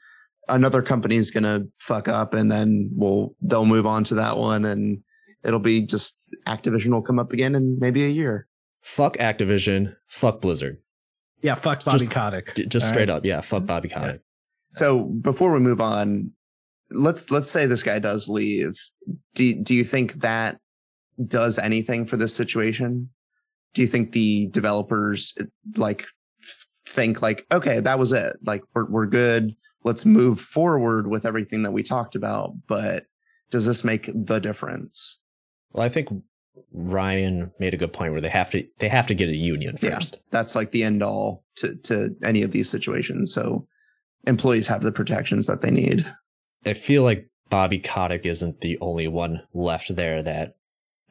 another 0.47 0.81
company 0.81 1.15
is 1.15 1.31
gonna 1.31 1.63
fuck 1.79 2.07
up 2.07 2.33
and 2.33 2.51
then 2.51 2.89
we'll 2.93 3.35
they'll 3.41 3.65
move 3.65 3.85
on 3.85 4.03
to 4.05 4.15
that 4.15 4.37
one 4.37 4.65
and 4.65 5.01
it'll 5.43 5.59
be 5.59 5.81
just 5.81 6.17
Activision 6.47 6.89
will 6.91 7.01
come 7.01 7.19
up 7.19 7.31
again 7.33 7.55
in 7.55 7.77
maybe 7.79 8.03
a 8.03 8.09
year. 8.09 8.47
Fuck 8.81 9.15
Activision. 9.17 9.95
Fuck 10.07 10.41
Blizzard. 10.41 10.77
Yeah, 11.41 11.55
fuck 11.55 11.77
It's 11.77 11.85
Bobby 11.85 11.99
just- 11.99 12.11
Kotick. 12.11 12.53
D- 12.55 12.65
Just 12.65 12.85
All 12.87 12.91
straight 12.93 13.09
right? 13.09 13.17
up. 13.17 13.25
Yeah. 13.25 13.41
Fuck 13.41 13.65
Bobby 13.65 13.89
Kotick. 13.89 14.21
So 14.71 15.03
before 15.03 15.53
we 15.53 15.59
move 15.59 15.79
on, 15.81 16.31
let's 16.91 17.31
let's 17.31 17.49
say 17.49 17.65
this 17.65 17.83
guy 17.83 17.99
does 17.99 18.27
leave. 18.27 18.73
Do 19.33 19.53
do 19.55 19.73
you 19.73 19.83
think 19.83 20.13
that 20.15 20.59
does 21.25 21.57
anything 21.57 22.05
for 22.05 22.17
this 22.17 22.35
situation? 22.35 23.09
Do 23.73 23.81
you 23.81 23.87
think 23.87 24.11
the 24.11 24.47
developers 24.51 25.33
like 25.77 26.05
think 26.95 27.21
like, 27.21 27.45
okay, 27.51 27.79
that 27.79 27.99
was 27.99 28.13
it. 28.13 28.37
Like 28.43 28.63
we're 28.73 28.85
we're 28.89 29.05
good. 29.05 29.55
Let's 29.83 30.05
move 30.05 30.39
forward 30.41 31.07
with 31.07 31.25
everything 31.25 31.61
that 31.63 31.71
we 31.71 31.83
talked 31.83 32.15
about. 32.15 32.53
But 32.67 33.05
does 33.51 33.65
this 33.67 33.83
make 33.83 34.09
the 34.13 34.39
difference? 34.39 35.19
Well, 35.71 35.83
I 35.85 35.89
think 35.89 36.09
Ryan 36.73 37.51
made 37.59 37.73
a 37.73 37.77
good 37.77 37.93
point 37.93 38.11
where 38.13 38.21
they 38.21 38.29
have 38.29 38.49
to 38.51 38.65
they 38.79 38.89
have 38.89 39.07
to 39.07 39.13
get 39.15 39.29
a 39.29 39.35
union 39.35 39.75
Yeah. 39.81 39.95
first. 39.95 40.21
That's 40.31 40.55
like 40.55 40.71
the 40.71 40.83
end 40.83 41.03
all 41.03 41.43
to 41.57 41.75
to 41.83 42.15
any 42.23 42.41
of 42.41 42.51
these 42.51 42.69
situations. 42.69 43.33
So 43.33 43.67
employees 44.25 44.67
have 44.67 44.81
the 44.81 44.91
protections 44.91 45.47
that 45.47 45.61
they 45.61 45.71
need. 45.71 46.11
I 46.65 46.73
feel 46.73 47.03
like 47.03 47.29
Bobby 47.49 47.77
Kotick 47.79 48.25
isn't 48.25 48.61
the 48.61 48.77
only 48.81 49.07
one 49.07 49.43
left 49.53 49.95
there 49.95 50.23
that 50.23 50.55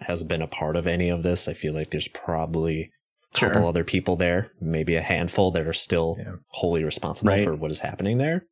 has 0.01 0.25
been 0.25 0.43
a 0.43 0.49
part 0.49 0.75
of 0.77 0.87
any 0.89 1.09
of 1.09 1.23
this. 1.23 1.47
I 1.47 1.53
feel 1.53 1.73
like 1.75 1.91
there's 1.91 2.09
probably 2.09 2.91
a 3.35 3.39
Sure. 3.39 3.51
couple 3.51 3.69
other 3.69 3.85
people 3.85 4.17
there, 4.17 4.51
maybe 4.61 4.95
a 4.97 5.03
handful 5.03 5.51
that 5.53 5.67
are 5.67 5.73
still 5.73 6.17
Yeah. 6.19 6.37
wholly 6.49 6.85
responsible 6.85 7.31
Right. 7.33 7.45
for 7.45 7.55
what 7.55 7.71
is 7.71 7.81
happening 7.81 8.19
there. 8.19 8.47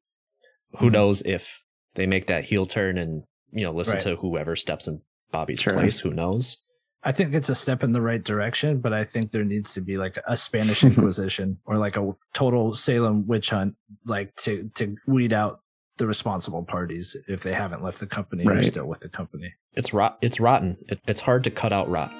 Who 0.78 0.88
Mhm. 0.88 0.92
knows 0.92 1.22
if 1.22 1.60
they 1.94 2.06
make 2.06 2.26
that 2.26 2.44
heel 2.44 2.66
turn 2.66 2.98
and 2.98 3.24
you 3.52 3.62
know 3.64 3.72
listen 3.72 3.94
Right. 3.94 4.02
to 4.02 4.16
whoever 4.16 4.56
steps 4.56 4.86
in 4.88 5.02
Bobby's 5.30 5.60
Sure. 5.60 5.74
place? 5.74 6.00
Who 6.00 6.10
knows? 6.10 6.58
I 7.04 7.10
think 7.12 7.34
it's 7.34 7.48
a 7.48 7.54
step 7.54 7.82
in 7.82 7.92
the 7.92 8.00
right 8.00 8.22
direction, 8.22 8.78
but 8.80 8.92
I 8.92 9.02
think 9.04 9.32
there 9.32 9.44
needs 9.44 9.74
to 9.74 9.80
be 9.80 9.96
like 9.98 10.18
a 10.26 10.36
Spanish 10.36 10.82
Inquisition 10.84 11.58
or 11.64 11.76
like 11.76 11.96
a 11.96 12.12
total 12.32 12.74
Salem 12.74 13.26
witch 13.26 13.50
hunt, 13.50 13.74
like 14.06 14.34
to 14.36 14.70
to 14.76 14.96
weed 15.06 15.32
out 15.32 15.60
the 15.98 16.06
responsible 16.06 16.64
parties 16.64 17.16
if 17.28 17.42
they 17.42 17.52
haven't 17.52 17.82
left 17.82 18.00
the 18.00 18.06
company 18.06 18.44
or 18.46 18.54
Right. 18.54 18.64
still 18.64 18.86
with 18.86 19.00
the 19.00 19.08
company. 19.08 19.52
It's 19.74 19.92
rot. 19.92 20.16
It's 20.22 20.40
rotten. 20.40 20.78
It, 20.88 21.00
it's 21.06 21.20
hard 21.20 21.44
to 21.44 21.50
cut 21.50 21.72
out 21.72 21.88
rot. 21.90 22.12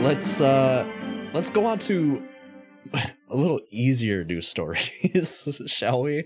Let's 0.00 0.40
uh 0.40 0.86
let's 1.34 1.50
go 1.50 1.66
on 1.66 1.78
to 1.80 2.26
a 2.94 3.36
little 3.36 3.60
easier 3.70 4.24
news 4.24 4.48
stories, 4.48 5.62
shall 5.66 6.02
we? 6.02 6.24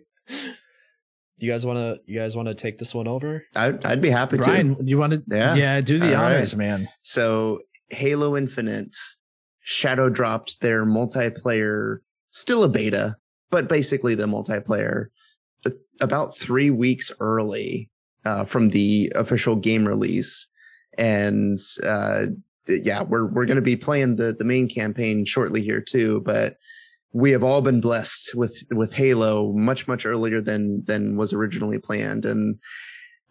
You 1.38 1.50
guys 1.50 1.66
want 1.66 1.78
to 1.78 2.00
you 2.06 2.20
guys 2.20 2.36
want 2.36 2.48
to 2.48 2.54
take 2.54 2.78
this 2.78 2.94
one 2.94 3.08
over? 3.08 3.44
I'd, 3.56 3.84
I'd 3.84 4.00
be 4.00 4.10
happy 4.10 4.36
to. 4.36 4.42
Brian, 4.44 4.86
you 4.86 4.96
want 4.96 5.12
to? 5.12 5.22
Yeah. 5.26 5.54
yeah, 5.56 5.80
do 5.80 5.98
the 5.98 6.14
All 6.14 6.22
right. 6.22 6.36
honors, 6.36 6.54
man. 6.54 6.88
So 7.02 7.60
Halo 7.88 8.36
Infinite 8.36 8.96
shadow 9.60 10.08
dropped 10.08 10.60
their 10.60 10.86
multiplayer, 10.86 11.98
still 12.30 12.62
a 12.62 12.68
beta, 12.68 13.16
but 13.50 13.68
basically 13.68 14.14
the 14.14 14.26
multiplayer 14.26 15.06
about 16.00 16.36
three 16.36 16.70
weeks 16.70 17.10
early 17.20 17.90
uh, 18.24 18.44
from 18.44 18.70
the 18.70 19.12
official 19.14 19.56
game 19.56 19.86
release. 19.86 20.46
And 20.96 21.58
uh, 21.84 22.26
yeah, 22.66 23.02
we're 23.02 23.26
we're 23.26 23.46
going 23.46 23.56
to 23.56 23.62
be 23.62 23.76
playing 23.76 24.16
the 24.16 24.34
the 24.38 24.44
main 24.44 24.68
campaign 24.68 25.24
shortly 25.24 25.62
here 25.62 25.80
too, 25.80 26.22
but 26.24 26.56
we 27.12 27.30
have 27.30 27.44
all 27.44 27.62
been 27.62 27.80
blessed 27.80 28.34
with 28.34 28.62
with 28.70 28.92
Halo 28.92 29.52
much 29.52 29.86
much 29.86 30.04
earlier 30.04 30.40
than 30.40 30.84
than 30.84 31.16
was 31.16 31.32
originally 31.32 31.78
planned. 31.78 32.24
And 32.24 32.58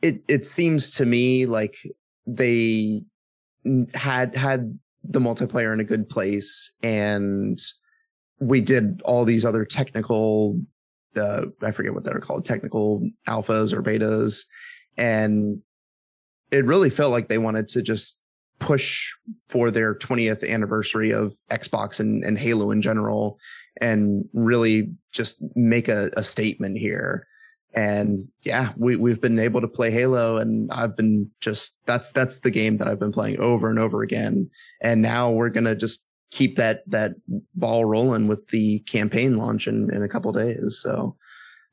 it 0.02 0.24
it 0.28 0.46
seems 0.46 0.92
to 0.92 1.06
me 1.06 1.46
like 1.46 1.76
they 2.26 3.04
had 3.94 4.36
had 4.36 4.78
the 5.04 5.20
multiplayer 5.20 5.74
in 5.74 5.80
a 5.80 5.86
good 5.86 6.08
place 6.08 6.72
and 6.82 7.60
we 8.40 8.62
did 8.62 9.02
all 9.04 9.26
these 9.26 9.46
other 9.46 9.66
technical 9.66 10.60
uh 11.18 11.44
i 11.62 11.72
forget 11.72 11.94
what 11.94 12.04
they're 12.04 12.20
called 12.20 12.46
technical 12.46 13.08
alphas 13.28 13.74
or 13.74 13.84
betas. 13.84 14.46
And 14.96 15.62
it 16.52 16.66
really 16.66 16.90
felt 16.90 17.12
like 17.12 17.28
they 17.28 17.40
wanted 17.40 17.68
to 17.70 17.82
just 17.82 18.22
push 18.64 19.12
for 19.48 19.72
their 19.72 19.96
20th 19.96 20.48
anniversary 20.50 21.12
of 21.12 21.34
xbox 21.52 22.00
and, 22.00 22.24
and 22.24 22.38
halo 22.38 22.72
in 22.72 22.82
general 22.82 23.40
and 23.82 24.26
really 24.34 24.92
just 25.12 25.44
make 25.56 25.88
a, 25.88 26.10
a 26.16 26.24
statement 26.24 26.78
here 26.78 27.28
and 27.74 28.28
yeah, 28.44 28.72
we 28.78 28.96
we've 28.96 29.20
been 29.20 29.40
able 29.40 29.62
to 29.62 29.68
play 29.68 29.90
Halo, 29.90 30.38
and 30.38 30.72
I've 30.72 30.96
been 30.96 31.32
just 31.42 31.78
that's 31.86 32.12
that's 32.12 32.40
the 32.40 32.52
game 32.52 32.78
that 32.78 32.88
I've 32.88 33.00
been 33.00 33.12
playing 33.12 33.40
over 33.40 33.70
and 33.70 33.80
over 33.80 34.04
again. 34.04 34.50
And 34.82 35.02
now 35.02 35.32
we're 35.32 35.50
gonna 35.50 35.76
just 35.76 36.06
keep 36.30 36.58
that 36.58 36.84
that 36.88 37.14
ball 37.56 37.86
rolling 37.86 38.28
with 38.28 38.48
the 38.50 38.80
campaign 38.82 39.38
launch 39.38 39.68
in 39.68 39.92
in 39.94 40.04
a 40.04 40.08
couple 40.08 40.32
days. 40.32 40.80
So 40.82 41.16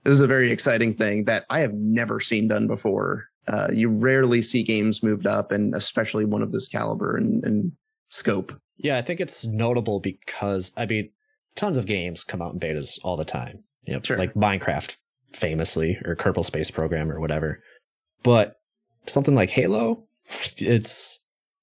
this 0.05 0.15
is 0.15 0.21
a 0.21 0.27
very 0.27 0.51
exciting 0.51 0.95
thing 0.95 1.25
that 1.25 1.45
I 1.51 1.61
have 1.61 1.75
never 1.75 2.19
seen 2.21 2.49
done 2.49 2.67
before. 2.67 3.27
Uh, 3.49 3.69
you 3.73 3.89
rarely 3.89 4.43
see 4.43 4.63
games 4.63 5.03
moved 5.03 5.27
up, 5.27 5.51
and 5.53 5.75
especially 5.75 6.25
one 6.25 6.43
of 6.43 6.53
this 6.53 6.69
caliber 6.69 7.17
and, 7.17 7.43
and 7.45 7.73
scope. 8.11 8.53
Yeah, 8.77 8.99
I 8.99 9.03
think 9.03 9.21
it's 9.21 9.47
notable 9.47 10.01
because 10.01 10.73
I 10.77 10.87
mean, 10.87 11.11
tons 11.55 11.77
of 11.77 11.87
games 11.87 12.25
come 12.25 12.41
out 12.43 12.53
in 12.55 12.61
betas 12.61 12.99
all 13.03 13.17
the 13.17 13.25
time. 13.25 13.61
You 13.85 13.95
know, 13.95 14.01
Sure. 14.03 14.17
like 14.19 14.35
Minecraft, 14.35 14.97
famously, 15.33 15.99
or 16.05 16.15
Kerbal 16.17 16.45
Space 16.45 16.71
Program, 16.71 17.11
or 17.11 17.19
whatever. 17.21 17.63
But 18.23 18.57
something 19.07 19.35
like 19.35 19.51
Halo, 19.51 20.07
it's 20.59 21.19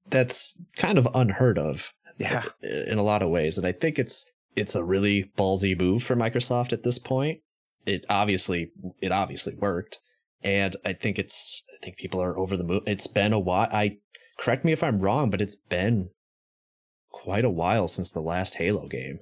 that's 0.10 0.58
kind 0.78 0.98
of 0.98 1.08
unheard 1.14 1.58
of 1.60 1.94
Yeah. 2.18 2.44
in 2.64 2.98
a 2.98 3.04
lot 3.04 3.22
of 3.22 3.30
ways, 3.30 3.58
and 3.58 3.68
I 3.68 3.72
think 3.72 4.00
it's 4.00 4.26
it's 4.56 4.74
a 4.76 4.84
really 4.84 5.32
ballsy 5.38 5.78
move 5.78 6.02
for 6.04 6.16
Microsoft 6.16 6.74
at 6.74 6.82
this 6.84 6.98
point. 6.98 7.40
It 7.86 8.06
obviously 8.10 8.72
it 9.00 9.12
obviously 9.12 9.54
worked, 9.56 10.00
and 10.44 10.76
I 10.84 10.94
think 10.94 11.20
it's 11.20 11.64
I 11.78 11.86
think 11.86 11.98
people 11.98 12.22
are 12.22 12.38
over 12.38 12.58
the 12.58 12.64
moon. 12.64 12.82
It's 12.86 13.08
been 13.08 13.34
a 13.34 13.40
while. 13.40 13.70
I 13.72 13.98
correct 14.40 14.66
me 14.66 14.72
if 14.72 14.84
I'm 14.84 15.00
wrong, 15.00 15.30
but 15.30 15.42
it's 15.42 15.56
been 15.56 16.10
quite 17.12 17.46
a 17.46 17.50
while 17.50 17.88
since 17.88 18.10
the 18.10 18.22
last 18.22 18.56
Halo 18.56 18.88
game. 18.88 19.20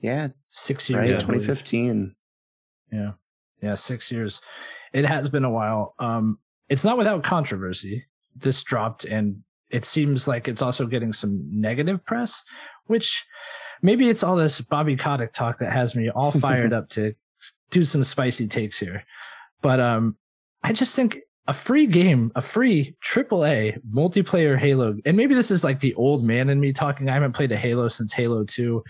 Yeah. 0.00 0.28
Six 0.48 0.90
years. 0.90 1.12
Right. 1.12 1.22
I 1.22 1.24
2015. 1.24 2.14
Yeah. 2.92 3.12
Yeah. 3.62 3.74
Six 3.74 4.10
years. 4.10 4.40
It 4.92 5.04
has 5.04 5.28
been 5.28 5.44
a 5.44 5.50
while. 5.50 5.94
Um, 5.98 6.38
it's 6.68 6.84
not 6.84 6.98
without 6.98 7.22
controversy. 7.22 8.06
This 8.34 8.62
dropped 8.62 9.04
and 9.04 9.42
it 9.70 9.84
seems 9.84 10.26
like 10.26 10.48
it's 10.48 10.62
also 10.62 10.86
getting 10.86 11.12
some 11.12 11.46
negative 11.52 12.04
press, 12.04 12.44
which 12.86 13.24
maybe 13.82 14.08
it's 14.08 14.24
all 14.24 14.36
this 14.36 14.60
Bobby 14.60 14.96
Kotick 14.96 15.32
talk 15.32 15.58
that 15.58 15.72
has 15.72 15.94
me 15.94 16.10
all 16.10 16.32
fired 16.32 16.72
up 16.72 16.88
to 16.90 17.14
do 17.70 17.84
some 17.84 18.02
spicy 18.02 18.48
takes 18.48 18.78
here. 18.78 19.04
But 19.62 19.78
um, 19.78 20.16
I 20.62 20.72
just 20.72 20.94
think 20.94 21.20
a 21.50 21.52
free 21.52 21.88
game, 21.88 22.30
a 22.36 22.40
free 22.40 22.94
AAA 23.02 23.80
multiplayer 23.92 24.56
Halo, 24.56 24.96
and 25.04 25.16
maybe 25.16 25.34
this 25.34 25.50
is 25.50 25.64
like 25.64 25.80
the 25.80 25.92
old 25.94 26.22
man 26.22 26.48
in 26.48 26.60
me 26.60 26.72
talking. 26.72 27.08
I 27.08 27.14
haven't 27.14 27.32
played 27.32 27.50
a 27.50 27.56
Halo 27.56 27.88
since 27.88 28.12
Halo 28.12 28.44
2, 28.44 28.84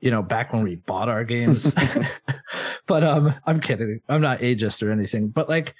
you 0.00 0.10
know, 0.10 0.20
back 0.20 0.52
when 0.52 0.64
we 0.64 0.74
bought 0.74 1.08
our 1.08 1.22
games. 1.22 1.72
but 2.88 3.04
um, 3.04 3.32
I'm 3.46 3.60
kidding. 3.60 4.00
I'm 4.08 4.20
not 4.20 4.40
ageist 4.40 4.82
or 4.84 4.90
anything, 4.90 5.28
but 5.28 5.48
like 5.48 5.76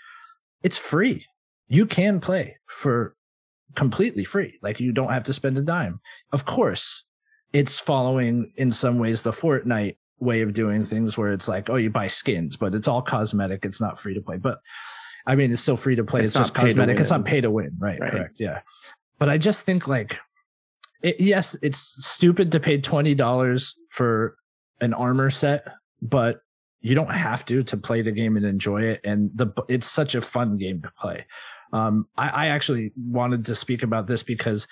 it's 0.63 0.79
free. 0.79 1.27
You 1.67 1.87
can 1.87 2.21
play 2.21 2.57
for 2.67 3.17
completely 3.75 4.23
free. 4.23 4.61
Like 4.63 4.79
you 4.79 4.93
don't 4.93 5.11
have 5.11 5.25
to 5.25 5.33
spend 5.33 5.59
a 5.59 5.63
dime. 5.63 5.99
Of 6.31 6.45
course, 6.45 7.03
it's 7.53 7.81
following 7.81 8.53
in 8.57 8.71
some 8.71 9.01
ways 9.01 9.23
the 9.23 9.33
Fortnite 9.33 9.97
way 10.21 10.43
of 10.43 10.55
doing 10.55 10.87
things 10.87 11.19
where 11.19 11.33
it's 11.33 11.49
like, 11.49 11.69
oh, 11.69 11.75
you 11.75 11.91
buy 11.91 12.07
skins, 12.07 12.57
but 12.57 12.77
it's 12.77 12.87
all 12.87 13.03
cosmetic. 13.03 13.65
It's 13.65 13.81
not 13.81 13.99
free 13.99 14.15
to 14.15 14.21
play. 14.21 14.37
But 14.37 14.61
I 15.27 15.35
mean, 15.35 15.53
it's 15.53 15.63
still 15.63 15.77
free 15.77 15.97
to 15.97 16.05
play. 16.05 16.21
It's, 16.21 16.31
It's 16.31 16.39
just 16.39 16.55
cosmetic. 16.55 16.99
It's 16.99 17.11
not 17.11 17.25
pay 17.25 17.41
to 17.41 17.51
win. 17.51 17.77
Right, 17.79 18.01
Right. 18.01 18.11
Correct. 18.11 18.41
Yeah. 18.41 18.61
But 19.19 19.29
I 19.29 19.39
just 19.39 19.63
think 19.63 19.87
like, 19.87 20.19
it, 21.03 21.21
yes, 21.21 21.57
it's 21.63 21.79
stupid 21.79 22.53
to 22.53 22.61
pay 22.61 22.81
$20 22.81 23.75
for 23.91 24.37
an 24.81 24.95
armor 24.95 25.31
set, 25.31 25.67
but 26.01 26.41
you 26.81 26.95
don't 26.95 27.11
have 27.11 27.47
to 27.47 27.63
to 27.63 27.77
play 27.77 28.03
the 28.03 28.11
game 28.11 28.37
and 28.37 28.45
enjoy 28.45 28.83
it. 28.83 29.01
And 29.05 29.31
the 29.35 29.53
it's 29.69 29.87
such 29.87 30.15
a 30.15 30.21
fun 30.21 30.59
game 30.59 30.83
to 30.83 30.91
play. 30.99 31.27
Um, 31.73 32.09
I, 32.17 32.29
I 32.29 32.47
actually 32.49 32.93
wanted 32.97 33.47
to 33.47 33.55
speak 33.55 33.83
about 33.83 34.07
this 34.09 34.23
because 34.23 34.67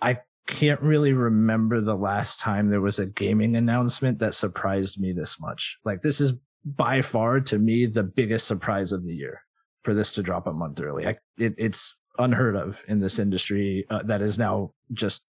I 0.00 0.18
can't 0.46 0.80
really 0.80 1.12
remember 1.12 1.80
the 1.80 1.96
last 1.96 2.40
time 2.40 2.70
there 2.70 2.80
was 2.80 2.98
a 2.98 3.06
gaming 3.06 3.56
announcement 3.56 4.18
that 4.20 4.34
surprised 4.34 5.00
me 5.00 5.12
this 5.12 5.38
much. 5.38 5.78
Like 5.84 6.00
this 6.00 6.20
is 6.20 6.32
by 6.64 7.02
far 7.02 7.40
to 7.40 7.58
me 7.58 7.86
the 7.86 8.02
biggest 8.02 8.46
surprise 8.46 8.92
of 8.92 9.04
the 9.04 9.14
year 9.14 9.42
for 9.86 9.94
this 9.94 10.12
to 10.14 10.22
drop 10.22 10.48
a 10.48 10.52
month 10.52 10.80
early. 10.80 11.06
I, 11.06 11.16
it, 11.38 11.54
it's 11.56 11.94
unheard 12.18 12.56
of 12.56 12.82
in 12.88 12.98
this 12.98 13.20
industry 13.20 13.86
uh, 13.88 14.02
that 14.02 14.20
is 14.20 14.36
now 14.36 14.72
just 14.92 15.24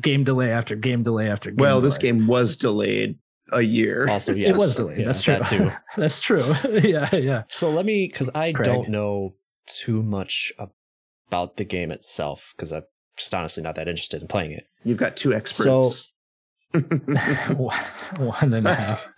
game 0.00 0.22
delay 0.22 0.52
after 0.52 0.76
game 0.76 1.02
delay 1.02 1.30
after 1.30 1.50
game. 1.50 1.56
Well, 1.56 1.80
this 1.80 1.96
game 1.96 2.26
was 2.26 2.56
delayed 2.58 3.18
a 3.52 3.62
year. 3.62 4.06
Also, 4.08 4.34
yes, 4.34 4.50
it 4.50 4.56
was 4.58 4.74
delayed. 4.74 4.98
Yeah, 4.98 5.06
That's 5.06 5.22
true. 5.22 5.34
that 5.38 5.46
too. 5.46 5.70
That's 5.96 6.20
true. 6.20 6.54
yeah, 6.82 7.14
yeah. 7.14 7.42
So 7.48 7.70
let 7.70 7.86
me, 7.86 8.06
because 8.06 8.28
I 8.34 8.52
Craig. 8.52 8.66
don't 8.66 8.90
know 8.90 9.34
too 9.66 10.02
much 10.02 10.52
about 10.58 11.56
the 11.56 11.64
game 11.64 11.90
itself, 11.90 12.52
because 12.54 12.70
I'm 12.72 12.82
just 13.16 13.32
honestly 13.32 13.62
not 13.62 13.76
that 13.76 13.88
interested 13.88 14.20
in 14.20 14.28
playing 14.28 14.52
it. 14.52 14.66
You've 14.84 14.98
got 14.98 15.16
two 15.16 15.32
experts. 15.32 16.12
One 16.72 18.52
and 18.52 18.66
a 18.66 18.74
half. 18.74 19.08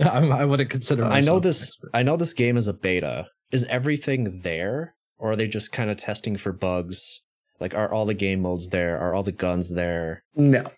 I, 0.00 0.04
I 0.06 0.44
wouldn't 0.46 0.70
consider. 0.70 1.04
I 1.04 1.20
know 1.20 1.38
this. 1.38 1.62
expert. 1.62 1.90
I 1.92 2.02
know 2.02 2.16
this 2.16 2.32
game 2.32 2.56
is 2.56 2.66
a 2.68 2.72
beta. 2.72 3.26
Is 3.52 3.64
everything 3.64 4.40
there, 4.42 4.94
or 5.18 5.32
are 5.32 5.36
they 5.36 5.48
just 5.48 5.72
kind 5.72 5.90
of 5.90 5.96
testing 5.96 6.36
for 6.36 6.52
bugs? 6.52 7.22
Like, 7.58 7.74
are 7.74 7.92
all 7.92 8.06
the 8.06 8.14
game 8.14 8.40
modes 8.40 8.70
there? 8.70 8.98
Are 8.98 9.14
all 9.14 9.22
the 9.22 9.32
guns 9.32 9.74
there? 9.74 10.24
no. 10.34 10.70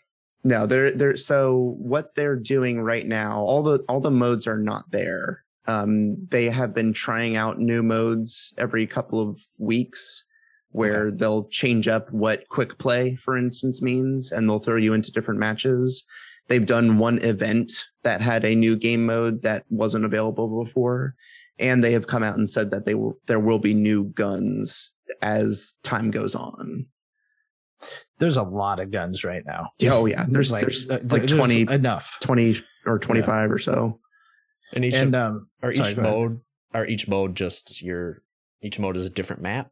No, 0.44 0.66
they're 0.66 0.90
they're 0.90 1.16
so 1.16 1.76
what 1.78 2.16
they're 2.16 2.34
doing 2.34 2.82
right 2.82 3.06
now, 3.06 3.40
all 3.42 3.62
the 3.62 3.84
all 3.88 4.00
the 4.00 4.10
modes 4.10 4.48
are 4.48 4.58
not 4.58 4.90
there. 4.90 5.44
Um 5.68 6.26
they 6.30 6.46
have 6.48 6.74
been 6.74 6.92
trying 6.92 7.36
out 7.36 7.60
new 7.60 7.80
modes 7.80 8.52
every 8.58 8.88
couple 8.88 9.20
of 9.20 9.40
weeks 9.58 10.24
where 10.72 11.12
they'll 11.12 11.44
change 11.44 11.86
up 11.86 12.10
what 12.12 12.48
quick 12.48 12.78
play, 12.78 13.14
for 13.14 13.36
instance, 13.36 13.82
means, 13.82 14.32
and 14.32 14.48
they'll 14.48 14.58
throw 14.58 14.76
you 14.76 14.94
into 14.94 15.12
different 15.12 15.38
matches. 15.38 16.04
They've 16.48 16.66
done 16.66 16.98
one 16.98 17.18
event 17.20 17.70
that 18.02 18.20
had 18.20 18.44
a 18.44 18.56
new 18.56 18.74
game 18.74 19.06
mode 19.06 19.42
that 19.42 19.64
wasn't 19.68 20.06
available 20.06 20.64
before, 20.64 21.14
and 21.62 21.82
they 21.82 21.92
have 21.92 22.06
come 22.06 22.22
out 22.22 22.36
and 22.36 22.50
said 22.50 22.70
that 22.72 22.84
they 22.84 22.94
will 22.94 23.18
there 23.26 23.38
will 23.38 23.58
be 23.58 23.72
new 23.72 24.04
guns 24.04 24.94
as 25.22 25.74
time 25.82 26.10
goes 26.10 26.34
on. 26.34 26.86
There's 28.18 28.36
a 28.36 28.42
lot 28.42 28.80
of 28.80 28.90
guns 28.90 29.24
right 29.24 29.42
now. 29.46 29.70
Oh 29.84 30.06
yeah, 30.06 30.26
there's 30.28 30.52
like, 30.52 30.62
there's 30.62 30.90
uh, 30.90 31.00
like 31.02 31.22
there's 31.22 31.32
20, 31.32 31.62
enough. 31.62 32.18
20 32.20 32.60
or 32.86 32.98
25 32.98 33.50
or 33.50 33.58
so. 33.58 34.00
And 34.74 34.84
each 34.84 34.94
And 34.94 35.14
um, 35.14 35.48
are 35.62 35.72
each 35.72 35.78
sorry, 35.78 35.94
go 35.94 36.02
mode 36.02 36.40
are 36.74 36.86
each 36.86 37.08
mode 37.08 37.34
just 37.34 37.82
your 37.82 38.22
each 38.60 38.78
mode 38.78 38.96
is 38.96 39.06
a 39.06 39.10
different 39.10 39.42
map. 39.42 39.70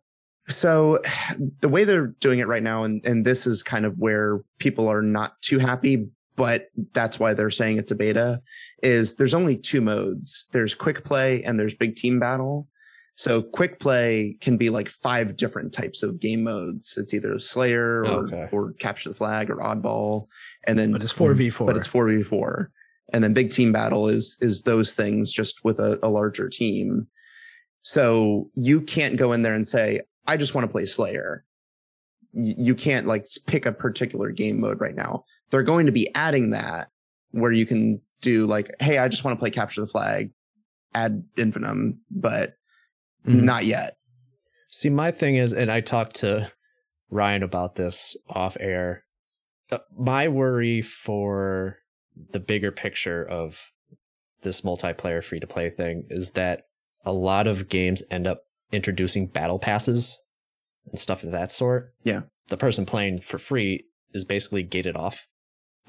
So 0.48 1.00
the 1.60 1.68
way 1.68 1.84
they're 1.84 2.08
doing 2.08 2.38
it 2.38 2.48
right 2.48 2.62
now, 2.62 2.84
and, 2.84 3.04
and 3.04 3.24
this 3.24 3.46
is 3.46 3.62
kind 3.62 3.84
of 3.84 3.98
where 3.98 4.40
people 4.58 4.88
are 4.88 5.02
not 5.02 5.40
too 5.42 5.58
happy, 5.58 6.08
but 6.40 6.68
that's 6.94 7.18
why 7.20 7.34
they're 7.34 7.50
saying 7.50 7.78
it's 7.78 7.90
a 7.90 7.94
beta, 7.94 8.40
is 8.82 9.14
there's 9.16 9.34
only 9.34 9.56
two 9.56 9.80
modes. 9.80 10.48
There's 10.52 10.74
quick 10.74 11.04
play 11.04 11.44
and 11.44 11.58
there's 11.58 11.74
big 11.74 11.96
team 11.96 12.18
battle. 12.18 12.66
So 13.14 13.42
quick 13.42 13.78
play 13.80 14.36
can 14.40 14.56
be 14.56 14.70
like 14.70 14.88
five 14.88 15.36
different 15.36 15.72
types 15.74 16.02
of 16.02 16.20
game 16.20 16.42
modes. 16.44 16.96
It's 16.96 17.12
either 17.12 17.38
Slayer 17.38 18.02
or, 18.04 18.26
Okay. 18.26 18.48
or 18.50 18.72
Capture 18.80 19.10
the 19.10 19.14
Flag 19.14 19.50
or 19.50 19.56
Oddball. 19.56 20.26
And 20.66 20.78
then 20.78 20.90
but 20.92 21.02
it's 21.02 21.12
four 21.12 21.34
v 21.34 21.50
four. 21.50 21.66
but 21.66 21.76
it's 21.76 21.88
4v4 21.88 22.68
and 23.12 23.24
then 23.24 23.32
big 23.34 23.50
team 23.50 23.72
battle 23.72 24.08
is 24.08 24.36
is 24.40 24.62
those 24.62 24.92
things 24.92 25.32
just 25.32 25.64
with 25.64 25.80
a, 25.80 25.98
a 26.02 26.08
larger 26.08 26.48
team 26.48 27.08
so 27.82 28.48
you 28.54 28.80
can't 28.82 29.16
go 29.16 29.32
in 29.32 29.42
there 29.42 29.54
and 29.54 29.66
say 29.66 30.00
i 30.26 30.36
just 30.36 30.54
want 30.54 30.64
to 30.66 30.70
play 30.70 30.84
slayer 30.84 31.44
you 32.32 32.74
can't 32.74 33.06
like 33.08 33.26
pick 33.46 33.66
a 33.66 33.72
particular 33.72 34.30
game 34.30 34.60
mode 34.60 34.80
right 34.80 34.94
now 34.94 35.24
they're 35.50 35.62
going 35.62 35.86
to 35.86 35.92
be 35.92 36.08
adding 36.14 36.50
that 36.50 36.88
where 37.32 37.52
you 37.52 37.66
can 37.66 38.00
do 38.20 38.46
like 38.46 38.70
hey 38.80 38.98
i 38.98 39.08
just 39.08 39.24
want 39.24 39.36
to 39.36 39.40
play 39.40 39.50
capture 39.50 39.80
the 39.80 39.86
flag 39.86 40.30
add 40.94 41.22
infinum 41.36 41.96
but 42.10 42.54
Mhm. 43.26 43.42
not 43.42 43.64
yet 43.66 43.96
See, 44.72 44.88
my 44.88 45.10
thing 45.10 45.34
is, 45.36 45.52
and 45.52 45.68
I 45.70 45.80
talked 45.80 46.14
to 46.20 46.48
Ryan 47.10 47.42
about 47.42 47.74
this 47.74 48.16
off 48.28 48.56
air. 48.60 49.04
Uh, 49.72 49.78
my 49.98 50.28
worry 50.28 50.80
for 50.80 51.78
the 52.30 52.38
bigger 52.38 52.70
picture 52.70 53.24
of 53.28 53.72
this 54.42 54.60
multiplayer 54.60 55.24
free 55.24 55.40
to 55.40 55.46
play 55.48 55.70
thing 55.70 56.04
is 56.08 56.30
that 56.30 56.66
a 57.04 57.12
lot 57.12 57.48
of 57.48 57.68
games 57.68 58.04
end 58.12 58.28
up 58.28 58.42
introducing 58.70 59.26
battle 59.26 59.58
passes 59.58 60.20
and 60.86 60.96
stuff 61.00 61.24
of 61.24 61.32
that 61.32 61.50
sort. 61.50 61.92
Yeah. 62.04 62.20
The 62.46 62.56
person 62.56 62.86
playing 62.86 63.18
for 63.22 63.38
free 63.38 63.86
is 64.14 64.24
basically 64.24 64.62
gated 64.62 64.96
off 64.96 65.26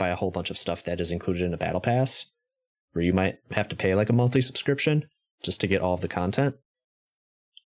by 0.01 0.09
a 0.09 0.15
whole 0.15 0.31
bunch 0.31 0.49
of 0.49 0.57
stuff 0.57 0.83
that 0.85 0.99
is 0.99 1.11
included 1.11 1.43
in 1.43 1.53
a 1.53 1.57
battle 1.57 1.79
pass, 1.79 2.25
where 2.93 3.05
you 3.05 3.13
might 3.13 3.35
have 3.51 3.67
to 3.67 3.75
pay 3.75 3.93
like 3.93 4.09
a 4.09 4.13
monthly 4.13 4.41
subscription 4.41 5.07
just 5.43 5.61
to 5.61 5.67
get 5.67 5.79
all 5.79 5.93
of 5.93 6.01
the 6.01 6.07
content. 6.07 6.55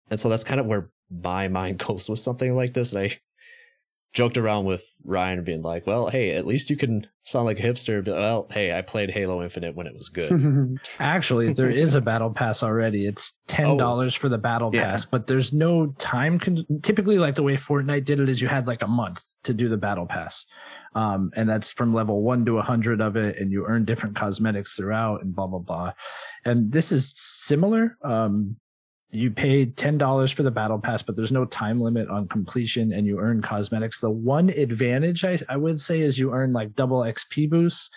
And 0.10 0.18
so 0.18 0.30
that's 0.30 0.46
kind 0.46 0.62
of 0.62 0.66
where 0.66 0.92
my 1.10 1.48
mind 1.60 1.80
goes 1.80 2.10
with 2.10 2.20
something 2.20 2.56
like 2.56 2.74
this. 2.74 2.94
And 2.94 3.04
I 3.04 3.18
joked 4.14 4.38
around 4.38 4.64
with 4.64 4.82
Ryan 5.04 5.44
being 5.44 5.62
like, 5.62 5.86
well, 5.86 6.08
hey, 6.08 6.32
at 6.32 6.48
least 6.48 6.70
you 6.70 6.78
can 6.78 7.06
sound 7.24 7.48
like 7.48 7.60
a 7.60 7.64
hipster. 7.64 8.02
But, 8.02 8.16
well, 8.16 8.48
hey, 8.50 8.78
I 8.78 8.82
played 8.82 9.12
Halo 9.12 9.44
Infinite 9.44 9.76
when 9.76 9.88
it 9.88 9.94
was 9.94 10.08
good. 10.08 10.80
Actually, 11.02 11.52
there 11.52 11.70
is 11.70 11.96
a 11.96 12.02
battle 12.02 12.32
pass 12.32 12.64
already. 12.64 13.08
It's 13.08 13.38
ten 13.48 13.66
oh. 13.66 13.78
dollars 13.78 14.16
for 14.16 14.30
the 14.30 14.38
battle 14.38 14.72
Yeah. 14.74 14.92
pass, 14.92 15.06
but 15.06 15.28
there's 15.28 15.52
no 15.52 15.88
time. 15.98 16.40
Con- 16.40 16.66
Typically, 16.82 17.18
like 17.18 17.36
the 17.36 17.44
way 17.44 17.58
Fortnite 17.58 18.06
did 18.06 18.22
it 18.22 18.30
is 18.30 18.42
you 18.42 18.48
had 18.48 18.68
like 18.68 18.84
a 18.84 18.88
month 18.88 19.22
to 19.44 19.54
do 19.54 19.68
the 19.68 19.78
battle 19.78 20.06
pass, 20.06 20.46
um, 20.94 21.32
and 21.36 21.50
that's 21.50 21.72
from 21.72 21.94
level 21.94 22.22
one 22.22 22.46
to 22.46 22.58
a 22.58 22.62
hundred 22.62 23.02
of 23.02 23.16
it, 23.16 23.38
and 23.38 23.52
you 23.52 23.66
earn 23.66 23.86
different 23.86 24.16
cosmetics 24.16 24.76
throughout, 24.76 25.22
and 25.22 25.36
blah 25.36 25.48
blah 25.48 25.60
blah. 25.60 25.94
And 26.46 26.72
this 26.72 26.92
is 26.92 27.14
similar. 27.16 27.98
Um, 28.04 28.58
you 29.10 29.32
pay 29.32 29.66
ten 29.66 29.98
dollars 29.98 30.32
for 30.32 30.44
the 30.44 30.52
battle 30.52 30.80
pass, 30.80 31.02
but 31.02 31.16
there's 31.16 31.32
no 31.32 31.46
time 31.46 31.80
limit 31.80 32.10
on 32.10 32.28
completion, 32.28 32.92
and 32.92 33.08
you 33.08 33.20
earn 33.20 33.42
cosmetics. 33.42 34.00
The 34.00 34.12
one 34.12 34.50
advantage 34.50 35.24
I, 35.24 35.38
I 35.48 35.58
would 35.58 35.80
say 35.80 36.02
is 36.02 36.20
you 36.20 36.34
earn 36.34 36.54
like 36.54 36.76
double 36.76 37.02
XP 37.02 37.50
boosts 37.50 37.90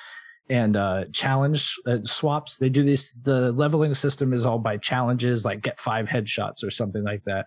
and 0.50 0.76
uh 0.76 1.06
challenge 1.10 1.74
uh, 1.86 1.96
swaps 2.04 2.58
they 2.58 2.68
do 2.68 2.82
this 2.82 3.12
the 3.22 3.50
leveling 3.52 3.94
system 3.94 4.34
is 4.34 4.44
all 4.44 4.58
by 4.58 4.76
challenges 4.76 5.42
like 5.42 5.62
get 5.62 5.80
five 5.80 6.06
headshots 6.06 6.62
or 6.62 6.70
something 6.70 7.02
like 7.02 7.22
that 7.24 7.46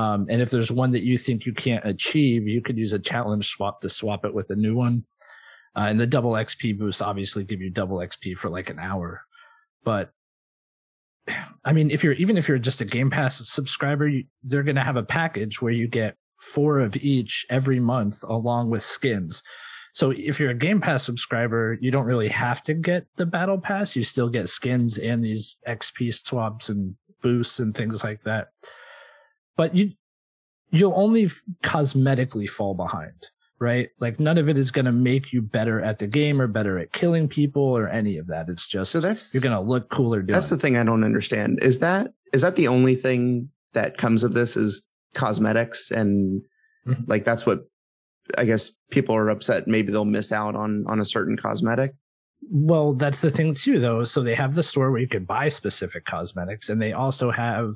Um, 0.00 0.26
and 0.30 0.40
if 0.40 0.48
there's 0.48 0.72
one 0.72 0.92
that 0.92 1.02
you 1.02 1.18
think 1.18 1.44
you 1.44 1.52
can't 1.52 1.84
achieve, 1.84 2.48
you 2.48 2.62
could 2.62 2.78
use 2.78 2.94
a 2.94 2.98
challenge 2.98 3.50
swap 3.50 3.82
to 3.82 3.90
swap 3.90 4.24
it 4.24 4.32
with 4.32 4.48
a 4.48 4.56
new 4.56 4.74
one. 4.74 5.04
Uh, 5.76 5.86
and 5.90 6.00
the 6.00 6.06
double 6.06 6.32
XP 6.32 6.78
boosts 6.78 7.02
obviously 7.02 7.44
give 7.44 7.60
you 7.60 7.68
double 7.68 7.98
XP 7.98 8.38
for 8.38 8.48
like 8.48 8.70
an 8.70 8.78
hour. 8.78 9.22
But 9.84 10.10
I 11.66 11.74
mean, 11.74 11.90
if 11.90 12.02
you're 12.02 12.14
even 12.14 12.38
if 12.38 12.48
you're 12.48 12.58
just 12.58 12.80
a 12.80 12.86
Game 12.86 13.10
Pass 13.10 13.46
subscriber, 13.46 14.08
you, 14.08 14.24
they're 14.42 14.62
going 14.62 14.76
to 14.76 14.82
have 14.82 14.96
a 14.96 15.02
package 15.02 15.60
where 15.60 15.72
you 15.72 15.86
get 15.86 16.16
four 16.40 16.80
of 16.80 16.96
each 16.96 17.44
every 17.50 17.78
month 17.78 18.22
along 18.22 18.70
with 18.70 18.82
skins. 18.82 19.42
So 19.92 20.12
if 20.12 20.40
you're 20.40 20.50
a 20.50 20.54
Game 20.54 20.80
Pass 20.80 21.02
subscriber, 21.02 21.76
you 21.78 21.90
don't 21.90 22.06
really 22.06 22.28
have 22.28 22.62
to 22.62 22.72
get 22.72 23.06
the 23.16 23.26
Battle 23.26 23.60
Pass. 23.60 23.96
You 23.96 24.04
still 24.04 24.30
get 24.30 24.48
skins 24.48 24.96
and 24.96 25.22
these 25.22 25.58
XP 25.68 26.14
swaps 26.26 26.70
and 26.70 26.94
boosts 27.20 27.58
and 27.58 27.76
things 27.76 28.02
like 28.02 28.22
that. 28.22 28.48
But 29.56 29.74
you 29.76 29.92
you'll 30.70 30.94
only 30.96 31.28
cosmetically 31.62 32.48
fall 32.48 32.74
behind, 32.74 33.28
right? 33.58 33.88
Like 34.00 34.20
none 34.20 34.38
of 34.38 34.48
it 34.48 34.56
is 34.56 34.70
going 34.70 34.84
to 34.84 34.92
make 34.92 35.32
you 35.32 35.42
better 35.42 35.80
at 35.80 35.98
the 35.98 36.06
game 36.06 36.40
or 36.40 36.46
better 36.46 36.78
at 36.78 36.92
killing 36.92 37.28
people 37.28 37.62
or 37.62 37.88
any 37.88 38.16
of 38.18 38.28
that. 38.28 38.48
It's 38.48 38.68
just 38.68 38.92
So 38.92 39.00
that's 39.00 39.34
you're 39.34 39.42
going 39.42 39.54
to 39.54 39.60
look 39.68 39.88
cooler 39.88 40.22
doing. 40.22 40.34
that's 40.34 40.48
the 40.48 40.56
thing 40.56 40.76
I 40.76 40.84
don't 40.84 41.04
understand. 41.04 41.58
Is 41.62 41.80
that 41.80 42.12
is 42.32 42.42
that 42.42 42.56
the 42.56 42.68
only 42.68 42.94
thing 42.94 43.50
that 43.72 43.98
comes 43.98 44.22
of 44.24 44.32
this 44.32 44.56
is 44.56 44.88
cosmetics 45.14 45.90
and 45.90 46.42
Mhm. 46.86 47.04
like 47.08 47.24
that's 47.24 47.44
what 47.44 47.64
I 48.38 48.44
guess 48.44 48.70
people 48.90 49.14
are 49.14 49.28
upset 49.28 49.66
maybe 49.68 49.90
they'll 49.92 50.04
miss 50.04 50.32
out 50.32 50.54
on 50.54 50.84
on 50.86 51.00
a 51.00 51.04
certain 51.04 51.36
cosmetic. 51.36 51.92
Well, 52.50 52.94
that's 52.94 53.20
the 53.20 53.30
thing 53.30 53.52
too, 53.52 53.78
though. 53.80 54.04
So 54.04 54.22
they 54.22 54.34
have 54.34 54.54
the 54.54 54.62
store 54.62 54.90
where 54.90 55.00
you 55.00 55.06
can 55.08 55.24
buy 55.26 55.48
specific 55.48 56.06
cosmetics, 56.06 56.70
and 56.70 56.80
they 56.80 56.92
also 56.94 57.30
have 57.32 57.74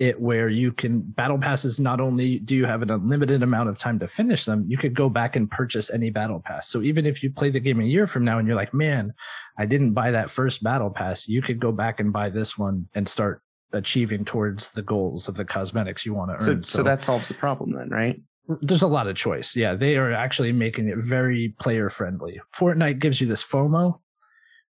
it 0.00 0.18
where 0.18 0.48
you 0.48 0.72
can 0.72 1.02
battle 1.02 1.38
passes. 1.38 1.78
Not 1.78 2.00
only 2.00 2.38
do 2.38 2.56
you 2.56 2.64
have 2.64 2.80
an 2.82 2.90
unlimited 2.90 3.42
amount 3.42 3.68
of 3.68 3.78
time 3.78 3.98
to 3.98 4.08
finish 4.08 4.46
them, 4.46 4.64
you 4.66 4.78
could 4.78 4.94
go 4.94 5.10
back 5.10 5.36
and 5.36 5.48
purchase 5.50 5.90
any 5.90 6.08
battle 6.08 6.40
pass. 6.44 6.68
So 6.68 6.80
even 6.80 7.04
if 7.04 7.22
you 7.22 7.30
play 7.30 7.50
the 7.50 7.60
game 7.60 7.80
a 7.80 7.84
year 7.84 8.06
from 8.06 8.24
now 8.24 8.38
and 8.38 8.48
you're 8.48 8.56
like, 8.56 8.72
man, 8.72 9.12
I 9.58 9.66
didn't 9.66 9.92
buy 9.92 10.10
that 10.12 10.30
first 10.30 10.62
battle 10.62 10.88
pass, 10.90 11.28
you 11.28 11.42
could 11.42 11.60
go 11.60 11.70
back 11.70 12.00
and 12.00 12.12
buy 12.14 12.30
this 12.30 12.56
one 12.56 12.88
and 12.94 13.06
start 13.06 13.42
achieving 13.74 14.24
towards 14.24 14.72
the 14.72 14.82
goals 14.82 15.28
of 15.28 15.36
the 15.36 15.44
cosmetics 15.44 16.04
you 16.06 16.14
want 16.14 16.36
to 16.36 16.44
So 16.44 16.50
earn. 16.52 16.62
so 16.62 16.82
that 16.82 17.02
solves 17.02 17.28
the 17.28 17.34
problem 17.34 17.72
then, 17.72 17.90
right? 17.90 18.20
there's 18.62 18.82
a 18.82 18.88
lot 18.88 19.06
of 19.06 19.14
choice. 19.14 19.54
Yeah, 19.54 19.74
they 19.74 19.96
are 19.96 20.12
actually 20.12 20.50
making 20.50 20.88
it 20.88 20.98
very 20.98 21.54
player 21.60 21.88
friendly. 21.88 22.40
Fortnite 22.56 22.98
gives 22.98 23.20
you 23.20 23.28
this 23.28 23.44
FOMO 23.44 24.00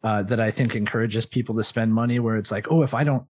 uh, 0.03 0.22
that 0.24 0.39
I 0.39 0.51
think 0.51 0.74
encourages 0.76 1.24
people 1.24 1.55
to 1.57 1.64
spend 1.64 1.95
money. 1.95 2.18
Where 2.18 2.37
it's 2.37 2.51
like, 2.53 2.70
oh, 2.70 2.83
if 2.83 2.93
I 2.93 3.05
don't 3.05 3.24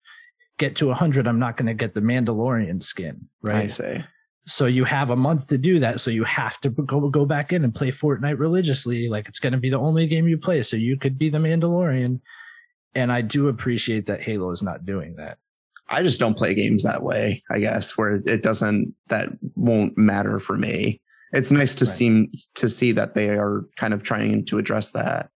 get 0.61 0.75
to 0.77 0.87
100, 0.87 1.27
I'm 1.27 1.39
not 1.39 1.57
going 1.57 1.65
to 1.65 1.73
get 1.73 1.93
the 1.95 2.01
Mandalorian 2.01 2.81
skin, 2.83 3.27
right? 3.41 3.65
I 3.65 3.67
say. 3.67 4.05
So 4.45 4.67
you 4.67 4.85
have 4.85 5.09
a 5.09 5.15
month 5.15 5.47
to 5.47 5.57
do 5.57 5.79
that. 5.79 5.99
So 5.99 6.11
you 6.11 6.23
have 6.23 6.59
to 6.61 6.69
go 6.69 7.09
go 7.09 7.25
back 7.25 7.51
in 7.51 7.63
and 7.63 7.73
play 7.75 7.89
Fortnite 7.91 8.39
religiously. 8.39 9.09
Like 9.09 9.27
it's 9.27 9.39
going 9.39 9.53
to 9.53 9.59
be 9.59 9.69
the 9.71 9.79
only 9.79 10.07
game 10.07 10.27
you 10.27 10.37
play. 10.37 10.61
So 10.63 10.77
you 10.77 10.97
could 10.97 11.17
be 11.17 11.29
the 11.29 11.39
Mandalorian. 11.39 12.21
And 12.95 13.11
I 13.11 13.21
do 13.21 13.47
appreciate 13.49 14.05
that 14.05 14.21
Halo 14.21 14.51
is 14.51 14.61
not 14.63 14.85
doing 14.85 15.15
that. 15.17 15.37
I 15.89 16.03
just 16.03 16.19
don't 16.19 16.37
play 16.37 16.53
games 16.53 16.83
that 16.83 17.03
way, 17.03 17.43
I 17.51 17.59
guess, 17.59 17.97
where 17.97 18.15
it 18.25 18.41
doesn't 18.43 18.93
that 19.09 19.29
won't 19.55 19.97
matter 19.97 20.39
for 20.39 20.57
me. 20.57 21.01
It's 21.33 21.51
nice 21.51 21.75
to 21.75 21.85
Right. 21.85 21.93
see 21.93 22.29
to 22.55 22.69
see 22.69 22.91
that 22.93 23.13
they 23.15 23.29
are 23.29 23.65
kind 23.77 23.93
of 23.93 24.03
trying 24.03 24.45
to 24.45 24.57
address 24.57 24.91
that. 24.91 25.29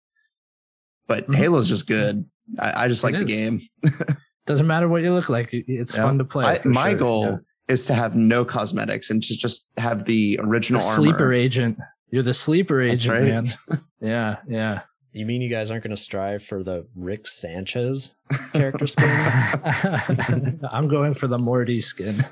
But 1.09 1.29
Mhm. 1.29 1.35
Halo's 1.37 1.69
just 1.69 1.87
good. 1.87 2.25
I, 2.59 2.85
I 2.85 2.89
just 2.89 3.03
It 3.05 3.07
like 3.13 3.19
the 3.19 3.25
game. 3.25 3.61
Doesn't 4.47 4.67
matter 4.67 4.89
what 4.89 5.03
you 5.03 5.13
look 5.13 5.29
like. 5.29 5.49
It's 5.53 5.97
Yeah. 5.97 6.03
fun 6.03 6.19
to 6.19 6.25
play. 6.25 6.45
I, 6.45 6.61
my 6.69 6.91
sure. 6.91 6.99
goal 6.99 7.25
Yeah. 7.25 7.37
is 7.75 7.87
to 7.87 7.95
have 7.95 8.15
no 8.15 8.45
cosmetics 8.45 9.09
and 9.11 9.23
to 9.23 9.37
just 9.37 9.67
have 9.79 10.05
the 10.07 10.39
original 10.43 10.81
the 10.81 10.87
armor. 10.87 10.97
sleeper 11.03 11.33
agent. 11.33 11.79
You're 12.11 12.23
the 12.23 12.35
sleeper 12.35 12.81
agent, 12.83 13.13
right. 13.13 13.23
man. 13.25 13.49
Yeah, 14.01 14.37
yeah. 14.47 14.81
You 15.13 15.25
mean 15.25 15.41
you 15.41 15.49
guys 15.49 15.71
aren't 15.71 15.83
going 15.85 15.97
to 15.97 16.01
strive 16.03 16.43
for 16.43 16.63
the 16.63 16.87
Rick 16.95 17.27
Sanchez 17.27 18.15
character 18.53 18.87
skin? 18.87 19.09
I'm 20.71 20.89
going 20.89 21.15
for 21.15 21.27
the 21.27 21.39
Morty 21.39 21.81
skin. 21.81 22.23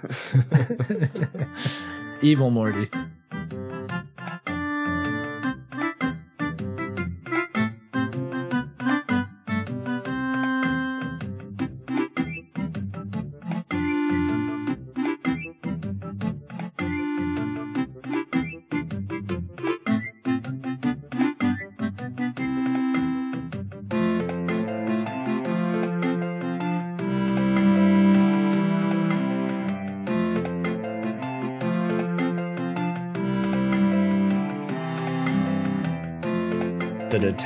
Evil 2.23 2.51
Morty. 2.51 2.89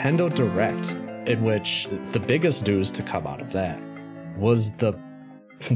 Nintendo 0.06 0.32
Direct, 0.32 1.28
in 1.28 1.42
which 1.42 1.88
the 2.12 2.20
biggest 2.28 2.64
news 2.64 2.92
to 2.92 3.02
come 3.02 3.26
out 3.26 3.40
of 3.40 3.50
that 3.52 3.76
was 4.36 4.70
the 4.76 4.92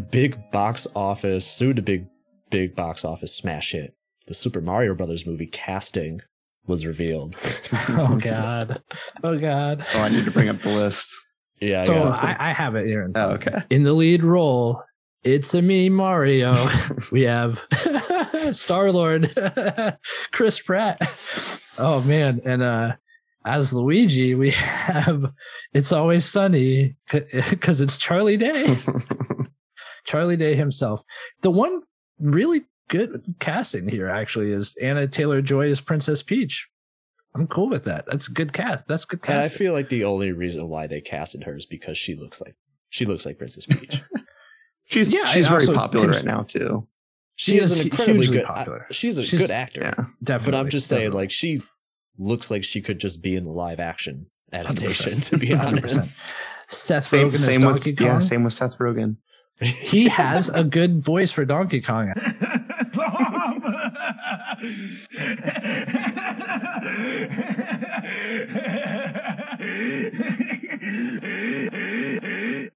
big 0.12 0.36
box 0.52 0.86
office, 0.94 1.44
soon 1.44 1.74
to 1.74 1.82
big, 1.82 2.06
big 2.48 2.76
box 2.76 3.04
office 3.04 3.34
smash 3.34 3.72
hit. 3.72 3.92
The 4.28 4.34
Super 4.34 4.60
Mario 4.60 4.94
Brothers 4.94 5.26
movie 5.26 5.48
casting 5.48 6.20
was 6.68 6.86
revealed. 6.86 7.34
Oh 7.88 8.16
God. 8.22 8.80
Oh 9.24 9.36
God. 9.36 9.84
Oh, 9.94 10.00
I 10.02 10.08
need 10.10 10.24
to 10.26 10.30
bring 10.30 10.48
up 10.48 10.62
the 10.62 10.68
list. 10.70 11.12
yeah, 11.60 11.82
So 11.84 11.94
yeah. 11.94 12.10
I, 12.10 12.50
I 12.50 12.52
have 12.52 12.76
it 12.76 12.86
here. 12.86 13.02
In, 13.02 13.10
Oh, 13.16 13.30
front 13.30 13.32
of 13.32 13.46
me. 13.46 13.52
okay. 13.58 13.66
in 13.74 13.82
the 13.82 13.92
lead 13.94 14.22
role, 14.22 14.80
it's 15.24 15.52
a 15.54 15.60
me, 15.62 15.88
Mario. 15.88 16.54
we 17.10 17.22
have 17.22 17.60
Star 18.52 18.92
Lord, 18.92 19.34
Chris 20.30 20.60
Pratt. 20.60 21.00
Oh 21.78 22.00
man, 22.02 22.40
and 22.44 22.62
uh 22.62 22.92
as 23.44 23.72
Luigi, 23.72 24.34
we 24.34 24.50
have 24.52 25.24
It's 25.72 25.92
Always 25.92 26.24
Sunny 26.24 26.96
because 27.10 27.80
it's 27.82 27.96
Charlie 27.96 28.36
Day. 28.36 28.76
Charlie 30.06 30.36
Day 30.36 30.54
himself. 30.54 31.02
The 31.42 31.50
one 31.50 31.82
really 32.18 32.62
good 32.88 33.22
casting 33.38 33.88
here 33.88 34.08
actually 34.08 34.50
is 34.50 34.74
Anya 34.82 35.06
Taylor 35.08 35.40
Joy 35.42 35.70
as 35.70 35.80
Princess 35.80 36.22
Peach. 36.22 36.68
I'm 37.34 37.46
cool 37.46 37.68
with 37.68 37.84
that. 37.84 38.06
That's 38.06 38.26
good 38.26 38.52
cast. 38.52 38.84
That's 38.88 39.04
good 39.04 39.20
and 39.28 39.38
I 39.38 39.48
feel 39.48 39.72
like 39.72 39.88
the 39.88 40.02
only 40.04 40.32
reason 40.32 40.68
why 40.68 40.88
they 40.88 41.00
casted 41.00 41.44
her 41.44 41.54
is 41.56 41.64
because 41.64 41.96
she 41.96 42.16
looks 42.16 42.40
like 42.40 42.56
she 42.88 43.06
looks 43.06 43.24
like 43.24 43.38
Princess 43.38 43.66
Peach. 43.66 44.02
She's 44.86 45.12
Yeah, 45.12 45.26
she's 45.26 45.46
very 45.46 45.60
also 45.60 45.74
popular 45.74 46.08
right 46.08 46.24
now 46.24 46.42
too. 46.42 46.88
She, 47.36 47.52
She 47.52 47.58
is, 47.58 47.70
is 47.70 47.78
an 47.78 47.86
incredibly 47.86 48.26
good. 48.26 48.44
popular. 48.44 48.86
She's 48.90 49.16
a 49.16 49.22
She's- 49.22 49.40
good 49.40 49.52
actor. 49.52 49.80
Yeah. 49.82 50.04
definitely. 50.24 50.50
But 50.52 50.58
I'm 50.58 50.68
just 50.70 50.88
saying, 50.88 51.02
definitely. 51.02 51.22
like, 51.22 51.30
she 51.30 51.62
looks 52.20 52.50
like 52.50 52.62
she 52.62 52.80
could 52.80 53.00
just 53.00 53.22
be 53.22 53.34
in 53.34 53.44
the 53.44 53.50
live 53.50 53.80
action 53.80 54.26
adaptation, 54.52 55.14
100%. 55.14 55.28
to 55.30 55.38
be 55.38 55.48
100%. 55.48 55.66
honest. 55.66 56.36
Seth 56.68 57.04
Same 57.06 57.30
Rogen 57.30 57.34
as 57.34 57.44
same 57.44 57.62
with 57.62 57.74
Donkey 57.74 57.96
Kong. 57.96 58.06
yeah, 58.06 58.18
same 58.20 58.44
with 58.44 58.52
Seth 58.52 58.78
Rogen. 58.78 59.16
he 59.60 60.08
has 60.08 60.48
a 60.48 60.62
good 60.62 61.04
voice 61.04 61.30
for 61.32 61.44
Donkey 61.44 61.80
Kong. 61.80 62.12
Tom! 62.92 63.62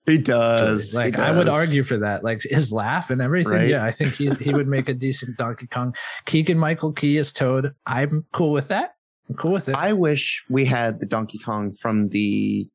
He 0.07 0.19
does. 0.19 0.93
he 0.93 0.99
Like 0.99 1.19
I 1.19 1.31
would 1.31 1.49
argue 1.49 1.83
for 1.83 1.97
that. 1.99 2.23
Like 2.23 2.43
his 2.43 2.73
laugh 2.73 3.11
and 3.11 3.21
everything. 3.23 3.53
Right. 3.53 3.69
Yeah, 3.69 3.85
I 3.85 3.91
think 3.91 4.15
he 4.15 4.31
he 4.35 4.53
would 4.53 4.69
make 4.69 4.89
a 4.89 4.95
decent 4.95 5.37
Donkey 5.37 5.67
Kong. 5.67 5.95
Keegan 6.27 6.59
Michael 6.59 6.93
Key 6.93 7.19
as 7.19 7.33
Toad. 7.33 7.75
I'm 7.87 8.27
cool 8.33 8.53
with 8.53 8.69
that. 8.69 8.95
I'm 9.29 9.35
cool 9.37 9.53
with 9.53 9.69
it. 9.69 9.75
I 9.75 9.93
wish 9.93 10.45
we 10.51 10.65
had 10.67 11.01
the 11.01 11.07
Donkey 11.07 11.39
Kong 11.39 11.73
from 11.73 12.09
the 12.11 12.69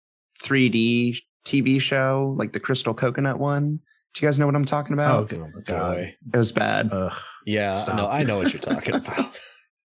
3D 0.44 1.20
TV 1.46 1.80
show, 1.82 2.34
like 2.38 2.54
the 2.54 2.60
Crystal 2.60 2.94
Coconut 2.94 3.40
one. 3.40 3.80
Do 4.14 4.22
you 4.22 4.28
guys 4.28 4.40
know 4.40 4.46
what 4.48 4.56
I'm 4.56 4.66
talking 4.66 4.94
oh, 5.00 5.04
about? 5.04 5.30
good. 5.30 5.40
oh 5.40 5.52
my 5.54 5.62
god. 5.62 5.98
It 6.34 6.38
was 6.38 6.52
bad. 6.52 6.90
Ugh. 6.92 7.14
Yeah, 7.46 7.74
Stop. 7.76 7.96
no, 7.98 8.08
I 8.08 8.24
know 8.24 8.38
what 8.38 8.52
you're 8.54 8.60
talking 8.60 8.96
about. 8.96 9.38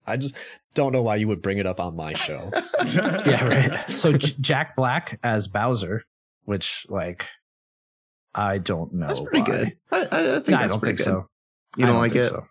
I 0.06 0.16
just 0.16 0.34
don't 0.74 0.92
know 0.92 1.02
why 1.02 1.16
you 1.16 1.28
would 1.28 1.42
bring 1.42 1.58
it 1.58 1.66
up 1.66 1.80
on 1.80 1.96
my 1.96 2.12
show. 2.14 2.50
Yeah, 2.84 3.44
right. 3.48 3.90
So 3.90 4.12
J- 4.16 4.34
Jack 4.40 4.76
Black 4.76 5.18
as 5.22 5.48
Bowser, 5.48 6.02
which 6.44 6.84
like 6.90 7.26
I 8.34 8.58
don't 8.58 8.92
know. 8.92 9.06
that's 9.06 9.20
pretty 9.20 9.40
why. 9.40 9.46
good. 9.46 9.76
I, 9.90 9.96
I 9.96 10.00
I 10.02 10.40
think 10.40 10.48
No, 10.48 10.56
I 10.56 10.60
that's 10.60 10.72
don't 10.72 10.80
pretty 10.80 10.96
think 10.96 10.98
good. 10.98 11.04
so. 11.04 11.28
You 11.78 11.84
I 11.84 11.88
don't, 11.88 11.98
like 11.98 12.12
think 12.12 12.24
it? 12.24 12.28
so. 12.28 12.46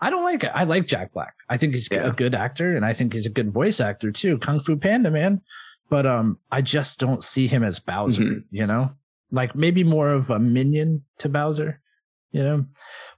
I 0.00 0.10
don't 0.10 0.24
like 0.24 0.44
it. 0.44 0.52
I 0.54 0.64
like 0.64 0.86
Jack 0.86 1.12
Black. 1.12 1.34
I 1.48 1.56
think 1.56 1.74
he's 1.74 1.88
Yeah. 1.90 2.06
a 2.08 2.12
good 2.12 2.34
actor, 2.34 2.74
and 2.74 2.84
I 2.84 2.94
think 2.94 3.12
he's 3.12 3.26
a 3.26 3.30
good 3.30 3.52
voice 3.52 3.80
actor 3.80 4.10
too. 4.10 4.38
Kung 4.38 4.60
Fu 4.60 4.76
Panda, 4.76 5.10
man. 5.10 5.42
But 5.88 6.06
um, 6.06 6.38
I 6.50 6.62
just 6.62 6.98
don't 7.00 7.22
see 7.24 7.46
him 7.48 7.62
as 7.64 7.80
Bowser. 7.80 8.22
Mhm. 8.22 8.44
You 8.50 8.66
know, 8.66 8.92
like 9.30 9.54
maybe 9.54 9.84
more 9.84 10.08
of 10.10 10.30
a 10.30 10.38
minion 10.38 11.04
to 11.18 11.28
Bowser. 11.28 11.80
you 12.32 12.42
know. 12.44 12.64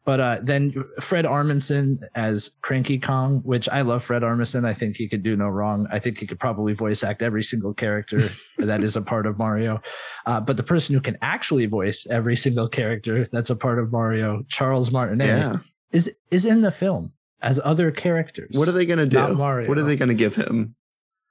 But 0.07 0.21
uh, 0.21 0.39
then 0.43 0.73
Fred 1.01 1.27
Armisen 1.27 1.99
as 2.15 2.51
Cranky 2.63 2.99
Kong, 2.99 3.41
which 3.45 3.69
I 3.69 3.83
love 3.83 4.03
Fred 4.03 4.23
Armisen. 4.23 4.65
I 4.65 4.73
think 4.75 4.97
he 4.97 5.07
could 5.07 5.23
do 5.23 5.37
no 5.37 5.49
wrong. 5.49 5.87
I 5.93 5.99
think 6.01 6.19
he 6.19 6.27
could 6.27 6.41
probably 6.41 6.73
voice 6.73 7.05
act 7.05 7.21
every 7.23 7.43
single 7.45 7.73
character 7.75 8.19
that 8.59 8.83
is 8.83 8.97
a 8.97 9.03
part 9.03 9.27
of 9.27 9.39
Mario. 9.39 9.81
Uh, 10.27 10.41
but 10.41 10.57
the 10.57 10.63
person 10.65 10.95
who 10.95 11.01
can 11.03 11.19
actually 11.23 11.67
voice 11.67 12.07
every 12.11 12.35
single 12.37 12.69
character 12.69 13.25
that's 13.27 13.51
a 13.51 13.55
part 13.55 13.79
of 13.79 13.93
Mario, 13.93 14.43
Charles 14.49 14.91
Martinet, 14.91 15.29
Yeah. 15.29 15.59
Is 15.93 16.11
is 16.31 16.45
in 16.47 16.63
the 16.63 16.71
film 16.71 17.13
as 17.41 17.61
other 17.65 17.91
characters. 17.91 18.51
What 18.57 18.69
are 18.69 18.73
they 18.73 18.87
going 18.87 18.99
to 18.99 19.07
do? 19.07 19.17
Not 19.19 19.35
Mario. 19.35 19.69
What 19.69 19.79
are 19.79 19.83
they 19.83 19.97
going 19.97 20.09
to 20.09 20.15
give 20.15 20.35
him? 20.37 20.75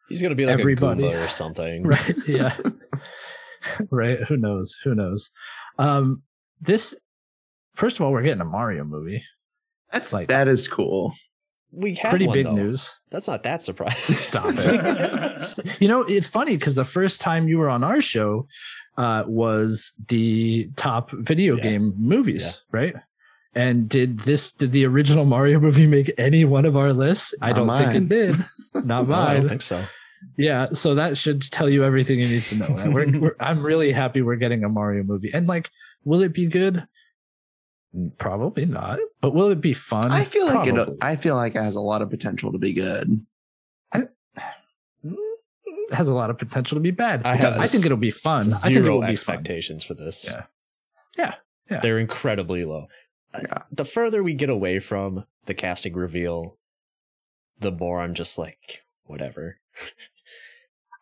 He's 0.10 0.22
gonna 0.22 0.36
be 0.36 0.46
like 0.46 0.60
Everybody. 0.60 1.08
a 1.08 1.12
Goomba 1.14 1.26
or 1.26 1.30
something. 1.30 1.84
right 1.88 2.16
yeah 2.28 2.58
right 3.90 4.20
who 4.24 4.36
knows 4.38 4.76
who 4.84 4.94
knows 4.94 5.32
um 5.78 6.22
this 6.60 6.94
first 7.76 7.96
of 7.98 8.02
all 8.02 8.12
we're 8.12 8.22
getting 8.24 8.42
a 8.42 8.46
mario 8.46 8.84
movie 8.84 9.24
That's 9.92 10.12
Like- 10.12 10.28
that 10.30 10.48
is 10.48 10.68
cool. 10.68 11.14
We 11.74 11.94
had 11.96 12.10
pretty 12.10 12.28
one, 12.28 12.34
big 12.34 12.46
though. 12.46 12.56
news 12.56 12.94
That's 13.10 13.28
not 13.30 13.44
that 13.44 13.62
surprising. 13.62 14.16
Stop 14.16 14.54
it. 14.58 15.82
you 15.82 15.88
know 15.88 16.02
it's 16.02 16.28
funny 16.28 16.58
because 16.58 16.76
the 16.76 16.84
first 16.84 17.22
time 17.22 17.48
you 17.48 17.58
were 17.58 17.70
on 17.70 17.82
our 17.84 18.02
show 18.02 18.48
uh 18.98 19.24
was 19.28 19.94
the 20.10 20.70
top 20.76 21.12
video 21.12 21.56
Yeah. 21.56 21.64
game 21.64 21.94
movies 21.98 22.62
right 22.72 22.96
and 23.54 23.90
did 23.90 24.20
this 24.22 24.52
did 24.52 24.72
the 24.72 24.86
original 24.86 25.26
mario 25.26 25.60
movie 25.60 25.86
make 25.88 26.12
any 26.18 26.46
one 26.46 26.66
of 26.66 26.78
our 26.78 26.94
lists 26.94 27.34
i 27.42 27.52
don't 27.52 27.68
think 27.78 27.96
it 27.96 28.10
did 28.10 28.38
not 28.86 29.08
No, 29.08 29.16
I 29.16 29.34
don't 29.34 29.48
think 29.50 29.62
so. 29.62 29.84
Yeah, 30.38 30.66
so 30.66 30.96
that 30.96 31.18
should 31.18 31.42
tell 31.42 31.70
you 31.70 31.84
everything 31.84 32.20
you 32.20 32.28
need 32.28 32.44
to 32.44 32.56
know. 32.58 32.92
We're, 32.94 33.20
we're, 33.20 33.36
I'm 33.40 33.64
really 33.64 33.92
happy 33.92 34.22
we're 34.22 34.36
getting 34.36 34.64
a 34.64 34.70
Mario 34.70 35.04
movie. 35.04 35.32
And 35.34 35.48
like, 35.48 35.70
will 36.06 36.22
it 36.22 36.32
be 36.32 36.46
good? 36.46 36.88
Mm, 37.96 38.16
Probably 38.18 38.66
not. 38.66 39.00
But 39.20 39.34
will 39.34 39.50
it 39.50 39.62
be 39.62 39.74
fun? 39.74 40.12
I 40.12 40.24
feel 40.24 40.46
like 40.46 40.68
it. 40.68 40.90
I 41.02 41.16
feel 41.16 41.36
like 41.36 41.56
it 41.56 41.62
has 41.62 41.76
a 41.76 41.82
lot 41.82 42.02
of 42.04 42.10
potential 42.12 42.52
to 42.52 42.60
be 42.60 42.72
good. 42.72 43.20
Mm, 43.96 44.08
it 45.04 45.94
has 45.94 46.08
a 46.08 46.14
lot 46.14 46.30
of 46.30 46.38
potential 46.38 46.76
to 46.76 46.82
be 46.82 46.92
bad. 46.92 47.26
I 47.26 47.34
I, 47.34 47.68
think 47.68 47.86
it'll 47.86 47.98
be 47.98 48.12
fun. 48.12 48.42
I 48.42 48.58
think 48.58 48.78
it 48.78 48.84
Zero 48.84 48.96
will 48.96 49.02
be 49.02 49.06
fun. 49.08 49.12
expectations 49.12 49.84
for 49.84 49.96
this. 49.96 50.30
Yeah. 50.30 50.44
Yeah, 51.18 51.36
yeah. 51.70 51.80
They're 51.82 52.00
incredibly 52.00 52.64
low. 52.64 52.88
Yeah. 53.34 53.64
The 53.72 53.86
further 53.86 54.22
we 54.24 54.34
get 54.34 54.50
away 54.50 54.80
from 54.80 55.26
the 55.46 55.54
casting 55.54 55.94
reveal, 55.94 56.58
the 57.60 57.72
more 57.72 58.00
I'm 58.00 58.14
just 58.14 58.38
like, 58.38 58.82
whatever. 59.04 59.58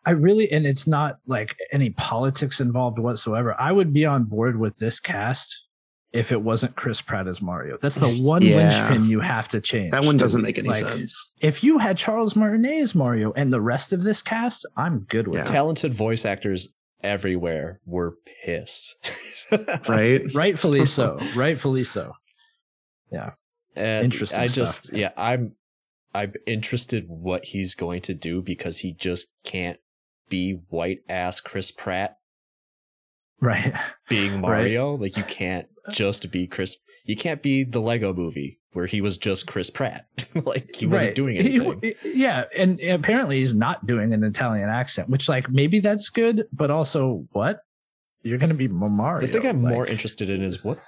I 0.06 0.12
really, 0.12 0.50
and 0.50 0.64
it's 0.66 0.86
not 0.86 1.18
like 1.26 1.56
any 1.72 1.90
politics 1.90 2.60
involved 2.60 2.98
whatsoever. 2.98 3.54
I 3.60 3.72
would 3.72 3.92
be 3.92 4.06
on 4.06 4.24
board 4.24 4.58
with 4.58 4.78
this 4.78 4.98
cast 5.00 5.64
if 6.12 6.32
it 6.32 6.40
wasn't 6.42 6.74
Chris 6.74 7.00
Pratt 7.02 7.28
as 7.28 7.42
Mario. 7.42 7.76
That's 7.80 7.96
the 7.96 8.08
one 8.22 8.42
Yeah. 8.42 8.56
linchpin 8.56 9.04
you 9.10 9.20
have 9.20 9.48
to 9.48 9.60
change. 9.60 9.90
That 9.92 10.04
one 10.04 10.16
doesn't 10.16 10.42
make 10.42 10.58
any 10.58 10.68
like, 10.68 10.78
sense. 10.84 11.30
If 11.40 11.62
you 11.62 11.78
had 11.78 11.98
Charles 11.98 12.34
Martinet 12.34 12.80
as 12.80 12.94
Mario 12.94 13.32
and 13.32 13.52
the 13.52 13.60
rest 13.60 13.92
of 13.92 14.02
this 14.02 14.22
cast, 14.22 14.64
I'm 14.76 15.00
good 15.00 15.28
with 15.28 15.36
Yeah. 15.38 15.44
it. 15.44 15.48
Talented 15.48 15.92
voice 15.94 16.24
actors 16.24 16.72
everywhere 17.02 17.80
were 17.86 18.14
pissed. 18.44 18.96
Right? 19.88 20.32
Rightfully 20.32 20.84
so. 20.96 21.18
Rightfully 21.34 21.82
so. 21.82 22.12
And 23.76 24.04
Interesting 24.06 24.40
I 24.40 24.46
stuff. 24.48 24.66
just, 24.66 24.92
yeah, 24.92 25.10
I'm, 25.16 25.54
I'm 26.14 26.32
interested 26.46 27.04
what 27.08 27.44
he's 27.44 27.74
going 27.74 28.00
to 28.02 28.14
do 28.14 28.42
because 28.42 28.78
he 28.78 28.92
just 28.92 29.28
can't 29.44 29.78
be 30.28 30.60
white 30.70 30.98
ass 31.08 31.40
Chris 31.40 31.70
Pratt 31.70 32.16
Right. 33.40 33.72
being 34.08 34.40
Mario. 34.42 34.94
Like 34.96 35.16
you 35.16 35.22
can't 35.24 35.66
just 35.90 36.30
be 36.30 36.46
Chris. 36.46 36.76
You 37.04 37.16
can't 37.16 37.42
be 37.42 37.64
the 37.64 37.80
Lego 37.80 38.12
Movie 38.12 38.58
where 38.72 38.86
he 38.86 39.00
was 39.00 39.16
just 39.16 39.46
Chris 39.46 39.70
Pratt. 39.70 40.06
like 40.44 40.74
he 40.76 40.86
wasn't 40.86 41.08
Right. 41.08 41.14
doing 41.14 41.36
He- 41.36 41.56
anything. 41.56 41.94
yeah, 42.04 42.44
and 42.56 42.80
apparently 42.80 43.38
he's 43.38 43.54
not 43.54 43.86
doing 43.86 44.12
an 44.12 44.22
Italian 44.24 44.68
accent, 44.68 45.08
which 45.08 45.28
like 45.28 45.48
maybe 45.50 45.80
that's 45.80 46.10
good, 46.10 46.44
but 46.52 46.70
also 46.70 47.26
what? 47.32 47.60
You're 48.22 48.38
going 48.38 48.50
to 48.50 48.54
be 48.54 48.68
Mario. 48.68 49.26
The 49.26 49.32
thing 49.40 49.48
I'm 49.48 49.62
like- 49.62 49.72
more 49.72 49.86
interested 49.86 50.28
in 50.28 50.42
is 50.42 50.62
what 50.62 50.78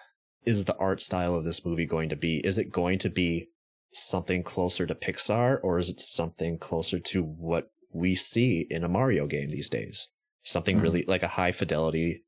is 0.44 0.64
the 0.64 0.76
art 0.76 1.00
style 1.00 1.34
of 1.34 1.44
this 1.44 1.64
movie 1.64 1.86
going 1.86 2.08
to 2.10 2.16
be? 2.16 2.38
Is 2.44 2.58
it 2.58 2.70
going 2.70 2.98
to 3.00 3.10
be 3.10 3.48
something 3.92 4.42
closer 4.42 4.86
to 4.86 4.94
Pixar 4.94 5.58
or 5.62 5.78
is 5.78 5.88
it 5.88 6.00
something 6.00 6.58
closer 6.58 6.98
to 6.98 7.22
what 7.22 7.70
we 7.92 8.14
see 8.14 8.66
in 8.70 8.84
a 8.84 8.88
Mario 8.88 9.26
game 9.26 9.50
these 9.50 9.68
days? 9.68 10.08
Something 10.42 10.76
Hmm. 10.78 10.82
really 10.82 11.04
like 11.06 11.22
a 11.22 11.28
high 11.28 11.52
fidelity 11.52 12.24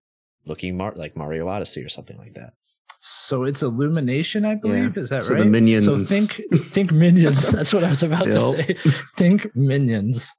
looking 0.47 0.77
Mar- 0.77 0.95
like 0.95 1.17
Mario 1.17 1.49
Odyssey 1.49 1.83
or 1.83 1.89
something 1.89 2.19
like 2.19 2.35
that. 2.35 2.53
So 3.01 3.45
it's 3.45 3.62
Illumination, 3.62 4.45
I 4.45 4.55
believe. 4.55 4.97
Is 4.97 5.11
that 5.11 5.25
So 5.25 5.35
right? 5.35 5.41
the 5.43 5.47
minions. 5.51 5.85
So 5.87 5.99
think 6.05 6.41
think 6.71 6.93
minions. 6.93 7.47
That's 7.51 7.73
what 7.75 7.85
I 7.85 7.91
was 7.91 8.03
about 8.03 8.25
to 8.25 8.41
say. 8.41 8.77
Think 9.17 9.55
minions. 9.55 10.33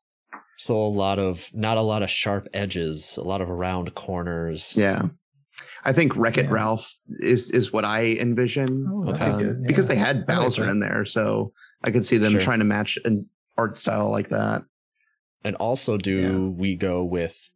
So 0.58 0.76
a 0.76 0.88
lot 0.88 1.20
of 1.20 1.50
not 1.54 1.78
a 1.78 1.82
lot 1.82 2.02
of 2.02 2.10
sharp 2.10 2.48
edges, 2.54 3.18
a 3.18 3.24
lot 3.24 3.42
of 3.42 3.50
round 3.50 3.94
corners. 3.94 4.74
Yeah. 4.76 5.04
I 5.88 5.94
think 5.94 6.16
Wreck 6.16 6.38
It 6.38 6.46
Yeah. 6.46 6.52
Ralph 6.52 6.98
is 7.20 7.50
is 7.52 7.72
what 7.72 7.86
I 7.86 8.14
envision. 8.20 8.88
Oh, 8.92 9.10
Okay. 9.12 9.26
um, 9.26 9.42
good, 9.42 9.64
Because 9.68 9.88
they 9.88 9.96
had 9.96 10.16
I 10.16 10.20
like 10.20 10.28
Bowser 10.28 10.68
in 10.70 10.80
there, 10.80 11.06
so 11.06 11.54
I 11.84 11.92
could 11.92 12.06
see 12.06 12.18
them 12.18 12.32
Sure. 12.34 12.42
trying 12.42 12.60
to 12.60 12.66
match 12.66 12.98
an 13.06 13.30
art 13.58 13.78
style 13.78 14.10
like 14.10 14.30
that. 14.30 14.64
And 15.44 15.56
also, 15.58 15.96
do 15.98 16.50
we 16.58 16.76
go 16.76 17.04
with 17.04 17.50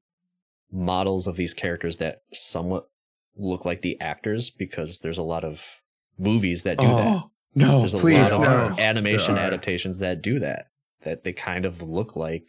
models 0.71 1.25
of 1.27 1.35
these 1.35 1.53
characters 1.53 1.97
that 1.97 2.21
somewhat 2.31 2.87
look 3.35 3.65
like 3.65 3.81
the 3.81 3.99
actors? 3.99 4.49
Because 4.51 4.99
there's 4.99 5.17
a 5.17 5.23
lot 5.23 5.43
of 5.43 5.81
movies 6.19 6.63
that 6.63 6.77
do 6.77 6.85
that. 6.87 7.07
Oh, 7.07 7.31
no, 7.55 7.79
There's 7.79 7.95
a 7.95 7.97
please 7.97 8.31
lot 8.31 8.45
of 8.45 8.77
no. 8.77 8.83
animation 8.83 9.37
adaptations 9.37 9.99
that 9.99 10.21
do 10.21 10.37
that. 10.39 10.67
That 11.01 11.23
they 11.23 11.33
kind 11.33 11.65
of 11.65 11.81
look 11.81 12.15
like 12.15 12.43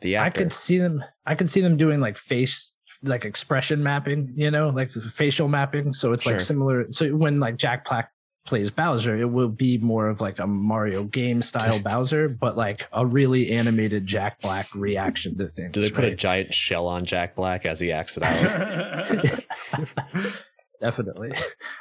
the 0.00 0.16
actors. 0.16 0.40
I 0.40 0.44
could 0.44 0.52
see 0.54 0.78
them. 0.78 1.04
I 1.26 1.34
could 1.34 1.50
see 1.50 1.60
them 1.60 1.76
doing 1.76 2.00
like 2.00 2.16
face, 2.16 2.74
like 3.02 3.24
expression 3.24 3.82
mapping. 3.82 4.32
You 4.36 4.50
know, 4.50 4.68
like 4.68 4.90
facial 4.90 5.48
mapping. 5.48 5.92
So 5.92 6.12
it's 6.12 6.22
Sure. 6.24 6.32
like 6.32 6.40
similar. 6.40 6.90
So 6.92 7.14
when 7.16 7.40
like 7.40 7.56
Jack 7.56 7.88
Black 7.88 8.10
plays 8.46 8.70
Bowser, 8.70 9.16
it 9.16 9.24
will 9.24 9.48
be 9.48 9.76
more 9.78 10.08
of 10.08 10.20
like 10.20 10.38
a 10.38 10.46
Mario 10.46 11.02
game 11.04 11.42
style 11.42 11.78
Bowser, 11.82 12.28
but 12.28 12.56
like 12.56 12.86
a 12.92 13.04
really 13.04 13.50
animated 13.52 14.06
Jack 14.06 14.40
Black 14.40 14.68
reaction 14.74 15.36
to 15.38 15.48
things. 15.48 15.72
do 15.72 15.80
they 15.80 15.90
put 15.90 16.04
a 16.04 16.14
giant 16.14 16.54
shell 16.54 16.86
on 16.86 17.04
Jack 17.04 17.34
Black 17.34 17.66
as 17.66 17.80
he 17.80 17.90
acts 17.90 18.16
it 18.16 18.22
out? 18.22 19.40
Definitely. 20.80 21.32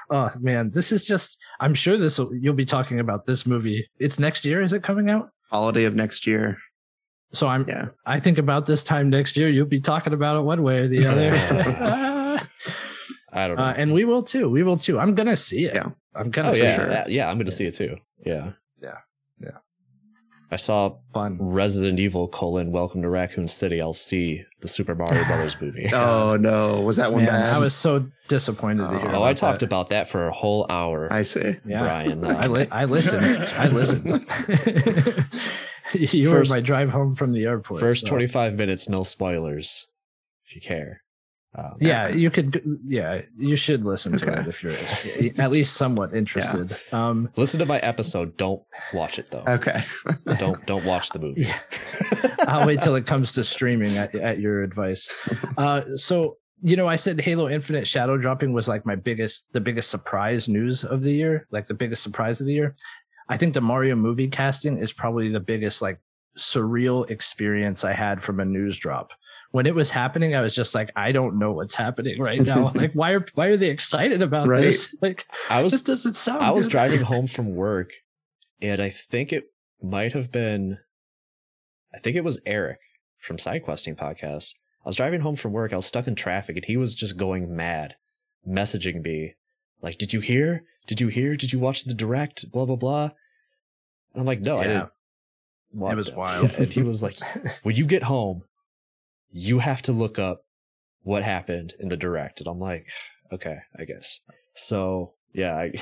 Oh 0.10 0.32
man, 0.40 0.72
this 0.72 0.92
is 0.92 1.06
just. 1.06 1.38
I'm 1.60 1.74
sure 1.74 1.98
this. 1.98 2.18
You'll 2.40 2.54
be 2.54 2.66
talking 2.66 3.00
about 3.00 3.26
this 3.26 3.46
movie. 3.46 3.90
It's 4.00 4.18
next 4.18 4.46
year. 4.46 4.62
Is 4.62 4.72
it 4.74 4.84
coming 4.84 5.10
out? 5.10 5.32
Holiday 5.52 5.84
of 5.84 5.96
next 5.96 6.26
year. 6.26 6.58
So 7.36 7.48
I'm. 7.48 7.68
Yeah. 7.68 7.90
I 8.06 8.20
think 8.20 8.38
about 8.38 8.66
this 8.66 8.82
time 8.84 9.10
next 9.10 9.36
year. 9.38 9.50
You'll 9.50 9.66
be 9.68 9.82
talking 9.82 10.14
about 10.14 10.38
it 10.38 10.42
one 10.42 10.64
way 10.64 10.78
or 10.80 10.88
the 10.88 11.06
other. 11.06 11.32
I 13.34 13.48
don't 13.48 13.58
know. 13.58 13.64
uh, 13.64 13.74
and 13.76 13.94
we 13.94 14.06
will 14.06 14.24
too. 14.24 14.50
We 14.50 14.64
will 14.64 14.78
too. 14.78 15.00
I'm 15.00 15.14
gonna 15.16 15.36
see 15.36 15.66
it. 15.66 15.76
Yeah. 15.76 15.90
I'm 16.16 16.32
gonna 16.32 16.52
oh 16.52 16.54
see 16.54 16.64
yeah, 16.64 16.82
it. 16.84 16.90
that- 16.90 17.12
yeah. 17.12 17.30
I'm 17.30 17.36
going 17.38 17.46
to 17.48 17.52
see 17.52 17.66
it 17.66 17.74
too. 17.74 17.98
Yeah, 18.26 18.54
Yeah. 18.82 19.00
Yeah. 19.42 19.58
I 20.52 20.56
saw 20.56 20.96
Fun. 21.14 21.38
Resident 21.42 22.00
Evil: 22.00 22.30
colon 22.30 22.72
Welcome 22.72 23.02
to 23.02 23.10
Raccoon 23.10 23.48
City. 23.50 23.82
I'll 23.82 23.94
see 23.94 24.44
the 24.62 24.68
Super 24.70 24.96
Mario 24.96 25.26
Brothers 25.28 25.60
movie. 25.60 25.90
Oh 25.92 26.38
no, 26.40 26.80
was 26.82 26.96
that 26.98 27.12
one 27.12 27.26
Man, 27.26 27.34
bad? 27.34 27.54
I 27.54 27.58
was 27.58 27.74
so 27.76 28.08
disappointed 28.30 28.90
to 28.90 29.00
hear. 29.00 29.10
Oh, 29.10 29.20
Oh, 29.20 29.24
I 29.24 29.34
talked 29.34 29.60
that. 29.60 29.66
about 29.66 29.90
that 29.90 30.08
for 30.08 30.28
a 30.28 30.32
whole 30.32 30.66
hour, 30.70 31.12
I 31.12 31.24
see. 31.24 31.58
Yeah. 31.66 31.80
Brian. 31.84 32.24
I, 32.24 32.48
li- 32.48 32.68
I 32.72 32.86
listened. 32.86 33.26
I 33.58 33.68
listened. 33.68 34.26
you 35.94 36.30
First- 36.30 36.50
were 36.50 36.56
my 36.58 36.62
drive 36.62 36.90
home 36.90 37.14
from 37.14 37.34
the 37.34 37.46
airport. 37.46 37.80
First 37.80 38.02
so- 38.02 38.08
25 38.08 38.56
minutes, 38.56 38.90
no 38.90 39.04
spoilers, 39.04 39.88
if 40.46 40.56
you 40.56 40.62
care. 40.62 41.02
Um, 41.58 41.78
Yeah, 41.80 42.10
you 42.10 42.30
could. 42.32 42.62
Yeah, 42.84 43.22
you 43.38 43.56
should 43.56 43.86
listen 43.86 44.18
to 44.18 44.30
Okay. 44.30 44.42
it 44.42 44.48
if 44.48 44.62
you're 44.62 45.32
at 45.42 45.52
least 45.52 45.78
somewhat 45.78 46.14
interested. 46.14 46.76
Um, 46.92 47.30
Listen 47.38 47.62
to 47.62 47.66
my 47.66 47.80
episode. 47.80 48.36
Don't 48.36 48.62
watch 48.94 49.20
it 49.20 49.32
though. 49.32 49.46
Okay. 49.48 49.86
Don't 50.38 50.66
don't 50.66 50.84
watch 50.84 51.12
the 51.12 51.20
movie. 51.20 51.44
Yeah. 51.44 51.58
I'll 52.50 52.68
wait 52.68 52.82
till 52.82 52.96
it 52.96 53.06
comes 53.06 53.32
to 53.34 53.44
streaming 53.46 53.96
at, 53.96 54.14
at 54.16 54.40
your 54.40 54.64
advice. 54.64 55.10
Uh, 55.58 55.84
so 55.96 56.36
you 56.62 56.76
know, 56.76 56.88
I 56.88 56.98
said 56.98 57.22
Halo 57.22 57.48
Infinite 57.48 57.88
shadow 57.88 58.18
dropping 58.18 58.52
was 58.52 58.68
like 58.68 58.86
my 58.86 58.96
biggest, 58.96 59.54
the 59.54 59.62
biggest 59.62 59.90
surprise 59.90 60.50
news 60.50 60.84
of 60.84 61.04
the 61.04 61.12
year, 61.14 61.48
like 61.52 61.68
the 61.68 61.74
biggest 61.74 62.02
surprise 62.04 62.42
of 62.42 62.48
the 62.48 62.54
year. 62.54 62.76
I 63.28 63.38
think 63.38 63.54
the 63.54 63.62
Mario 63.62 63.96
movie 63.96 64.28
casting 64.28 64.78
is 64.78 64.94
probably 64.94 65.30
the 65.30 65.40
biggest 65.40 65.82
like 65.82 66.00
surreal 66.38 67.10
experience 67.10 67.84
I 67.84 67.94
had 67.94 68.22
from 68.22 68.40
a 68.40 68.46
news 68.46 68.78
drop. 68.78 69.12
When 69.52 69.66
it 69.66 69.74
was 69.74 69.90
happening, 69.92 70.36
I 70.36 70.42
was 70.42 70.54
just 70.54 70.76
like, 70.76 70.92
I 70.98 71.12
don't 71.14 71.40
know 71.40 71.54
what's 71.54 71.76
happening 71.76 72.20
right 72.20 72.42
now. 72.42 72.72
like, 72.76 72.92
why 72.94 73.12
are 73.12 73.26
why 73.36 73.48
are 73.48 73.58
they 73.58 73.70
excited 73.70 74.22
about 74.22 74.48
Right. 74.48 74.64
this? 74.64 74.94
Like, 75.02 75.26
I 75.50 75.64
this 75.64 75.72
was 75.72 75.84
doesn't 75.84 76.14
sound. 76.14 76.42
I 76.42 76.52
was 76.52 76.66
good. 76.66 76.72
driving 76.72 77.02
home 77.14 77.28
from 77.28 77.56
work, 77.56 77.92
and 78.62 78.82
I 78.82 78.90
think 78.90 79.32
it 79.32 79.46
might 79.82 80.14
have 80.14 80.32
been, 80.32 80.80
I 81.94 82.00
think 82.00 82.16
it 82.18 82.24
was 82.24 82.42
Eric 82.46 82.80
from 83.18 83.38
SideQuesting 83.38 83.96
podcast. 83.96 84.54
I 84.86 84.90
was 84.90 84.98
driving 84.98 85.22
home 85.22 85.36
from 85.36 85.52
work. 85.54 85.74
I 85.74 85.78
was 85.78 85.86
stuck 85.86 86.08
in 86.08 86.16
traffic, 86.16 86.58
and 86.58 86.66
he 86.66 86.78
was 86.78 86.94
just 86.94 87.18
going 87.18 87.56
mad, 87.56 87.96
messaging 88.48 89.02
me 89.04 89.36
like, 89.82 89.98
did 89.98 90.12
you 90.14 90.20
hear? 90.20 90.64
Did 90.88 91.02
you 91.02 91.08
hear? 91.08 91.36
Did 91.36 91.52
you 91.54 91.60
watch 91.60 91.84
the 91.84 91.94
direct? 91.94 92.52
Blah 92.52 92.66
blah 92.66 92.76
blah. 92.76 93.04
And 94.14 94.22
I'm 94.22 94.26
like, 94.26 94.42
no, 94.42 94.60
I 94.60 94.68
didn't. 94.68 94.90
It 95.74 95.96
was 95.96 96.08
that." 96.08 96.18
wild. 96.18 96.52
Yeah, 96.52 96.62
and 96.62 96.74
he 96.74 96.84
was 96.84 97.04
like, 97.04 97.18
when 97.64 97.76
you 97.76 97.86
get 97.86 98.04
home, 98.04 98.44
you 99.32 99.60
have 99.60 99.82
to 99.84 99.92
look 99.92 100.18
up 100.20 100.44
what 101.04 101.24
happened 101.24 101.74
in 101.80 101.90
the 101.90 101.98
direct. 101.98 102.40
And 102.40 102.48
I'm 102.48 102.60
like, 102.60 102.86
okay, 103.32 103.58
I 103.78 103.86
guess. 103.86 104.22
So 104.54 105.14
yeah, 105.34 105.56
I 105.56 105.74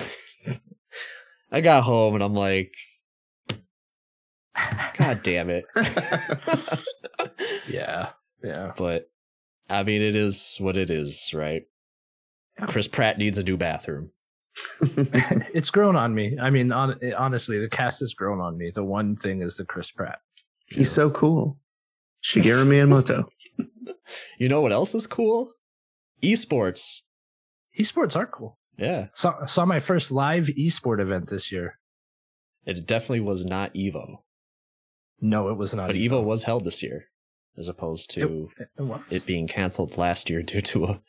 I 1.51 1.61
got 1.61 1.83
home 1.83 2.15
and 2.15 2.23
I'm 2.23 2.33
like, 2.33 2.73
God 4.97 5.21
damn 5.23 5.49
it. 5.49 5.65
yeah, 7.67 8.09
yeah. 8.43 8.73
but 8.75 9.09
I 9.69 9.83
mean, 9.83 10.01
it 10.01 10.15
is 10.15 10.57
what 10.59 10.77
it 10.77 10.89
is, 10.89 11.31
right? 11.33 11.63
Chris 12.67 12.87
Pratt 12.87 13.17
needs 13.17 13.37
a 13.37 13.43
new 13.43 13.57
bathroom. 13.57 14.11
It's 14.81 15.69
grown 15.69 15.95
on 15.95 16.13
me. 16.13 16.37
I 16.39 16.49
mean, 16.49 16.71
on, 16.71 16.99
honestly, 17.17 17.59
the 17.59 17.69
cast 17.69 17.99
has 18.01 18.13
grown 18.13 18.39
on 18.39 18.57
me. 18.57 18.71
The 18.73 18.83
one 18.83 19.15
thing 19.15 19.41
is 19.41 19.57
the 19.57 19.65
Chris 19.65 19.91
Pratt. 19.91 20.19
He's 20.67 20.91
so 20.91 21.09
cool. 21.09 21.57
Shigeru 22.23 22.65
Miyamoto. 22.65 23.25
You 24.37 24.49
know 24.49 24.61
what 24.61 24.71
else 24.73 24.93
is 24.93 25.07
cool? 25.07 25.49
Esports. 26.21 27.01
Esports 27.79 28.15
are 28.15 28.25
cool. 28.25 28.59
Yeah. 28.77 29.07
Saw 29.13 29.45
saw 29.45 29.65
my 29.65 29.79
first 29.79 30.11
live 30.11 30.47
esport 30.57 30.99
event 31.01 31.29
this 31.29 31.51
year. 31.51 31.79
It 32.65 32.85
definitely 32.85 33.21
was 33.21 33.45
not 33.45 33.73
Evo, 33.73 34.17
No, 35.21 35.49
it 35.49 35.57
was 35.57 35.73
not. 35.73 35.87
but 35.87 35.95
Evo 35.95 36.23
was 36.23 36.43
held 36.43 36.65
this 36.65 36.83
year 36.83 37.05
as 37.57 37.69
opposed 37.69 38.11
to 38.11 38.49
It, 38.57 38.67
it 38.77 39.01
it 39.09 39.25
being 39.25 39.47
canceled 39.47 39.97
last 39.97 40.29
year 40.29 40.41
due 40.43 40.61
to 40.61 40.85
a, 40.85 41.01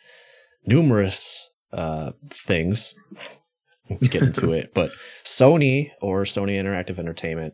numerous 0.66 1.50
uh, 1.74 2.12
things. 2.30 2.94
We'll 3.88 3.98
get 3.98 4.22
into 4.22 4.52
it, 4.52 4.72
but 4.72 4.92
Sony 5.24 5.90
or 6.00 6.22
Sony 6.22 6.52
Interactive 6.58 6.98
Entertainment 6.98 7.52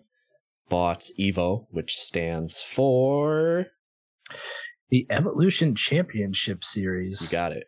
bought 0.69 1.05
Evo, 1.19 1.67
which 1.71 1.97
stands 1.97 2.63
for 2.63 3.67
the 4.91 5.07
Evolution 5.11 5.75
Championship 5.75 6.63
Series. 6.63 7.21
you 7.21 7.29
got 7.31 7.51
it, 7.51 7.65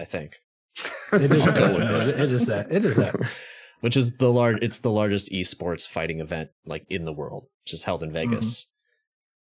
I 0.00 0.04
think. 0.04 0.38
It 1.12 1.30
is 1.30 1.54
that. 1.54 2.08
it. 2.08 2.20
It 2.20 2.32
is 2.32 2.46
that. 2.46 2.72
It 2.72 2.84
is 2.84 2.96
that. 2.96 3.14
which 3.82 3.96
is 3.96 4.16
the 4.16 4.32
large 4.32 4.58
it's 4.62 4.80
the 4.80 4.90
largest 4.90 5.30
esports 5.30 5.86
fighting 5.86 6.20
event 6.20 6.48
like 6.64 6.86
in 6.88 7.04
the 7.04 7.12
world 7.12 7.46
which 7.62 7.74
is 7.74 7.82
held 7.82 8.02
in 8.02 8.12
vegas 8.12 8.66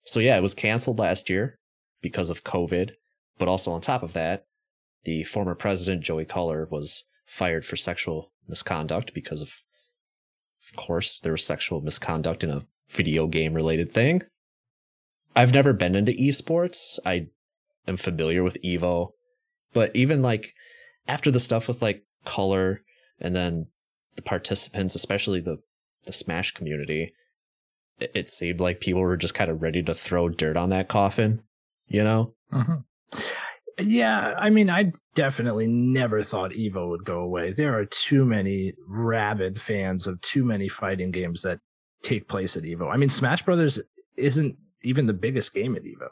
so 0.05 0.21
yeah 0.21 0.37
it 0.37 0.43
was 0.43 0.55
canceled 0.55 0.99
last 0.99 1.29
year 1.29 1.59
because 2.01 2.31
of 2.31 2.45
covid 2.45 2.93
but 3.39 3.49
also 3.49 3.73
on 3.73 3.81
top 3.81 4.03
of 4.03 4.15
that 4.15 4.47
the 5.05 5.25
former 5.25 5.55
president 5.55 6.03
joey 6.03 6.25
Cuellar 6.25 6.71
was 6.71 7.05
fired 7.27 7.65
for 7.65 7.77
sexual 7.77 8.33
misconduct 8.49 9.15
because 9.15 9.43
of 9.43 9.61
of 10.67 10.77
course 10.77 11.21
there 11.21 11.33
was 11.33 11.45
sexual 11.45 11.81
misconduct 11.81 12.45
in 12.45 12.51
a 12.51 12.67
video 12.91 13.27
game 13.27 13.55
related 13.55 13.91
thing 13.91 14.23
i've 15.35 15.55
never 15.55 15.73
been 15.73 15.95
into 15.95 16.13
esports 16.13 16.99
i 17.07 17.27
am 17.89 17.97
familiar 17.97 18.43
with 18.43 18.59
evo 18.63 19.11
but 19.73 19.95
even 19.95 20.23
like 20.23 20.53
after 21.09 21.31
the 21.31 21.41
stuff 21.41 21.69
with 21.69 21.83
like 21.83 22.05
Cuellar 22.25 22.79
and 23.21 23.35
then 23.35 23.67
the 24.17 24.23
participants, 24.23 24.95
especially 24.95 25.41
the 25.41 25.59
the 26.05 26.13
Smash 26.13 26.53
community, 26.53 27.13
it, 28.01 28.11
it 28.15 28.29
seemed 28.29 28.61
like 28.61 28.81
people 28.81 29.01
were 29.01 29.17
just 29.17 29.35
kind 29.35 29.51
of 29.51 29.63
ready 29.63 29.83
to 29.83 29.95
throw 29.95 30.29
dirt 30.29 30.57
on 30.57 30.71
that 30.71 30.89
coffin. 30.89 31.43
You 31.87 32.05
know? 32.05 32.35
Mhm. 32.53 32.85
Yeah, 33.79 34.35
I 34.39 34.51
mean, 34.51 34.71
I 34.71 34.93
definitely 35.15 35.67
never 35.67 36.23
thought 36.23 36.53
Evo 36.53 36.89
would 36.91 37.05
go 37.05 37.21
away. 37.21 37.53
There 37.53 37.79
are 37.79 37.87
too 37.87 38.25
many 38.25 38.75
rabid 38.87 39.61
fans 39.61 40.07
of 40.07 40.21
too 40.21 40.45
many 40.45 40.69
fighting 40.69 41.11
games 41.11 41.43
that 41.43 41.61
take 42.03 42.29
place 42.29 42.57
at 42.57 42.65
Evo. 42.65 42.93
I 42.93 42.97
mean, 42.97 43.09
Smash 43.09 43.43
Brothers 43.43 43.81
isn't 44.17 44.57
even 44.83 45.07
the 45.07 45.13
biggest 45.13 45.55
game 45.55 45.75
at 45.77 45.85
Evo. 45.85 46.09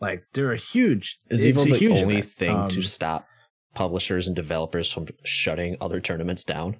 Like, 0.00 0.24
they're 0.32 0.52
a 0.52 0.58
huge. 0.58 1.16
Is 1.30 1.44
Evo 1.44 1.68
the 1.68 1.76
huge 1.76 2.00
only 2.00 2.16
event. 2.16 2.32
thing 2.32 2.56
Um, 2.56 2.68
to 2.70 2.82
stop 2.82 3.28
publishers 3.74 4.26
and 4.26 4.34
developers 4.34 4.90
from 4.90 5.06
shutting 5.24 5.76
other 5.80 6.00
tournaments 6.00 6.44
down? 6.44 6.76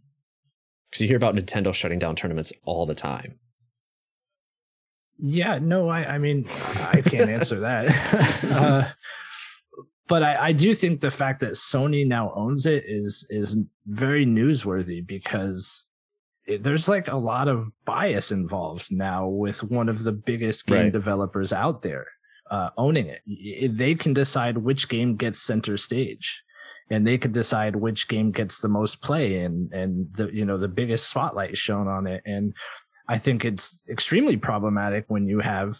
Because 0.91 1.03
you 1.03 1.09
hear 1.09 1.17
about 1.17 1.35
Nintendo 1.35 1.73
shutting 1.73 1.99
down 1.99 2.17
tournaments 2.17 2.53
all 2.65 2.87
the 2.87 2.95
time. 2.95 3.39
Yeah, 5.19 5.59
no, 5.59 5.89
I, 5.89 6.15
I 6.15 6.19
mean, 6.19 6.45
I 6.93 7.01
can't 7.01 7.31
answer 7.31 7.61
that. 7.61 8.45
uh, 8.45 8.89
but 10.09 10.23
I, 10.23 10.47
I 10.49 10.53
do 10.53 10.75
think 10.75 11.01
the 11.01 11.11
fact 11.11 11.41
that 11.41 11.53
Sony 11.53 12.07
now 12.07 12.33
owns 12.35 12.67
it 12.67 12.85
is 12.87 13.27
is 13.31 13.59
very 13.87 14.25
newsworthy 14.27 15.05
because 15.07 15.89
it, 16.47 16.63
there's 16.63 16.89
like 16.89 17.09
a 17.09 17.17
lot 17.17 17.49
of 17.49 17.69
bias 17.85 18.31
involved 18.31 18.89
now 18.91 19.27
with 19.29 19.63
one 19.65 19.89
of 19.89 20.05
the 20.05 20.13
biggest 20.13 20.67
game 20.67 20.77
Right. 20.85 20.93
developers 20.93 21.53
out 21.53 21.83
there 21.83 22.07
uh, 22.51 22.71
owning 22.77 23.07
it. 23.09 23.21
Y- 23.27 23.69
They 23.73 23.95
can 23.97 24.13
decide 24.15 24.59
which 24.59 24.89
game 24.89 25.17
gets 25.17 25.43
center 25.43 25.77
stage, 25.77 26.43
and 26.91 27.05
they 27.05 27.19
could 27.19 27.33
decide 27.33 27.75
which 27.75 28.07
game 28.07 28.31
gets 28.31 28.61
the 28.61 28.69
most 28.69 29.03
play 29.03 29.41
and 29.41 29.73
and 29.73 30.07
the 30.15 30.27
you 30.33 30.45
know 30.45 30.57
the 30.57 30.69
biggest 30.69 31.11
spotlight 31.11 31.57
shown 31.57 31.89
on 31.89 32.07
it 32.07 32.23
and 32.25 32.55
I 33.09 33.19
think 33.19 33.45
it's 33.45 33.81
extremely 33.89 34.37
problematic 34.37 35.05
when 35.09 35.27
you 35.29 35.39
have 35.41 35.77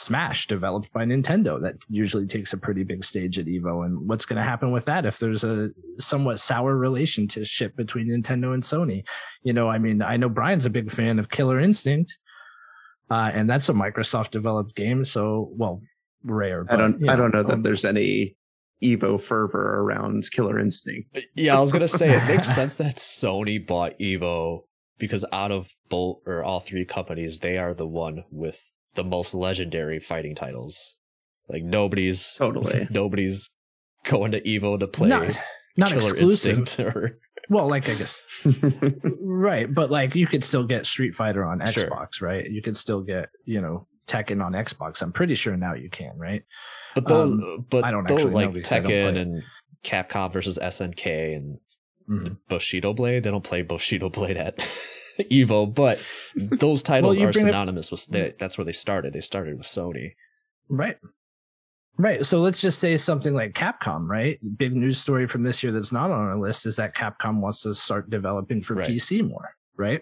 Smash 0.00 0.46
developed 0.46 0.90
by 0.94 1.04
Nintendo 1.04 1.60
that 1.60 1.74
usually 1.90 2.26
takes 2.26 2.54
a 2.54 2.58
pretty 2.58 2.84
big 2.84 3.04
stage 3.04 3.38
at 3.38 3.44
Evo. 3.44 3.84
And 3.84 4.08
what's 4.08 4.24
going 4.24 4.38
to 4.38 4.42
happen 4.42 4.72
with 4.72 4.86
that 4.86 5.04
if 5.04 5.18
there's 5.18 5.44
a 5.44 5.68
somewhat 5.98 6.40
sour 6.40 6.74
relationship 6.74 7.76
between 7.76 8.08
Nintendo 8.08 8.54
and 8.54 8.62
Sony? 8.62 9.06
You 9.42 9.52
know, 9.52 9.68
I 9.68 9.78
mean, 9.78 10.00
I 10.00 10.16
know 10.16 10.30
Brian's 10.30 10.64
a 10.64 10.70
big 10.70 10.90
fan 10.90 11.18
of 11.18 11.28
Killer 11.28 11.60
Instinct, 11.60 12.16
uh, 13.10 13.30
and 13.34 13.48
that's 13.48 13.68
a 13.68 13.74
Microsoft 13.74 14.30
developed 14.30 14.74
game. 14.74 15.04
So, 15.04 15.50
well, 15.52 15.82
Rare. 16.24 16.64
I 16.70 16.76
don't. 16.76 16.92
but, 16.92 17.00
you 17.02 17.10
I 17.10 17.16
don't 17.16 17.34
know 17.34 17.42
that 17.42 17.62
there's 17.62 17.84
any 17.84 18.36
Evo 18.82 19.20
fervor 19.20 19.80
around 19.80 20.30
Killer 20.30 20.58
Instinct. 20.58 21.18
Yeah, 21.34 21.58
I 21.58 21.60
was 21.60 21.72
gonna 21.72 21.88
say 21.88 22.10
it 22.10 22.26
makes 22.26 22.48
sense 22.48 22.76
that 22.76 22.96
Sony 22.96 23.64
bought 23.64 23.98
Evo 23.98 24.62
because 24.98 25.26
out 25.30 25.52
of 25.52 25.74
both 25.90 26.20
or 26.26 26.42
all 26.42 26.60
three 26.60 26.86
companies, 26.86 27.40
they 27.40 27.58
are 27.58 27.74
the 27.74 27.86
one 27.86 28.24
with 28.30 28.70
the 28.94 29.04
most 29.04 29.34
legendary 29.34 30.00
fighting 30.00 30.34
titles. 30.34 30.96
Like 31.48 31.62
nobody's 31.62 32.34
Totally. 32.34 32.86
nobody's 32.90 33.50
going 34.04 34.32
to 34.32 34.40
Evo 34.42 34.78
to 34.78 34.86
play 34.86 35.08
not, 35.08 35.36
not 35.76 35.88
Killer 35.88 36.00
exclusive. 36.10 36.58
Instinct 36.60 36.96
or 36.96 37.18
Well, 37.48 37.68
like 37.68 37.88
I 37.88 37.94
guess 37.94 38.22
Right, 39.20 39.72
but 39.72 39.90
like 39.90 40.14
you 40.14 40.26
could 40.26 40.44
still 40.44 40.64
get 40.64 40.86
Street 40.86 41.14
Fighter 41.14 41.44
on 41.44 41.64
Sure. 41.66 41.88
Xbox, 41.88 42.20
right? 42.22 42.48
You 42.48 42.62
could 42.62 42.76
still 42.76 43.02
get, 43.02 43.28
you 43.44 43.60
know, 43.60 43.86
Tekken 44.06 44.44
on 44.44 44.52
Xbox. 44.52 45.02
I'm 45.02 45.12
pretty 45.12 45.34
sure 45.34 45.56
now 45.56 45.74
you 45.74 45.88
can, 45.90 46.16
right? 46.16 46.42
but 46.94 47.06
those 47.06 47.32
Um, 47.32 47.66
but 47.70 47.84
I 47.84 47.90
don't 47.92 48.06
those 48.08 48.18
actually 48.20 48.34
like 48.34 48.52
don't 48.52 48.64
Tekken 48.84 49.16
and 49.20 49.42
Capcom 49.84 50.32
versus 50.32 50.58
SNK 50.58 51.36
and 51.36 51.58
Mhm. 52.08 52.38
Bushido 52.48 52.92
Blade, 52.92 53.22
they 53.22 53.30
don't 53.30 53.44
play 53.44 53.62
Bushido 53.62 54.08
Blade 54.10 54.36
at 54.36 54.56
Evo, 55.30 55.72
but 55.72 56.04
those 56.34 56.82
titles 56.82 57.18
you 57.18 57.26
are 57.28 57.32
bring 57.32 57.46
up- 57.46 57.50
synonymous 57.50 57.90
with 57.90 58.06
they, 58.06 58.34
that's 58.38 58.56
where 58.58 58.64
they 58.64 58.72
started. 58.72 59.12
They 59.12 59.20
started 59.20 59.56
with 59.56 59.66
Sony. 59.66 60.12
Right. 60.68 60.96
Right. 61.98 62.24
So 62.24 62.40
let's 62.40 62.60
just 62.60 62.78
say 62.78 62.96
something 62.96 63.34
like 63.34 63.52
Capcom, 63.52 64.08
right? 64.08 64.38
Big 64.56 64.74
news 64.74 64.98
story 64.98 65.26
from 65.26 65.42
this 65.42 65.62
year 65.62 65.70
that's 65.72 65.92
not 65.92 66.10
on 66.10 66.20
our 66.20 66.38
list 66.38 66.64
is 66.64 66.76
that 66.76 66.94
Capcom 66.94 67.40
wants 67.40 67.62
to 67.62 67.74
start 67.74 68.08
developing 68.08 68.62
for 68.62 68.74
Right. 68.74 68.88
PC 68.88 69.28
more, 69.28 69.50
right? 69.76 70.00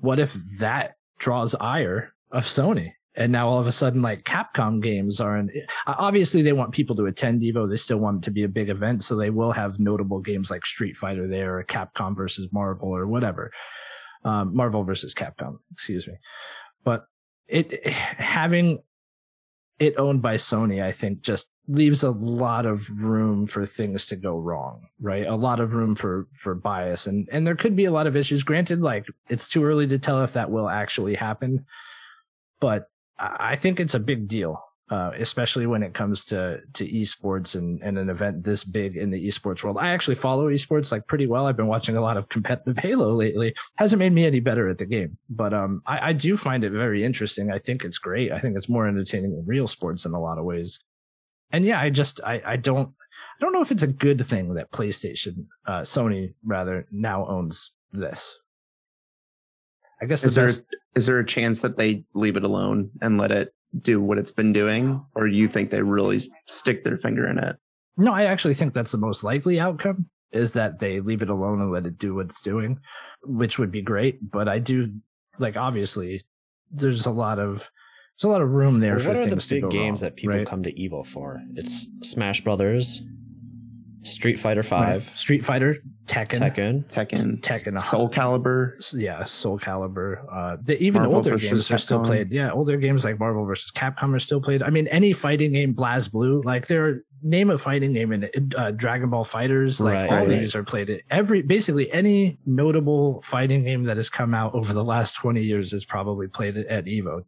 What 0.00 0.18
if 0.20 0.34
that 0.58 0.94
draws 1.18 1.54
ire 1.56 2.12
of 2.30 2.44
Sony? 2.44 2.92
And 3.14 3.30
now 3.30 3.48
all 3.48 3.58
of 3.58 3.66
a 3.66 3.72
sudden, 3.72 4.00
like 4.00 4.24
Capcom 4.24 4.80
games 4.80 5.20
are 5.20 5.36
in, 5.36 5.50
obviously 5.86 6.40
they 6.42 6.52
want 6.52 6.72
people 6.72 6.96
to 6.96 7.04
attend 7.06 7.42
Evo. 7.42 7.68
They 7.68 7.76
still 7.76 7.98
want 7.98 8.18
it 8.18 8.22
to 8.24 8.30
be 8.30 8.44
a 8.44 8.48
big 8.48 8.70
event. 8.70 9.02
So 9.02 9.16
they 9.16 9.28
will 9.30 9.52
have 9.52 9.78
notable 9.80 10.20
games 10.20 10.50
like 10.50 10.64
Street 10.64 10.96
Fighter 10.96 11.26
there 11.28 11.58
or 11.58 11.64
Capcom 11.64 12.16
versus 12.16 12.48
Marvel 12.52 12.88
or 12.88 13.06
whatever. 13.06 13.50
Um, 14.24 14.54
Marvel 14.54 14.84
versus 14.84 15.14
Capcom, 15.14 15.58
excuse 15.72 16.06
me. 16.06 16.14
But 16.84 17.06
it 17.48 17.86
having 17.86 18.82
it 19.78 19.94
owned 19.98 20.22
by 20.22 20.36
Sony, 20.36 20.82
I 20.82 20.92
think, 20.92 21.22
just 21.22 21.50
leaves 21.68 22.02
a 22.02 22.10
lot 22.10 22.66
of 22.66 23.02
room 23.02 23.46
for 23.46 23.66
things 23.66 24.06
to 24.08 24.16
go 24.16 24.36
wrong, 24.38 24.86
right? 25.00 25.26
A 25.26 25.34
lot 25.34 25.60
of 25.60 25.74
room 25.74 25.94
for 25.94 26.28
for 26.34 26.54
bias, 26.54 27.06
and 27.06 27.28
and 27.32 27.46
there 27.46 27.56
could 27.56 27.74
be 27.74 27.84
a 27.84 27.90
lot 27.90 28.06
of 28.06 28.16
issues. 28.16 28.42
Granted, 28.42 28.80
like 28.80 29.06
it's 29.28 29.48
too 29.48 29.64
early 29.64 29.86
to 29.88 29.98
tell 29.98 30.22
if 30.22 30.34
that 30.34 30.50
will 30.50 30.68
actually 30.68 31.14
happen, 31.14 31.64
but 32.60 32.88
I 33.18 33.56
think 33.56 33.80
it's 33.80 33.94
a 33.94 34.00
big 34.00 34.28
deal, 34.28 34.62
uh, 34.92 35.10
especially 35.16 35.66
when 35.66 35.82
it 35.82 35.94
comes 35.94 36.22
to 36.26 36.60
to 36.74 36.86
esports 36.86 37.54
and 37.54 37.80
and 37.82 37.96
an 37.96 38.10
event 38.10 38.44
this 38.44 38.62
big 38.62 38.94
in 38.94 39.10
the 39.10 39.26
esports 39.26 39.64
world. 39.64 39.78
I 39.80 39.88
actually 39.88 40.16
follow 40.16 40.50
esports 40.50 40.92
like 40.92 41.06
pretty 41.06 41.26
well. 41.26 41.46
I've 41.46 41.56
been 41.56 41.66
watching 41.66 41.96
a 41.96 42.02
lot 42.02 42.18
of 42.18 42.28
competitive 42.28 42.76
Halo 42.84 43.14
lately. 43.14 43.54
Hasn't 43.76 44.00
made 44.00 44.12
me 44.12 44.26
any 44.26 44.40
better 44.40 44.68
at 44.68 44.76
the 44.76 44.84
game, 44.84 45.16
but 45.30 45.54
um, 45.54 45.80
I, 45.86 46.10
I 46.10 46.12
do 46.12 46.36
find 46.36 46.62
it 46.62 46.72
very 46.72 47.04
interesting. 47.04 47.50
I 47.50 47.58
think 47.58 47.86
it's 47.86 47.96
great. 47.96 48.32
I 48.32 48.38
think 48.38 48.54
it's 48.54 48.68
more 48.68 48.86
entertaining 48.86 49.34
than 49.34 49.46
real 49.46 49.66
sports 49.66 50.04
in 50.04 50.12
a 50.12 50.20
lot 50.20 50.36
of 50.36 50.44
ways. 50.44 50.78
And 51.50 51.64
yeah, 51.64 51.80
I 51.80 51.88
just 51.88 52.20
I 52.22 52.42
I 52.44 52.56
don't 52.56 52.90
I 52.90 53.40
don't 53.40 53.54
know 53.54 53.62
if 53.62 53.70
it's 53.70 53.82
a 53.82 53.86
good 53.86 54.26
thing 54.26 54.52
that 54.56 54.72
PlayStation, 54.72 55.46
uh, 55.66 55.80
Sony 55.80 56.34
rather, 56.44 56.86
now 56.92 57.26
owns 57.26 57.72
this. 57.94 58.38
I 60.02 60.04
guess 60.04 60.22
Is 60.22 60.34
the 60.34 60.40
there 60.42 60.48
best, 60.48 60.66
is 60.94 61.06
there 61.06 61.18
a 61.18 61.24
chance 61.24 61.60
that 61.60 61.78
they 61.78 62.04
leave 62.12 62.36
it 62.36 62.44
alone 62.44 62.90
and 63.00 63.16
let 63.16 63.30
it 63.30 63.54
do 63.80 64.00
what 64.00 64.18
it's 64.18 64.32
been 64.32 64.52
doing, 64.52 65.04
or 65.14 65.26
you 65.26 65.48
think 65.48 65.70
they 65.70 65.82
really 65.82 66.20
stick 66.48 66.84
their 66.84 66.98
finger 66.98 67.26
in 67.28 67.38
it? 67.38 67.56
no, 67.96 68.12
I 68.12 68.24
actually 68.24 68.54
think 68.54 68.72
that's 68.72 68.92
the 68.92 68.98
most 68.98 69.22
likely 69.22 69.60
outcome 69.60 70.06
is 70.32 70.54
that 70.54 70.78
they 70.80 71.00
leave 71.00 71.20
it 71.20 71.28
alone 71.28 71.60
and 71.60 71.70
let 71.70 71.84
it 71.86 71.98
do 71.98 72.14
what 72.14 72.26
it's 72.30 72.40
doing, 72.40 72.80
which 73.22 73.58
would 73.58 73.70
be 73.70 73.82
great. 73.82 74.18
But 74.30 74.48
I 74.48 74.58
do 74.60 74.90
like 75.38 75.58
obviously 75.58 76.24
there's 76.70 77.04
a 77.04 77.10
lot 77.10 77.38
of 77.38 77.70
there's 78.18 78.28
a 78.28 78.32
lot 78.32 78.40
of 78.40 78.48
room 78.50 78.80
there 78.80 78.92
Well, 78.96 79.00
for 79.00 79.08
what 79.08 79.16
are 79.18 79.24
the 79.24 79.30
things 79.30 79.46
to 79.48 79.54
big 79.56 79.62
go 79.64 79.68
games 79.68 80.00
wrong, 80.02 80.08
that 80.10 80.16
people 80.16 80.36
right? 80.36 80.46
come 80.46 80.62
to 80.62 80.72
Evo 80.72 81.04
for? 81.06 81.38
It's 81.54 81.86
Smash 82.02 82.40
Brothers, 82.42 83.02
Street 84.04 84.38
Fighter 84.38 84.62
Five, 84.62 85.06
Right. 85.08 85.18
Street 85.18 85.44
Fighter, 85.44 85.76
Tekken, 86.06 86.38
Tekken. 86.40 86.84
Tekken, 86.92 87.40
Tekken, 87.40 87.80
Soul 87.80 88.10
Calibur. 88.10 88.72
Yeah, 88.92 89.24
Soul 89.24 89.58
Calibur. 89.58 90.24
Uh, 90.30 90.56
the, 90.62 90.76
even 90.82 91.02
Marvel 91.02 91.16
older 91.16 91.30
versus 91.32 91.48
games 91.48 91.70
are 91.70 91.78
still 91.78 92.04
played. 92.04 92.32
Yeah, 92.32 92.50
older 92.50 92.76
games 92.76 93.04
like 93.04 93.18
Marvel 93.20 93.44
versus 93.44 93.70
Capcom 93.70 94.12
are 94.14 94.18
still 94.18 94.40
played. 94.40 94.62
I 94.62 94.70
mean, 94.70 94.88
any 94.88 95.12
fighting 95.12 95.52
game, 95.52 95.74
Blaz 95.74 96.10
Blue, 96.10 96.42
like 96.42 96.66
there, 96.66 97.02
name 97.22 97.50
a 97.50 97.56
fighting 97.58 97.92
game 97.92 98.12
in. 98.12 98.28
Uh, 98.56 98.72
Dragon 98.72 99.10
Ball 99.10 99.24
FighterZ, 99.24 99.80
like 99.80 99.94
Right, 99.94 100.10
all 100.10 100.16
right. 100.26 100.28
these 100.28 100.56
are 100.56 100.64
played. 100.64 101.04
Every 101.08 101.40
basically 101.42 101.90
any 101.92 102.38
notable 102.44 103.22
fighting 103.22 103.62
game 103.64 103.84
that 103.84 103.96
has 103.96 104.10
come 104.10 104.34
out 104.34 104.54
over 104.54 104.72
the 104.72 104.84
last 104.84 105.14
twenty 105.14 105.42
years 105.42 105.72
is 105.72 105.84
probably 105.84 106.26
played 106.26 106.56
at- 106.56 106.66
at 106.66 106.84
Evo. 106.86 107.24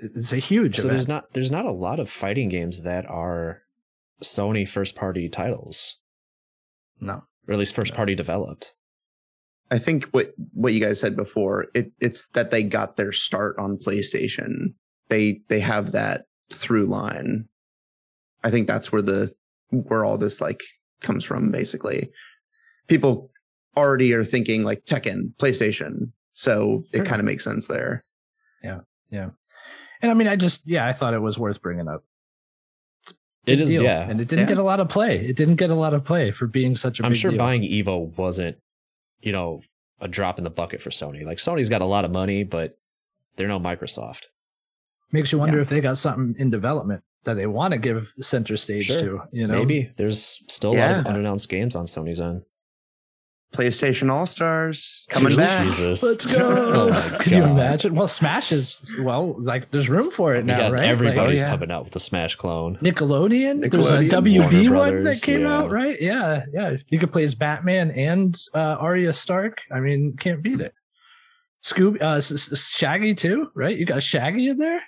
It's 0.00 0.32
a 0.32 0.36
huge. 0.36 0.76
So 0.76 0.82
event. 0.82 0.92
there's 0.92 1.08
not 1.08 1.32
there's 1.32 1.50
not 1.50 1.64
a 1.64 1.70
lot 1.72 1.98
of 1.98 2.10
fighting 2.10 2.50
games 2.50 2.82
that 2.82 3.06
are 3.08 3.62
Sony 4.22 4.68
first 4.68 4.94
party 4.96 5.28
titles, 5.30 5.96
no. 7.00 7.24
Or 7.48 7.52
at 7.52 7.58
least 7.58 7.74
first 7.74 7.94
party 7.94 8.14
developed. 8.14 8.74
I 9.70 9.78
think 9.78 10.06
what 10.10 10.32
what 10.52 10.72
you 10.72 10.80
guys 10.80 11.00
said 11.00 11.16
before, 11.16 11.66
it 11.74 11.92
it's 12.00 12.26
that 12.28 12.50
they 12.50 12.62
got 12.62 12.96
their 12.96 13.12
start 13.12 13.58
on 13.58 13.78
PlayStation. 13.78 14.74
They 15.08 15.40
they 15.48 15.60
have 15.60 15.92
that 15.92 16.26
through 16.52 16.86
line. 16.86 17.48
I 18.44 18.50
think 18.50 18.66
that's 18.66 18.92
where 18.92 19.02
the 19.02 19.34
where 19.70 20.04
all 20.04 20.18
this 20.18 20.40
like 20.40 20.62
comes 21.00 21.24
from 21.24 21.50
basically. 21.50 22.10
People 22.86 23.30
already 23.76 24.12
are 24.14 24.24
thinking 24.24 24.64
like 24.64 24.84
Tekken, 24.84 25.34
PlayStation. 25.36 26.12
So 26.32 26.84
it 26.92 27.04
kind 27.04 27.20
of 27.20 27.26
makes 27.26 27.44
sense 27.44 27.66
there. 27.66 28.04
Yeah. 28.62 28.80
Yeah. 29.10 29.30
And 30.00 30.10
I 30.10 30.14
mean, 30.14 30.28
I 30.28 30.36
just 30.36 30.62
yeah, 30.66 30.86
I 30.86 30.92
thought 30.92 31.14
it 31.14 31.22
was 31.22 31.38
worth 31.38 31.60
bringing 31.60 31.88
up. 31.88 32.04
It 33.48 33.52
Big 33.56 33.60
is, 33.60 33.68
deal. 33.70 33.82
yeah. 33.82 34.08
and 34.08 34.20
it 34.20 34.28
didn't 34.28 34.44
Yeah. 34.44 34.54
get 34.54 34.58
a 34.58 34.62
lot 34.62 34.80
of 34.80 34.88
play. 34.88 35.16
It 35.26 35.36
didn't 35.36 35.56
get 35.56 35.70
a 35.70 35.74
lot 35.74 35.94
of 35.94 36.04
play 36.04 36.30
for 36.30 36.46
being 36.46 36.76
such 36.76 37.00
a. 37.00 37.04
I'm 37.04 37.12
big 37.12 37.20
sure 37.20 37.30
deal. 37.30 37.38
buying 37.38 37.62
Evo 37.62 38.16
wasn't, 38.16 38.56
you 39.20 39.32
know, 39.32 39.62
a 40.00 40.06
drop 40.08 40.38
in 40.38 40.44
the 40.44 40.50
bucket 40.50 40.80
for 40.82 40.90
Sony. 40.90 41.24
Like 41.24 41.38
Sony's 41.38 41.68
got 41.68 41.82
a 41.82 41.86
lot 41.86 42.04
of 42.04 42.10
money, 42.12 42.44
but 42.44 42.78
they're 43.36 43.48
no 43.48 43.58
Microsoft. 43.60 44.26
makes 45.10 45.32
you 45.32 45.38
wonder 45.38 45.56
Yeah. 45.56 45.62
if 45.62 45.68
they 45.70 45.80
got 45.80 45.96
something 45.96 46.34
in 46.38 46.50
development 46.50 47.02
that 47.24 47.34
they 47.34 47.46
want 47.46 47.72
to 47.72 47.78
give 47.78 48.12
center 48.20 48.56
stage 48.58 48.84
Sure. 48.84 49.00
to. 49.00 49.20
You 49.32 49.46
know, 49.46 49.54
Maybe 49.54 49.90
there's 49.96 50.42
still 50.48 50.72
a 50.74 50.78
lot 50.78 51.00
of 51.00 51.06
unannounced 51.06 51.48
games 51.48 51.74
on 51.74 51.86
Sony's 51.86 52.20
end. 52.20 52.42
PlayStation 53.54 54.10
All 54.12 54.26
Stars 54.26 55.06
coming 55.08 55.30
Jesus. 55.30 55.46
back. 55.46 55.64
Jesus. 55.64 56.02
Let's 56.02 56.26
go. 56.26 56.48
Oh 56.92 57.16
Can 57.20 57.32
you 57.38 57.44
imagine? 57.44 57.94
Well, 57.94 58.06
Smash 58.08 58.52
is 58.52 58.80
well, 59.00 59.36
like 59.42 59.70
there's 59.70 59.88
room 59.88 60.10
for 60.10 60.34
it 60.34 60.40
We 60.40 60.48
now, 60.48 60.58
got 60.58 60.72
right? 60.72 60.82
everybody's 60.84 61.40
Like, 61.40 61.46
yeah. 61.48 61.50
coming 61.50 61.70
out 61.70 61.84
with 61.84 61.92
the 61.94 62.00
Smash 62.00 62.36
clone. 62.36 62.76
Nickelodeon. 62.76 63.70
There's 63.70 63.90
a 63.90 64.00
WB 64.04 64.70
Warner 64.70 64.96
one 64.96 65.02
that 65.04 65.22
came 65.22 65.40
yeah. 65.42 65.56
out, 65.56 65.70
right? 65.70 66.00
Yeah, 66.00 66.44
yeah. 66.52 66.76
You 66.88 66.98
could 66.98 67.10
play 67.10 67.22
as 67.24 67.34
Batman 67.34 67.90
and 67.92 68.38
uh, 68.54 68.76
Arya 68.80 69.12
Stark. 69.14 69.62
I 69.72 69.80
mean, 69.80 70.16
can't 70.18 70.42
beat 70.42 70.60
it. 70.60 70.74
Scooby, 71.64 72.00
uh, 72.02 72.16
S- 72.16 72.30
S- 72.52 72.68
Shaggy 72.68 73.14
too, 73.14 73.50
right? 73.54 73.76
You 73.76 73.84
got 73.86 74.02
Shaggy 74.02 74.48
in 74.48 74.58
there. 74.58 74.80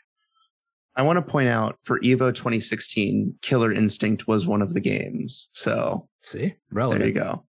I 0.97 1.03
want 1.03 1.17
to 1.17 1.23
point 1.23 1.49
out 1.49 1.79
for 1.85 1.99
Evo 2.01 2.35
2016, 2.35 3.37
Killer 3.43 3.73
Instinct 3.73 4.29
was 4.29 4.47
one 4.47 4.61
of 4.61 4.75
the 4.75 4.81
games. 4.81 5.49
So 5.53 6.09
See, 6.23 6.55
relevant. 6.71 7.01
there 7.01 7.09
you 7.09 7.15
go. 7.15 7.45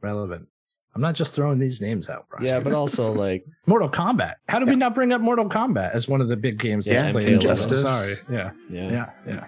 Relevant. 0.00 0.48
I'm 0.94 1.02
not 1.02 1.14
just 1.14 1.34
throwing 1.34 1.58
these 1.58 1.80
names 1.80 2.08
out, 2.08 2.26
Brian. 2.28 2.44
Yeah, 2.44 2.60
but 2.60 2.72
also 2.72 3.12
like 3.26 3.44
Mortal 3.66 3.88
Kombat. 3.88 4.34
How 4.48 4.58
did 4.58 4.68
we 4.68 4.76
not 4.76 4.94
bring 4.94 5.12
up 5.12 5.20
Mortal 5.20 5.48
Kombat 5.48 5.92
as 5.94 6.08
one 6.08 6.20
of 6.20 6.28
the 6.28 6.36
big 6.36 6.58
games 6.58 6.86
that's 6.86 7.04
Yeah, 7.04 7.12
played? 7.12 7.28
Injustice. 7.28 7.82
Sorry. 7.82 8.14
Yeah. 8.30 8.50
yeah. 8.68 8.90
Yeah. 8.90 9.10
Yeah. 9.26 9.46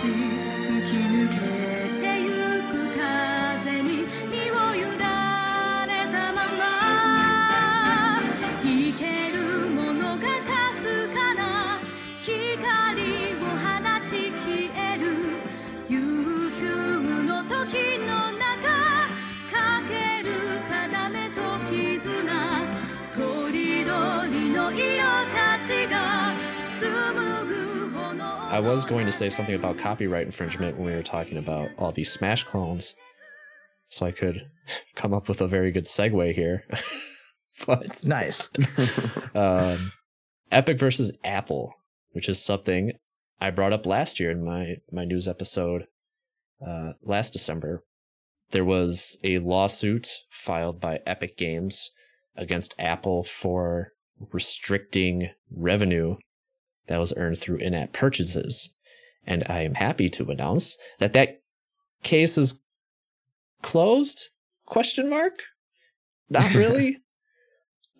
し 0.00 0.59
I 28.50 28.58
was 28.58 28.84
going 28.84 29.06
to 29.06 29.12
say 29.12 29.30
something 29.30 29.54
about 29.54 29.78
copyright 29.78 30.26
infringement 30.26 30.76
when 30.76 30.88
we 30.88 30.92
were 30.92 31.04
talking 31.04 31.38
about 31.38 31.70
all 31.78 31.92
these 31.92 32.10
Smash 32.10 32.42
clones, 32.42 32.96
so 33.90 34.06
I 34.06 34.10
could 34.10 34.42
come 34.96 35.14
up 35.14 35.28
with 35.28 35.40
a 35.40 35.46
very 35.46 35.70
good 35.70 35.84
segue 35.84 36.34
here. 36.34 36.64
but 37.66 38.04
Nice. 38.04 38.48
um, 39.36 39.92
Epic 40.50 40.80
versus 40.80 41.16
Apple, 41.22 41.74
which 42.10 42.28
is 42.28 42.42
something 42.42 42.90
I 43.40 43.50
brought 43.50 43.72
up 43.72 43.86
last 43.86 44.18
year 44.18 44.32
in 44.32 44.44
my 44.44 44.78
my 44.90 45.04
news 45.04 45.28
episode 45.28 45.84
uh, 46.66 46.94
last 47.04 47.32
December. 47.32 47.84
There 48.50 48.64
was 48.64 49.16
a 49.22 49.38
lawsuit 49.38 50.08
filed 50.28 50.80
by 50.80 50.98
Epic 51.06 51.36
Games 51.36 51.92
against 52.34 52.74
Apple 52.80 53.22
for 53.22 53.92
restricting 54.32 55.30
revenue 55.52 56.16
that 56.90 56.98
was 56.98 57.12
earned 57.16 57.38
through 57.38 57.58
in-app 57.58 57.92
purchases, 57.92 58.74
and 59.24 59.44
I 59.48 59.62
am 59.62 59.74
happy 59.74 60.08
to 60.10 60.28
announce 60.28 60.76
that 60.98 61.12
that 61.12 61.40
case 62.02 62.36
is 62.36 62.60
closed? 63.62 64.30
Question 64.66 65.08
mark? 65.08 65.34
Not 66.28 66.52
really. 66.54 66.98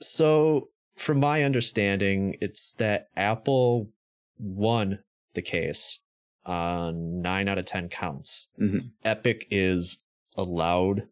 So, 0.01 0.68
from 0.97 1.20
my 1.20 1.45
understanding, 1.45 2.36
it's 2.41 2.74
that 2.74 3.07
Apple 3.16 3.91
won 4.38 4.99
the 5.34 5.43
case 5.43 6.01
on 6.45 7.22
nine 7.22 7.47
out 7.49 7.59
of 7.59 7.66
10 7.66 7.88
counts. 7.91 8.49
Mhm. 8.61 8.91
Epic 9.05 9.47
is 9.53 10.03
allowed 10.36 11.07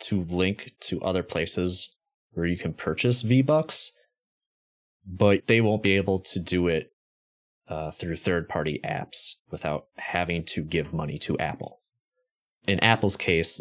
to 0.00 0.24
link 0.24 0.72
to 0.80 1.00
other 1.00 1.22
places 1.22 1.96
where 2.32 2.44
you 2.46 2.58
can 2.58 2.74
purchase 2.74 3.22
V 3.22 3.40
Bucks, 3.40 3.92
but 5.06 5.46
they 5.46 5.60
won't 5.60 5.82
be 5.82 5.96
able 5.96 6.18
to 6.18 6.38
do 6.38 6.68
it 6.68 6.92
uh, 7.68 7.90
through 7.90 8.16
third 8.16 8.48
party 8.48 8.80
apps 8.84 9.34
without 9.50 9.86
having 9.96 10.44
to 10.44 10.62
give 10.62 10.92
money 10.92 11.18
to 11.18 11.38
Apple. 11.38 11.80
In 12.66 12.78
Apple's 12.80 13.16
case, 13.16 13.60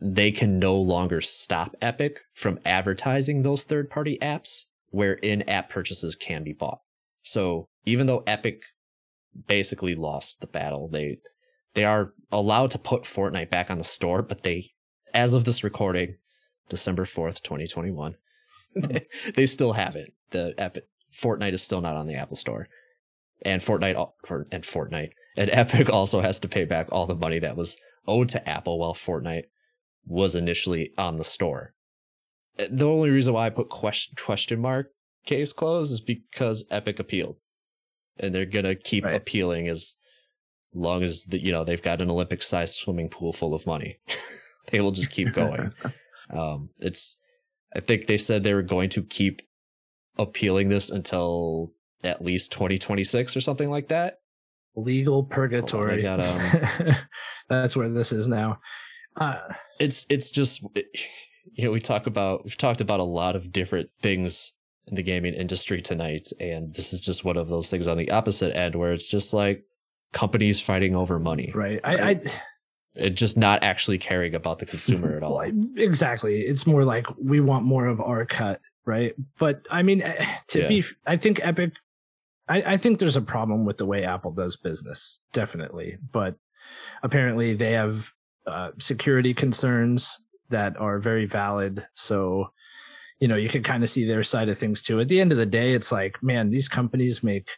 they 0.00 0.32
can 0.32 0.58
no 0.58 0.76
longer 0.76 1.20
stop 1.20 1.74
Epic 1.82 2.20
from 2.34 2.58
advertising 2.64 3.42
those 3.42 3.64
third 3.64 3.90
party 3.90 4.18
apps 4.22 4.62
where 4.88 5.14
in 5.14 5.48
app 5.48 5.68
purchases 5.68 6.16
can 6.16 6.42
be 6.42 6.52
bought. 6.52 6.80
So 7.22 7.66
even 7.84 8.06
though 8.06 8.24
Epic 8.26 8.62
basically 9.46 9.94
lost 9.94 10.40
the 10.40 10.46
battle, 10.46 10.88
they 10.88 11.18
they 11.74 11.84
are 11.84 12.12
allowed 12.32 12.72
to 12.72 12.78
put 12.78 13.02
Fortnite 13.02 13.50
back 13.50 13.70
on 13.70 13.78
the 13.78 13.84
store, 13.84 14.22
but 14.22 14.42
they 14.42 14.70
as 15.14 15.34
of 15.34 15.44
this 15.44 15.62
recording, 15.64 16.16
December 16.68 17.04
4th, 17.04 17.42
2021, 17.42 18.16
they, 18.76 19.02
they 19.34 19.46
still 19.46 19.72
have 19.72 19.96
it. 19.96 20.12
The 20.30 20.54
Epic 20.58 20.84
Fortnite 21.12 21.52
is 21.52 21.62
still 21.62 21.80
not 21.80 21.96
on 21.96 22.06
the 22.06 22.14
Apple 22.14 22.36
Store. 22.36 22.68
And 23.42 23.62
Fortnite 23.62 23.96
and 24.52 24.62
Fortnite 24.64 25.10
and 25.36 25.50
Epic 25.52 25.90
also 25.90 26.20
has 26.20 26.38
to 26.40 26.48
pay 26.48 26.64
back 26.64 26.88
all 26.92 27.06
the 27.06 27.14
money 27.14 27.38
that 27.38 27.56
was 27.56 27.76
owed 28.06 28.28
to 28.30 28.48
Apple 28.48 28.78
while 28.78 28.94
Fortnite 28.94 29.44
was 30.06 30.34
initially 30.34 30.92
on 30.98 31.16
the 31.16 31.24
store. 31.24 31.74
Uh, 32.58 32.66
The 32.70 32.88
only 32.88 33.10
reason 33.10 33.34
why 33.34 33.46
I 33.46 33.50
put 33.50 33.68
question 33.68 34.14
question 34.16 34.60
mark 34.60 34.90
case 35.26 35.52
closed 35.52 35.92
is 35.92 36.00
because 36.00 36.64
Epic 36.70 36.98
appealed, 36.98 37.36
and 38.18 38.34
they're 38.34 38.46
gonna 38.46 38.74
keep 38.74 39.04
Right. 39.04 39.14
appealing 39.14 39.68
as 39.68 39.98
long 40.74 41.02
as 41.02 41.24
the, 41.24 41.42
you 41.42 41.50
know 41.52 41.64
they've 41.64 41.82
got 41.82 42.00
an 42.02 42.10
Olympic 42.10 42.42
sized 42.42 42.74
swimming 42.76 43.08
pool 43.08 43.32
full 43.32 43.54
of 43.54 43.66
money. 43.66 43.98
they 44.70 44.80
will 44.80 44.92
just 44.92 45.10
keep 45.10 45.32
going. 45.32 45.72
um, 46.30 46.70
it's 46.78 47.18
I 47.74 47.80
think 47.80 48.06
they 48.06 48.18
said 48.18 48.42
they 48.42 48.54
were 48.54 48.62
going 48.62 48.88
to 48.90 49.02
keep 49.02 49.42
appealing 50.20 50.68
this 50.68 50.90
until 50.90 51.72
at 52.04 52.22
least 52.22 52.52
2026 52.52 53.36
or 53.36 53.40
something 53.40 53.70
like 53.70 53.88
that. 53.88 54.18
Legal 54.76 55.24
purgatory. 55.24 56.02
got, 56.02 56.20
um, 56.20 56.94
That's 57.48 57.76
where 57.76 57.88
this 57.88 58.12
is 58.12 58.28
now. 58.28 58.60
Uh, 59.16 59.38
It's 59.80 60.06
it's 60.08 60.30
just 60.30 60.62
you 61.52 61.64
know 61.64 61.72
we 61.72 61.80
talk 61.80 62.06
about 62.06 62.44
we've 62.44 62.56
talked 62.56 62.80
about 62.80 63.00
a 63.00 63.04
lot 63.04 63.34
of 63.34 63.50
different 63.50 63.90
things 63.90 64.52
in 64.86 64.94
the 64.94 65.02
gaming 65.02 65.34
industry 65.34 65.80
tonight 65.80 66.28
and 66.38 66.72
this 66.74 66.92
is 66.92 67.00
just 67.00 67.24
one 67.24 67.36
of 67.36 67.48
those 67.48 67.68
things 67.68 67.88
on 67.88 67.96
the 67.98 68.10
opposite 68.10 68.56
end 68.56 68.74
where 68.76 68.92
it's 68.92 69.08
just 69.08 69.34
like 69.34 69.64
companies 70.12 70.60
fighting 70.60 70.94
over 70.94 71.18
money 71.18 71.50
right. 71.54 71.80
I, 71.84 72.10
I 72.10 72.20
and 72.96 73.16
just 73.16 73.36
not 73.36 73.62
actually 73.62 73.98
caring 73.98 74.34
about 74.34 74.58
the 74.58 74.66
consumer 74.66 75.16
at 75.16 75.22
all. 75.24 75.40
Exactly. 75.76 76.40
It's 76.40 76.66
more 76.66 76.84
like 76.84 77.06
we 77.18 77.40
want 77.40 77.64
more 77.64 77.86
of 77.86 78.00
our 78.00 78.26
cut, 78.26 78.60
right? 78.86 79.14
But 79.38 79.66
I 79.70 79.82
mean, 79.82 80.02
eh, 80.02 80.24
to 80.48 80.60
Yeah. 80.60 80.68
be, 80.68 80.84
I 81.06 81.16
think 81.16 81.40
Epic, 81.42 81.72
I, 82.48 82.62
I 82.74 82.76
think 82.76 82.98
there's 82.98 83.16
a 83.16 83.22
problem 83.22 83.64
with 83.64 83.78
the 83.78 83.86
way 83.86 84.04
Apple 84.04 84.32
does 84.32 84.56
business, 84.56 85.20
definitely. 85.32 85.98
But 86.12 86.36
apparently 87.02 87.54
they 87.54 87.72
have 87.72 88.10
uh, 88.46 88.70
security 88.78 89.34
concerns 89.34 90.18
that 90.48 90.76
are 90.80 90.98
very 90.98 91.26
valid. 91.26 91.86
So, 91.94 92.50
you 93.20 93.28
know, 93.28 93.36
you 93.36 93.48
can 93.48 93.62
kind 93.62 93.82
of 93.84 93.90
see 93.90 94.04
their 94.04 94.22
side 94.24 94.48
of 94.48 94.58
things 94.58 94.82
too. 94.82 94.98
At 95.00 95.08
the 95.08 95.20
end 95.20 95.30
of 95.30 95.38
the 95.38 95.46
day, 95.46 95.74
it's 95.74 95.92
like, 95.92 96.20
man, 96.22 96.50
these 96.50 96.68
companies 96.68 97.22
make 97.22 97.50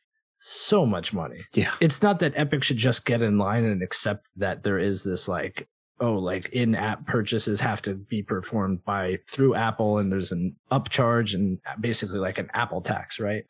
so 0.45 0.85
much 0.85 1.13
money 1.13 1.43
Yeah. 1.55 1.73
it's 1.81 2.03
not 2.03 2.19
that 2.19 2.33
Epic 2.35 2.65
should 2.65 2.77
just 2.77 3.07
get 3.07 3.23
in 3.23 3.39
line 3.39 3.65
and 3.65 3.81
accept 3.81 4.29
that 4.35 4.65
there 4.65 4.77
is 4.77 5.05
this 5.05 5.29
like 5.29 5.69
oh 6.03 6.15
like 6.15 6.49
in-app 6.51 7.07
purchases 7.07 7.61
have 7.61 7.81
to 7.81 7.95
be 7.95 8.23
performed 8.23 8.85
by 8.85 9.19
through 9.31 9.55
Apple 9.55 9.99
and 9.99 10.11
there's 10.11 10.33
an 10.33 10.57
upcharge 10.71 11.33
and 11.33 11.59
basically 11.81 12.19
like 12.19 12.39
an 12.39 12.51
Apple 12.53 12.83
tax, 12.83 13.21
right? 13.21 13.45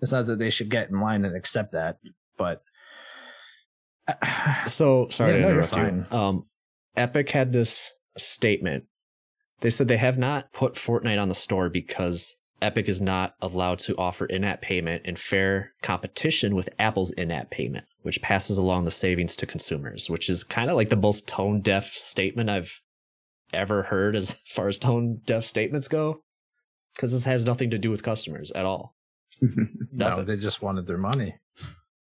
It's 0.00 0.10
not 0.10 0.26
that 0.26 0.38
they 0.38 0.50
should 0.50 0.70
get 0.70 0.88
in 0.88 1.00
line 1.00 1.24
and 1.24 1.36
accept 1.36 1.72
that, 1.72 1.98
but 2.36 2.62
So 4.66 5.08
sorry 5.10 5.32
Yeah, 5.32 5.36
to 5.36 5.42
no, 5.42 5.50
interrupt 5.50 5.76
you. 5.76 6.06
Um, 6.10 6.42
Epic 6.96 7.28
had 7.28 7.52
this 7.52 7.92
statement. 8.16 8.84
They 9.60 9.70
said 9.70 9.88
they 9.88 9.96
have 9.98 10.18
not 10.18 10.52
put 10.52 10.74
Fortnite 10.74 11.20
on 11.20 11.28
the 11.28 11.34
store 11.34 11.68
because 11.68 12.36
Epic 12.62 12.88
is 12.88 13.00
not 13.00 13.34
allowed 13.40 13.78
to 13.80 13.94
offer 13.96 14.24
in-app 14.24 14.62
payment 14.62 15.04
in 15.04 15.16
fair 15.16 15.72
competition 15.82 16.54
with 16.54 16.68
Apple's 16.78 17.12
in-app 17.12 17.50
payment, 17.50 17.84
which 18.02 18.22
passes 18.22 18.58
along 18.58 18.84
the 18.84 18.90
savings 18.90 19.36
to 19.36 19.46
consumers, 19.46 20.08
which 20.08 20.28
is 20.28 20.44
kind 20.44 20.70
of 20.70 20.76
like 20.76 20.88
the 20.88 20.96
most 20.96 21.26
tone-deaf 21.26 21.92
statement 21.92 22.50
I've 22.50 22.80
ever 23.52 23.82
heard 23.82 24.16
as 24.16 24.32
far 24.48 24.68
as 24.68 24.78
tone-deaf 24.78 25.44
statements 25.44 25.88
go. 25.88 26.22
Because 26.94 27.12
this 27.12 27.24
has 27.24 27.44
nothing 27.44 27.70
to 27.70 27.78
do 27.78 27.90
with 27.90 28.02
customers 28.02 28.50
at 28.52 28.64
all. 28.64 28.96
no, 29.92 30.24
they 30.24 30.36
just 30.36 30.62
wanted 30.62 30.86
their 30.86 30.98
money. 30.98 31.36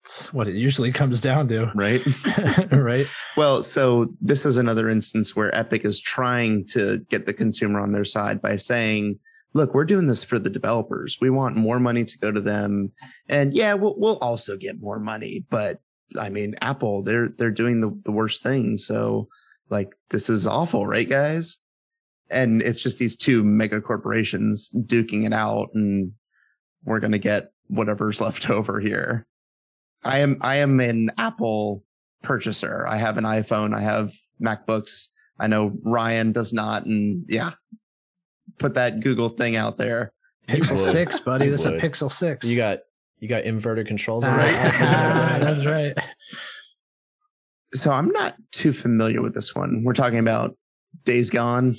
It's 0.04 0.34
what 0.34 0.48
it 0.48 0.56
usually 0.56 0.92
comes 0.92 1.22
down 1.22 1.48
to, 1.50 1.72
right. 1.76 2.02
right? 2.72 3.06
Well, 3.38 3.62
so 3.62 4.08
this 4.20 4.46
is 4.46 4.58
another 4.58 4.90
instance 4.90 5.36
where 5.36 5.56
Epic 5.56 5.86
is 5.86 6.02
trying 6.02 6.66
to 6.68 7.06
get 7.10 7.28
the 7.28 7.34
consumer 7.34 7.80
on 7.80 7.92
their 7.92 8.06
side 8.06 8.42
by 8.42 8.56
saying, 8.56 9.20
look, 9.54 9.74
we're 9.74 9.86
doing 9.86 10.08
this 10.08 10.24
for 10.24 10.40
the 10.40 10.50
developers. 10.50 11.18
We 11.20 11.30
want 11.30 11.56
more 11.56 11.80
money 11.80 12.06
to 12.06 12.18
go 12.20 12.32
to 12.32 12.42
them. 12.42 12.92
And 13.28 13.54
yeah, 13.54 13.74
we'll, 13.74 13.96
we'll 13.98 14.18
also 14.20 14.58
get 14.58 14.82
more 14.82 15.00
money. 15.00 15.46
But 15.50 15.80
I 16.20 16.30
mean, 16.30 16.56
Apple, 16.62 17.04
they're, 17.04 17.30
they're 17.38 17.52
doing 17.52 17.82
the, 17.82 17.98
the 18.04 18.12
worst 18.12 18.44
thing. 18.44 18.78
So 18.78 19.28
like, 19.70 19.94
this 20.10 20.30
is 20.30 20.48
awful, 20.48 20.86
right, 20.86 21.10
guys? 21.10 21.58
And 22.30 22.62
it's 22.62 22.82
just 22.82 23.00
these 23.00 23.18
two 23.18 23.44
mega 23.44 23.82
corporations 23.82 24.70
duking 24.76 25.26
it 25.26 25.34
out 25.34 25.70
and 25.74 26.14
we're 26.84 27.00
going 27.00 27.12
to 27.12 27.20
get 27.20 27.52
whatever's 27.68 28.22
left 28.22 28.50
over 28.50 28.80
here. 28.80 29.26
I 30.04 30.20
am, 30.20 30.38
I 30.42 30.58
am 30.58 30.80
an 30.80 31.12
Apple 31.18 31.84
purchaser. 32.24 32.86
I 32.88 32.98
have 32.98 33.18
an 33.18 33.24
iPhone. 33.24 33.76
I 33.76 33.82
have 33.82 34.14
MacBooks. 34.42 35.08
I 35.40 35.48
know 35.48 35.74
Ryan 35.84 36.32
does 36.32 36.54
not. 36.54 36.86
And 36.86 37.26
yeah, 37.28 37.52
put 38.60 38.76
that 38.76 39.00
Google 39.00 39.30
thing 39.30 39.56
out 39.56 39.78
there. 39.78 40.12
Pixel 40.48 40.72
would. 40.72 40.80
six, 40.80 41.20
buddy. 41.20 41.46
You 41.46 41.52
That's 41.52 41.66
a. 41.66 41.74
Pixel 41.74 42.12
six. 42.12 42.46
You 42.48 42.58
got 42.58 42.80
you 43.20 43.28
got 43.28 43.44
inverted 43.44 43.88
controls 43.88 44.28
on 44.28 44.38
Right. 44.38 44.52
that. 44.54 45.42
That's 45.42 45.66
right. 45.66 45.98
So 47.74 47.92
I'm 47.92 48.10
not 48.12 48.36
too 48.52 48.74
familiar 48.74 49.22
with 49.22 49.34
this 49.36 49.54
one. 49.54 49.84
We're 49.84 49.94
talking 49.94 50.20
about 50.20 50.58
Days 51.06 51.30
Gone. 51.30 51.76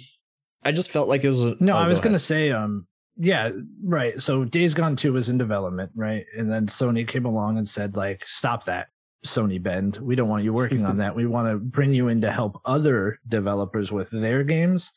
I 0.65 0.73
just 0.73 0.91
felt 0.91 1.09
like 1.09 1.25
it 1.25 1.29
was 1.29 1.45
a, 1.45 1.57
No, 1.59 1.73
oh, 1.73 1.77
I 1.77 1.89
was 1.89 1.99
go 1.99 2.05
going 2.05 2.13
to 2.13 2.17
ahead. 2.17 2.21
say, 2.21 2.51
um, 2.53 2.87
yeah, 3.17 3.51
right. 3.83 4.21
So 4.23 4.45
Days 4.45 4.75
Gone 4.75 4.95
2 4.95 5.13
was 5.15 5.29
in 5.31 5.39
development, 5.39 5.91
right? 5.97 6.27
And 6.37 6.53
then 6.53 6.67
Sony 6.67 7.09
came 7.09 7.25
along 7.25 7.59
and 7.59 7.69
said, 7.69 7.97
like, 7.97 8.25
stop 8.27 8.65
that, 8.67 8.89
Sony 9.27 9.61
Bend. 9.61 9.97
We 9.97 10.15
don't 10.15 10.29
want 10.29 10.45
you 10.45 10.53
working 10.53 10.85
on 10.85 10.99
that. 10.99 11.17
We 11.17 11.27
want 11.27 11.49
to 11.49 11.57
bring 11.57 11.93
you 11.93 12.09
in 12.09 12.21
to 12.21 12.31
help 12.31 12.61
other 12.65 13.19
developers 13.27 13.91
with 13.91 14.11
their 14.11 14.45
games. 14.45 14.93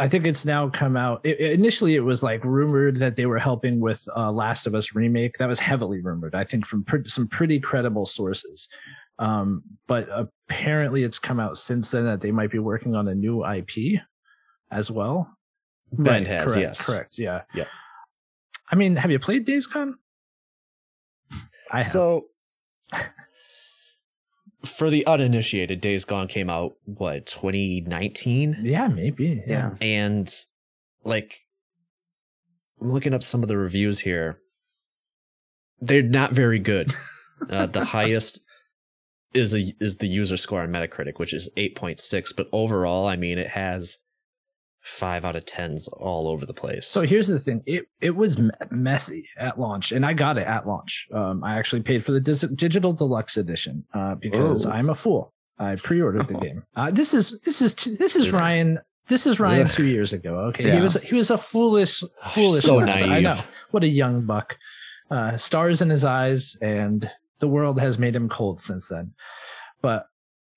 I 0.00 0.06
think 0.06 0.26
it's 0.26 0.44
now 0.44 0.68
come 0.68 0.96
out. 0.96 1.20
It, 1.24 1.40
it- 1.40 1.52
initially, 1.52 1.96
it 1.96 2.00
was 2.00 2.22
like 2.22 2.44
rumored 2.44 2.96
that 3.00 3.16
they 3.16 3.26
were 3.26 3.38
helping 3.38 3.80
with 3.80 4.06
uh, 4.16 4.30
Last 4.30 4.66
of 4.66 4.74
Us 4.74 4.94
remake. 4.94 5.38
That 5.38 5.48
was 5.48 5.58
heavily 5.58 6.00
rumored, 6.00 6.34
I 6.34 6.44
think, 6.44 6.66
from 6.66 6.84
pre- 6.84 7.08
some 7.08 7.26
pretty 7.26 7.58
credible 7.60 8.06
sources. 8.06 8.68
Um, 9.18 9.62
but 9.88 10.08
apparently, 10.12 11.02
it's 11.02 11.18
come 11.18 11.40
out 11.40 11.58
since 11.58 11.90
then 11.90 12.04
that 12.04 12.20
they 12.20 12.30
might 12.30 12.50
be 12.52 12.60
working 12.60 12.94
on 12.94 13.08
a 13.08 13.14
new 13.14 13.44
IP 13.44 14.00
as 14.70 14.90
well. 14.90 15.36
Bend 15.90 16.06
Right, 16.06 16.26
has, 16.26 16.52
correct, 16.52 16.60
yes. 16.60 16.86
correct, 16.86 17.18
yeah, 17.18 17.42
Yeah. 17.54 17.64
I 18.70 18.76
mean, 18.76 18.94
have 18.96 19.10
you 19.10 19.18
played 19.18 19.46
Days 19.46 19.66
Gone? 19.66 19.96
I 21.32 21.76
have. 21.76 21.84
So, 21.84 22.26
for 24.64 24.90
the 24.90 25.06
uninitiated, 25.06 25.80
Days 25.80 26.04
Gone 26.04 26.28
came 26.28 26.50
out 26.50 26.74
what 26.84 27.26
2019, 27.26 28.56
yeah, 28.62 28.88
maybe. 28.88 29.42
Yeah. 29.46 29.74
and 29.80 30.32
like 31.04 31.34
I'm 32.80 32.90
looking 32.90 33.14
up 33.14 33.22
some 33.22 33.42
of 33.42 33.48
the 33.48 33.56
reviews 33.56 34.00
here. 34.00 34.40
They're 35.80 36.02
not 36.02 36.32
very 36.32 36.58
good. 36.58 36.92
uh, 37.50 37.66
the 37.66 37.84
highest 37.84 38.40
is 39.34 39.54
a 39.54 39.62
is 39.80 39.98
the 39.98 40.08
user 40.08 40.36
score 40.36 40.62
on 40.62 40.70
Metacritic, 40.70 41.18
which 41.18 41.34
is 41.34 41.50
8.6, 41.56 42.34
but 42.36 42.48
overall, 42.52 43.06
I 43.06 43.16
mean, 43.16 43.38
it 43.38 43.48
has 43.48 43.98
five 44.80 45.24
out 45.24 45.36
of 45.36 45.44
tens 45.44 45.88
all 45.88 46.28
over 46.28 46.46
the 46.46 46.54
place. 46.54 46.86
So 46.86 47.02
here's 47.02 47.26
the 47.28 47.38
thing: 47.40 47.62
it 47.66 47.86
it 48.00 48.16
was 48.16 48.38
messy 48.70 49.28
at 49.38 49.58
launch, 49.60 49.92
and 49.92 50.04
I 50.06 50.12
got 50.14 50.38
it 50.38 50.46
at 50.46 50.66
launch. 50.66 51.08
Um, 51.12 51.42
I 51.44 51.58
actually 51.58 51.82
paid 51.82 52.04
for 52.04 52.12
the 52.12 52.20
dis- 52.20 52.46
digital 52.54 52.92
deluxe 52.92 53.36
edition 53.36 53.84
uh, 53.94 54.14
because 54.14 54.66
Oh. 54.66 54.70
I'm 54.70 54.90
a 54.90 54.94
fool. 54.94 55.32
I 55.58 55.74
pre-ordered 55.76 56.28
the 56.28 56.34
game. 56.38 56.62
Uh, 56.76 56.90
this 56.90 57.12
is 57.12 57.38
this 57.40 57.60
is 57.60 57.74
this 57.74 58.14
is 58.16 58.30
Ryan. 58.32 58.78
This 59.08 59.26
is 59.26 59.40
Ryan 59.40 59.66
Ugh. 59.66 59.72
two 59.72 59.86
years 59.86 60.12
ago. 60.12 60.36
Okay, 60.50 60.70
he 60.70 60.80
was 60.80 60.94
he 61.02 61.14
was 61.14 61.30
a 61.30 61.38
foolish 61.38 62.02
foolish. 62.26 62.62
so 62.62 62.76
lad. 62.76 62.88
I 63.08 63.20
know 63.20 63.40
what 63.70 63.82
a 63.82 63.88
young 63.88 64.22
buck. 64.26 64.56
Uh, 65.10 65.36
stars 65.38 65.80
in 65.82 65.88
his 65.90 66.04
eyes, 66.04 66.56
and 66.60 67.10
the 67.40 67.48
world 67.48 67.80
has 67.80 67.98
made 67.98 68.14
him 68.14 68.28
cold 68.28 68.60
since 68.60 68.88
then. 68.88 69.14
But 69.80 70.06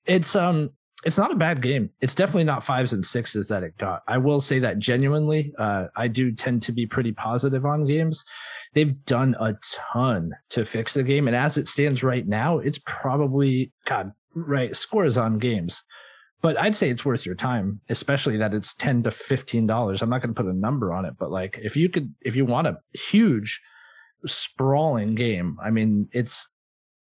it's 0.06 0.36
um 0.36 0.72
it's 1.04 1.18
not 1.18 1.32
a 1.32 1.36
bad 1.36 1.62
game. 1.62 1.90
It's 2.00 2.14
definitely 2.14 2.44
not 2.44 2.64
fives 2.64 2.94
and 2.94 3.04
sixes 3.04 3.48
that 3.48 3.64
it 3.64 3.78
got. 3.78 4.04
I 4.08 4.18
will 4.18 4.40
say 4.40 4.60
that 4.60 4.80
genuinely, 4.80 5.52
uh, 5.58 5.88
I 5.96 6.08
do 6.08 6.32
tend 6.32 6.62
to 6.64 6.72
be 6.72 6.86
pretty 6.86 7.12
positive 7.12 7.66
on 7.66 7.86
games. 7.86 8.24
They've 8.74 9.04
done 9.06 9.36
a 9.40 9.56
ton 9.64 10.32
to 10.50 10.64
fix 10.64 10.94
the 10.94 11.04
game, 11.04 11.28
and 11.28 11.36
as 11.36 11.58
it 11.58 11.68
stands 11.68 12.04
right 12.04 12.28
now, 12.28 12.60
it's 12.60 12.80
probably 12.86 13.72
God 13.86 14.12
right 14.36 14.76
scores 14.76 15.18
on 15.18 15.40
games. 15.40 15.84
But 16.42 16.58
I'd 16.60 16.76
say 16.76 16.90
it's 16.90 17.06
worth 17.06 17.26
your 17.26 17.36
time, 17.36 17.82
especially 17.90 18.38
that 18.38 18.54
it's 18.54 18.74
ten 18.74 19.04
to 19.04 19.12
fifteen 19.12 19.68
dollars. 19.68 20.02
I'm 20.02 20.10
not 20.10 20.22
going 20.22 20.34
to 20.34 20.42
put 20.42 20.50
a 20.50 20.58
number 20.58 20.94
on 20.94 21.06
it, 21.06 21.16
but 21.20 21.32
like 21.32 21.60
if 21.62 21.76
you 21.76 21.90
could, 21.90 22.14
if 22.22 22.36
you 22.36 22.46
want 22.46 22.68
a 22.68 22.78
huge 22.94 23.62
sprawling 24.26 25.16
game, 25.16 25.58
I 25.64 25.72
mean, 25.72 26.10
it's 26.14 26.48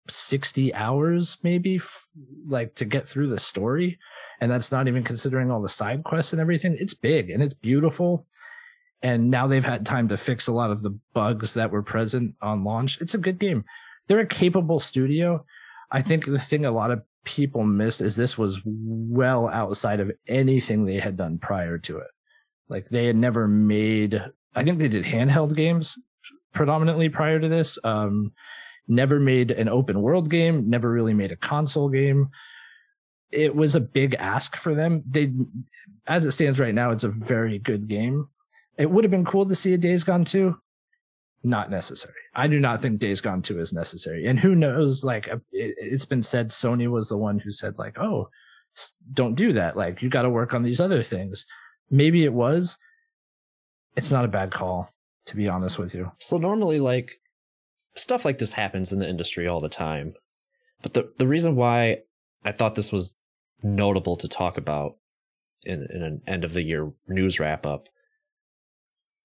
60 0.08 0.74
hours 0.74 1.38
maybe 1.42 1.76
f- 1.76 2.06
like 2.46 2.74
to 2.74 2.84
get 2.84 3.08
through 3.08 3.28
the 3.28 3.38
story 3.38 3.98
and 4.40 4.50
that's 4.50 4.70
not 4.70 4.88
even 4.88 5.02
considering 5.02 5.50
all 5.50 5.62
the 5.62 5.68
side 5.68 6.04
quests 6.04 6.32
and 6.32 6.40
everything. 6.40 6.76
It's 6.78 6.94
big 6.94 7.30
and 7.30 7.42
it's 7.42 7.54
beautiful 7.54 8.26
and 9.02 9.30
now 9.30 9.46
they've 9.46 9.64
had 9.64 9.84
time 9.84 10.08
to 10.08 10.16
fix 10.16 10.46
a 10.46 10.52
lot 10.52 10.70
of 10.70 10.82
the 10.82 10.98
bugs 11.12 11.54
that 11.54 11.70
were 11.70 11.82
present 11.82 12.34
on 12.40 12.64
launch. 12.64 13.00
It's 13.00 13.14
a 13.14 13.18
good 13.18 13.38
game. 13.38 13.64
They're 14.06 14.20
a 14.20 14.26
capable 14.26 14.80
studio. 14.80 15.44
I 15.90 16.02
think 16.02 16.24
the 16.24 16.38
thing 16.38 16.64
a 16.64 16.70
lot 16.70 16.90
of 16.90 17.02
people 17.24 17.64
missed 17.64 18.00
is 18.00 18.16
this 18.16 18.36
was 18.36 18.60
well 18.64 19.48
outside 19.48 20.00
of 20.00 20.12
anything 20.26 20.84
they 20.84 21.00
had 21.00 21.16
done 21.16 21.38
prior 21.38 21.78
to 21.78 21.98
it. 21.98 22.08
Like 22.68 22.88
they 22.88 23.06
had 23.06 23.16
never 23.16 23.46
made 23.48 24.22
i 24.56 24.62
think 24.62 24.78
they 24.78 24.88
did 24.88 25.04
handheld 25.04 25.56
games 25.56 25.98
predominantly 26.52 27.08
prior 27.08 27.40
to 27.40 27.48
this. 27.48 27.78
Um 27.84 28.32
never 28.86 29.18
made 29.18 29.50
an 29.50 29.68
open 29.68 30.02
world 30.02 30.30
game, 30.30 30.68
never 30.68 30.90
really 30.90 31.14
made 31.14 31.32
a 31.32 31.36
console 31.36 31.88
game. 31.88 32.28
It 33.30 33.54
was 33.54 33.74
a 33.74 33.80
big 33.80 34.14
ask 34.14 34.56
for 34.56 34.74
them. 34.74 35.02
They, 35.08 35.32
as 36.06 36.24
it 36.24 36.32
stands 36.32 36.60
right 36.60 36.74
now, 36.74 36.90
it's 36.90 37.04
a 37.04 37.08
very 37.08 37.58
good 37.58 37.88
game. 37.88 38.28
It 38.78 38.90
would 38.90 39.04
have 39.04 39.10
been 39.10 39.24
cool 39.24 39.46
to 39.46 39.54
see 39.54 39.74
a 39.74 39.78
Days 39.78 40.04
Gone 40.04 40.24
2. 40.24 40.56
Not 41.42 41.70
necessary. 41.70 42.14
I 42.34 42.46
do 42.46 42.58
not 42.58 42.80
think 42.80 42.98
Days 42.98 43.20
Gone 43.20 43.42
2 43.42 43.58
is 43.60 43.72
necessary. 43.72 44.26
And 44.26 44.38
who 44.40 44.54
knows, 44.54 45.04
like, 45.04 45.28
uh, 45.28 45.36
it, 45.52 45.74
it's 45.78 46.04
been 46.04 46.22
said 46.22 46.50
Sony 46.50 46.88
was 46.88 47.08
the 47.08 47.18
one 47.18 47.38
who 47.38 47.50
said, 47.50 47.78
like, 47.78 47.98
oh, 47.98 48.28
don't 49.12 49.34
do 49.34 49.52
that. 49.52 49.76
Like, 49.76 50.02
you 50.02 50.08
got 50.08 50.22
to 50.22 50.30
work 50.30 50.54
on 50.54 50.62
these 50.62 50.80
other 50.80 51.02
things. 51.02 51.46
Maybe 51.90 52.24
it 52.24 52.32
was. 52.32 52.76
It's 53.96 54.10
not 54.10 54.24
a 54.24 54.28
bad 54.28 54.52
call, 54.52 54.88
to 55.26 55.36
be 55.36 55.48
honest 55.48 55.78
with 55.78 55.94
you. 55.94 56.10
So 56.18 56.38
normally, 56.38 56.80
like 56.80 57.12
stuff 57.94 58.24
like 58.24 58.38
this 58.38 58.52
happens 58.52 58.92
in 58.92 58.98
the 58.98 59.08
industry 59.08 59.48
all 59.48 59.60
the 59.60 59.68
time. 59.68 60.14
But 60.82 60.94
the 60.94 61.12
the 61.16 61.26
reason 61.26 61.56
why 61.56 61.98
I 62.44 62.52
thought 62.52 62.74
this 62.74 62.92
was 62.92 63.16
notable 63.62 64.16
to 64.16 64.28
talk 64.28 64.58
about 64.58 64.96
in, 65.64 65.86
in 65.90 66.02
an 66.02 66.22
end 66.26 66.44
of 66.44 66.52
the 66.52 66.62
year 66.62 66.92
news 67.08 67.40
wrap 67.40 67.64
up, 67.64 67.88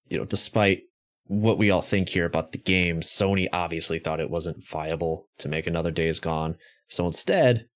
you 0.08 0.18
know, 0.18 0.24
despite 0.24 0.82
what 1.28 1.58
we 1.58 1.70
all 1.70 1.82
think 1.82 2.08
here 2.08 2.24
about 2.24 2.52
the 2.52 2.58
game, 2.58 3.00
Sony 3.00 3.46
obviously 3.52 3.98
thought 3.98 4.20
it 4.20 4.30
wasn't 4.30 4.66
viable 4.66 5.28
to 5.38 5.48
make 5.48 5.66
another 5.66 5.90
Days 5.90 6.18
Gone. 6.18 6.56
So 6.88 7.06
instead, 7.06 7.66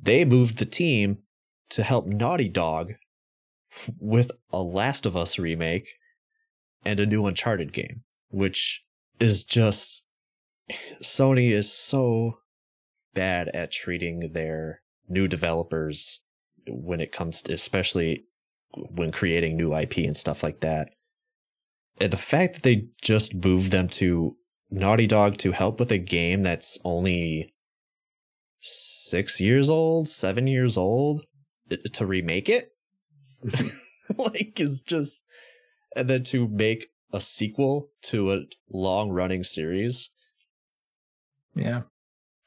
they 0.00 0.24
moved 0.24 0.58
the 0.58 0.64
team 0.64 1.18
to 1.70 1.82
help 1.82 2.06
Naughty 2.06 2.48
Dog 2.48 2.94
with 4.00 4.30
a 4.52 4.62
Last 4.62 5.04
of 5.04 5.16
Us 5.16 5.38
remake 5.38 5.88
and 6.84 7.00
a 7.00 7.06
new 7.06 7.26
Uncharted 7.26 7.72
game, 7.72 8.04
which 8.30 8.82
is 9.20 9.42
just 9.42 10.06
Sony 11.02 11.50
is 11.50 11.72
so 11.72 12.38
bad 13.14 13.48
at 13.48 13.72
treating 13.72 14.32
their 14.32 14.82
new 15.08 15.26
developers 15.26 16.20
when 16.66 17.00
it 17.00 17.12
comes 17.12 17.42
to 17.42 17.52
especially 17.52 18.24
when 18.90 19.10
creating 19.10 19.56
new 19.56 19.74
IP 19.74 19.98
and 19.98 20.16
stuff 20.16 20.42
like 20.42 20.60
that. 20.60 20.90
And 22.00 22.12
the 22.12 22.16
fact 22.16 22.54
that 22.54 22.62
they 22.62 22.88
just 23.02 23.34
moved 23.34 23.70
them 23.70 23.88
to 23.88 24.36
Naughty 24.70 25.06
Dog 25.06 25.38
to 25.38 25.52
help 25.52 25.80
with 25.80 25.90
a 25.90 25.98
game 25.98 26.42
that's 26.42 26.78
only 26.84 27.54
six 28.60 29.40
years 29.40 29.70
old, 29.70 30.08
seven 30.08 30.46
years 30.46 30.76
old, 30.76 31.22
to 31.92 32.06
remake 32.06 32.48
it, 32.48 32.72
like 34.16 34.60
is 34.60 34.80
just, 34.80 35.24
and 35.96 36.08
then 36.08 36.22
to 36.24 36.48
make 36.48 36.86
a 37.12 37.20
sequel 37.20 37.90
to 38.02 38.32
a 38.32 38.42
long 38.70 39.10
running 39.10 39.42
series. 39.42 40.10
Yeah. 41.54 41.82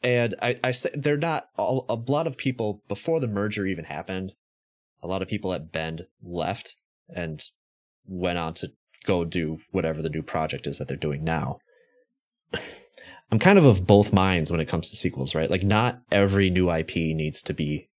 And 0.04 0.36
I, 0.42 0.60
I 0.64 0.72
say 0.72 0.90
they're 0.94 1.18
not 1.18 1.48
all, 1.58 1.86
a 1.88 1.96
lot 2.12 2.28
of 2.28 2.38
people 2.38 2.82
before 2.88 3.20
the 3.20 3.28
merger 3.28 3.66
even 3.68 3.86
happened. 3.86 4.34
A 5.04 5.08
lot 5.08 5.22
of 5.22 5.28
people 5.28 5.54
at 5.54 5.72
Bend 5.72 6.06
left 6.24 6.76
and 7.10 7.42
went 8.06 8.38
on 8.38 8.54
to 8.56 8.72
go 9.06 9.26
do 9.26 9.60
whatever 9.72 10.02
the 10.02 10.10
new 10.10 10.22
project 10.22 10.68
is 10.68 10.78
that 10.78 10.88
they're 10.88 10.98
doing 10.98 11.24
now. 11.24 11.60
I'm 13.32 13.40
kind 13.40 13.58
of 13.58 13.66
of 13.66 13.88
both 13.88 14.12
minds 14.12 14.52
when 14.52 14.60
it 14.60 14.68
comes 14.68 14.90
to 14.90 14.98
sequels, 14.98 15.34
right? 15.34 15.50
Like 15.50 15.64
not 15.64 16.02
every 16.12 16.50
new 16.50 16.70
IP 16.70 16.96
needs 16.96 17.42
to 17.44 17.54
be 17.54 17.90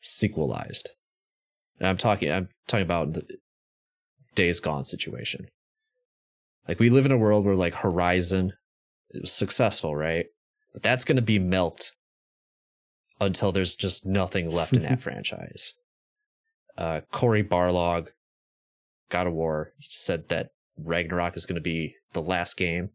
sequelized. 0.00 0.90
And 1.78 1.88
I'm 1.88 1.96
talking 1.96 2.30
I'm 2.30 2.48
talking 2.68 2.84
about 2.84 3.14
the 3.14 3.38
Days 4.34 4.60
Gone 4.60 4.84
situation. 4.84 5.48
Like 6.68 6.78
we 6.78 6.90
live 6.90 7.06
in 7.06 7.12
a 7.12 7.18
world 7.18 7.44
where 7.44 7.56
like 7.56 7.74
Horizon 7.74 8.52
it 9.10 9.22
was 9.22 9.32
successful, 9.32 9.96
right? 9.96 10.26
But 10.76 10.82
that's 10.82 11.06
going 11.06 11.16
to 11.16 11.22
be 11.22 11.38
milked 11.38 11.94
until 13.18 13.50
there's 13.50 13.76
just 13.76 14.04
nothing 14.04 14.52
left 14.52 14.74
in 14.74 14.82
that 14.82 15.00
franchise. 15.00 15.72
Uh, 16.76 17.00
Cory 17.10 17.42
Barlog, 17.42 18.08
God 19.08 19.26
of 19.26 19.32
War, 19.32 19.72
said 19.80 20.28
that 20.28 20.50
Ragnarok 20.76 21.34
is 21.34 21.46
going 21.46 21.54
to 21.54 21.62
be 21.62 21.94
the 22.12 22.20
last 22.20 22.58
game. 22.58 22.90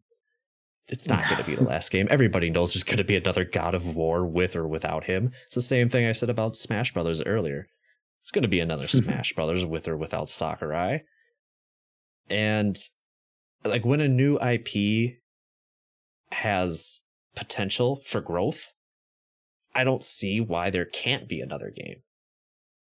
It's 0.86 1.08
not 1.08 1.28
going 1.28 1.42
to 1.42 1.50
be 1.50 1.56
the 1.56 1.64
last 1.68 1.90
game. 1.90 2.06
Everybody 2.08 2.50
knows 2.50 2.72
there's 2.72 2.84
going 2.84 2.98
to 2.98 3.04
be 3.04 3.16
another 3.16 3.44
God 3.44 3.74
of 3.74 3.96
War 3.96 4.24
with 4.24 4.54
or 4.54 4.68
without 4.68 5.06
him. 5.06 5.32
It's 5.46 5.56
the 5.56 5.60
same 5.60 5.88
thing 5.88 6.06
I 6.06 6.12
said 6.12 6.30
about 6.30 6.54
Smash 6.54 6.94
Brothers 6.94 7.20
earlier. 7.20 7.66
It's 8.20 8.30
going 8.30 8.42
to 8.42 8.48
be 8.48 8.60
another 8.60 8.86
Smash 8.86 9.32
Brothers 9.32 9.66
with 9.66 9.88
or 9.88 9.96
without 9.96 10.28
Sakurai. 10.28 11.02
And 12.30 12.78
like 13.64 13.84
when 13.84 14.00
a 14.00 14.06
new 14.06 14.38
IP 14.38 15.14
has 16.30 17.01
potential 17.34 18.02
for 18.04 18.20
growth, 18.20 18.72
I 19.74 19.84
don't 19.84 20.02
see 20.02 20.40
why 20.40 20.70
there 20.70 20.84
can't 20.84 21.28
be 21.28 21.40
another 21.40 21.72
game, 21.74 22.02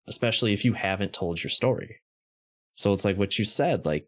especially 0.07 0.53
if 0.53 0.65
you 0.65 0.73
haven't 0.73 1.13
told 1.13 1.43
your 1.43 1.51
story. 1.51 1.97
So 2.73 2.93
it's 2.93 3.05
like 3.05 3.19
what 3.19 3.39
you 3.39 3.45
said, 3.45 3.85
like 3.85 4.07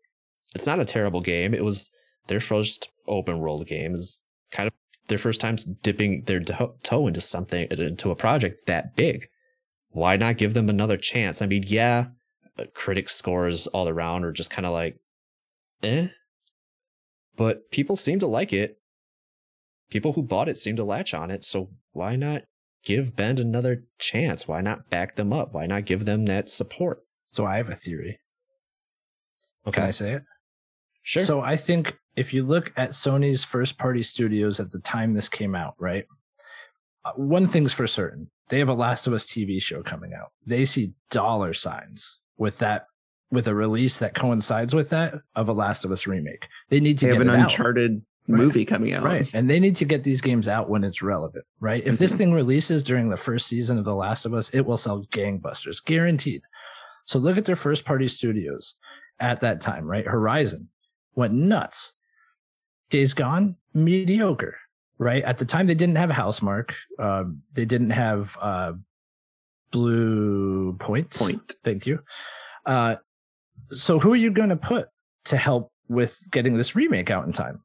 it's 0.54 0.66
not 0.66 0.80
a 0.80 0.84
terrible 0.84 1.20
game. 1.20 1.54
It 1.54 1.64
was 1.64 1.90
their 2.28 2.40
first 2.40 2.88
open 3.06 3.38
world 3.38 3.66
game 3.66 3.94
is 3.94 4.22
kind 4.50 4.66
of 4.66 4.72
their 5.08 5.18
first 5.18 5.40
time 5.40 5.56
dipping 5.82 6.22
their 6.24 6.40
toe 6.40 7.06
into 7.06 7.20
something 7.20 7.66
into 7.70 8.10
a 8.10 8.16
project 8.16 8.66
that 8.66 8.96
big. 8.96 9.26
Why 9.90 10.16
not 10.16 10.36
give 10.36 10.54
them 10.54 10.68
another 10.68 10.96
chance? 10.96 11.42
I 11.42 11.46
mean, 11.46 11.64
yeah, 11.66 12.06
uh, 12.58 12.64
critic 12.74 13.08
scores 13.08 13.66
all 13.68 13.88
around 13.88 14.24
are 14.24 14.32
just 14.32 14.50
kind 14.50 14.66
of 14.66 14.72
like, 14.72 14.98
eh, 15.82 16.08
but 17.36 17.70
people 17.72 17.96
seem 17.96 18.20
to 18.20 18.26
like 18.26 18.52
it. 18.52 18.79
People 19.90 20.12
who 20.12 20.22
bought 20.22 20.48
it 20.48 20.56
seem 20.56 20.76
to 20.76 20.84
latch 20.84 21.12
on 21.14 21.30
it. 21.30 21.44
So 21.44 21.70
why 21.92 22.16
not 22.16 22.42
give 22.84 23.16
Bend 23.16 23.40
another 23.40 23.84
chance? 23.98 24.46
Why 24.48 24.60
not 24.60 24.88
back 24.88 25.16
them 25.16 25.32
up? 25.32 25.52
Why 25.52 25.66
not 25.66 25.84
give 25.84 26.04
them 26.04 26.26
that 26.26 26.48
support? 26.48 27.00
So 27.26 27.44
I 27.44 27.56
have 27.58 27.68
a 27.68 27.74
theory. 27.76 28.18
Okay, 29.66 29.80
Can 29.80 29.88
I 29.88 29.90
say 29.90 30.12
it? 30.12 30.22
sure. 31.02 31.22
So 31.24 31.40
I 31.40 31.56
think 31.56 31.98
if 32.16 32.32
you 32.32 32.42
look 32.42 32.72
at 32.76 32.90
Sony's 32.90 33.44
first 33.44 33.78
party 33.78 34.02
studios 34.02 34.58
at 34.60 34.70
the 34.70 34.78
time 34.80 35.14
this 35.14 35.28
came 35.28 35.54
out, 35.54 35.74
right? 35.78 36.06
Uh, 37.04 37.12
one 37.16 37.46
thing's 37.46 37.72
for 37.72 37.86
certain. 37.86 38.30
They 38.48 38.58
have 38.58 38.68
a 38.68 38.74
Last 38.74 39.06
of 39.06 39.12
Us 39.12 39.26
TV 39.26 39.60
show 39.62 39.82
coming 39.82 40.12
out. 40.12 40.32
They 40.46 40.64
see 40.64 40.92
dollar 41.10 41.52
signs 41.52 42.18
with 42.36 42.58
that 42.58 42.86
with 43.30 43.46
a 43.46 43.54
release 43.54 43.98
that 43.98 44.14
coincides 44.14 44.74
with 44.74 44.88
that 44.90 45.14
of 45.36 45.48
a 45.48 45.52
Last 45.52 45.84
of 45.84 45.92
Us 45.92 46.06
remake. 46.06 46.46
They 46.68 46.80
need 46.80 46.98
to 46.98 47.06
They 47.06 47.12
get 47.12 47.18
have 47.20 47.28
an 47.28 47.40
it 47.40 47.44
out. 47.44 47.50
Movie 48.36 48.64
coming 48.64 48.92
out. 48.94 49.02
Right. 49.02 49.28
And 49.34 49.48
they 49.48 49.60
need 49.60 49.76
to 49.76 49.84
get 49.84 50.04
these 50.04 50.20
games 50.20 50.48
out 50.48 50.68
when 50.68 50.84
it's 50.84 51.02
relevant, 51.02 51.44
right? 51.60 51.82
If 51.86 51.98
this 51.98 52.12
Mhm. 52.12 52.18
thing 52.18 52.32
releases 52.32 52.82
during 52.82 53.08
the 53.10 53.16
first 53.16 53.46
season 53.46 53.78
of 53.78 53.84
The 53.84 53.94
Last 53.94 54.24
of 54.26 54.34
Us, 54.34 54.50
it 54.50 54.60
will 54.62 54.76
sell 54.76 55.04
gangbusters, 55.12 55.84
guaranteed. 55.84 56.42
So 57.04 57.18
look 57.18 57.36
at 57.36 57.44
their 57.44 57.56
first 57.56 57.84
party 57.84 58.08
studios 58.08 58.76
at 59.18 59.40
that 59.40 59.60
time, 59.60 59.84
right? 59.86 60.06
Horizon 60.06 60.68
went 61.14 61.34
nuts. 61.34 61.92
Days 62.90 63.14
Gone, 63.14 63.56
mediocre, 63.74 64.56
right? 64.98 65.22
At 65.22 65.38
the 65.38 65.44
time, 65.44 65.66
they 65.66 65.74
didn't 65.74 65.96
have 65.96 66.10
Housemarque. 66.10 66.74
Um, 66.98 67.42
they 67.52 67.64
didn't 67.64 67.90
have 67.90 68.36
uh, 68.40 68.72
Bluepoint. 69.72 71.16
Point. 71.16 71.54
Thank 71.64 71.86
you. 71.86 72.00
Uh, 72.66 72.96
so 73.70 73.98
who 73.98 74.12
are 74.12 74.16
you 74.16 74.30
going 74.30 74.48
to 74.48 74.56
put 74.56 74.88
to 75.26 75.36
help 75.36 75.72
with 75.88 76.18
getting 76.30 76.56
this 76.56 76.74
remake 76.74 77.10
out 77.10 77.26
in 77.26 77.32
time? 77.32 77.60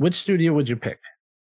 Which 0.00 0.14
studio 0.14 0.54
would 0.54 0.66
you 0.66 0.76
pick? 0.76 0.98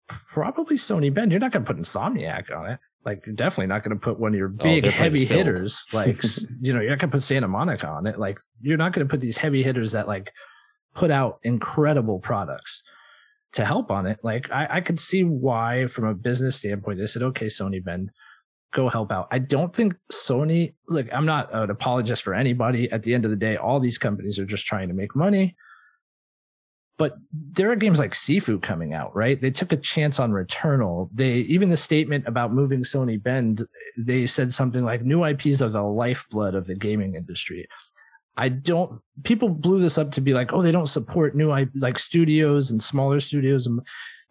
Probably 0.09 0.77
Sony 0.77 1.13
Bend. 1.13 1.33
You're 1.33 1.39
not 1.39 1.53
going 1.53 1.67
to 1.67 1.71
put 1.71 1.79
Insomniac 1.79 2.51
on 2.57 2.71
it. 2.71 2.79
Like 3.05 3.27
you're 3.27 3.35
definitely 3.35 3.67
not 3.67 3.83
going 3.83 3.95
to 3.95 4.01
put 4.03 4.19
one 4.19 4.33
of 4.33 4.39
your 4.39 4.49
oh, 4.49 4.63
big 4.63 4.85
their 4.85 4.93
plate's 4.93 4.97
heavy 4.97 5.25
hitters. 5.27 5.85
Like 5.93 6.23
you 6.63 6.73
know, 6.73 6.81
you're 6.81 6.89
not 6.89 6.99
going 6.99 7.11
to 7.11 7.17
put 7.17 7.23
Santa 7.23 7.47
Monica 7.47 7.87
on 7.87 8.07
it. 8.07 8.19
Like 8.19 8.41
you're 8.63 8.79
not 8.79 8.95
going 8.95 9.07
to 9.07 9.11
put 9.11 9.21
these 9.21 9.37
heavy 9.37 9.63
hitters 9.63 9.93
that 9.93 10.09
like 10.09 10.33
put 10.95 11.11
out 11.11 11.41
incredible 11.43 12.21
products 12.21 12.83
to 13.53 13.67
help 13.67 13.91
on 13.91 14.07
it. 14.07 14.19
Like 14.23 14.51
I, 14.51 14.67
I 14.71 14.81
could 14.81 14.99
see 14.99 15.25
why, 15.25 15.87
from 15.87 16.07
a 16.07 16.15
business 16.15 16.57
standpoint, 16.57 17.01
they 17.01 17.07
said, 17.07 17.21
"Okay, 17.21 17.47
Sony 17.47 17.85
Bend, 17.85 18.13
go 18.73 18.89
help 18.89 19.13
out." 19.13 19.29
I 19.31 19.41
don't 19.41 19.77
think 19.77 19.95
Sony. 20.11 20.73
Look, 20.89 21.07
I'm 21.13 21.27
not 21.27 21.55
an 21.55 21.69
apologist 21.69 22.23
for 22.23 22.33
anybody. 22.33 22.91
At 22.91 23.03
the 23.03 23.13
end 23.13 23.27
of 23.27 23.31
the 23.31 23.37
day, 23.37 23.59
all 23.59 23.79
these 23.79 23.99
companies 23.99 24.39
are 24.39 24.47
just 24.47 24.65
trying 24.65 24.89
to 24.89 24.95
make 24.95 25.15
money. 25.15 25.55
But 26.99 27.17
there 27.33 27.71
are 27.71 27.77
games 27.77 28.01
like 28.01 28.13
Sifu 28.13 28.61
coming 28.61 28.93
out, 28.93 29.15
right? 29.15 29.41
They 29.41 29.53
took 29.53 29.73
a 29.73 29.77
chance 29.77 30.19
on 30.19 30.33
Returnal. 30.33 31.09
They 31.15 31.35
even 31.35 31.71
the 31.71 31.77
statement 31.77 32.27
about 32.27 32.53
moving 32.53 32.83
Sony 32.83 33.23
Bend, 33.23 33.67
they 33.97 34.27
said 34.27 34.53
something 34.53 34.85
like 34.85 35.03
new 35.03 35.25
IPs 35.25 35.63
are 35.63 35.69
the 35.69 35.83
lifeblood 35.83 36.57
of 36.57 36.67
the 36.67 36.75
gaming 36.75 37.15
industry. 37.15 37.69
I 38.37 38.49
don't 38.49 39.01
people 39.23 39.49
blew 39.49 39.81
this 39.81 39.97
up 39.97 40.11
to 40.13 40.21
be 40.21 40.35
like, 40.35 40.53
oh, 40.53 40.61
they 40.61 40.73
don't 40.73 40.89
support 40.89 41.37
new 41.37 41.55
like 41.77 41.99
studios 41.99 42.71
and 42.73 42.83
smaller 42.83 43.21
studios. 43.21 43.67
And 43.67 43.81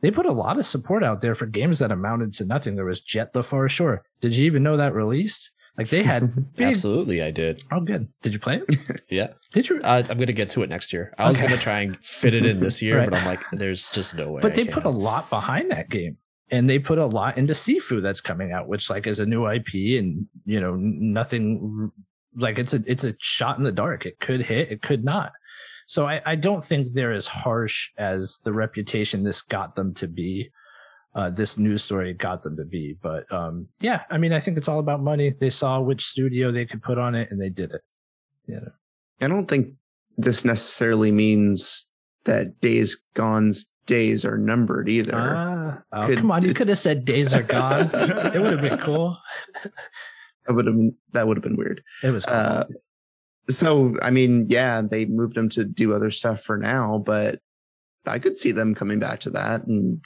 they 0.02 0.11
put 0.11 0.26
a 0.26 0.31
lot 0.31 0.60
of 0.60 0.65
support 0.65 1.03
out 1.03 1.22
there 1.22 1.35
for 1.35 1.45
games 1.45 1.80
that 1.80 1.91
amounted 1.91 2.34
to 2.34 2.45
nothing. 2.45 2.76
There 2.76 2.85
was 2.85 3.02
Jet 3.02 3.31
the 3.31 3.44
Far 3.44 3.68
Shore. 3.69 4.03
Did 4.19 4.35
you 4.35 4.45
even 4.45 4.61
know 4.61 4.77
that 4.77 4.94
released? 4.94 5.52
Like 5.78 5.90
they 5.90 6.02
had 6.04 6.54
big. 6.56 6.68
Absolutely, 6.68 7.22
I 7.22 7.32
did. 7.32 7.64
Oh, 7.72 7.80
good. 7.82 8.08
Did 8.24 8.34
you 8.34 8.40
play 8.40 8.62
it? 8.68 9.02
Yeah, 9.10 9.28
Did 9.54 9.70
you? 9.70 9.80
uh, 9.84 10.04
I'm 10.10 10.18
gonna 10.18 10.34
get 10.34 10.49
to 10.49 10.64
it 10.64 10.70
next 10.70 10.91
year. 10.91 11.14
I 11.18 11.28
was 11.28 11.40
gonna 11.40 11.58
try 11.58 11.82
and 11.82 11.95
fit 12.04 12.34
it 12.34 12.45
in 12.45 12.60
this 12.60 12.82
year, 12.86 12.98
Right. 12.99 13.10
but 13.10 13.20
I'm 13.20 13.26
like, 13.26 13.44
there's 13.52 13.90
just 13.91 14.16
no 14.16 14.32
way. 14.32 14.41
but 14.41 14.54
I 14.54 14.56
they 14.56 14.64
can. 14.66 14.74
put 14.74 14.86
a 14.86 14.90
lot 14.90 15.30
behind 15.30 15.70
that 15.72 15.90
game. 15.90 16.18
and 16.49 16.70
they 16.70 16.80
put 16.80 16.98
a 16.98 17.06
lot 17.06 17.38
into 17.38 17.54
Sifu 17.54 18.02
that's 18.02 18.22
coming 18.22 18.52
out, 18.52 18.68
which 18.68 18.90
like 18.90 19.06
is 19.08 19.20
a 19.20 19.26
new 19.26 19.45
IP, 19.48 19.99
and 19.99 20.26
you 20.45 20.60
know 20.60 20.76
nothing 20.76 21.91
like 22.36 22.58
it's 22.60 22.74
a 22.74 22.82
it's 22.86 23.04
a 23.04 23.16
shot 23.20 23.58
in 23.58 23.64
the 23.64 23.72
dark. 23.72 24.06
It 24.06 24.20
could 24.20 24.41
hit, 24.41 24.72
it 24.72 24.82
could 24.82 25.04
not. 25.04 25.32
So 25.86 26.06
I, 26.06 26.22
I 26.26 26.36
don't 26.36 26.64
think 26.64 26.94
they're 26.94 27.14
as 27.14 27.28
harsh 27.28 27.91
as 27.98 28.40
the 28.44 28.52
reputation 28.52 29.24
this 29.24 29.41
got 29.41 29.76
them 29.76 29.94
to 29.95 30.08
be. 30.08 30.49
Uh, 31.18 31.31
this 31.31 31.57
news 31.57 31.84
story 31.84 32.14
got 32.14 32.44
them 32.44 32.56
to 32.56 32.64
be, 32.64 32.95
but 33.02 33.26
um, 33.34 33.68
yeah, 33.80 34.03
I 34.11 34.19
mean, 34.19 34.31
I 34.34 34.39
think 34.39 34.56
it's 34.56 34.68
all 34.68 34.77
about 34.77 35.02
money. 35.02 35.31
They 35.31 35.49
saw 35.49 35.81
which 35.81 36.06
studio 36.06 36.52
they 36.52 36.64
could 36.64 36.84
put 36.84 36.99
on 36.99 37.15
it, 37.15 37.31
and 37.31 37.41
they 37.41 37.49
did 37.49 37.73
it. 37.73 37.81
Yeah. 38.45 38.69
I 39.19 39.27
don't 39.27 39.48
think 39.48 39.73
this 40.15 40.45
necessarily 40.45 41.11
means 41.11 41.89
that 42.26 42.61
Days 42.61 43.02
Gone's 43.15 43.65
days 43.88 44.26
are 44.26 44.38
numbered 44.38 44.89
either. 44.89 45.15
Ah, 45.15 45.81
oh, 45.91 46.06
Could- 46.06 46.19
come 46.19 46.30
on, 46.30 46.44
you 46.44 46.53
could 46.53 46.68
have 46.68 46.77
said 46.77 47.03
days 47.03 47.34
are 47.34 47.41
gone. 47.41 47.89
it 47.94 48.39
would 48.39 48.52
have 48.52 48.61
been 48.61 48.77
cool. 48.77 49.18
that 50.45 50.53
would 50.53 50.68
have 50.68 50.76
that 51.14 51.27
would 51.27 51.38
have 51.38 51.44
been 51.44 51.57
weird. 51.57 51.81
It 52.03 52.11
was 52.11 52.27
cool. 52.27 52.35
Uh, 52.35 52.65
so 53.49 53.98
I 54.03 54.11
mean, 54.11 54.45
yeah, 54.49 54.84
they 54.84 55.06
moved 55.06 55.34
them 55.34 55.49
to 55.49 55.64
do 55.64 55.95
other 55.95 56.11
stuff 56.11 56.44
for 56.44 56.57
now, 56.57 57.02
but 57.03 57.39
I 58.06 58.19
could 58.19 58.38
see 58.38 58.52
them 58.52 58.76
coming 58.76 58.99
back 58.99 59.22
to 59.22 59.31
that 59.31 59.65
and 59.65 59.99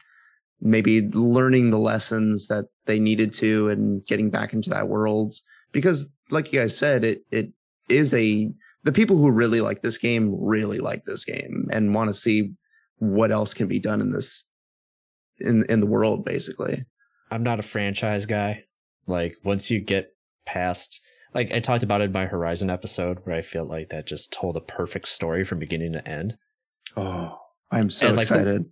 maybe 0.62 1.10
learning 1.10 1.72
the 1.72 1.80
lessons 1.80 2.48
that 2.48 2.66
they 2.86 3.00
needed 3.00 3.34
to 3.34 3.70
and 3.70 4.06
getting 4.06 4.30
back 4.30 4.54
into 4.54 4.70
that 4.70 4.88
world. 4.88 5.34
Because 5.72 6.14
like 6.30 6.52
you 6.54 6.60
guys 6.60 6.78
said, 6.78 7.04
it 7.04 7.24
it 7.32 7.52
is 7.90 8.14
a 8.14 8.52
the 8.84 8.92
people 8.92 9.18
who 9.18 9.30
really 9.30 9.62
like 9.62 9.82
this 9.82 9.98
game 9.98 10.36
really 10.40 10.80
like 10.80 11.06
this 11.06 11.26
game 11.26 11.68
and 11.72 11.94
want 11.94 12.10
to 12.10 12.14
see 12.14 12.54
what 12.98 13.32
else 13.32 13.54
can 13.54 13.68
be 13.68 13.80
done 13.80 14.02
in 14.02 14.12
this 14.12 14.48
in 15.40 15.66
in 15.70 15.80
the 15.80 15.86
world 15.86 16.24
basically. 16.24 16.86
I'm 17.32 17.44
not 17.44 17.60
a 17.60 17.64
franchise 17.64 18.26
guy. 18.26 18.66
Like 19.08 19.36
once 19.44 19.72
you 19.72 19.80
get 19.80 20.10
past 20.46 21.02
like 21.34 21.52
I 21.52 21.60
talked 21.60 21.84
about 21.84 22.02
it 22.02 22.06
in 22.06 22.12
my 22.12 22.26
Horizon 22.26 22.70
episode 22.70 23.20
where 23.24 23.36
I 23.36 23.42
feel 23.42 23.66
like 23.66 23.90
that 23.90 24.06
just 24.06 24.34
told 24.34 24.58
a 24.58 24.62
perfect 24.62 25.08
story 25.08 25.44
from 25.44 25.60
beginning 25.60 25.94
to 25.94 26.08
end. 26.08 26.38
Oh, 26.98 27.38
I'm 27.72 27.90
so 27.90 28.08
And, 28.08 28.18
like, 28.18 28.26
excited. 28.26 28.66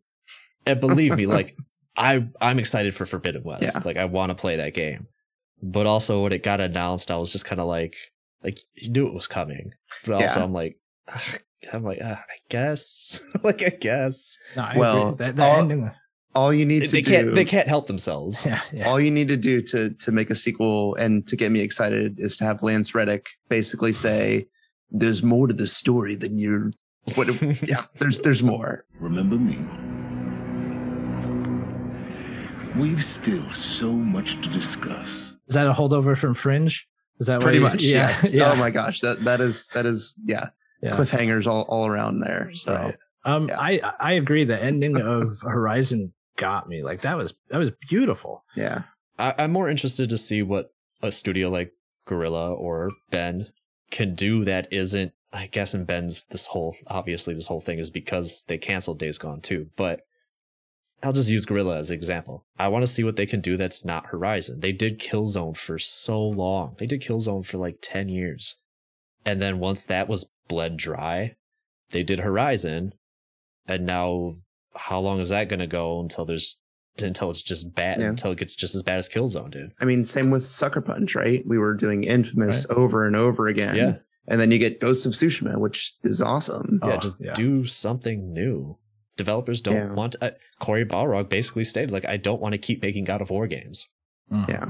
And 0.66 0.80
believe 0.80 1.16
me, 1.16 1.26
like 1.26 1.56
I 1.98 2.28
I'm 2.41 2.60
excited 2.60 2.94
for 2.94 3.06
Forbidden 3.06 3.44
West. 3.44 3.64
Yeah. 3.64 3.82
Like 3.84 3.98
I 3.98 4.06
want 4.06 4.30
to 4.30 4.36
play 4.36 4.56
that 4.57 4.74
game. 4.74 5.07
But 5.61 5.86
also 5.86 6.24
when 6.24 6.32
it 6.32 6.44
got 6.44 6.61
announced, 6.61 7.11
I 7.11 7.18
was 7.18 7.32
just 7.32 7.45
kind 7.45 7.60
of 7.60 7.68
like 7.68 7.95
like 8.44 8.60
you 8.76 8.90
knew 8.90 9.07
it 9.07 9.14
was 9.14 9.28
coming. 9.28 9.74
But 10.06 10.14
also 10.22 10.40
Yeah. 10.40 10.44
I'm 10.45 10.53
like 10.53 10.78
I'm 11.74 11.84
like 11.84 11.99
ah, 12.03 12.24
I 12.28 12.38
guess 12.49 13.20
like 13.44 13.61
I 13.64 13.70
guess 13.70 14.38
No, 14.56 14.64
I 14.64 14.78
well, 14.78 15.16
that, 15.16 15.36
that 15.36 15.53
all- 15.56 15.60
ending. 15.60 15.91
All 16.36 16.53
you 16.53 16.64
need 16.64 16.82
to 16.82 16.88
they 16.88 17.02
do 17.02 17.11
can't 17.11 17.36
they 17.36 17.44
can't 17.44 17.68
help 17.68 17.88
themselves. 17.88 18.45
Yeah, 18.45 18.61
yeah. 18.72 18.88
all 18.88 18.99
you 18.99 19.10
need 19.10 19.30
to 19.30 19.36
do 19.36 19.61
to 19.64 19.90
to 19.90 20.11
make 20.11 20.30
a 20.30 20.36
sequel 20.36 20.94
and 20.95 21.26
to 21.28 21.36
get 21.36 21.52
me 21.52 21.60
excited 21.60 22.20
is 22.20 22.38
to 22.38 22.44
have 22.44 22.61
Lance 22.61 22.94
Reddick 22.94 23.26
basically 23.49 23.94
say, 23.94 24.45
"There's 24.91 25.24
more 25.24 25.48
to 25.48 25.56
the 25.56 25.66
story 25.66 26.16
than 26.16 26.38
you're." 26.38 26.72
What? 27.16 27.41
yeah, 27.68 27.82
there's 27.95 28.20
there's 28.20 28.44
more. 28.44 28.86
Remember 28.99 29.38
me. 29.38 29.57
We've 32.78 33.04
still 33.04 33.50
so 33.52 33.91
much 33.91 34.41
to 34.41 34.50
discuss. 34.50 35.34
Is 35.48 35.56
that 35.56 35.68
a 35.68 35.74
holdover 35.74 36.18
from 36.18 36.34
Fringe? 36.34 36.88
Is 37.20 37.28
that 37.28 37.41
Pretty 37.41 37.60
what 37.60 37.74
much, 37.74 37.84
you- 37.84 37.91
yeah, 37.96 38.08
yes. 38.08 38.34
Yeah. 38.34 38.52
Oh 38.52 38.56
my 38.56 38.70
gosh, 38.70 39.02
that 39.02 39.24
that 39.26 39.41
is 39.41 39.68
that 39.74 39.86
is 39.86 40.14
yeah, 40.26 40.50
yeah. 40.82 40.91
cliffhangers 40.91 41.48
all 41.48 41.64
all 41.64 41.86
around 41.88 42.20
there. 42.22 42.52
So 42.54 42.74
Right. 42.74 42.98
Um, 43.26 43.50
yeah. 43.50 43.60
I 43.60 43.82
I 44.00 44.12
agree. 44.14 44.46
The 44.46 44.62
ending 44.62 45.00
of 45.02 45.28
Horizon 45.41 46.14
got 46.38 46.70
me. 46.70 46.84
Like 46.84 47.02
that 47.02 47.18
was 47.18 47.34
that 47.50 47.58
was 47.58 47.72
beautiful. 47.90 48.44
yeah, 48.56 48.84
I, 49.18 49.34
I'm 49.40 49.52
more 49.52 49.70
interested 49.70 50.10
to 50.10 50.18
see 50.18 50.41
what 50.44 50.72
a 51.02 51.12
studio 51.12 51.50
like 51.50 51.74
Guerrilla 52.06 52.54
or 52.54 52.91
Bend 53.12 53.52
can 53.91 54.16
do 54.16 54.46
that 54.46 54.72
isn't. 54.72 55.12
I 55.34 55.46
guess 55.48 55.74
in 55.74 55.84
Bend's 55.86 56.24
this 56.26 56.46
whole 56.46 56.76
obviously 56.88 57.34
this 57.34 57.46
whole 57.48 57.62
thing 57.62 57.78
is 57.80 57.90
because 57.90 58.44
they 58.48 58.58
canceled 58.58 59.00
Days 59.00 59.18
Gone 59.18 59.41
too, 59.41 59.68
but 59.76 60.02
I'll 61.02 61.14
just 61.14 61.30
use 61.30 61.46
Guerrilla 61.46 61.78
as 61.78 61.90
an 61.92 61.96
example. 61.96 62.46
I 62.58 62.68
want 62.68 62.84
to 62.84 62.88
see 62.92 63.04
what 63.04 63.16
they 63.16 63.26
can 63.26 63.40
do 63.42 63.56
that's 63.58 63.86
not 63.86 64.08
Horizon. 64.08 64.60
They 64.60 64.72
did 64.74 65.00
Killzone 65.00 65.56
for 65.56 65.80
so 65.80 66.22
long. 66.28 66.76
They 66.78 66.86
did 66.88 67.02
Killzone 67.02 67.46
for 67.46 67.58
like 67.58 67.78
10 67.82 68.10
years. 68.10 68.56
And 69.26 69.40
then 69.40 69.60
once 69.60 69.86
that 69.86 70.10
was 70.10 70.26
bled 70.48 70.76
dry, 70.78 71.36
they 71.92 72.04
did 72.04 72.20
Horizon. 72.20 72.94
And 73.68 73.86
now 73.86 74.36
how 74.76 75.00
long 75.00 75.20
is 75.20 75.30
that 75.30 75.48
going 75.50 75.60
to 75.60 75.68
go 75.68 76.00
until 76.00 76.26
there's 76.26 76.58
until 77.02 77.30
it's 77.30 77.42
just 77.42 77.74
bad 77.76 78.00
Yeah. 78.02 78.08
until 78.10 78.32
it 78.32 78.40
gets 78.40 78.56
just 78.56 78.76
as 78.76 78.82
bad 78.82 78.98
as 78.98 79.08
Killzone 79.08 79.52
did? 79.52 79.72
I 79.80 79.86
mean, 79.86 80.04
same 80.04 80.32
with 80.32 80.46
Sucker 80.46 80.82
Punch, 80.82 81.16
right? 81.16 81.46
We 81.48 81.58
were 81.58 81.74
doing 81.76 82.04
Infamous 82.04 82.66
over 82.70 83.06
and 83.08 83.16
over 83.16 83.48
again. 83.48 83.76
Yeah. 83.76 83.98
and 84.28 84.40
then 84.42 84.52
you 84.52 84.58
get 84.60 84.80
Ghost 84.82 85.06
of 85.06 85.14
Tsushima, 85.14 85.58
which 85.58 85.94
is 86.04 86.22
awesome. 86.22 86.80
yeah, 86.84 86.96
Oh, 86.96 86.98
just 86.98 87.22
yeah. 87.22 87.34
do 87.36 87.66
something 87.66 88.34
new. 88.34 88.78
Developers 89.20 89.62
don't 89.62 89.76
Yeah. 89.76 89.94
want. 89.94 90.16
Uh, 90.22 90.32
Cory 90.60 90.86
Barlog 90.86 91.30
basically 91.30 91.66
stated, 91.66 91.91
like, 91.91 92.08
I 92.08 92.18
don't 92.18 92.41
want 92.41 92.54
to 92.54 92.58
keep 92.58 92.82
making 92.82 93.04
God 93.04 93.22
of 93.22 93.30
War 93.30 93.46
games. 93.48 93.88
Mm. 94.32 94.50
Yeah. 94.50 94.70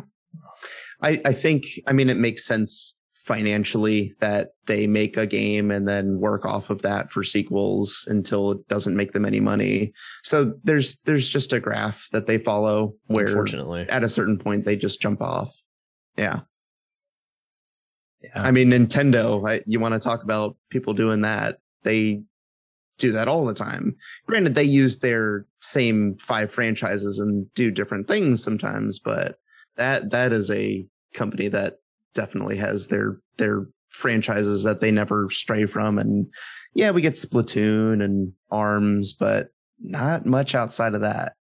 I, 1.02 1.22
I 1.24 1.34
think, 1.34 1.66
I 1.88 1.94
mean, 1.94 2.10
it 2.10 2.18
makes 2.18 2.44
sense 2.46 2.98
financially 3.14 4.16
that 4.20 4.50
they 4.66 4.88
make 4.88 5.16
a 5.16 5.28
game 5.28 5.70
and 5.70 5.88
then 5.88 6.20
work 6.20 6.46
off 6.46 6.72
of 6.72 6.82
that 6.82 7.12
for 7.12 7.24
sequels 7.24 8.06
until 8.10 8.52
it 8.52 8.68
doesn't 8.68 8.96
make 8.96 9.14
them 9.14 9.24
any 9.24 9.40
money. 9.40 9.94
So 10.24 10.56
there's, 10.64 11.00
there's 11.06 11.30
just 11.30 11.54
a 11.54 11.60
graph 11.60 12.08
that 12.12 12.26
they 12.26 12.40
follow 12.40 12.96
where 13.06 13.28
Unfortunately, 13.28 13.88
at 13.88 14.04
a 14.04 14.10
certain 14.10 14.40
point 14.40 14.66
they 14.66 14.76
just 14.76 15.00
jump 15.00 15.22
off. 15.22 15.54
Yeah. 16.18 16.40
Yeah. 18.22 18.32
I 18.36 18.52
mean, 18.52 18.70
Nintendo, 18.72 19.48
I, 19.48 19.62
you 19.66 19.80
want 19.80 19.94
to 19.94 20.00
talk 20.00 20.24
about 20.24 20.58
people 20.72 20.94
doing 20.94 21.22
that. 21.22 21.60
They 21.84 22.24
do 23.00 23.12
that 23.14 23.28
all 23.28 23.46
the 23.46 23.54
time. 23.54 23.96
Granted, 24.28 24.54
they 24.56 24.64
use 24.64 25.00
their 25.00 25.46
same 25.60 26.18
five 26.20 26.52
franchises 26.52 27.18
and 27.20 27.52
do 27.56 27.72
different 27.72 28.08
things 28.08 28.44
sometimes, 28.44 29.00
but 29.00 29.40
that, 29.78 30.12
that 30.12 30.32
is 30.32 30.52
a 30.52 30.86
company 31.14 31.48
that 31.48 31.80
definitely 32.14 32.58
has 32.58 32.88
their, 32.88 33.20
their 33.38 33.66
franchises 33.90 34.64
that 34.64 34.80
they 34.82 34.92
never 34.92 35.30
stray 35.32 35.66
from. 35.66 35.98
And 35.98 36.28
yeah, 36.74 36.92
we 36.92 37.02
get 37.02 37.14
Splatoon 37.14 38.04
and 38.04 38.34
Arms, 38.52 39.14
but 39.14 39.48
not 39.80 40.26
much 40.26 40.54
outside 40.54 40.94
of 40.94 41.02
that. 41.02 41.34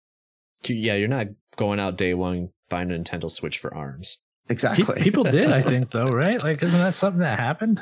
yeah, 0.65 0.95
you're 0.95 1.07
not 1.07 1.27
going 1.55 1.79
out 1.79 1.97
day 1.97 2.13
one 2.13 2.49
buying 2.69 2.91
a 2.91 2.95
Nintendo 2.95 3.29
Switch 3.29 3.57
for 3.57 3.73
arms. 3.73 4.19
Exactly. 4.49 5.01
People 5.01 5.23
did, 5.23 5.51
I 5.51 5.61
think, 5.63 5.89
though, 5.89 6.09
right? 6.09 6.41
Like, 6.41 6.63
isn't 6.63 6.79
that 6.79 6.95
something 6.95 7.19
that 7.19 7.39
happened? 7.39 7.81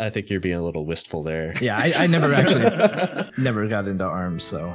I 0.00 0.10
think 0.10 0.30
you're 0.30 0.40
being 0.40 0.56
a 0.56 0.62
little 0.62 0.84
wistful 0.86 1.22
there. 1.22 1.54
Yeah, 1.60 1.76
I, 1.76 1.92
I 1.96 2.06
never 2.06 2.32
actually 2.32 3.30
never 3.42 3.66
got 3.68 3.86
into 3.86 4.04
arms, 4.04 4.44
so 4.44 4.74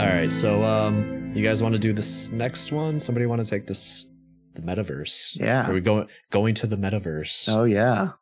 All 0.00 0.06
right, 0.06 0.32
so 0.32 0.62
um, 0.62 1.30
you 1.34 1.46
guys 1.46 1.62
want 1.62 1.74
to 1.74 1.78
do 1.78 1.92
this 1.92 2.30
next 2.30 2.72
one? 2.72 2.98
Somebody 2.98 3.26
want 3.26 3.44
to 3.44 3.50
take 3.50 3.66
this 3.66 4.06
the 4.54 4.62
metaverse? 4.62 5.36
Yeah. 5.36 5.68
Are 5.68 5.74
we 5.74 5.82
going 5.82 6.08
going 6.30 6.54
to 6.54 6.66
the 6.66 6.76
metaverse? 6.76 7.52
Oh 7.54 7.64
yeah. 7.64 8.12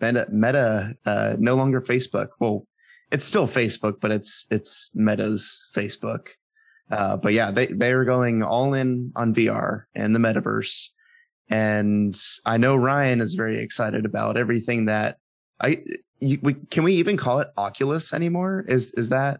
Meta 0.00 0.26
Meta 0.28 0.96
uh 1.06 1.36
no 1.38 1.54
longer 1.54 1.80
Facebook. 1.80 2.30
Well, 2.40 2.66
it's 3.12 3.24
still 3.24 3.46
Facebook, 3.46 4.00
but 4.00 4.10
it's 4.10 4.48
it's 4.50 4.90
Meta's 4.92 5.64
Facebook. 5.72 6.30
Uh 6.90 7.16
but 7.16 7.32
yeah, 7.32 7.52
they 7.52 7.68
they 7.68 7.92
are 7.92 8.04
going 8.04 8.42
all 8.42 8.74
in 8.74 9.12
on 9.14 9.32
VR 9.32 9.84
and 9.94 10.16
the 10.16 10.18
metaverse. 10.18 10.88
And 11.48 12.12
I 12.44 12.56
know 12.56 12.74
Ryan 12.74 13.20
is 13.20 13.34
very 13.34 13.60
excited 13.60 14.04
about 14.04 14.36
everything 14.36 14.86
that 14.86 15.18
I 15.60 15.78
you, 16.18 16.40
we 16.42 16.54
can 16.54 16.82
we 16.82 16.94
even 16.94 17.16
call 17.16 17.38
it 17.38 17.50
Oculus 17.56 18.12
anymore? 18.12 18.64
Is 18.66 18.92
is 18.94 19.10
that 19.10 19.38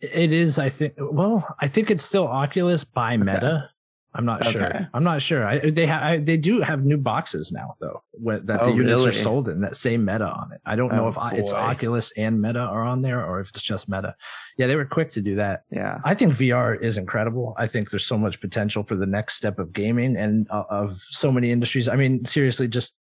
it 0.00 0.32
is. 0.32 0.58
I 0.58 0.68
think. 0.68 0.94
Well, 0.98 1.46
I 1.60 1.68
think 1.68 1.90
it's 1.90 2.04
still 2.04 2.26
Oculus 2.26 2.84
by 2.84 3.16
Meta. 3.16 3.70
I'm 4.14 4.24
not 4.24 4.40
Okay. 4.40 4.52
sure. 4.52 4.88
I'm 4.94 5.04
not 5.04 5.20
sure. 5.22 5.46
I, 5.46 5.70
they 5.70 5.86
have 5.86 6.24
they 6.24 6.38
do 6.38 6.60
have 6.62 6.82
new 6.84 6.96
boxes 6.96 7.52
now 7.52 7.74
though 7.78 8.02
that 8.24 8.46
the 8.46 8.60
Oh, 8.62 8.68
units 8.68 8.88
really? 8.88 9.10
are 9.10 9.12
sold 9.12 9.48
in 9.48 9.60
that 9.60 9.76
same 9.76 10.04
meta 10.04 10.26
on 10.26 10.50
it. 10.52 10.60
I 10.64 10.76
don't 10.76 10.90
know 10.92 11.04
Oh, 11.04 11.08
if 11.08 11.18
I, 11.18 11.32
it's. 11.32 11.52
Oculus 11.52 12.10
and 12.16 12.40
Meta 12.40 12.58
are 12.60 12.82
on 12.82 13.02
there 13.02 13.24
or 13.24 13.38
if 13.38 13.50
it's 13.50 13.62
just 13.62 13.88
Meta. 13.88 14.16
Yeah, 14.56 14.66
they 14.66 14.76
were 14.76 14.86
quick 14.86 15.10
to 15.10 15.20
do 15.20 15.36
that. 15.36 15.64
Yeah. 15.70 15.98
I 16.04 16.14
think 16.14 16.32
VR 16.32 16.80
is 16.82 16.96
incredible. 16.98 17.54
I 17.58 17.66
think 17.68 17.90
there's 17.90 18.06
so 18.06 18.18
much 18.18 18.40
potential 18.40 18.82
for 18.82 18.96
the 18.96 19.06
next 19.06 19.36
step 19.36 19.58
of 19.58 19.72
gaming 19.72 20.16
and 20.16 20.48
uh, 20.50 20.64
of 20.70 20.96
so 20.98 21.30
many 21.30 21.52
industries. 21.52 21.86
I 21.86 21.94
mean, 21.94 22.24
seriously, 22.24 22.66
just 22.66 22.96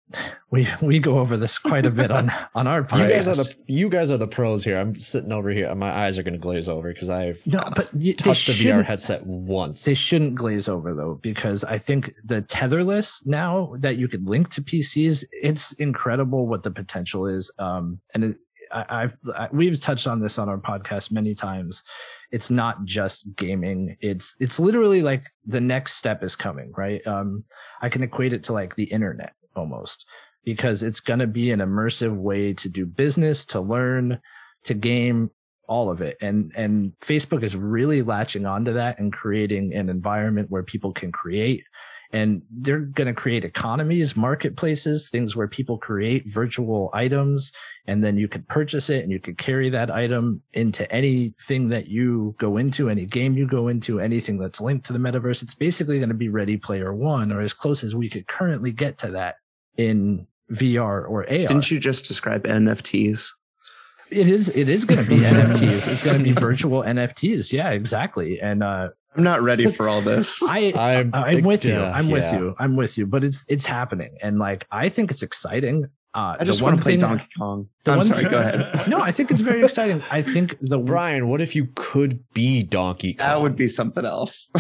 we 0.50 0.68
we 0.80 0.98
go 1.00 1.18
over 1.18 1.36
this 1.36 1.58
quite 1.58 1.84
a 1.84 1.90
bit 1.90 2.10
on 2.10 2.30
on 2.54 2.66
our 2.66 2.82
podcast. 2.82 3.00
You 3.00 3.08
guys 3.08 3.28
are 3.28 3.34
the 3.34 3.54
you 3.66 3.88
guys 3.88 4.10
are 4.10 4.16
the 4.16 4.28
pros 4.28 4.62
here. 4.62 4.78
I'm 4.78 5.00
sitting 5.00 5.32
over 5.32 5.50
here. 5.50 5.74
My 5.74 5.90
eyes 5.90 6.16
are 6.18 6.22
going 6.22 6.34
to 6.34 6.40
glaze 6.40 6.68
over 6.68 6.92
because 6.92 7.10
I've 7.10 7.44
no, 7.46 7.62
but 7.74 7.92
y- 7.92 8.00
they 8.02 8.12
touched 8.12 8.46
the 8.46 8.52
VR 8.52 8.84
headset 8.84 9.26
once. 9.26 9.84
They 9.84 9.94
shouldn't 9.94 10.36
glaze 10.36 10.68
over 10.68 10.94
though, 10.94 11.18
because 11.22 11.64
I 11.64 11.78
think 11.78 12.14
the 12.24 12.42
tetherless 12.42 13.26
now 13.26 13.74
that 13.78 13.96
you 13.96 14.06
could 14.06 14.28
link 14.28 14.50
to 14.50 14.62
PCs, 14.62 15.24
it's 15.32 15.72
incredible 15.72 16.46
what 16.46 16.62
the 16.62 16.70
potential 16.70 17.26
is. 17.26 17.50
Um, 17.58 18.00
and 18.14 18.24
it, 18.24 18.36
I, 18.72 18.84
I've 18.88 19.16
I, 19.36 19.48
we've 19.52 19.80
touched 19.80 20.06
on 20.06 20.20
this 20.20 20.38
on 20.38 20.48
our 20.48 20.58
podcast 20.58 21.10
many 21.10 21.34
times. 21.34 21.82
It's 22.30 22.50
not 22.50 22.84
just 22.84 23.34
gaming. 23.34 23.96
It's 24.00 24.36
it's 24.38 24.60
literally 24.60 25.02
like 25.02 25.24
the 25.44 25.60
next 25.60 25.94
step 25.94 26.22
is 26.22 26.36
coming, 26.36 26.72
right? 26.76 27.04
Um, 27.06 27.44
I 27.82 27.88
can 27.88 28.04
equate 28.04 28.32
it 28.32 28.44
to 28.44 28.52
like 28.52 28.76
the 28.76 28.84
internet 28.84 29.32
almost 29.56 30.06
because 30.44 30.82
it's 30.82 31.00
going 31.00 31.18
to 31.18 31.26
be 31.26 31.50
an 31.50 31.60
immersive 31.60 32.16
way 32.16 32.54
to 32.54 32.68
do 32.68 32.86
business, 32.86 33.44
to 33.46 33.60
learn, 33.60 34.20
to 34.64 34.74
game, 34.74 35.30
all 35.68 35.90
of 35.90 36.00
it. 36.00 36.16
And 36.20 36.52
and 36.56 36.92
Facebook 37.00 37.42
is 37.42 37.56
really 37.56 38.02
latching 38.02 38.46
onto 38.46 38.72
that 38.74 38.98
and 38.98 39.12
creating 39.12 39.74
an 39.74 39.88
environment 39.88 40.50
where 40.50 40.62
people 40.62 40.92
can 40.92 41.10
create 41.10 41.64
and 42.12 42.42
they're 42.50 42.80
going 42.80 43.08
to 43.08 43.14
create 43.14 43.44
economies, 43.44 44.16
marketplaces, 44.16 45.08
things 45.08 45.34
where 45.34 45.48
people 45.48 45.76
create 45.76 46.22
virtual 46.26 46.90
items 46.94 47.52
and 47.86 48.02
then 48.02 48.16
you 48.16 48.28
can 48.28 48.42
purchase 48.44 48.90
it 48.90 49.02
and 49.02 49.10
you 49.10 49.18
can 49.18 49.34
carry 49.34 49.68
that 49.70 49.90
item 49.90 50.40
into 50.52 50.90
anything 50.92 51.68
that 51.68 51.88
you 51.88 52.34
go 52.38 52.56
into, 52.56 52.88
any 52.88 53.06
game 53.06 53.36
you 53.36 53.46
go 53.46 53.68
into, 53.68 54.00
anything 54.00 54.38
that's 54.38 54.60
linked 54.60 54.86
to 54.86 54.92
the 54.92 54.98
metaverse. 54.98 55.42
It's 55.42 55.54
basically 55.54 55.98
going 55.98 56.08
to 56.08 56.14
be 56.14 56.28
Ready 56.28 56.56
Player 56.56 56.94
One 56.94 57.32
or 57.32 57.40
as 57.40 57.52
close 57.52 57.82
as 57.82 57.96
we 57.96 58.08
could 58.08 58.26
currently 58.26 58.72
get 58.72 58.98
to 58.98 59.10
that 59.10 59.36
in 59.76 60.26
VR 60.52 61.08
or 61.08 61.22
AR. 61.22 61.26
Didn't 61.28 61.70
you 61.70 61.78
just 61.80 62.06
describe 62.06 62.44
NFTs? 62.44 63.30
It 64.10 64.28
is. 64.28 64.48
It 64.50 64.68
is 64.68 64.84
going 64.84 65.02
to 65.02 65.08
be 65.10 65.18
NFTs. 65.22 65.90
It's 65.90 66.04
going 66.04 66.18
to 66.18 66.22
be 66.24 66.32
virtual 66.32 66.82
NFTs. 66.82 67.52
Yeah, 67.52 67.70
exactly. 67.70 68.40
And 68.40 68.62
uh, 68.62 68.88
I'm 69.16 69.24
not 69.24 69.42
ready 69.42 69.70
for 69.70 69.88
all 69.88 70.02
this. 70.02 70.40
I, 70.48 70.72
I'm, 70.76 71.10
I'm 71.12 71.42
with 71.42 71.64
you. 71.64 71.76
I'm 71.76 72.08
with 72.10 72.32
you. 72.32 72.54
I'm 72.58 72.76
with 72.76 72.96
you. 72.98 73.06
But 73.06 73.24
it's 73.24 73.44
it's 73.48 73.66
happening, 73.66 74.16
and 74.22 74.38
like 74.38 74.66
I 74.70 74.88
think 74.88 75.10
it's 75.10 75.22
exciting. 75.22 75.86
Uh, 76.14 76.36
I 76.40 76.44
just 76.44 76.60
the 76.60 76.64
want 76.64 76.74
one 76.74 76.78
to 76.78 76.82
play 76.82 76.92
thing- 76.92 77.00
Donkey 77.00 77.26
Kong. 77.36 77.68
the 77.84 77.90
I'm 77.90 77.96
one 77.98 78.06
sorry. 78.06 78.22
thing- 78.22 78.30
Go 78.30 78.38
ahead. 78.38 78.88
No, 78.88 79.00
I 79.02 79.12
think 79.12 79.30
it's 79.30 79.42
very 79.42 79.62
exciting. 79.62 80.00
I 80.10 80.22
think 80.22 80.56
the 80.62 80.78
Brian, 80.78 81.28
what 81.28 81.42
if 81.42 81.54
you 81.54 81.68
could 81.74 82.24
be 82.32 82.62
Donkey 82.62 83.12
Kong? 83.12 83.26
That 83.26 83.42
would 83.42 83.54
be 83.56 83.68
something 83.68 84.04
else. 84.06 84.50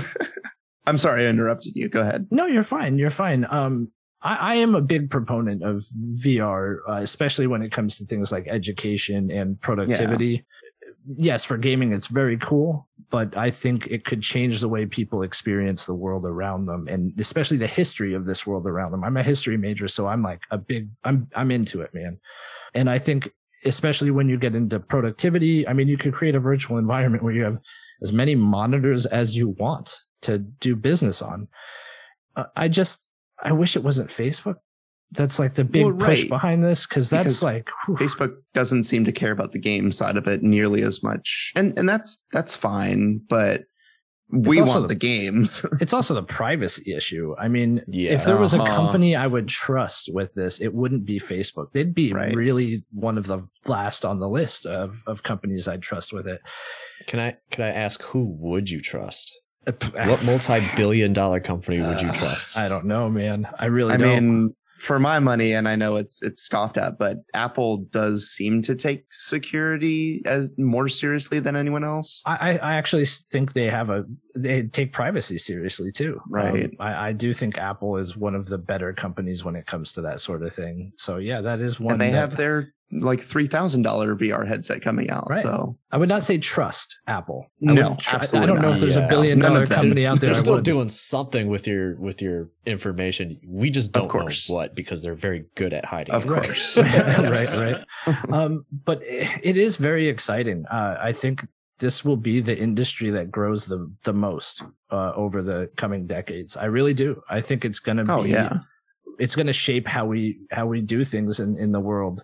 I'm 0.86 0.98
sorry 0.98 1.24
I 1.26 1.30
interrupted 1.30 1.74
you. 1.74 1.88
Go 1.88 2.00
ahead. 2.02 2.26
No, 2.30 2.44
you're 2.46 2.62
fine. 2.62 2.98
You're 2.98 3.08
fine. 3.10 3.46
Um, 3.48 3.90
I, 4.22 4.34
I 4.34 4.54
am 4.56 4.74
a 4.74 4.80
big 4.80 5.10
proponent 5.10 5.62
of 5.62 5.84
VR, 6.18 6.78
uh, 6.88 6.94
especially 6.94 7.46
when 7.46 7.62
it 7.62 7.72
comes 7.72 7.98
to 7.98 8.04
things 8.04 8.32
like 8.32 8.46
education 8.48 9.30
and 9.30 9.60
productivity. 9.60 10.44
Yes, 11.16 11.44
for 11.44 11.56
gaming, 11.56 11.92
it's 11.92 12.08
very 12.08 12.36
cool, 12.36 12.88
but 13.10 13.36
I 13.36 13.50
think 13.50 13.86
it 13.86 14.04
could 14.04 14.22
change 14.22 14.60
the 14.60 14.68
way 14.68 14.86
people 14.86 15.22
experience 15.22 15.86
the 15.86 15.94
world 15.94 16.26
around 16.26 16.66
them, 16.66 16.88
and 16.88 17.18
especially 17.20 17.58
the 17.58 17.66
history 17.66 18.14
of 18.14 18.24
this 18.24 18.46
world 18.46 18.66
around 18.66 18.90
them. 18.90 19.04
I'm 19.04 19.16
a 19.16 19.22
history 19.22 19.56
major, 19.56 19.86
so 19.86 20.08
I'm 20.08 20.22
like 20.22 20.42
a 20.50 20.58
big, 20.58 20.88
I'm, 21.04 21.28
I'm 21.36 21.52
into 21.52 21.80
it, 21.82 21.94
man. 21.94 22.18
And 22.74 22.90
I 22.90 22.98
think, 22.98 23.30
especially 23.64 24.10
when 24.10 24.28
you 24.28 24.36
get 24.36 24.56
into 24.56 24.80
productivity, 24.80 25.66
I 25.68 25.72
mean, 25.72 25.86
you 25.86 25.96
could 25.96 26.12
create 26.12 26.34
a 26.34 26.40
virtual 26.40 26.78
environment 26.78 27.22
where 27.22 27.32
you 27.32 27.44
have 27.44 27.58
as 28.02 28.12
many 28.12 28.34
monitors 28.34 29.06
as 29.06 29.36
you 29.36 29.50
want 29.58 30.00
to 30.22 30.38
do 30.38 30.74
business 30.74 31.22
on. 31.22 31.48
Uh, 32.34 32.44
I 32.56 32.68
just, 32.68 33.05
I 33.42 33.52
wish 33.52 33.76
it 33.76 33.84
wasn't 33.84 34.10
Facebook. 34.10 34.56
That's 35.12 35.38
like 35.38 35.54
the 35.54 35.64
big 35.64 35.84
Well, 35.84 35.94
push 35.94 36.24
behind 36.24 36.64
this 36.64 36.86
because 36.86 37.10
that's 37.10 37.24
Because 37.40 37.42
like 37.42 37.70
whew. 37.86 37.94
Facebook 37.96 38.34
doesn't 38.54 38.84
seem 38.84 39.04
to 39.04 39.12
care 39.12 39.30
about 39.30 39.52
the 39.52 39.58
game 39.60 39.92
side 39.92 40.16
of 40.16 40.26
it 40.26 40.42
nearly 40.42 40.82
as 40.82 41.02
much, 41.02 41.52
and 41.54 41.78
and 41.78 41.88
that's 41.88 42.24
that's 42.32 42.56
fine. 42.56 43.20
But 43.28 43.62
we 44.28 44.60
want 44.60 44.82
the- 44.82 44.88
the 44.88 44.94
games. 44.96 45.64
it's 45.80 45.92
also 45.92 46.12
the 46.14 46.24
privacy 46.24 46.92
issue. 46.92 47.36
I 47.38 47.46
mean, 47.46 47.82
Yeah. 47.86 48.14
if 48.14 48.24
there 48.24 48.36
was 48.36 48.54
a 48.54 48.58
company 48.58 49.14
I 49.14 49.28
would 49.28 49.46
trust 49.46 50.10
with 50.12 50.34
this, 50.34 50.60
it 50.60 50.74
wouldn't 50.74 51.04
be 51.04 51.20
Facebook. 51.20 51.66
They'd 51.72 51.94
be 51.94 52.12
Right. 52.12 52.34
really 52.34 52.84
one 52.90 53.16
of 53.18 53.28
the 53.28 53.46
last 53.66 54.04
on 54.04 54.18
the 54.18 54.28
list 54.28 54.66
of 54.66 55.04
of 55.06 55.22
companies 55.22 55.68
I'd 55.68 55.82
trust 55.82 56.12
with 56.12 56.26
it. 56.26 56.40
Can 57.06 57.20
I 57.20 57.36
can 57.52 57.62
I 57.62 57.68
ask 57.68 58.02
who 58.02 58.24
would 58.40 58.70
you 58.70 58.80
trust? 58.80 59.32
Uh, 59.66 59.72
p- 59.80 59.88
What 60.08 60.24
multi-billion 60.24 61.12
dollar 61.12 61.40
company 61.40 61.80
would 61.80 62.00
you 62.00 62.08
Uh, 62.08 62.14
trust? 62.14 62.56
I 62.58 62.68
don't 62.68 62.84
know, 62.86 63.08
man. 63.08 63.48
I 63.58 63.66
really 63.66 63.94
I 63.94 63.96
don't. 63.96 64.08
I 64.16 64.20
mean, 64.20 64.56
for 64.78 64.98
my 64.98 65.18
money, 65.18 65.52
and 65.54 65.66
I 65.66 65.74
know 65.74 65.96
it's 65.96 66.22
it's 66.22 66.42
scoffed 66.42 66.76
at, 66.76 66.98
but 66.98 67.16
Apple 67.32 67.78
does 67.90 68.28
seem 68.28 68.60
to 68.62 68.74
take 68.74 69.06
security 69.50 70.20
as 70.26 70.50
more 70.58 70.88
seriously 70.88 71.40
than 71.40 71.56
anyone 71.56 71.82
else. 71.82 72.22
I, 72.26 72.36
I 72.36 72.56
I 72.58 72.74
actually 72.74 73.06
think 73.06 73.54
they 73.54 73.66
have 73.70 73.88
a 73.88 74.04
they 74.34 74.64
take 74.64 74.92
privacy 74.92 75.38
seriously 75.38 75.92
too. 75.92 76.20
Right. 76.28 76.66
Um, 76.66 76.70
I, 76.78 77.08
I 77.08 77.12
do 77.12 77.32
think 77.32 77.56
Apple 77.56 77.96
is 77.96 78.16
one 78.18 78.34
of 78.34 78.46
the 78.46 78.58
better 78.58 78.92
companies 78.92 79.44
when 79.44 79.56
it 79.56 79.66
comes 79.66 79.92
to 79.94 80.02
that 80.02 80.20
sort 80.20 80.42
of 80.42 80.54
thing. 80.54 80.92
So 80.96 81.16
yeah, 81.16 81.40
that 81.40 81.60
is 81.60 81.80
one. 81.80 81.92
and 81.92 82.00
they 82.00 82.10
that- 82.10 82.16
have 82.18 82.36
their 82.36 82.72
like 83.00 83.20
three 83.20 83.46
thousand 83.46 83.82
dollar 83.82 84.14
VR 84.16 84.46
headset 84.46 84.82
coming 84.82 85.10
out. 85.10 85.26
Right. 85.30 85.38
So 85.38 85.76
I 85.90 85.98
would 85.98 86.08
not 86.08 86.22
say 86.22 86.38
trust 86.38 86.98
Apple. 87.06 87.46
I 87.68 87.72
No, 87.72 87.72
wouldn't 87.90 88.34
I 88.34 88.46
don't 88.46 88.60
know 88.60 88.68
not. 88.68 88.74
if 88.74 88.80
there's 88.80 88.96
a 88.96 89.06
billion 89.08 89.38
None 89.38 89.52
dollar 89.52 89.66
company 89.66 90.06
out 90.06 90.20
there. 90.20 90.30
They're 90.32 90.40
still 90.40 90.54
would. 90.54 90.64
doing 90.64 90.88
something 90.88 91.48
with 91.48 91.66
your 91.66 91.96
with 92.00 92.20
your 92.22 92.50
information. 92.64 93.38
We 93.46 93.70
just 93.70 93.92
don't 93.92 94.12
know 94.14 94.28
what 94.54 94.74
because 94.74 95.02
they're 95.02 95.14
very 95.14 95.46
good 95.54 95.72
at 95.72 95.84
hiding. 95.84 96.14
Of 96.14 96.24
it. 96.24 96.28
Right. 96.30 96.44
course. 96.44 96.76
right, 96.76 97.56
right. 98.06 98.32
Um, 98.32 98.64
but 98.84 99.02
it 99.02 99.28
it 99.42 99.56
is 99.56 99.76
very 99.76 100.08
exciting. 100.08 100.64
Uh, 100.66 100.96
I 101.00 101.12
think 101.12 101.46
this 101.78 102.04
will 102.04 102.16
be 102.16 102.40
the 102.40 102.56
industry 102.58 103.10
that 103.10 103.30
grows 103.30 103.66
the 103.66 103.90
the 104.04 104.12
most 104.12 104.62
uh, 104.90 105.12
over 105.14 105.42
the 105.42 105.70
coming 105.76 106.06
decades. 106.06 106.56
I 106.56 106.66
really 106.66 106.94
do. 106.94 107.20
I 107.28 107.40
think 107.40 107.64
it's 107.64 107.80
going 107.80 107.98
to 107.98 108.04
be. 108.04 108.10
oh 108.10 108.24
yeah, 108.24 108.58
It's 109.18 109.36
going 109.36 109.46
to 109.46 109.52
shape 109.52 109.86
how 109.86 110.06
we 110.06 110.38
how 110.50 110.66
we 110.66 110.80
do 110.82 111.04
things 111.04 111.38
in 111.40 111.56
in 111.58 111.72
the 111.72 111.80
world. 111.80 112.22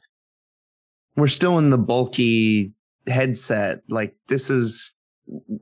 We're 1.17 1.29
still 1.29 1.59
in 1.59 1.71
the 1.71 1.79
bulky 1.79 2.73
headset. 3.07 3.81
Like 3.89 4.15
this 4.29 4.51
is, 4.51 4.93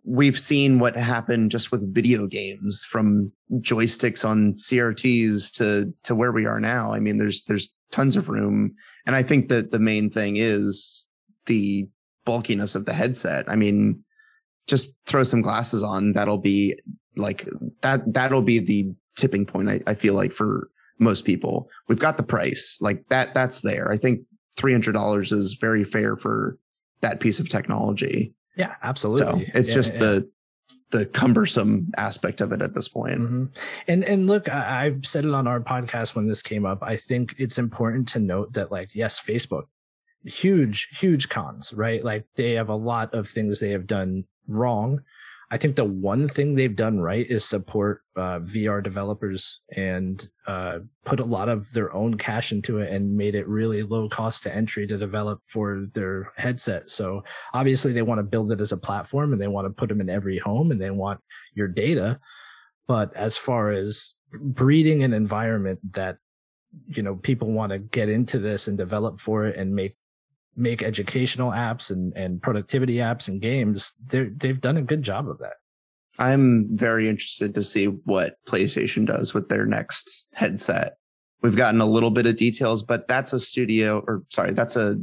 we've 0.05 0.39
seen 0.39 0.79
what 0.79 0.97
happened 0.97 1.51
just 1.51 1.71
with 1.71 1.95
video 1.95 2.27
games 2.27 2.85
from 2.85 3.33
joysticks 3.59 4.29
on 4.29 4.55
CRTs 4.55 5.53
to, 5.57 5.93
to 6.05 6.15
where 6.15 6.33
we 6.33 6.47
are 6.47 6.61
now. 6.61 6.93
I 6.93 7.01
mean, 7.01 7.19
there's, 7.19 7.43
there's 7.45 7.75
tons 7.91 8.17
of 8.17 8.29
room. 8.29 8.75
And 9.07 9.17
I 9.17 9.23
think 9.23 9.49
that 9.49 9.71
the 9.71 9.79
main 9.79 10.11
thing 10.11 10.37
is 10.37 11.07
the 11.47 11.89
bulkiness 12.25 12.75
of 12.75 12.85
the 12.85 12.93
headset. 12.93 13.49
I 13.49 13.57
mean, 13.57 14.05
just 14.67 14.93
throw 15.07 15.25
some 15.25 15.43
glasses 15.43 15.83
on. 15.83 16.13
That'll 16.13 16.39
be 16.39 16.79
like 17.17 17.49
that, 17.83 18.13
that'll 18.13 18.43
be 18.43 18.59
the 18.59 18.93
tipping 19.17 19.47
point. 19.47 19.69
I, 19.69 19.81
I 19.87 19.95
feel 19.95 20.15
like 20.15 20.33
for 20.33 20.71
most 20.99 21.25
people, 21.25 21.69
we've 21.89 21.99
got 21.99 22.17
the 22.17 22.23
price 22.23 22.79
like 22.81 23.05
that. 23.09 23.35
That's 23.35 23.63
there. 23.63 23.91
I 23.91 23.97
think 23.97 24.21
$300 24.61 25.33
is 25.33 25.55
very 25.55 25.85
fair 25.85 26.17
for 26.17 26.59
that 27.01 27.21
piece 27.21 27.41
of 27.41 27.49
technology. 27.49 28.35
Yeah, 28.57 28.69
So 28.73 28.77
absolutely. 28.83 29.51
it's 29.55 29.69
Yeah, 29.71 29.75
just 29.75 29.95
yeah. 29.95 29.99
the, 30.01 30.31
the 30.91 31.07
cumbersome 31.07 31.93
aspect 31.97 32.41
of 32.41 32.53
it 32.53 32.61
at 32.63 32.75
this 32.75 32.89
point. 32.89 33.19
hmm 33.19 33.45
And 33.89 34.05
and 34.05 34.27
look, 34.27 34.53
I, 34.53 34.87
I've 34.87 35.07
said 35.07 35.25
it 35.25 35.33
on 35.33 35.47
our 35.47 35.61
podcast 35.61 36.15
when 36.15 36.27
this 36.29 36.43
came 36.43 36.67
up. 36.67 36.79
I 36.83 36.97
think 36.97 37.35
it's 37.39 37.59
important 37.59 38.09
to 38.09 38.19
note 38.19 38.53
that, 38.55 38.71
like, 38.73 38.95
yes, 38.95 39.21
Facebook, 39.21 39.65
huge, 40.25 40.89
huge 40.99 41.29
cons, 41.29 41.73
right? 41.73 42.05
Like 42.05 42.27
they 42.37 42.53
have 42.53 42.69
a 42.69 42.75
lot 42.75 43.15
of 43.15 43.29
things 43.29 43.61
they 43.61 43.71
have 43.71 43.87
done 43.87 44.25
wrong. 44.49 45.03
I 45.53 45.57
think 45.57 45.75
the 45.75 45.85
one 45.85 46.29
thing 46.29 46.55
they've 46.55 46.77
done 46.77 47.01
right 47.01 47.27
is 47.29 47.45
support 47.45 48.03
uh, 48.17 48.39
VR 48.39 48.83
developers 48.83 49.61
and 49.77 50.29
uh, 50.47 50.79
put 51.05 51.19
a 51.19 51.25
lot 51.25 51.49
of 51.49 51.73
their 51.73 51.93
own 51.93 52.17
cash 52.17 52.53
into 52.53 52.79
it 52.79 52.93
and 52.93 53.17
made 53.17 53.35
it 53.35 53.49
really 53.49 53.83
low 53.83 54.09
cost 54.09 54.45
to 54.45 54.55
entry 54.55 54.87
to 54.87 54.97
develop 54.97 55.41
for 55.45 55.87
their 55.95 56.33
headset. 56.37 56.89
So 56.89 57.25
obviously 57.53 57.93
they 57.93 58.03
want 58.03 58.21
to 58.21 58.23
build 58.23 58.53
it 58.53 58.61
as 58.61 58.71
a 58.71 58.77
platform 58.77 59.33
and 59.33 59.43
they 59.43 59.49
want 59.49 59.67
to 59.67 59.73
put 59.73 59.89
them 59.89 60.01
in 60.01 60.09
every 60.09 60.39
home 60.39 60.71
and 60.71 60.81
they 60.81 60.93
want 60.93 61.21
your 61.55 61.67
data. 61.67 62.21
But 62.87 63.13
as 63.15 63.37
far 63.37 63.71
as 63.71 64.15
breeding 64.33 65.03
an 65.03 65.13
environment 65.13 65.81
that 65.95 66.19
you 66.87 67.03
know 67.03 67.17
people 67.17 67.51
want 67.51 67.73
to 67.73 67.79
get 67.79 68.09
into 68.09 68.39
this 68.39 68.69
and 68.69 68.79
develop 68.79 69.19
for 69.19 69.47
it 69.47 69.57
and 69.57 69.75
make 69.75 69.95
make 70.57 70.83
educational 70.83 71.51
apps 71.51 71.91
and 71.91 72.13
and 72.17 72.43
productivity 72.43 72.97
apps 72.97 73.29
and 73.29 73.41
games 73.41 73.95
they 74.07 74.25
they've 74.25 74.61
done 74.61 74.77
a 74.77 74.83
good 74.83 75.03
job 75.03 75.29
of 75.29 75.39
that 75.39 75.55
I'm 76.19 76.77
very 76.77 77.09
interested 77.09 77.55
to 77.55 77.63
see 77.63 77.87
what 77.87 78.37
PlayStation 78.47 79.07
does 79.07 79.33
with 79.33 79.49
their 79.49 79.65
next 79.65 80.29
headset. 80.35 80.99
We've 81.43 81.57
gotten 81.57 81.81
a 81.81 81.87
little 81.87 82.11
bit 82.11 82.27
of 82.27 82.37
details, 82.37 82.83
but 82.83 83.09
that's 83.09 83.33
a 83.33 83.41
studio 83.41 84.05
or 84.07 84.25
sorry, 84.29 84.53
that's 84.53 84.77
a 84.77 84.97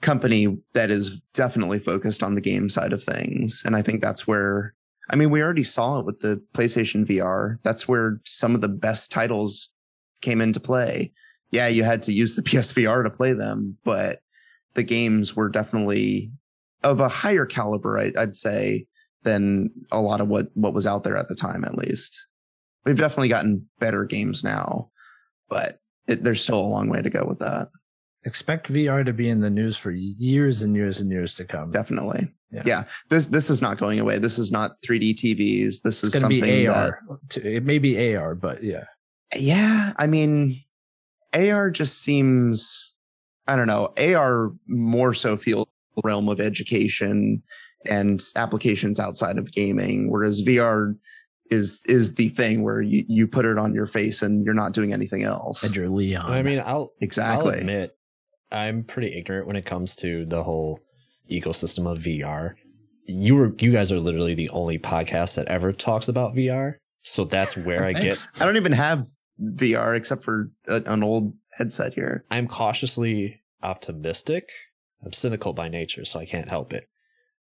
company 0.00 0.58
that 0.74 0.92
is 0.92 1.20
definitely 1.34 1.80
focused 1.80 2.22
on 2.22 2.36
the 2.36 2.40
game 2.40 2.68
side 2.68 2.92
of 2.92 3.02
things. 3.02 3.62
And 3.64 3.74
I 3.74 3.82
think 3.82 4.00
that's 4.00 4.28
where, 4.28 4.74
I 5.10 5.16
mean, 5.16 5.30
we 5.30 5.42
already 5.42 5.64
saw 5.64 5.98
it 5.98 6.06
with 6.06 6.20
the 6.20 6.40
PlayStation 6.54 7.04
VR. 7.04 7.58
That's 7.62 7.88
where 7.88 8.20
some 8.24 8.54
of 8.54 8.60
the 8.60 8.68
best 8.68 9.10
titles 9.10 9.72
came 10.20 10.40
into 10.40 10.60
play. 10.60 11.12
Yeah, 11.50 11.66
you 11.66 11.82
had 11.82 12.02
to 12.04 12.12
use 12.12 12.36
the 12.36 12.42
PSVR 12.48 13.02
to 13.02 13.10
play 13.10 13.32
them, 13.32 13.78
but 13.82 14.20
the 14.78 14.84
games 14.84 15.34
were 15.34 15.48
definitely 15.48 16.30
of 16.84 17.00
a 17.00 17.08
higher 17.08 17.44
caliber, 17.44 17.98
I, 17.98 18.12
I'd 18.16 18.36
say, 18.36 18.86
than 19.24 19.70
a 19.90 20.00
lot 20.00 20.20
of 20.20 20.28
what, 20.28 20.46
what 20.54 20.72
was 20.72 20.86
out 20.86 21.02
there 21.02 21.16
at 21.16 21.28
the 21.28 21.34
time, 21.34 21.64
at 21.64 21.74
least. 21.76 22.26
We've 22.84 22.96
definitely 22.96 23.26
gotten 23.28 23.66
better 23.80 24.04
games 24.04 24.44
now, 24.44 24.90
but 25.48 25.80
it, 26.06 26.22
there's 26.22 26.40
still 26.44 26.60
a 26.60 26.62
long 26.62 26.88
way 26.88 27.02
to 27.02 27.10
go 27.10 27.24
with 27.28 27.40
that. 27.40 27.70
Expect 28.24 28.72
VR 28.72 29.04
to 29.04 29.12
be 29.12 29.28
in 29.28 29.40
the 29.40 29.50
news 29.50 29.76
for 29.76 29.90
years 29.90 30.62
and 30.62 30.76
years 30.76 31.00
and 31.00 31.10
years 31.10 31.34
to 31.34 31.44
come. 31.44 31.70
Definitely. 31.70 32.32
Yeah. 32.52 32.62
Yeah. 32.64 32.84
This 33.08 33.26
this 33.26 33.50
is 33.50 33.60
not 33.60 33.78
going 33.78 33.98
away. 33.98 34.18
This 34.20 34.38
is 34.38 34.52
not 34.52 34.80
3D 34.86 35.16
TVs. 35.16 35.82
This 35.82 36.04
is 36.04 36.14
It's 36.14 36.22
going 36.22 36.30
to 36.30 36.38
something 36.38 36.40
be 36.40 36.68
AR. 36.68 37.00
To- 37.30 37.56
It 37.56 37.64
may 37.64 37.78
be 37.78 38.14
AR, 38.14 38.36
but 38.36 38.62
yeah. 38.62 38.84
yeah, 39.36 39.92
I 39.96 40.06
mean, 40.06 40.60
AR 41.34 41.70
just 41.70 42.00
seems, 42.00 42.94
I 43.48 43.56
don't 43.56 43.66
know, 43.66 43.92
AR 43.98 44.52
more 44.66 45.14
so 45.14 45.36
feels 45.36 45.66
the 45.96 46.02
realm 46.04 46.28
of 46.28 46.40
education 46.40 47.42
and 47.86 48.22
applications 48.36 49.00
outside 49.00 49.38
of 49.38 49.50
gaming, 49.52 50.10
whereas 50.10 50.42
VR 50.42 50.96
is 51.50 51.82
is 51.86 52.16
the 52.16 52.28
thing 52.30 52.62
where 52.62 52.82
you 52.82 53.04
you 53.08 53.26
put 53.26 53.46
it 53.46 53.58
on 53.58 53.74
your 53.74 53.86
face 53.86 54.20
and 54.20 54.44
you're 54.44 54.54
not 54.54 54.72
doing 54.72 54.92
anything 54.92 55.22
else. 55.22 55.62
And 55.62 55.74
you're 55.74 55.88
Leon. 55.88 56.30
I 56.30 56.42
mean, 56.42 56.62
I'll 56.64 56.92
exactly. 57.00 57.52
I'll 57.52 57.58
admit 57.58 57.96
I'm 58.52 58.84
pretty 58.84 59.16
ignorant 59.16 59.46
when 59.46 59.56
it 59.56 59.64
comes 59.64 59.96
to 59.96 60.26
the 60.26 60.42
whole 60.42 60.80
ecosystem 61.30 61.90
of 61.90 61.98
VR. 61.98 62.52
You 63.06 63.36
were 63.36 63.54
you 63.58 63.72
guys 63.72 63.90
are 63.90 63.98
literally 63.98 64.34
the 64.34 64.50
only 64.50 64.78
podcast 64.78 65.36
that 65.36 65.48
ever 65.48 65.72
talks 65.72 66.08
about 66.08 66.34
VR. 66.34 66.74
So 67.02 67.24
that's 67.24 67.56
where 67.56 67.84
I 67.84 67.94
get 67.94 68.26
I 68.38 68.44
don't 68.44 68.56
even 68.56 68.72
have 68.72 69.06
VR 69.40 69.96
except 69.96 70.22
for 70.22 70.50
a, 70.66 70.82
an 70.82 71.02
old 71.02 71.32
headset 71.58 71.94
here. 71.94 72.24
I'm 72.30 72.46
cautiously 72.46 73.40
optimistic. 73.62 74.48
I'm 75.04 75.12
cynical 75.12 75.52
by 75.52 75.68
nature, 75.68 76.04
so 76.04 76.18
I 76.20 76.24
can't 76.24 76.48
help 76.48 76.72
it. 76.72 76.88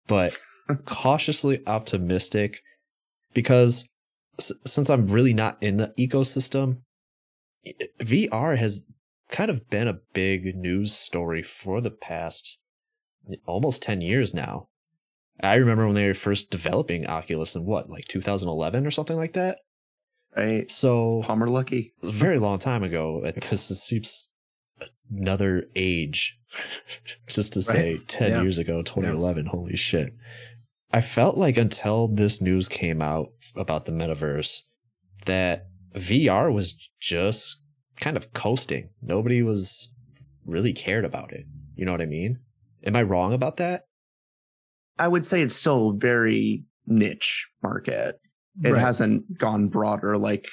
But 0.06 0.36
cautiously 0.86 1.62
optimistic 1.66 2.60
because 3.34 3.88
s- 4.38 4.52
since 4.66 4.90
I'm 4.90 5.06
really 5.06 5.34
not 5.34 5.62
in 5.62 5.76
the 5.76 5.92
ecosystem, 5.98 6.78
VR 8.00 8.56
has 8.56 8.80
kind 9.30 9.50
of 9.50 9.68
been 9.70 9.86
a 9.86 10.00
big 10.12 10.56
news 10.56 10.92
story 10.94 11.42
for 11.42 11.80
the 11.80 11.90
past 11.90 12.58
almost 13.46 13.82
10 13.82 14.00
years 14.00 14.34
now. 14.34 14.68
I 15.42 15.54
remember 15.54 15.86
when 15.86 15.94
they 15.94 16.06
were 16.06 16.14
first 16.14 16.50
developing 16.50 17.06
Oculus 17.06 17.54
in 17.54 17.64
what, 17.64 17.88
like 17.88 18.06
2011 18.08 18.86
or 18.86 18.90
something 18.90 19.16
like 19.16 19.34
that? 19.34 19.58
Right. 20.36 20.70
So 20.70 21.22
Palmer 21.24 21.46
Luckey. 21.48 21.86
It 21.86 21.92
was 22.02 22.10
a 22.10 22.12
very 22.12 22.38
long 22.38 22.58
time 22.58 22.82
ago. 22.82 23.20
This 23.34 23.70
is- 23.70 23.82
seems 23.82 24.32
another 25.10 25.64
age, 25.74 26.38
just 27.28 27.52
to 27.54 27.62
say 27.62 27.94
Right. 27.94 28.08
10 28.08 28.30
Yeah. 28.30 28.42
years 28.42 28.58
ago, 28.58 28.82
2011. 28.82 29.46
Holy 29.46 29.76
shit. 29.76 30.14
I 30.92 31.00
felt 31.00 31.36
like 31.36 31.56
until 31.56 32.08
this 32.08 32.40
news 32.40 32.68
came 32.68 33.02
out 33.02 33.28
about 33.56 33.84
the 33.86 33.92
metaverse, 33.92 34.60
that 35.26 35.66
VR 35.94 36.52
was 36.52 36.74
just 37.00 37.60
kind 37.96 38.16
of 38.16 38.32
coasting. 38.32 38.90
Nobody 39.02 39.42
was 39.42 39.92
really 40.46 40.72
cared 40.72 41.04
about 41.04 41.32
it. 41.32 41.44
You 41.74 41.84
know 41.84 41.92
what 41.92 42.00
I 42.00 42.06
mean? 42.06 42.38
Am 42.84 42.96
I 42.96 43.02
wrong 43.02 43.32
about 43.32 43.56
that? 43.58 43.86
I 44.98 45.08
would 45.08 45.26
say 45.26 45.42
it's 45.42 45.54
still 45.54 45.92
very 45.92 46.64
niche 46.86 47.48
market. 47.62 48.20
It 48.64 48.72
Right. 48.72 48.80
hasn't 48.80 49.38
gone 49.38 49.68
broader 49.68 50.16
like 50.18 50.46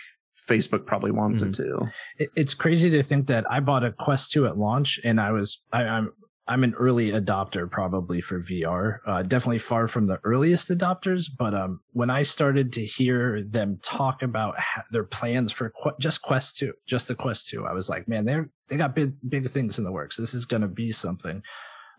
Facebook 0.49 0.85
probably 0.85 1.11
wants 1.11 1.41
it 1.41 1.53
to. 1.55 1.91
It's 2.35 2.53
crazy 2.53 2.89
to 2.91 3.03
think 3.03 3.27
that 3.27 3.43
I 3.51 3.59
bought 3.59 3.83
a 3.83 3.91
Quest 3.91 4.31
2 4.31 4.45
at 4.45 4.57
launch 4.57 4.99
and 5.03 5.19
I 5.19 5.31
was 5.31 5.61
I, 5.73 5.83
I'm 5.83 6.11
I'm 6.49 6.63
an 6.63 6.73
early 6.75 7.11
adopter 7.11 7.69
probably 7.69 8.21
for 8.21 8.39
VR. 8.41 8.99
Uh, 9.05 9.21
definitely 9.21 9.57
far 9.57 9.89
from 9.89 10.07
the 10.07 10.17
earliest 10.23 10.69
adopters, 10.69 11.27
but 11.37 11.53
um, 11.53 11.81
when 11.91 12.09
I 12.09 12.23
started 12.23 12.71
to 12.73 12.85
hear 12.85 13.43
them 13.43 13.79
talk 13.83 14.23
about 14.23 14.57
ha- 14.57 14.85
their 14.93 15.03
plans 15.03 15.51
for 15.51 15.71
Qu- 15.71 15.91
just 15.99 16.21
Quest 16.21 16.55
2, 16.59 16.71
just 16.87 17.09
the 17.09 17.15
Quest 17.15 17.49
2, 17.49 17.65
I 17.65 17.73
was 17.73 17.89
like, 17.89 18.07
man, 18.07 18.23
they're 18.23 18.49
they 18.69 18.77
got 18.77 18.95
big 18.95 19.15
big 19.27 19.49
things 19.49 19.77
in 19.77 19.83
the 19.83 19.91
works. 19.91 20.15
This 20.15 20.33
is 20.33 20.45
going 20.45 20.61
to 20.61 20.69
be 20.69 20.93
something. 20.93 21.41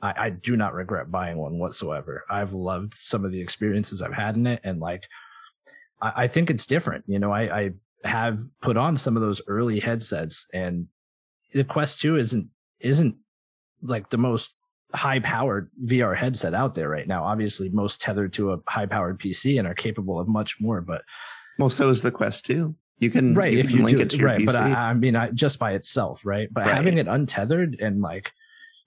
I, 0.00 0.14
I 0.16 0.30
do 0.30 0.56
not 0.56 0.72
regret 0.72 1.10
buying 1.10 1.36
one 1.36 1.58
whatsoever. 1.58 2.24
I've 2.30 2.54
loved 2.54 2.94
some 2.94 3.26
of 3.26 3.32
the 3.32 3.42
experiences 3.42 4.00
I've 4.00 4.14
had 4.14 4.36
in 4.36 4.46
it, 4.46 4.60
and 4.64 4.80
like, 4.80 5.02
I, 6.00 6.12
I 6.24 6.26
think 6.28 6.50
it's 6.50 6.66
different. 6.66 7.04
You 7.06 7.18
know, 7.18 7.32
I, 7.32 7.60
I 7.60 7.70
have 8.04 8.40
put 8.62 8.76
on 8.76 8.96
some 8.96 9.16
of 9.16 9.22
those 9.22 9.40
early 9.46 9.80
headsets, 9.80 10.46
and 10.52 10.86
the 11.52 11.64
Quest 11.64 12.00
Two 12.00 12.16
isn't 12.16 12.48
isn't 12.80 13.16
like 13.82 14.10
the 14.10 14.18
most 14.18 14.54
high 14.94 15.18
powered 15.20 15.70
VR 15.84 16.16
headset 16.16 16.54
out 16.54 16.74
there 16.74 16.88
right 16.88 17.06
now. 17.06 17.24
Obviously, 17.24 17.68
most 17.68 18.00
tethered 18.00 18.32
to 18.34 18.52
a 18.52 18.58
high 18.66 18.86
powered 18.86 19.18
PC 19.18 19.58
and 19.58 19.66
are 19.68 19.74
capable 19.74 20.18
of 20.18 20.28
much 20.28 20.60
more. 20.60 20.80
But 20.80 21.02
Well, 21.58 21.70
so 21.70 21.90
is 21.90 22.02
the 22.02 22.10
Quest 22.10 22.46
2. 22.46 22.74
You 23.00 23.10
can 23.10 23.34
right, 23.34 23.52
you 23.52 23.58
if 23.60 23.68
can 23.68 23.76
you 23.76 23.82
link 23.84 23.96
do 23.98 24.02
it 24.02 24.10
to 24.10 24.16
your 24.16 24.26
right, 24.26 24.40
PC. 24.40 24.46
but 24.46 24.56
I, 24.56 24.72
I 24.90 24.94
mean, 24.94 25.14
I, 25.14 25.30
just 25.30 25.58
by 25.58 25.72
itself, 25.74 26.24
right? 26.24 26.48
But 26.52 26.66
Right. 26.66 26.74
having 26.74 26.98
it 26.98 27.06
untethered 27.06 27.78
and 27.80 28.00
like, 28.00 28.32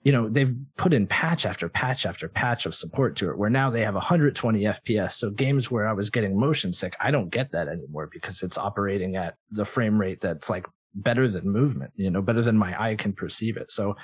you 0.04 0.12
know, 0.12 0.28
they've 0.28 0.54
put 0.76 0.92
in 0.92 1.06
patch 1.06 1.46
after 1.46 1.68
patch 1.68 2.06
after 2.06 2.28
patch 2.28 2.66
of 2.66 2.74
support 2.74 3.16
to 3.16 3.30
it, 3.30 3.38
where 3.38 3.50
now 3.50 3.70
they 3.70 3.82
have 3.82 3.94
120 3.94 4.60
FPS. 4.62 5.12
So 5.12 5.30
games 5.30 5.70
where 5.70 5.86
I 5.86 5.92
was 5.92 6.10
getting 6.10 6.38
motion 6.38 6.72
sick, 6.72 6.96
I 7.00 7.10
don't 7.10 7.30
get 7.30 7.52
that 7.52 7.68
anymore 7.68 8.08
because 8.12 8.42
it's 8.42 8.58
operating 8.58 9.16
at 9.16 9.36
the 9.50 9.64
frame 9.64 10.00
rate 10.00 10.20
that's 10.20 10.50
like 10.50 10.66
better 10.94 11.28
than 11.28 11.48
movement, 11.48 11.92
you 11.96 12.10
know, 12.10 12.20
better 12.20 12.42
than 12.42 12.56
my 12.56 12.80
eye 12.82 12.96
can 12.96 13.12
perceive 13.12 13.56
it. 13.56 13.70
So 13.70 13.96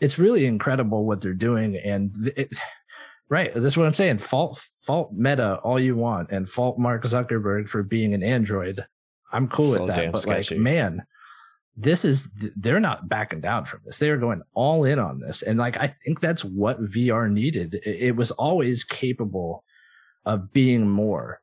it's 0.00 0.18
really 0.18 0.46
incredible 0.46 1.06
what 1.06 1.20
they're 1.20 1.34
doing, 1.34 1.76
and 1.76 2.14
it. 2.36 2.52
Right, 3.28 3.50
that's 3.56 3.76
what 3.76 3.86
I'm 3.86 3.94
saying. 3.94 4.18
Fault, 4.18 4.64
fault 4.82 5.12
Meta 5.12 5.58
all 5.64 5.80
you 5.80 5.96
want, 5.96 6.30
and 6.30 6.48
fault 6.48 6.78
Mark 6.78 7.02
Zuckerberg 7.02 7.68
for 7.68 7.82
being 7.82 8.14
an 8.14 8.22
Android. 8.22 8.86
I'm 9.32 9.48
cool 9.48 9.72
So 9.72 9.86
with 9.86 9.96
that, 9.96 10.12
but 10.12 10.20
sketchy. 10.20 10.54
like, 10.54 10.62
man, 10.62 11.02
this 11.76 12.04
is 12.04 12.30
they're 12.56 12.80
not 12.80 13.08
backing 13.08 13.40
down 13.40 13.64
from 13.66 13.80
this. 13.84 13.98
They 13.98 14.08
are 14.10 14.16
going 14.16 14.42
all 14.54 14.84
in 14.84 14.98
on 14.98 15.20
this, 15.20 15.42
and 15.42 15.58
like 15.58 15.76
I 15.76 15.94
think 16.04 16.20
that's 16.20 16.44
what 16.44 16.80
VR 16.82 17.30
needed. 17.30 17.74
It, 17.74 17.86
it 18.08 18.16
was 18.16 18.30
always 18.32 18.82
capable 18.84 19.64
of 20.24 20.52
being 20.52 20.88
more, 20.88 21.40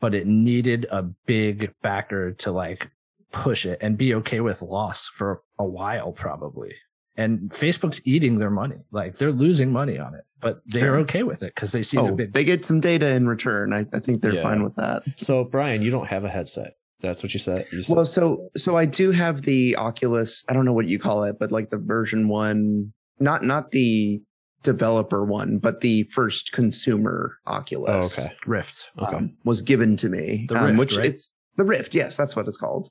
but 0.00 0.14
it 0.14 0.26
needed 0.26 0.86
a 0.90 1.02
big 1.02 1.72
backer 1.82 2.32
to 2.32 2.52
like 2.52 2.90
push 3.32 3.64
it 3.64 3.78
and 3.80 3.96
be 3.96 4.14
okay 4.16 4.40
with 4.40 4.60
loss 4.60 5.06
for 5.06 5.42
a 5.58 5.64
while, 5.64 6.12
probably. 6.12 6.74
And 7.16 7.50
Facebook's 7.50 8.00
eating 8.04 8.38
their 8.38 8.50
money, 8.50 8.84
like 8.92 9.18
they're 9.18 9.32
losing 9.32 9.72
money 9.72 9.98
on 9.98 10.14
it, 10.14 10.24
but 10.40 10.62
they're 10.66 10.96
okay 10.98 11.22
with 11.22 11.42
it 11.42 11.54
because 11.54 11.72
they 11.72 11.82
see 11.82 11.96
the 11.96 12.02
oh, 12.04 12.14
big. 12.14 12.32
they 12.32 12.44
get 12.44 12.64
some 12.64 12.80
data 12.80 13.10
in 13.10 13.28
return. 13.28 13.72
I, 13.72 13.86
I 13.92 13.98
think 14.00 14.22
they're 14.22 14.34
Yeah. 14.34 14.42
fine 14.42 14.62
with 14.62 14.76
that. 14.76 15.02
So, 15.16 15.44
Brian, 15.44 15.82
you 15.82 15.90
don't 15.90 16.06
have 16.06 16.24
a 16.24 16.28
headset. 16.28 16.74
That's 17.00 17.22
what 17.22 17.32
you 17.32 17.40
said. 17.40 17.66
You 17.72 17.82
said 17.82 17.96
Well, 17.96 18.06
so 18.06 18.50
so 18.56 18.76
I 18.76 18.84
do 18.84 19.10
have 19.10 19.42
the 19.42 19.76
Oculus. 19.76 20.44
I 20.48 20.52
don't 20.52 20.64
know 20.64 20.72
what 20.72 20.86
you 20.88 20.98
call 20.98 21.24
it, 21.24 21.36
but 21.38 21.50
like 21.50 21.70
the 21.70 21.78
version 21.78 22.28
one, 22.28 22.92
not 23.18 23.42
not 23.44 23.70
the 23.70 24.22
developer 24.62 25.24
one, 25.24 25.58
but 25.58 25.80
the 25.80 26.02
first 26.04 26.52
consumer 26.52 27.38
oh, 27.46 27.54
Oculus. 27.54 28.18
okay. 28.18 28.34
Rift. 28.46 28.90
Okay. 28.98 29.16
um, 29.16 29.36
was 29.44 29.62
given 29.62 29.96
to 29.96 30.08
me. 30.08 30.46
The 30.48 30.56
um, 30.56 30.64
Rift, 30.66 30.78
which 30.78 30.96
right? 30.96 31.06
it's 31.06 31.32
the 31.56 31.64
Rift. 31.64 31.94
Yes, 31.94 32.16
that's 32.16 32.36
what 32.36 32.46
it's 32.46 32.58
called. 32.58 32.88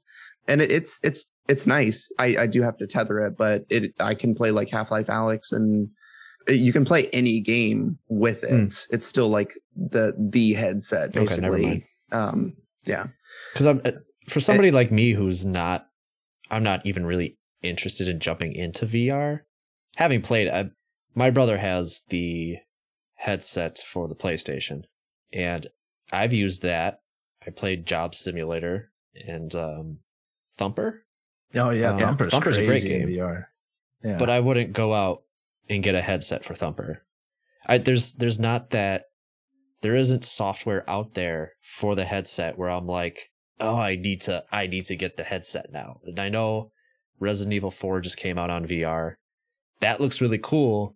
And 0.47 0.61
it, 0.61 0.71
it's 0.71 0.99
it's 1.03 1.25
it's 1.47 1.67
nice. 1.67 2.11
I, 2.17 2.35
I 2.41 2.47
do 2.47 2.61
have 2.61 2.77
to 2.77 2.87
tether 2.87 3.19
it, 3.25 3.37
but 3.37 3.65
it 3.69 3.91
I 3.99 4.15
can 4.15 4.35
play 4.35 4.51
like 4.51 4.69
Half 4.69 4.91
Life 4.91 5.07
Alyx, 5.07 5.51
and 5.51 5.89
uh, 6.49 6.53
you 6.53 6.73
can 6.73 6.85
play 6.85 7.07
any 7.09 7.39
game 7.39 7.99
with 8.07 8.43
it. 8.43 8.49
Hmm. 8.49 8.95
It's 8.95 9.07
still 9.07 9.29
like 9.29 9.53
the 9.75 10.15
the 10.17 10.53
headset 10.53 11.15
Okay, 11.15 11.41
never 11.41 11.57
basically. 11.57 11.61
mind. 11.61 11.83
um, 12.11 12.53
yeah. 12.85 13.07
Because 13.53 13.65
I'm 13.65 13.81
uh, 13.85 13.91
for 14.27 14.39
somebody 14.39 14.71
like 14.71 14.91
me 14.91 15.11
who's 15.11 15.45
not, 15.45 15.87
I'm 16.49 16.63
not 16.63 16.85
even 16.85 17.05
really 17.05 17.37
interested 17.61 18.07
in 18.07 18.19
jumping 18.19 18.53
into 18.53 18.85
VR. 18.85 19.41
Having 19.95 20.21
played, 20.21 20.47
I, 20.49 20.69
my 21.15 21.29
brother 21.29 21.57
has 21.57 22.03
the 22.09 22.57
headset 23.15 23.79
for 23.79 24.07
the 24.07 24.15
PlayStation, 24.15 24.83
and 25.33 25.67
I've 26.11 26.33
used 26.33 26.61
that. 26.61 26.99
I 27.45 27.51
played 27.51 27.85
Job 27.85 28.13
Simulator 28.15 28.91
and 29.27 29.53
um, 29.55 29.99
Thumper, 30.57 31.05
Oh 31.55 31.71
yeah, 31.71 31.93
Uh, 31.93 31.97
Thumper's, 31.99 32.29
Thumper's 32.31 32.57
a 32.57 32.65
great 32.65 32.81
crazy 32.81 32.93
in 32.93 33.07
game. 33.07 33.17
VR. 33.17 33.45
Yeah, 34.03 34.17
but 34.17 34.29
I 34.29 34.39
wouldn't 34.39 34.73
go 34.73 34.93
out 34.93 35.23
and 35.69 35.83
get 35.83 35.95
a 35.95 36.01
headset 36.01 36.45
for 36.45 36.53
Thumper. 36.53 37.03
I 37.65 37.77
there's 37.77 38.13
there's 38.13 38.39
not 38.39 38.69
that 38.71 39.05
there 39.81 39.95
isn't 39.95 40.25
software 40.25 40.87
out 40.89 41.13
there 41.13 41.53
for 41.61 41.95
the 41.95 42.05
headset 42.05 42.57
where 42.57 42.69
I'm 42.69 42.87
like, 42.87 43.28
oh, 43.59 43.75
I 43.77 43.95
need 43.95 44.21
to, 44.21 44.43
I 44.51 44.67
need 44.67 44.85
to 44.85 44.95
get 44.95 45.17
the 45.17 45.23
headset 45.23 45.71
now. 45.71 45.99
And 46.05 46.19
I 46.19 46.29
know 46.29 46.71
Resident 47.19 47.53
Evil 47.53 47.71
4 47.71 48.01
just 48.01 48.17
came 48.17 48.37
out 48.37 48.49
on 48.49 48.65
VR. 48.65 49.15
That 49.81 49.99
looks 49.99 50.21
really 50.21 50.37
cool, 50.37 50.95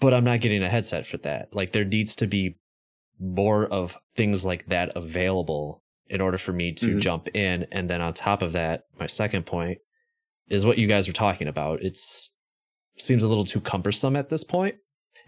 but 0.00 0.12
I'm 0.14 0.24
not 0.24 0.40
getting 0.40 0.62
a 0.62 0.68
headset 0.68 1.06
for 1.06 1.16
that. 1.18 1.48
Like 1.54 1.72
there 1.72 1.84
needs 1.84 2.14
to 2.16 2.26
be 2.26 2.56
more 3.18 3.66
of 3.66 3.96
things 4.14 4.44
like 4.44 4.66
that 4.66 4.94
available 4.96 5.82
in 6.08 6.20
order 6.20 6.38
for 6.38 6.52
me 6.52 6.72
to 6.72 6.96
Mhm. 6.96 7.00
jump 7.00 7.28
in. 7.34 7.66
And 7.72 7.88
then 7.90 8.00
on 8.00 8.12
top 8.14 8.42
of 8.42 8.52
that, 8.52 8.84
my 8.98 9.06
second 9.06 9.46
point 9.46 9.78
is 10.48 10.64
what 10.64 10.78
you 10.78 10.86
guys 10.86 11.06
were 11.08 11.12
talking 11.14 11.48
about. 11.48 11.82
It's 11.82 12.36
seems 12.98 13.22
a 13.24 13.28
little 13.28 13.44
too 13.44 13.60
cumbersome 13.60 14.16
at 14.16 14.28
this 14.30 14.44
point. 14.44 14.76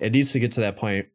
It 0.00 0.12
needs 0.12 0.32
to 0.32 0.38
get 0.38 0.52
to 0.52 0.60
that 0.60 0.76
point 0.76 1.06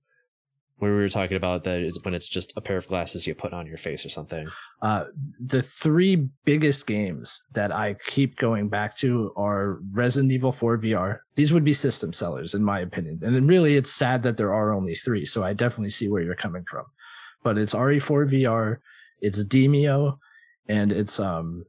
where 0.83 0.91
we 0.91 1.01
were 1.01 1.07
talking 1.07 1.37
about 1.37 1.63
that 1.63 1.79
is 1.79 1.97
when 2.03 2.13
it's 2.13 2.27
just 2.27 2.51
a 2.57 2.61
pair 2.61 2.75
of 2.75 2.89
glasses 2.89 3.25
you 3.25 3.33
put 3.33 3.53
on 3.53 3.65
your 3.65 3.77
face 3.77 4.05
or 4.05 4.09
something. 4.09 4.49
Uh, 4.81 5.05
the 5.39 5.61
three 5.61 6.27
biggest 6.43 6.85
games 6.85 7.41
that 7.53 7.71
I 7.71 7.95
keep 8.07 8.35
going 8.35 8.67
back 8.67 8.97
to 8.97 9.31
are 9.37 9.79
Resident 9.93 10.33
Evil 10.33 10.51
4 10.51 10.77
VR. 10.79 11.19
These 11.35 11.53
would 11.53 11.63
be 11.63 11.71
system 11.71 12.11
sellers, 12.11 12.53
in 12.53 12.65
my 12.65 12.81
opinion. 12.81 13.21
And 13.23 13.33
then 13.33 13.47
really, 13.47 13.77
it's 13.77 13.93
sad 13.93 14.23
that 14.23 14.35
there 14.35 14.53
are 14.53 14.73
only 14.73 14.93
three. 14.93 15.25
So 15.25 15.41
I 15.41 15.53
definitely 15.53 15.91
see 15.91 16.09
where 16.09 16.21
you're 16.21 16.35
coming 16.35 16.65
from. 16.69 16.83
But 17.43 17.57
it's 17.57 17.73
RE4 17.73 18.29
VR, 18.29 18.79
it's 19.21 19.41
Demeo, 19.45 20.17
and 20.67 20.91
it's 20.91 21.17
um, 21.17 21.63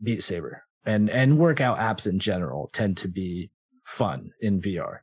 Beat 0.00 0.22
Saber. 0.22 0.62
And 0.86 1.10
and 1.10 1.38
workout 1.38 1.78
apps 1.78 2.06
in 2.06 2.20
general 2.20 2.70
tend 2.72 2.98
to 2.98 3.08
be 3.08 3.50
fun 3.84 4.30
in 4.40 4.60
VR. 4.60 4.98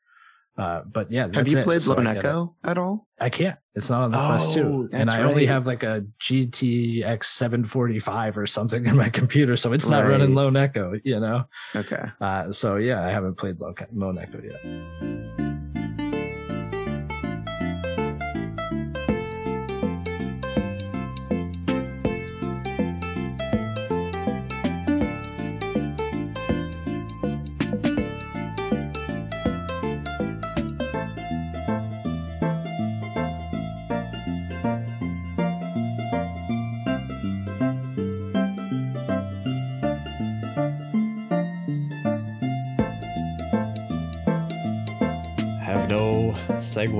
Uh, 0.62 0.84
but 0.86 1.10
yeah, 1.12 1.28
Have 1.34 1.48
you 1.48 1.58
it. 1.58 1.64
played 1.64 1.82
So 1.82 1.96
Lone 1.96 2.06
I 2.06 2.14
get 2.14 2.24
it. 2.24 2.28
Echo 2.28 2.56
at 2.64 2.78
all? 2.78 3.08
I 3.20 3.30
can't. 3.30 3.58
It's 3.74 3.90
not 3.90 4.04
on 4.04 4.12
the 4.12 4.18
Quest 4.18 4.58
Oh, 4.58 4.88
2. 4.88 4.90
And 4.94 5.10
I 5.10 5.24
only 5.24 5.46
have 5.48 5.66
like 5.66 5.82
a 5.82 6.06
GTX 6.22 7.24
745 7.26 8.38
or 8.38 8.46
something 8.46 8.86
in 8.90 8.96
my 8.96 9.10
computer. 9.10 9.58
So 9.58 9.74
it's 9.74 9.88
not 9.88 10.06
running 10.06 10.36
Lone 10.36 10.56
Echo, 10.56 10.94
you 11.04 11.20
know? 11.20 11.46
Okay. 11.76 12.04
Uh, 12.20 12.52
so 12.52 12.76
yeah, 12.76 13.04
I 13.04 13.10
haven't 13.10 13.36
played 13.38 13.58
Lone 13.60 14.18
Echo 14.20 14.40
yet. 14.44 15.51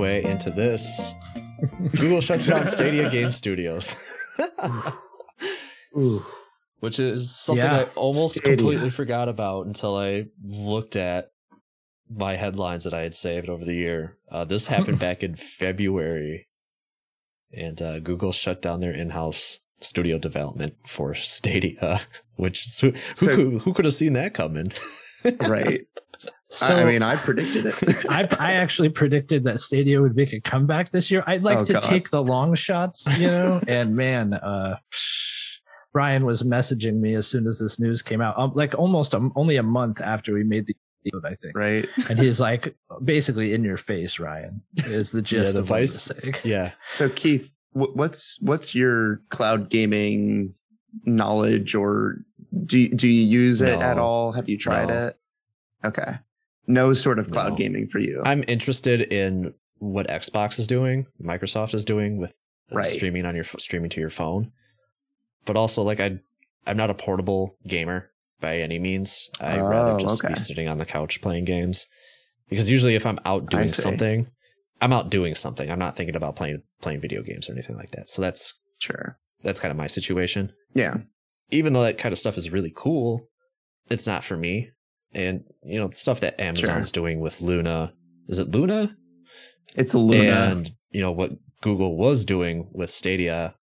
Segue 0.02 0.24
into 0.24 0.50
this. 0.50 1.14
Google 1.92 2.20
shuts 2.20 2.46
down 2.46 2.66
Stadia 2.66 3.08
Game 3.10 3.30
Studios. 3.30 3.94
Ooh. 5.96 6.24
Which 6.80 6.98
is 6.98 7.34
something 7.34 7.64
Yeah. 7.64 7.80
I 7.82 7.84
almost 7.94 8.34
Stadia. 8.34 8.56
completely 8.56 8.90
forgot 8.90 9.28
about 9.28 9.66
until 9.66 9.96
I 9.96 10.26
looked 10.44 10.96
at 10.96 11.30
my 12.10 12.34
headlines 12.34 12.84
that 12.84 12.94
I 12.94 13.02
had 13.02 13.14
saved 13.14 13.48
over 13.48 13.64
the 13.64 13.74
year. 13.74 14.18
Uh, 14.30 14.44
this 14.44 14.66
happened 14.66 14.98
back 15.06 15.22
in 15.22 15.36
February, 15.36 16.48
and 17.52 17.80
uh, 17.80 18.00
Google 18.00 18.32
shut 18.32 18.60
down 18.60 18.80
their 18.80 18.92
in-house 18.92 19.60
studio 19.80 20.18
development 20.18 20.74
for 20.86 21.14
Stadia. 21.14 22.00
Which 22.36 22.66
who, 22.80 22.90
who, 22.90 22.96
So- 23.14 23.36
could, 23.36 23.52
who 23.62 23.72
could 23.72 23.84
have 23.84 23.94
seen 23.94 24.14
that 24.14 24.34
coming? 24.34 24.66
Right. 25.46 25.82
So 26.52 26.66
I, 26.74 26.82
I 26.82 26.84
mean, 26.84 27.02
I 27.02 27.16
predicted 27.16 27.66
it. 27.66 28.04
I, 28.10 28.28
I 28.38 28.52
actually 28.52 28.90
predicted 28.90 29.42
that 29.44 29.58
Stadia 29.60 30.00
would 30.02 30.14
make 30.14 30.32
a 30.34 30.40
comeback 30.40 30.90
this 30.90 31.10
year. 31.10 31.24
I'd 31.26 31.42
like 31.42 31.58
Oh, 31.58 31.64
to 31.64 31.72
God. 31.72 31.82
take 31.82 32.10
the 32.10 32.22
long 32.22 32.54
shots, 32.54 33.06
you 33.18 33.26
know, 33.26 33.60
and 33.68 33.96
man, 33.96 34.34
uh, 34.34 34.76
Brian 35.92 36.24
was 36.24 36.42
messaging 36.42 37.00
me 37.00 37.14
as 37.14 37.26
soon 37.26 37.46
as 37.46 37.58
this 37.58 37.78
news 37.80 38.02
came 38.02 38.20
out, 38.20 38.38
um, 38.38 38.52
like 38.54 38.78
almost 38.78 39.14
um, 39.14 39.32
only 39.36 39.56
a 39.56 39.62
month 39.62 40.00
after 40.00 40.32
we 40.34 40.42
made 40.44 40.66
the 40.66 40.76
episode, 41.06 41.26
I 41.26 41.34
think. 41.34 41.56
right. 41.56 41.88
And 42.08 42.18
he's 42.18 42.38
like, 42.40 42.74
basically 43.04 43.52
in 43.54 43.62
your 43.64 43.76
face, 43.76 44.18
Ryan. 44.18 44.62
Is 44.76 45.10
the 45.12 45.22
gist 45.30 45.54
the 45.54 45.60
of 45.60 45.70
what 45.70 45.80
he 45.80 45.86
vice- 45.86 46.02
saying. 46.02 46.34
yeah. 46.44 46.72
So 46.86 47.08
Keith, 47.08 47.50
wh- 47.72 47.94
what's 47.96 48.38
what's 48.40 48.74
your 48.74 49.20
cloud 49.30 49.68
gaming 49.70 50.54
knowledge, 51.04 51.74
or 51.74 52.18
do 52.66 52.88
do 52.88 53.08
you 53.08 53.24
use 53.26 53.60
it 53.62 53.80
at 53.80 53.98
all? 53.98 54.32
Have 54.32 54.48
you 54.48 54.56
tried 54.58 54.88
No. 54.88 55.06
it? 55.08 55.18
Okay. 55.84 56.18
No 56.66 56.92
sort 56.92 57.18
of 57.18 57.30
cloud 57.30 57.50
No. 57.50 57.56
gaming 57.56 57.88
for 57.88 57.98
you. 57.98 58.22
I'm 58.24 58.44
interested 58.48 59.00
in 59.12 59.54
what 59.78 60.08
Xbox 60.08 60.58
is 60.58 60.66
doing, 60.66 61.06
Microsoft 61.20 61.74
is 61.74 61.84
doing 61.84 62.18
with 62.18 62.36
Right. 62.70 62.86
streaming 62.86 63.26
on 63.26 63.34
your 63.34 63.44
streaming 63.44 63.90
to 63.90 64.00
your 64.00 64.08
phone. 64.10 64.52
But 65.44 65.56
also, 65.56 65.82
like 65.82 66.00
I, 66.00 66.18
I'm 66.66 66.76
not 66.76 66.88
a 66.90 66.94
portable 66.94 67.56
gamer 67.66 68.10
by 68.40 68.58
any 68.58 68.78
means. 68.78 69.28
I 69.40 69.58
Oh, 69.58 69.66
rather 69.66 69.98
just 70.00 70.24
okay. 70.24 70.32
be 70.32 70.38
sitting 70.40 70.68
on 70.68 70.78
the 70.78 70.86
couch 70.86 71.20
playing 71.20 71.44
games 71.44 71.86
because 72.48 72.70
usually, 72.70 72.94
if 72.94 73.04
I'm 73.04 73.18
out 73.24 73.50
doing 73.50 73.68
something, 73.68 74.28
I'm 74.80 74.92
out 74.92 75.10
doing 75.10 75.34
something. 75.34 75.70
I'm 75.70 75.78
not 75.78 75.96
thinking 75.96 76.16
about 76.16 76.36
playing 76.36 76.62
playing 76.80 77.00
video 77.00 77.22
games 77.22 77.48
or 77.48 77.52
anything 77.52 77.76
like 77.76 77.90
that. 77.90 78.08
So 78.08 78.22
that's 78.22 78.58
sure. 78.78 79.18
that's 79.42 79.60
kind 79.60 79.70
of 79.70 79.76
my 79.76 79.86
situation. 79.88 80.52
Yeah. 80.74 80.98
Even 81.50 81.72
though 81.72 81.82
that 81.82 81.98
kind 81.98 82.12
of 82.12 82.18
stuff 82.18 82.38
is 82.38 82.50
really 82.50 82.72
cool, 82.74 83.28
it's 83.90 84.06
not 84.06 84.24
for 84.24 84.36
me. 84.36 84.70
And 85.14 85.44
you 85.64 85.78
know, 85.78 85.88
the 85.88 85.94
stuff 85.96 86.20
that 86.20 86.40
Amazon's 86.40 86.90
doing 86.90 87.20
with 87.20 87.40
Luna. 87.40 87.92
Is 88.28 88.38
it 88.38 88.50
Luna? 88.50 88.96
It's 89.76 89.94
a 89.94 89.98
Luna. 89.98 90.30
and 90.30 90.72
you 90.90 91.00
know 91.00 91.12
what 91.12 91.32
Google 91.60 91.96
was 91.96 92.24
doing 92.24 92.68
with 92.72 92.90
Stadia 92.90 93.54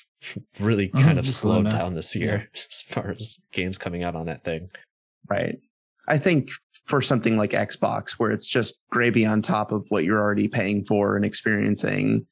really 0.60 0.88
Mhm, 0.88 1.02
kind 1.02 1.18
of 1.18 1.26
slowed 1.26 1.64
Luna. 1.64 1.70
down 1.70 1.94
this 1.94 2.14
year 2.16 2.48
as 2.54 2.82
far 2.82 3.10
as 3.10 3.38
games 3.52 3.78
coming 3.78 4.02
out 4.02 4.14
on 4.16 4.26
that 4.26 4.44
thing. 4.44 4.68
Right. 5.28 5.58
I 6.08 6.18
think 6.18 6.48
for 6.86 7.00
something 7.02 7.36
like 7.36 7.50
Xbox, 7.50 8.12
where 8.12 8.30
it's 8.30 8.48
just 8.48 8.80
gravy 8.90 9.26
on 9.26 9.42
top 9.42 9.72
of 9.72 9.84
what 9.90 10.04
you're 10.04 10.20
already 10.20 10.48
paying 10.48 10.84
for 10.86 11.16
and 11.16 11.24
experiencing, 11.24 12.26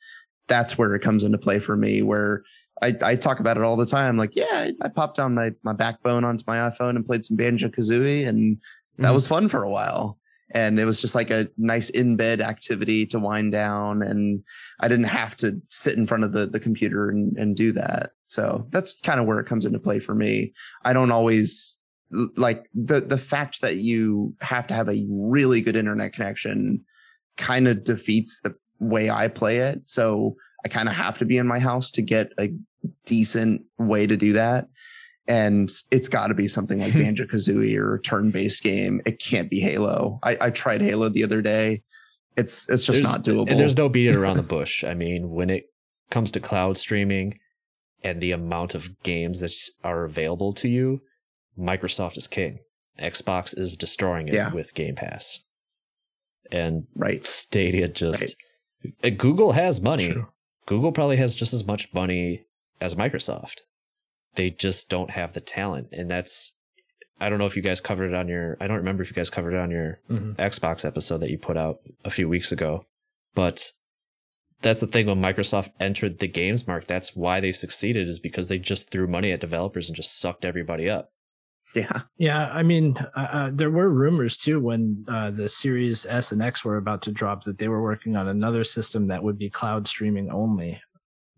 that's 0.49 0.79
where 0.79 0.95
it 0.95 1.03
comes 1.03 1.23
into 1.25 1.37
play 1.39 1.59
for 1.59 1.77
me. 1.77 2.01
Where 2.03 2.43
I, 2.83 2.95
I 3.03 3.17
talk 3.17 3.41
about 3.41 3.57
it 3.57 3.63
all 3.63 3.77
the 3.77 3.87
time. 3.87 4.17
Like, 4.17 4.37
yeah, 4.37 4.47
I, 4.51 4.73
I 4.83 4.89
popped 4.89 5.17
down 5.17 5.35
my, 5.35 5.53
my 5.63 5.73
backbone 5.73 6.25
onto 6.25 6.45
my 6.47 6.59
iPhone 6.59 6.97
and 6.97 7.07
played 7.07 7.25
some 7.25 7.37
Banjo 7.37 7.69
Kazooie, 7.69 8.27
and 8.27 8.59
that 8.99 9.11
Mhm. 9.11 9.15
was 9.15 9.27
fun 9.27 9.49
for 9.49 9.63
a 9.63 9.71
while. 9.71 10.19
And 10.53 10.79
it 10.79 10.85
was 10.85 11.01
just 11.01 11.15
like 11.15 11.31
a 11.31 11.49
nice 11.59 11.91
in 11.91 12.17
bed 12.17 12.41
activity 12.41 13.05
to 13.07 13.19
wind 13.19 13.51
down. 13.53 14.03
And 14.03 14.43
I 14.79 14.89
didn't 14.89 15.07
have 15.07 15.35
to 15.37 15.61
sit 15.71 15.97
in 15.97 16.07
front 16.07 16.23
of 16.25 16.33
the, 16.33 16.47
the 16.47 16.61
computer 16.61 17.09
and, 17.11 17.37
and 17.37 17.57
do 17.57 17.73
that. 17.73 18.11
So 18.29 18.67
that's 18.71 19.01
kind 19.01 19.19
of 19.19 19.27
where 19.27 19.41
it 19.41 19.47
comes 19.47 19.65
into 19.65 19.79
play 19.81 19.99
for 19.99 20.15
me. 20.15 20.53
I 20.85 20.93
don't 20.93 21.11
always 21.11 21.79
like 22.37 22.67
the 22.73 23.01
the 23.01 23.19
fact 23.19 23.61
that 23.63 23.77
you 23.79 24.35
have 24.41 24.69
to 24.69 24.75
have 24.75 24.89
a 24.89 25.05
really 25.11 25.61
good 25.61 25.75
internet 25.75 26.13
connection 26.13 26.85
kind 27.37 27.67
of 27.67 27.83
defeats 27.83 28.41
the 28.41 28.55
way 28.79 29.11
I 29.11 29.27
play 29.27 29.59
it. 29.59 29.83
So 29.87 30.37
I 30.65 30.69
kind 30.69 30.89
of 30.89 30.95
have 30.95 31.19
to 31.19 31.25
be 31.25 31.39
in 31.39 31.47
my 31.47 31.59
house 31.59 31.91
to 31.93 32.03
get 32.03 32.33
a 32.39 32.53
decent 33.05 33.63
way 33.79 34.07
to 34.07 34.17
do 34.17 34.33
that. 34.35 34.69
And 35.29 35.71
it's 35.91 36.09
got 36.09 36.29
to 36.29 36.35
be 36.35 36.49
something 36.49 36.79
like 36.79 36.93
Banjo 36.95 37.25
Kazooie 37.25 37.77
or 37.77 37.95
a 37.97 38.01
turn 38.03 38.31
based 38.31 38.63
game. 38.63 39.01
It 39.07 39.19
can't 39.21 39.51
be 39.51 39.61
Halo. 39.61 40.19
I, 40.23 40.37
I 40.41 40.51
tried 40.51 40.81
Halo 40.83 41.09
the 41.09 41.25
other 41.25 41.43
day. 41.43 41.83
It's 42.37 42.69
it's 42.69 42.85
just 42.85 43.03
There's- 43.03 43.17
not 43.17 43.25
doable. 43.25 43.51
And 43.51 43.59
there's 43.59 43.77
no 43.77 43.89
beating 43.89 44.15
around 44.15 44.37
the 44.37 44.43
bush. 44.43 44.85
I 44.85 44.95
mean, 44.95 45.31
when 45.31 45.51
it 45.51 45.65
comes 46.11 46.31
to 46.33 46.41
cloud 46.41 46.77
streaming 46.77 47.39
and 48.05 48.21
the 48.21 48.33
amount 48.33 48.75
of 48.75 49.03
games 49.03 49.41
that 49.41 49.53
are 49.83 50.05
available 50.05 50.53
to 50.55 50.69
you, 50.69 51.01
Microsoft 51.59 52.17
is 52.19 52.27
king. 52.27 52.59
Xbox 53.01 53.57
is 53.59 53.77
destroying 53.77 54.29
it 54.29 54.35
Yeah. 54.35 54.53
with 54.53 54.75
Game 54.75 54.95
Pass. 54.95 55.41
And 56.53 56.87
right. 56.95 57.25
Stadia 57.25 57.89
just 57.89 58.37
uh, 59.03 59.11
Google 59.17 59.53
has 59.53 59.81
money. 59.81 60.13
True. 60.13 60.29
Google 60.67 60.93
probably 60.93 61.17
has 61.17 61.35
just 61.35 61.53
as 61.55 61.65
much 61.65 61.93
money 61.95 62.45
as 62.81 62.95
Microsoft. 62.95 63.61
They 64.35 64.51
just 64.51 64.91
don't 64.91 65.11
have 65.11 65.33
the 65.33 65.41
talent. 65.41 65.89
And 65.93 66.11
that's, 66.11 66.53
I 67.21 67.29
don't 67.31 67.39
know 67.39 67.47
if 67.47 67.57
you 67.57 67.63
guys 67.63 67.81
covered 67.81 68.09
it 68.09 68.15
on 68.15 68.29
your, 68.29 68.57
I 68.61 68.67
don't 68.67 68.77
remember 68.77 69.03
if 69.03 69.09
you 69.11 69.15
guys 69.15 69.31
covered 69.31 69.55
it 69.55 69.61
on 69.61 69.71
your 69.71 70.01
Mhm. 70.11 70.35
Xbox 70.37 70.85
episode 70.85 71.19
that 71.19 71.31
you 71.31 71.39
put 71.39 71.57
out 71.57 71.81
a 72.05 72.11
few 72.11 72.29
weeks 72.29 72.53
ago. 72.53 72.85
But 73.35 73.73
that's 74.61 74.81
the 74.81 74.87
thing 74.87 75.07
when 75.07 75.21
Microsoft 75.23 75.71
entered 75.81 76.19
the 76.19 76.29
games 76.29 76.67
market, 76.67 76.89
that's 76.89 77.15
why 77.17 77.41
they 77.41 77.53
succeeded 77.53 78.09
is 78.09 78.19
because 78.19 78.49
they 78.49 78.59
just 78.59 78.91
threw 78.91 79.07
money 79.07 79.33
at 79.33 79.41
developers 79.41 79.89
and 79.89 79.97
just 79.97 80.19
sucked 80.19 80.45
everybody 80.45 80.91
up. 80.91 81.11
Yeah. 81.75 82.03
Yeah, 82.17 82.51
I 82.53 82.63
mean, 82.63 82.97
uh, 83.17 83.21
uh, 83.21 83.51
there 83.53 83.71
were 83.71 83.91
rumors 83.91 84.39
too 84.39 84.61
when 84.61 85.05
uh, 85.09 85.31
the 85.31 85.49
Series 85.49 86.07
S 86.07 86.33
and 86.33 86.43
X 86.43 86.65
were 86.65 86.77
about 86.77 87.03
to 87.03 87.13
drop 87.13 87.45
that 87.45 87.59
they 87.59 87.69
were 87.69 87.83
working 87.83 88.17
on 88.17 88.29
another 88.29 88.65
system 88.65 89.09
that 89.09 89.23
would 89.23 89.39
be 89.39 89.51
cloud 89.51 89.87
streaming 89.87 90.31
only. 90.31 90.81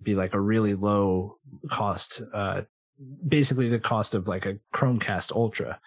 be 0.02 0.14
like 0.14 0.34
a 0.34 0.40
really 0.40 0.74
low 0.74 1.38
cost, 1.70 2.22
uh, 2.32 2.62
basically 3.26 3.68
the 3.68 3.80
cost 3.80 4.14
of 4.14 4.28
like 4.28 4.46
a 4.46 4.58
Chromecast 4.72 5.32
Ultra. 5.32 5.80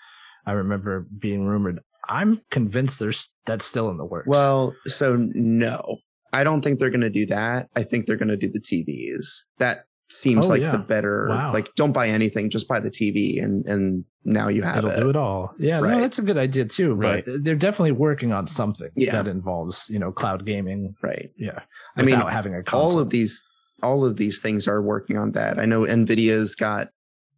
I 0.46 0.54
remember 0.54 1.08
being 1.18 1.46
rumored. 1.46 1.80
I'm 2.10 2.42
convinced 2.50 3.00
there's 3.00 3.30
that's 3.46 3.66
still 3.66 3.90
in 3.90 3.98
the 3.98 4.06
works. 4.06 4.28
Well, 4.28 4.76
so 4.86 5.16
no, 5.34 5.98
I 6.34 6.44
don't 6.44 6.62
think 6.62 6.80
they're 6.80 6.90
going 6.90 7.02
to 7.02 7.10
do 7.10 7.28
that. 7.28 7.70
I 7.76 7.84
think 7.84 8.06
they're 8.06 8.18
going 8.18 8.30
to 8.30 8.38
do 8.38 8.52
the 8.52 8.60
TVs. 8.60 9.44
That 9.60 9.86
seems 10.12 10.48
Oh, 10.48 10.50
like 10.50 10.62
yeah. 10.62 10.72
the 10.74 10.78
better. 10.80 11.28
Wow. 11.30 11.54
Like, 11.54 11.74
don't 11.76 11.92
buy 11.94 12.08
anything, 12.10 12.50
just 12.50 12.68
buy 12.68 12.80
the 12.80 12.90
TV, 12.92 13.42
and 13.44 13.66
and 13.66 14.06
now 14.24 14.48
you 14.50 14.62
have 14.62 14.78
it'll 14.80 14.92
it. 14.92 15.00
do 15.00 15.10
it 15.10 15.16
all. 15.16 15.54
Yeah, 15.58 15.80
Right. 15.80 15.96
no, 15.96 16.02
that's 16.02 16.20
a 16.20 16.22
good 16.22 16.38
idea 16.38 16.66
too. 16.66 16.94
Right. 16.94 17.24
They're 17.26 17.56
definitely 17.56 17.94
working 17.94 18.32
on 18.34 18.46
something 18.48 18.90
Yeah. 18.96 19.14
that 19.14 19.28
involves 19.28 19.88
you 19.90 20.00
know 20.00 20.12
cloud 20.12 20.46
gaming. 20.46 20.96
Right. 21.02 21.32
Yeah, 21.38 21.60
I 21.98 22.04
mean, 22.04 22.20
having 22.20 22.54
a 22.56 22.64
console. 22.64 22.98
all 22.98 23.00
of 23.00 23.10
these 23.10 23.42
all 23.84 24.06
of 24.06 24.18
these 24.18 24.40
things 24.40 24.68
are 24.68 24.82
working 24.82 25.18
on 25.18 25.32
that. 25.32 25.58
I 25.60 25.66
know 25.66 25.82
Nvidia's 25.82 26.54
got 26.56 26.90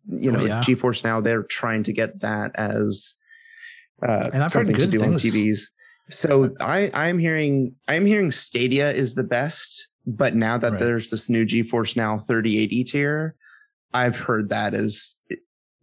you 0.10 0.32
Oh, 0.32 0.34
know 0.36 0.46
yeah. 0.46 0.60
GeForce 0.62 1.04
now. 1.06 1.22
They're 1.22 1.44
trying 1.44 1.84
to 1.84 1.94
get 1.94 2.20
that 2.20 2.52
as 2.56 3.16
uh, 4.06 4.30
And 4.34 4.44
I've 4.44 4.52
something 4.52 4.76
to 4.76 4.88
do 4.88 5.00
things. 5.00 5.24
on 5.24 5.32
TVs. 5.32 5.62
So 6.10 6.54
I 6.60 6.92
I'm 6.94 7.18
hearing 7.20 7.76
I'm 7.88 8.06
hearing 8.06 8.32
Stadia 8.32 8.92
is 8.92 9.16
the 9.16 9.24
best, 9.24 9.88
but 10.06 10.36
now 10.36 10.58
that 10.58 10.74
Right. 10.74 10.80
there's 10.80 11.10
this 11.10 11.30
new 11.30 11.46
GeForce 11.46 11.96
Now 11.96 12.18
3080 12.20 12.84
tier, 12.84 13.36
I've 13.94 14.18
heard 14.18 14.50
that 14.50 14.74
is 14.74 15.20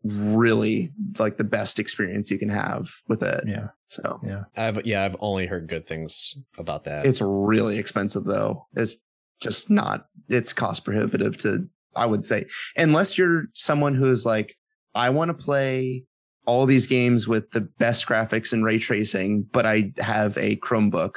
really 0.03 0.93
like 1.19 1.37
the 1.37 1.45
best 1.45 1.79
experience 1.79 2.31
you 2.31 2.39
can 2.39 2.49
have 2.49 2.89
with 3.09 3.23
it. 3.23 3.45
yeah, 3.47 3.69
So 3.89 4.19
yeah. 4.25 4.45
I've 4.57 4.85
yeah, 4.87 5.05
I've 5.05 5.17
only 5.21 5.47
heard 5.47 5.69
good 5.69 5.85
things 5.85 6.35
about 6.59 6.85
that. 6.85 7.05
it's 7.07 7.21
really 7.21 7.79
expensive 7.79 8.25
though. 8.25 8.67
It's 8.75 8.97
just 9.41 9.71
not, 9.71 10.07
it's 10.29 10.53
cost 10.53 10.85
prohibitive 10.85 11.37
to, 11.39 11.69
I 11.95 12.07
would 12.07 12.25
say, 12.25 12.47
unless 12.77 13.19
you're 13.19 13.45
someone 13.53 13.95
who 13.95 14.11
is 14.11 14.25
like, 14.25 14.57
I 14.95 15.11
want 15.11 15.29
to 15.29 15.35
play 15.45 16.05
all 16.47 16.65
these 16.67 16.87
games 16.87 17.29
with 17.29 17.51
the 17.51 17.61
best 17.61 18.07
graphics 18.07 18.53
and 18.53 18.65
ray 18.65 18.79
tracing, 18.79 19.43
but 19.53 19.67
I 19.67 19.93
have 19.99 20.37
a 20.39 20.57
Chromebook. 20.57 21.13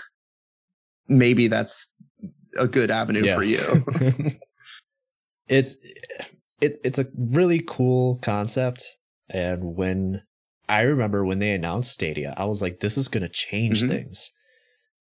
Maybe 1.08 1.48
that's 1.48 1.93
a 2.58 2.68
good 2.68 2.92
avenue 2.92 3.24
for 3.34 3.44
you. 3.44 3.60
it's 5.48 5.76
it, 6.62 6.80
it's 6.84 7.00
a 7.00 7.08
really 7.18 7.62
cool 7.68 8.18
concept 8.22 8.84
and 9.30 9.76
when 9.76 10.22
i 10.70 10.82
remember 10.82 11.26
when 11.26 11.40
they 11.40 11.52
announced 11.52 11.92
stadia 11.92 12.34
i 12.38 12.46
was 12.46 12.62
like 12.62 12.80
this 12.80 12.98
is 12.98 13.08
going 13.10 13.24
to 13.24 13.30
change 13.30 13.84
Mhm. 13.84 13.90
things 13.90 14.32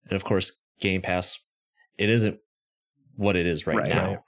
and 0.04 0.12
of 0.16 0.24
course 0.24 0.52
game 0.80 1.00
pass 1.02 1.38
it 1.98 2.08
isn't 2.08 2.38
what 3.14 3.36
it 3.36 3.46
is 3.46 3.66
right, 3.66 3.76
Right. 3.76 3.88
now 3.90 4.08
Right. 4.10 4.18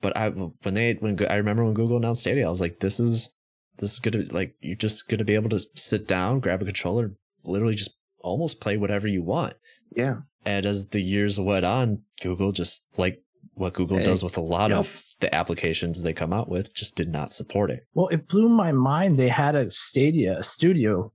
but 0.00 0.16
i 0.16 0.28
when 0.30 0.74
they 0.74 0.94
when 0.94 1.16
i 1.30 1.36
remember 1.36 1.64
when 1.64 1.74
google 1.74 1.98
announced 1.98 2.22
stadia 2.22 2.46
i 2.46 2.50
was 2.50 2.60
like 2.60 2.80
this 2.80 2.98
is 2.98 3.32
this 3.78 3.92
is 3.92 3.98
gonna 4.00 4.24
like 4.32 4.54
you're 4.60 4.74
just 4.76 5.08
gonna 5.08 5.24
be 5.24 5.34
able 5.36 5.50
to 5.50 5.60
sit 5.76 6.08
down 6.08 6.40
grab 6.40 6.62
a 6.62 6.64
controller 6.64 7.12
literally 7.44 7.76
just 7.76 7.94
almost 8.20 8.60
play 8.60 8.76
whatever 8.76 9.06
you 9.06 9.22
want 9.22 9.54
yeah. 9.94 10.16
and 10.44 10.66
as 10.66 10.88
the 10.88 11.00
years 11.00 11.38
went 11.38 11.64
on, 11.64 12.02
Google 12.22 12.52
just 12.52 12.86
like 12.98 13.22
what 13.54 13.74
Google 13.74 13.98
Hey, 13.98 14.04
does 14.04 14.22
with 14.22 14.36
a 14.36 14.40
lot 14.42 14.70
yep. 14.70 14.80
of 14.80 15.02
the 15.20 15.34
applications 15.34 16.02
they 16.02 16.12
come 16.12 16.32
out 16.32 16.48
with, 16.48 16.74
just 16.74 16.94
did 16.96 17.08
not 17.08 17.32
support 17.32 17.70
it. 17.70 17.80
Well, 17.94 18.08
it 18.08 18.28
blew 18.28 18.48
my 18.48 18.72
mind. 18.72 19.18
They 19.18 19.28
had 19.28 19.54
a 19.54 19.70
Stadia, 19.70 20.38
a 20.38 20.42
studio 20.42 21.12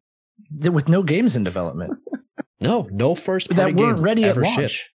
that, 0.59 0.71
with 0.71 0.89
no 0.89 1.03
games 1.03 1.35
in 1.35 1.43
development. 1.43 1.97
No, 2.63 2.87
no 2.91 3.15
first 3.15 3.49
That 3.49 3.73
weren't 3.73 3.77
games 3.77 4.03
ready 4.03 4.23
at 4.25 4.37
launch. 4.37 4.55
shipped. 4.71 4.89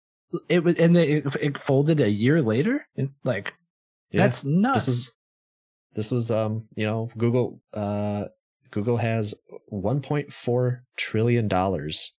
It 0.49 0.65
was, 0.65 0.75
and 0.75 0.93
they, 0.93 1.07
it, 1.13 1.35
it 1.39 1.57
folded 1.57 2.01
a 2.01 2.09
year 2.09 2.41
later. 2.41 2.85
And 2.97 3.11
like 3.23 3.53
Yeah, 4.11 4.23
that's 4.23 4.43
nuts. 4.43 4.79
this 4.79 4.87
was 4.87 5.11
this 5.93 6.11
was 6.11 6.29
um 6.29 6.67
you 6.75 6.85
know 6.85 7.09
Google 7.17 7.61
uh 7.73 8.25
Google 8.71 8.97
has 8.97 9.33
1.4 9.71 10.79
trillion 10.97 11.47
dollars 11.47 12.11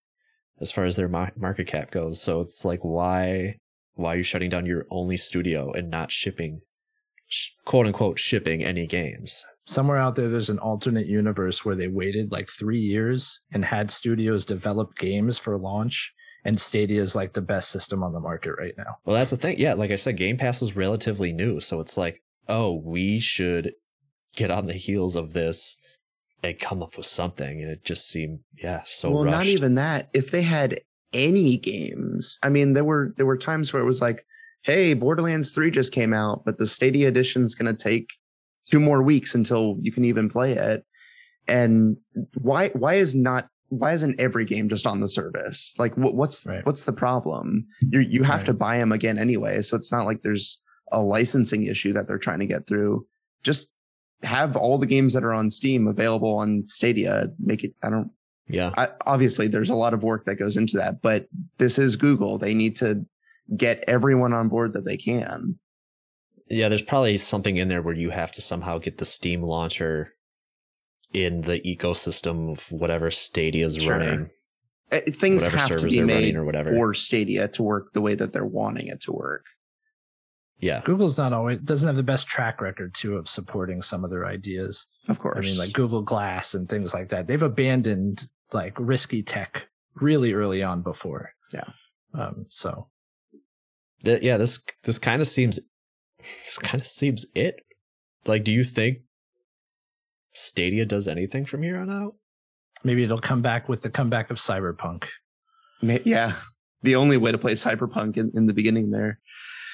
as 0.60 0.70
far 0.72 0.84
as 0.84 0.96
their 0.96 1.08
market 1.08 1.66
cap 1.66 1.90
goes. 1.90 2.22
So 2.22 2.40
it's 2.40 2.64
like 2.64 2.80
why 2.80 3.58
why 3.94 4.14
are 4.14 4.16
you 4.18 4.22
shutting 4.22 4.50
down 4.50 4.66
your 4.66 4.86
only 4.90 5.16
studio 5.16 5.72
and 5.72 5.90
not 5.90 6.10
shipping 6.12 6.60
quote 7.64 7.86
unquote 7.86 8.18
shipping 8.18 8.64
any 8.64 8.86
games? 8.86 9.44
somewhere 9.66 9.98
out 9.98 10.16
there. 10.16 10.28
There's 10.28 10.50
an 10.50 10.58
alternate 10.58 11.06
universe 11.06 11.64
where 11.64 11.74
they 11.74 11.88
waited 11.88 12.32
like 12.32 12.50
three 12.50 12.80
years 12.80 13.40
and 13.52 13.64
had 13.64 13.90
studios 13.90 14.44
develop 14.44 14.96
games 14.96 15.38
for 15.38 15.58
launch. 15.58 16.12
And 16.44 16.60
Stadia 16.60 17.00
is 17.00 17.16
like 17.16 17.32
the 17.32 17.40
best 17.40 17.70
system 17.70 18.02
on 18.02 18.12
the 18.12 18.20
market 18.20 18.52
right 18.58 18.74
now. 18.76 18.96
Well, 19.06 19.16
that's 19.16 19.30
the 19.30 19.38
thing. 19.38 19.58
Yeah, 19.58 19.72
like 19.74 19.90
I 19.90 19.96
said, 19.96 20.18
Game 20.18 20.36
Pass 20.36 20.60
was 20.60 20.76
relatively 20.76 21.32
new, 21.32 21.58
so 21.58 21.80
it's 21.80 21.96
like, 21.96 22.20
oh, 22.48 22.82
we 22.84 23.18
should 23.18 23.72
get 24.36 24.50
on 24.50 24.66
the 24.66 24.74
heels 24.74 25.16
of 25.16 25.32
this 25.32 25.78
and 26.42 26.58
come 26.58 26.82
up 26.82 26.98
with 26.98 27.06
something. 27.06 27.62
And 27.62 27.70
it 27.70 27.82
just 27.82 28.08
seemed, 28.08 28.40
yeah, 28.62 28.82
so 28.84 29.10
well, 29.10 29.24
rushed. 29.24 29.36
not 29.38 29.46
even 29.46 29.74
that. 29.76 30.10
If 30.12 30.30
they 30.30 30.42
had 30.42 30.80
any 31.14 31.56
games, 31.56 32.38
I 32.42 32.50
mean, 32.50 32.74
there 32.74 32.84
were 32.84 33.14
there 33.16 33.24
were 33.26 33.38
times 33.38 33.72
where 33.72 33.80
it 33.82 33.86
was 33.86 34.02
like, 34.02 34.26
"Hey, 34.62 34.92
Borderlands 34.94 35.52
Three 35.52 35.70
just 35.70 35.92
came 35.92 36.12
out, 36.12 36.44
but 36.44 36.58
the 36.58 36.66
Stadia 36.66 37.08
edition's 37.08 37.54
going 37.54 37.74
to 37.74 37.82
take 37.82 38.08
two 38.70 38.80
more 38.80 39.02
weeks 39.02 39.34
until 39.34 39.78
you 39.80 39.92
can 39.92 40.04
even 40.04 40.28
play 40.28 40.52
it." 40.52 40.84
And 41.48 41.96
why 42.34 42.68
why 42.70 42.94
is 42.94 43.14
not 43.14 43.48
why 43.68 43.92
isn't 43.92 44.20
every 44.20 44.44
game 44.44 44.68
just 44.68 44.86
on 44.86 45.00
the 45.00 45.08
service? 45.08 45.74
Like, 45.78 45.96
what, 45.96 46.14
what's 46.14 46.44
Right. 46.46 46.64
what's 46.66 46.84
the 46.84 46.92
problem? 46.92 47.66
You 47.90 48.00
you 48.00 48.22
have 48.24 48.40
Right. 48.40 48.46
to 48.46 48.54
buy 48.54 48.78
them 48.78 48.92
again 48.92 49.18
anyway, 49.18 49.62
so 49.62 49.76
it's 49.76 49.92
not 49.92 50.04
like 50.06 50.22
there's 50.22 50.60
a 50.92 51.00
licensing 51.00 51.66
issue 51.66 51.92
that 51.94 52.06
they're 52.06 52.18
trying 52.18 52.40
to 52.40 52.46
get 52.46 52.66
through. 52.66 53.06
Just 53.42 53.72
have 54.22 54.56
all 54.56 54.78
the 54.78 54.86
games 54.86 55.12
that 55.12 55.24
are 55.24 55.32
on 55.34 55.50
Steam 55.50 55.86
available 55.86 56.34
on 56.36 56.64
Stadia. 56.66 57.28
Make 57.38 57.64
it. 57.64 57.74
I 57.82 57.90
don't. 57.90 58.10
Yeah. 58.48 58.72
I, 58.76 58.88
obviously, 59.06 59.48
there's 59.48 59.70
a 59.70 59.74
lot 59.74 59.94
of 59.94 60.02
work 60.02 60.26
that 60.26 60.34
goes 60.36 60.56
into 60.56 60.76
that, 60.76 61.00
but 61.02 61.28
this 61.58 61.78
is 61.78 61.96
Google. 61.96 62.38
They 62.38 62.54
need 62.54 62.76
to 62.76 63.06
get 63.56 63.84
everyone 63.88 64.32
on 64.32 64.48
board 64.48 64.72
that 64.74 64.84
they 64.84 64.96
can. 64.96 65.58
Yeah, 66.50 66.68
there's 66.68 66.82
probably 66.82 67.16
something 67.16 67.56
in 67.56 67.68
there 67.68 67.80
where 67.82 67.94
you 67.94 68.10
have 68.10 68.32
to 68.32 68.42
somehow 68.42 68.78
get 68.78 68.98
the 68.98 69.06
Steam 69.06 69.42
launcher 69.42 70.12
in 71.12 71.40
the 71.42 71.60
ecosystem 71.60 72.50
of 72.52 72.70
whatever 72.72 73.10
Stadia's 73.10 73.76
Sure. 73.76 73.98
running. 73.98 74.30
Uh, 74.92 75.00
Things 75.08 75.44
have 75.46 75.76
to 75.76 75.86
be 75.88 76.02
made 76.02 76.36
or 76.36 76.44
whatever. 76.44 76.70
for 76.70 76.92
Stadia 76.92 77.48
to 77.48 77.62
work 77.62 77.92
the 77.94 78.00
way 78.02 78.14
that 78.14 78.32
they're 78.32 78.44
wanting 78.44 78.88
it 78.88 79.00
to 79.02 79.12
work. 79.12 79.46
Yeah. 80.60 80.82
Google's 80.84 81.18
not 81.18 81.32
always 81.32 81.58
doesn't 81.58 81.86
have 81.86 81.96
the 81.96 82.02
best 82.02 82.26
track 82.26 82.60
record 82.60 82.94
too 82.94 83.16
of 83.16 83.28
supporting 83.28 83.82
some 83.82 84.04
of 84.04 84.10
their 84.10 84.26
ideas. 84.26 84.86
Of 85.08 85.18
course. 85.18 85.36
I 85.36 85.40
mean, 85.40 85.58
like 85.58 85.72
Google 85.72 86.02
Glass 86.02 86.54
and 86.54 86.68
things 86.68 86.94
like 86.94 87.10
that. 87.10 87.26
They've 87.26 87.42
abandoned 87.42 88.28
like 88.52 88.74
risky 88.78 89.22
tech 89.22 89.68
really 89.96 90.32
early 90.32 90.62
on 90.62 90.82
before. 90.82 91.30
Yeah. 91.52 91.68
Um, 92.14 92.46
so 92.48 92.88
Th- 94.04 94.22
yeah, 94.22 94.36
this 94.36 94.60
this 94.84 94.98
kind 94.98 95.20
of 95.20 95.28
seems 95.28 95.58
this 96.18 96.58
kind 96.58 96.80
of 96.80 96.86
seems 96.86 97.26
it. 97.34 97.60
Like, 98.26 98.44
do 98.44 98.52
you 98.52 98.64
think 98.64 98.98
Stadia 100.32 100.86
does 100.86 101.08
anything 101.08 101.44
from 101.44 101.62
here 101.62 101.78
on 101.78 101.90
out? 101.90 102.14
maybe 102.82 103.02
it'll 103.02 103.18
come 103.18 103.40
back 103.40 103.66
with 103.66 103.80
the 103.80 103.88
comeback 103.88 104.30
of 104.30 104.36
Cyberpunk 104.36 105.06
yeah, 106.04 106.34
the 106.82 106.96
only 106.96 107.16
way 107.16 107.32
to 107.32 107.38
play 107.38 107.54
Cyberpunk 107.54 108.16
in, 108.16 108.30
in 108.34 108.46
the 108.46 108.52
beginning 108.52 108.90
there. 108.90 109.20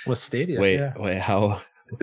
With 0.07 0.19
Stadia. 0.19 0.61
wait, 0.61 0.79
yeah. 0.79 0.93
wait, 0.97 1.19
how 1.19 1.61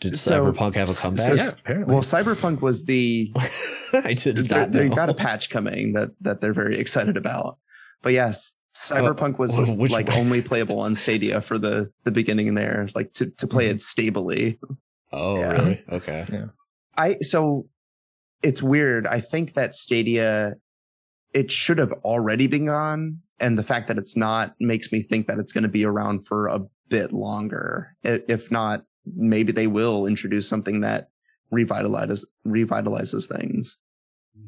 did 0.00 0.16
So- 0.16 0.44
Cyberpunk 0.52 0.74
have 0.74 0.88
a 0.90 0.92
so- 0.94 1.02
comeback? 1.08 1.36
yeah, 1.36 1.50
apparently. 1.58 1.92
Well, 1.92 2.02
Cyberpunk 2.02 2.60
was 2.60 2.84
the 2.84 3.32
I 3.92 4.14
did 4.14 4.36
they 4.38 4.54
not 4.56 4.72
they 4.72 4.88
got 4.88 5.10
a 5.10 5.14
patch 5.14 5.50
coming 5.50 5.92
that 5.94 6.10
that 6.20 6.40
they're 6.40 6.52
very 6.54 6.78
excited 6.78 7.16
about. 7.16 7.58
But 8.02 8.12
yes, 8.12 8.52
Cyberpunk 8.76 9.38
was 9.38 9.54
wh- 9.54 9.76
which 9.78 9.92
like 9.92 10.08
one? 10.08 10.18
only 10.18 10.42
playable 10.42 10.80
on 10.80 10.94
Stadia 10.94 11.40
for 11.40 11.58
the 11.58 11.90
the 12.04 12.10
beginning 12.10 12.54
there, 12.54 12.88
like 12.94 13.12
to 13.14 13.26
to 13.38 13.46
play 13.46 13.66
Mm-hmm. 13.66 13.76
it 13.76 13.82
stably. 13.82 14.58
Oh, 15.12 15.38
Yeah. 15.38 15.50
really? 15.52 15.84
Okay. 15.90 16.26
I 16.96 17.16
so 17.20 17.68
it's 18.42 18.62
weird. 18.62 19.06
I 19.06 19.20
think 19.20 19.54
that 19.54 19.74
Stadia 19.74 20.54
it 21.32 21.50
should 21.52 21.78
have 21.78 21.92
already 22.04 22.46
been 22.46 22.66
gone, 22.66 23.20
and 23.38 23.56
the 23.58 23.62
fact 23.62 23.88
that 23.88 23.98
it's 23.98 24.16
not 24.16 24.54
makes 24.58 24.90
me 24.90 25.02
think 25.02 25.26
that 25.28 25.38
it's 25.38 25.52
going 25.52 25.62
to 25.62 25.68
be 25.68 25.84
around 25.84 26.26
for 26.26 26.48
a 26.48 26.60
bit 26.92 27.12
longer. 27.12 27.96
If 28.04 28.50
not, 28.50 28.84
maybe 29.16 29.50
they 29.50 29.66
will 29.66 30.06
introduce 30.06 30.46
something 30.46 30.82
that 30.82 31.08
revitalizes 31.52 32.24
revitalizes 32.46 33.26
things. 33.26 33.78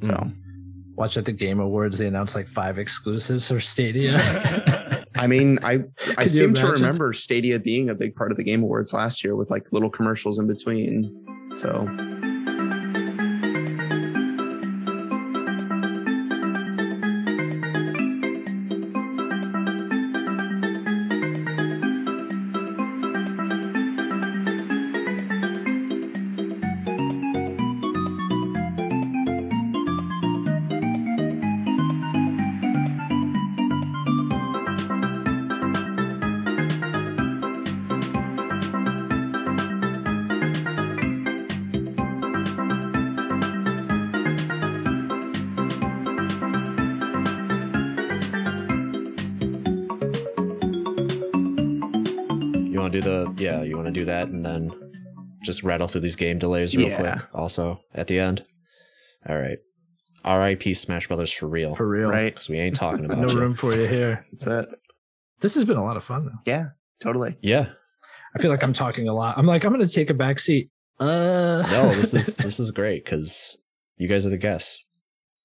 So 0.03 0.12
Mm. 0.12 0.35
Watch 0.97 1.16
at 1.16 1.25
the 1.25 1.33
Game 1.33 1.59
Awards, 1.59 1.99
they 1.99 2.07
announced 2.07 2.37
like 2.37 2.47
five 2.47 2.79
exclusives 2.79 3.49
for 3.49 3.59
Stadia. 3.59 4.16
I 5.16 5.27
mean, 5.27 5.59
I 5.65 5.73
I 6.16 6.25
Could 6.25 6.31
seem 6.31 6.55
to 6.55 6.69
remember 6.69 7.12
Stadia 7.12 7.59
being 7.59 7.91
a 7.91 7.97
big 7.97 8.15
part 8.15 8.31
of 8.31 8.37
the 8.37 8.45
Game 8.45 8.62
Awards 8.62 8.93
last 8.93 9.25
year 9.25 9.35
with 9.35 9.51
like 9.51 9.66
little 9.73 9.91
commercials 9.91 10.39
in 10.39 10.47
between. 10.47 11.11
So 11.57 11.89
rattle 55.65 55.89
through 55.89 56.03
these 56.03 56.16
game 56.16 56.39
delays 56.39 56.77
real 56.77 56.89
Yeah. 56.89 57.15
quick. 57.16 57.28
Also 57.35 57.81
at 57.95 58.07
the 58.07 58.19
end. 58.20 58.45
All 59.28 59.39
right. 59.39 59.59
R.I.P. 60.24 60.74
Smash 60.74 61.07
Brothers 61.09 61.31
for 61.32 61.47
real. 61.47 61.74
For 61.74 61.86
real. 61.86 62.09
Right. 62.09 62.32
Because 62.35 62.49
we 62.49 62.59
ain't 62.59 62.77
talking 62.77 63.05
about 63.07 63.19
No 63.19 63.28
you. 63.28 63.39
room 63.41 63.55
for 63.55 63.74
you 63.74 63.86
here. 63.86 64.24
That's 64.32 64.47
it. 64.47 64.69
This 65.41 65.55
has 65.55 65.65
been 65.65 65.77
a 65.77 65.85
lot 65.85 65.97
of 65.97 66.05
fun 66.05 66.27
though. 66.27 66.39
Yeah, 66.51 66.69
totally. 67.03 67.36
Yeah. 67.43 67.66
I 68.35 68.41
feel 68.41 68.51
like 68.51 68.62
I'm 68.62 68.73
talking 68.73 69.09
a 69.09 69.12
lot. 69.15 69.36
I'm 69.39 69.47
like, 69.47 69.65
I'm 69.65 69.73
gonna 69.73 69.86
take 69.86 70.11
a 70.11 70.15
back 70.15 70.39
seat. 70.41 70.70
Uh 70.99 71.66
No, 71.70 71.95
this 71.95 72.15
is 72.15 72.36
this 72.36 72.59
is 72.59 72.70
great 72.70 73.05
because 73.05 73.57
you 73.97 74.09
guys 74.09 74.24
are 74.24 74.31
the 74.31 74.39
guests. 74.39 74.85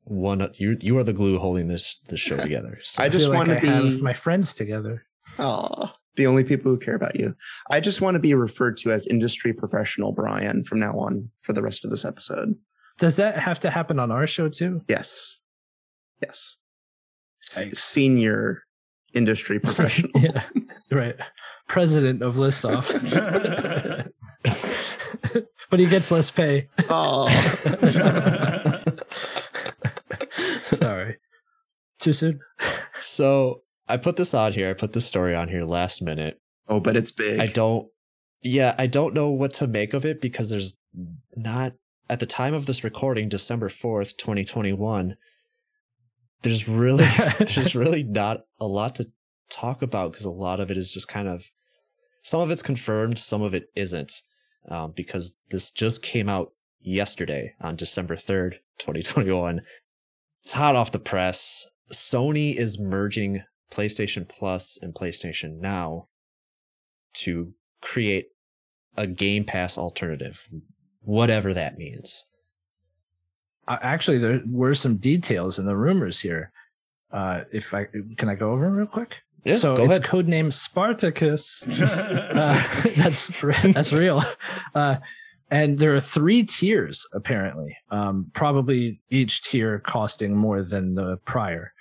One, 0.06 0.50
you 0.56 0.78
you 0.80 0.98
are 0.98 1.04
the 1.04 1.14
glue 1.14 1.38
holding 1.38 1.68
this 1.68 2.00
this 2.08 2.20
show 2.20 2.38
together. 2.38 2.80
So. 2.84 3.04
I 3.04 3.10
just 3.10 3.26
feel 3.26 3.30
like 3.36 3.48
wanna 3.48 3.60
I 3.60 3.66
have 3.66 3.84
be- 3.84 4.02
my 4.02 4.14
friends 4.14 4.54
together. 4.54 5.04
Oh, 5.38 5.92
the 6.20 6.28
only 6.28 6.44
people 6.44 6.70
who 6.70 6.78
care 6.78 6.96
about 6.96 7.16
you. 7.16 7.34
I 7.72 7.80
just 7.80 8.02
want 8.02 8.16
to 8.16 8.20
be 8.20 8.34
referred 8.34 8.76
to 8.78 8.92
as 8.92 9.08
industry 9.08 9.54
professional 9.54 10.12
Brian 10.12 10.66
from 10.66 10.82
now 10.82 11.00
on 11.00 11.30
for 11.42 11.54
the 11.54 11.62
rest 11.62 11.86
of 11.86 11.92
this 11.92 12.04
episode. 12.04 12.56
Does 12.98 13.16
that 13.16 13.38
have 13.38 13.62
to 13.62 13.70
happen 13.70 14.00
on 14.00 14.12
our 14.12 14.28
show 14.28 14.50
too? 14.50 14.82
Yes. 14.90 15.40
Yes. 16.22 16.58
S- 17.42 17.58
Nice. 17.66 17.80
Senior 17.80 18.64
industry 19.14 19.60
professional. 19.64 20.12
yeah. 20.16 20.44
Right. 20.92 21.16
President 21.70 22.22
of 22.22 22.36
Listoff. 22.36 22.92
but 25.70 25.80
he 25.80 25.86
gets 25.86 26.12
less 26.12 26.32
pay. 26.32 26.68
oh. 26.90 27.30
Sorry. 30.64 31.18
Too 32.00 32.14
soon. 32.14 32.40
so 33.00 33.62
I 33.90 33.98
put 33.98 34.16
this 34.16 34.34
on 34.34 34.54
here. 34.54 34.70
I 34.70 34.74
put 34.74 34.94
this 34.94 35.06
story 35.06 35.36
on 35.36 35.50
here 35.50 35.66
last 35.66 36.02
minute. 36.02 36.40
oh, 36.68 36.80
but 36.80 36.96
it's 36.96 37.12
big. 37.12 37.40
I 37.40 37.48
don't. 37.48 37.88
Yeah, 38.42 38.74
I 38.78 38.88
don't 38.88 39.14
know 39.14 39.30
what 39.32 39.54
to 39.56 39.68
make 39.68 39.94
of 39.94 40.06
it 40.06 40.22
because 40.22 40.50
there's 40.50 40.78
not 41.36 41.74
at 42.10 42.20
the 42.20 42.26
time 42.26 42.54
of 42.54 42.66
this 42.66 42.84
recording, 42.84 43.28
December 43.28 43.70
fourth, 43.70 44.18
twenty 44.18 44.46
twenty 44.46 44.74
one. 44.74 45.18
There's 46.42 46.70
really, 46.70 47.06
there's 47.40 47.76
really 47.76 48.04
not 48.04 48.42
a 48.62 48.66
lot 48.68 48.96
to 48.96 49.08
talk 49.50 49.82
about 49.82 50.12
because 50.12 50.26
a 50.26 50.32
lot 50.32 50.62
of 50.62 50.72
it 50.72 50.78
is 50.78 50.94
just 50.94 51.10
kind 51.10 51.28
of, 51.28 51.50
some 52.22 52.40
of 52.40 52.50
it's 52.50 52.62
confirmed, 52.62 53.20
some 53.20 53.42
of 53.42 53.54
it 53.54 53.66
isn't, 53.76 54.22
um, 54.70 54.94
because 54.96 55.36
this 55.50 55.70
just 55.70 56.02
came 56.02 56.30
out 56.30 56.54
yesterday 56.80 57.54
on 57.60 57.76
December 57.76 58.16
third, 58.16 58.60
twenty 58.78 59.02
twenty 59.02 59.32
one. 59.32 59.62
It's 60.42 60.54
hot 60.54 60.76
off 60.78 60.94
the 60.94 61.00
press. 61.00 61.68
Sony 61.92 62.56
is 62.56 62.80
merging 62.80 63.44
PlayStation 63.72 64.28
Plus 64.28 64.78
and 64.82 64.94
PlayStation 64.94 65.60
Now 65.60 66.08
to 67.16 67.54
create 67.82 68.28
a 68.98 69.08
Game 69.08 69.46
Pass 69.46 69.78
alternative, 69.78 70.48
whatever 71.02 71.54
that 71.54 71.78
means. 71.78 72.26
Uh, 73.68 73.78
actually, 73.82 74.18
there 74.18 74.42
were 74.48 74.74
some 74.74 74.98
details 74.98 75.60
in 75.60 75.66
the 75.66 75.76
rumors 75.76 76.20
here. 76.20 76.52
Uh, 77.12 77.44
if 77.52 77.74
I 77.74 77.88
can, 78.18 78.30
I 78.30 78.36
go 78.36 78.52
over 78.52 78.66
them 78.66 78.76
real 78.76 78.88
quick. 78.88 79.22
Yeah, 79.46 79.58
so 79.58 79.76
go 79.76 79.84
it's 79.84 80.00
ahead. 80.00 80.04
codenamed 80.04 80.54
Spartacus. 80.54 81.64
uh, 81.82 82.82
that's 82.98 83.42
that's 83.74 83.94
real. 83.94 84.24
Uh, 84.76 84.98
and 85.52 85.80
there 85.80 85.96
are 85.96 86.00
three 86.00 86.44
tiers 86.44 87.06
apparently, 87.14 87.76
um, 87.90 88.30
probably 88.34 89.02
each 89.10 89.44
tier 89.44 89.80
costing 89.80 90.36
more 90.36 90.64
than 90.64 90.96
the 90.96 91.18
prior. 91.26 91.74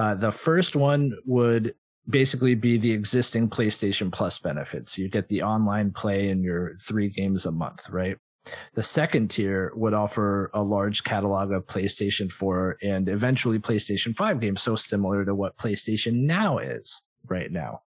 Uh, 0.00 0.14
the 0.14 0.32
first 0.32 0.74
one 0.74 1.12
would 1.26 1.74
basically 2.08 2.54
be 2.54 2.78
the 2.78 2.90
existing 2.90 3.50
PlayStation 3.50 4.10
Plus 4.10 4.38
benefits. 4.38 4.96
You 4.96 5.10
get 5.10 5.28
the 5.28 5.42
online 5.42 5.90
play 5.90 6.30
and 6.30 6.42
your 6.42 6.78
three 6.78 7.10
games 7.10 7.44
a 7.44 7.52
month, 7.52 7.86
right? 7.90 8.16
The 8.72 8.82
second 8.82 9.30
tier 9.30 9.72
would 9.74 9.92
offer 9.92 10.50
a 10.54 10.62
large 10.62 11.04
catalog 11.04 11.52
of 11.52 11.66
PlayStation 11.66 12.32
4 12.32 12.78
and 12.82 13.10
eventually 13.10 13.58
PlayStation 13.58 14.16
5 14.16 14.40
games, 14.40 14.62
so 14.62 14.74
similar 14.74 15.26
to 15.26 15.34
what 15.34 15.58
PlayStation 15.58 16.22
Now 16.22 16.56
is 16.56 17.02
right 17.28 17.52
now. 17.52 17.82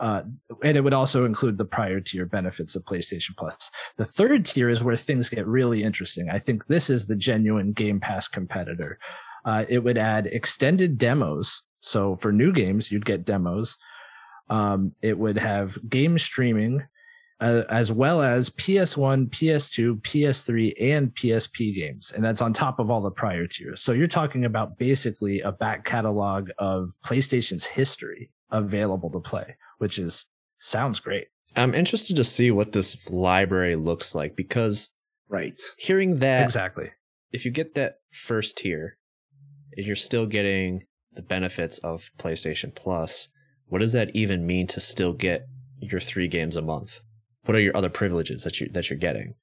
Uh, 0.00 0.22
and 0.64 0.76
it 0.76 0.80
would 0.80 0.92
also 0.92 1.24
include 1.24 1.56
the 1.56 1.64
prior 1.64 2.00
tier 2.00 2.26
benefits 2.26 2.74
of 2.74 2.82
PlayStation 2.82 3.36
Plus. 3.38 3.70
The 3.96 4.04
third 4.04 4.44
tier 4.44 4.68
is 4.68 4.82
where 4.82 4.96
things 4.96 5.28
get 5.28 5.46
really 5.46 5.84
interesting. 5.84 6.28
I 6.28 6.40
think 6.40 6.66
this 6.66 6.90
is 6.90 7.06
the 7.06 7.14
genuine 7.14 7.72
Game 7.72 8.00
Pass 8.00 8.26
competitor. 8.26 8.98
Uh, 9.44 9.64
it 9.68 9.80
would 9.80 9.98
add 9.98 10.26
extended 10.26 10.98
demos. 10.98 11.62
So 11.80 12.16
for 12.16 12.32
new 12.32 12.52
games, 12.52 12.90
you'd 12.90 13.04
get 13.04 13.24
demos. 13.24 13.76
Um, 14.48 14.92
it 15.02 15.18
would 15.18 15.38
have 15.38 15.78
game 15.88 16.18
streaming, 16.18 16.82
uh, 17.40 17.62
as 17.68 17.92
well 17.92 18.22
as 18.22 18.50
PS1, 18.50 19.30
PS2, 19.30 20.00
PS3, 20.02 20.74
and 20.80 21.14
PSP 21.14 21.74
games. 21.74 22.12
And 22.12 22.24
that's 22.24 22.40
on 22.40 22.52
top 22.52 22.78
of 22.78 22.90
all 22.90 23.02
the 23.02 23.10
prior 23.10 23.46
tiers. 23.46 23.82
So 23.82 23.92
you're 23.92 24.06
talking 24.06 24.44
about 24.44 24.78
basically 24.78 25.40
a 25.40 25.52
back 25.52 25.84
catalog 25.84 26.50
of 26.58 26.90
PlayStation's 27.04 27.64
history 27.64 28.30
available 28.50 29.10
to 29.10 29.20
play, 29.20 29.56
which 29.78 29.98
is 29.98 30.26
sounds 30.58 31.00
great. 31.00 31.28
I'm 31.56 31.74
interested 31.74 32.16
to 32.16 32.24
see 32.24 32.50
what 32.50 32.72
this 32.72 33.08
library 33.10 33.76
looks 33.76 34.14
like 34.14 34.36
because 34.36 34.90
right. 35.28 35.60
hearing 35.76 36.18
that 36.18 36.42
exactly. 36.42 36.90
if 37.32 37.44
you 37.44 37.50
get 37.50 37.74
that 37.74 37.98
first 38.12 38.58
tier, 38.58 38.96
you're 39.76 39.96
still 39.96 40.26
getting 40.26 40.84
the 41.12 41.22
benefits 41.22 41.78
of 41.78 42.10
PlayStation 42.18 42.74
Plus, 42.74 43.28
what 43.66 43.78
does 43.78 43.92
that 43.92 44.14
even 44.14 44.46
mean 44.46 44.66
to 44.68 44.80
still 44.80 45.12
get 45.12 45.46
your 45.78 46.00
three 46.00 46.28
games 46.28 46.56
a 46.56 46.62
month? 46.62 47.00
What 47.44 47.56
are 47.56 47.60
your 47.60 47.76
other 47.76 47.90
privileges 47.90 48.42
that 48.44 48.60
you 48.60 48.68
that 48.68 48.90
you're 48.90 48.98
getting? 48.98 49.34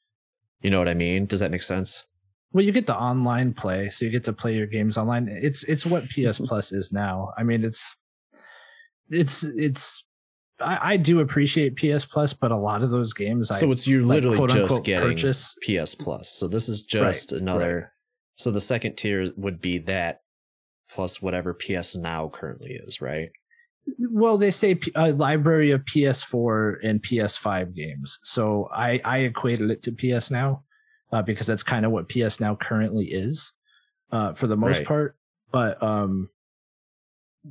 You 0.61 0.69
know 0.69 0.79
what 0.79 0.87
I 0.87 0.93
mean? 0.93 1.25
Does 1.25 1.39
that 1.39 1.51
make 1.51 1.63
sense? 1.63 2.05
Well, 2.53 2.65
you 2.65 2.71
get 2.71 2.87
the 2.87 2.95
online 2.95 3.53
play, 3.53 3.89
so 3.89 4.05
you 4.05 4.11
get 4.11 4.25
to 4.25 4.33
play 4.33 4.55
your 4.55 4.67
games 4.67 4.97
online. 4.97 5.27
It's 5.29 5.63
it's 5.63 5.85
what 5.85 6.09
PS 6.09 6.15
mm-hmm. 6.15 6.45
Plus 6.45 6.71
is 6.71 6.91
now. 6.91 7.31
I 7.37 7.43
mean, 7.43 7.63
it's 7.63 7.95
it's 9.09 9.43
it's. 9.43 10.03
I, 10.59 10.93
I 10.93 10.97
do 10.97 11.21
appreciate 11.21 11.75
PS 11.75 12.05
Plus, 12.05 12.33
but 12.33 12.51
a 12.51 12.57
lot 12.57 12.83
of 12.83 12.91
those 12.91 13.13
games, 13.13 13.49
I 13.49 13.55
so 13.55 13.69
I 13.69 13.71
it's 13.71 13.87
you're 13.87 14.03
like, 14.03 14.23
literally 14.23 14.47
just 14.47 14.59
unquote, 14.59 14.85
getting 14.85 15.09
purchase. 15.09 15.55
PS 15.61 15.95
Plus. 15.95 16.31
So 16.31 16.47
this 16.47 16.69
is 16.69 16.81
just 16.81 17.31
Right, 17.31 17.41
another. 17.41 17.93
So 18.35 18.51
the 18.51 18.61
second 18.61 18.95
tier 18.95 19.27
would 19.37 19.61
be 19.61 19.77
that 19.79 20.21
plus 20.89 21.21
whatever 21.21 21.53
PS 21.53 21.95
Now 21.95 22.29
currently 22.29 22.71
is, 22.73 23.01
right? 23.01 23.29
Well, 24.11 24.37
they 24.37 24.51
say 24.51 24.79
a 24.95 25.11
library 25.11 25.71
of 25.71 25.81
PS4 25.85 26.75
and 26.83 27.01
PS5 27.01 27.73
games. 27.75 28.19
So 28.23 28.69
I 28.73 29.01
I 29.03 29.19
equated 29.19 29.71
it 29.71 29.81
to 29.83 29.91
PS 29.91 30.29
Now 30.31 30.63
uh, 31.11 31.21
because 31.21 31.47
that's 31.47 31.63
kind 31.63 31.85
of 31.85 31.91
what 31.91 32.09
PS 32.09 32.39
Now 32.39 32.55
currently 32.55 33.05
is 33.05 33.53
uh, 34.11 34.33
for 34.33 34.47
the 34.47 34.57
most 34.57 34.79
Right. 34.79 34.87
part. 34.87 35.17
But 35.51 35.81
um, 35.81 36.29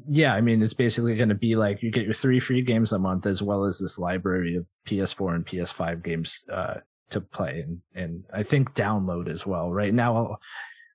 yeah, 0.09 0.35
I 0.35 0.41
mean, 0.41 0.63
it's 0.63 0.75
basically 0.75 1.17
going 1.17 1.31
to 1.31 1.35
be 1.35 1.57
like 1.57 1.83
you 1.83 1.91
get 1.91 2.05
your 2.05 2.15
three 2.15 2.39
free 2.41 2.63
games 2.63 2.93
a 2.93 2.99
month 2.99 3.27
as 3.27 3.43
well 3.43 3.65
as 3.65 3.79
this 3.79 3.99
library 3.99 4.55
of 4.55 4.69
PS4 4.87 5.35
and 5.35 5.47
PS5 5.47 6.03
games 6.05 6.45
uh, 6.51 6.75
to 7.11 7.21
play 7.21 7.61
and 7.61 7.81
and 7.95 8.25
I 8.33 8.45
think 8.45 8.75
download 8.75 9.29
as 9.29 9.45
well. 9.47 9.73
Right 9.73 9.93
now, 9.93 10.39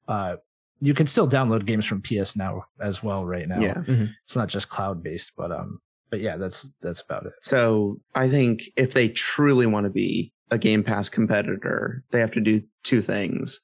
uh, 0.08 0.36
you 0.82 0.94
can 0.94 1.08
still 1.08 1.28
download 1.30 1.66
games 1.66 1.86
from 1.86 2.02
PS 2.02 2.36
Now 2.36 2.64
as 2.82 3.02
well. 3.02 3.26
Right 3.26 3.48
now, 3.48 3.60
Yeah. 3.60 3.84
it's 4.24 4.36
not 4.36 4.50
just 4.50 4.70
cloud 4.70 5.02
based, 5.04 5.34
but 5.38 5.52
um, 5.52 5.80
but 6.10 6.20
yeah, 6.20 6.38
that's 6.38 6.70
that's 6.82 7.02
about 7.02 7.26
it. 7.26 7.34
So 7.42 7.98
I 8.14 8.30
think 8.30 8.62
if 8.76 8.94
they 8.94 9.10
truly 9.10 9.66
want 9.66 9.86
to 9.86 9.90
be 9.90 10.34
a 10.52 10.58
Game 10.58 10.84
Pass 10.84 11.10
competitor, 11.10 12.04
they 12.12 12.20
have 12.20 12.32
to 12.34 12.42
do 12.42 12.62
two 12.84 13.02
things. 13.02 13.60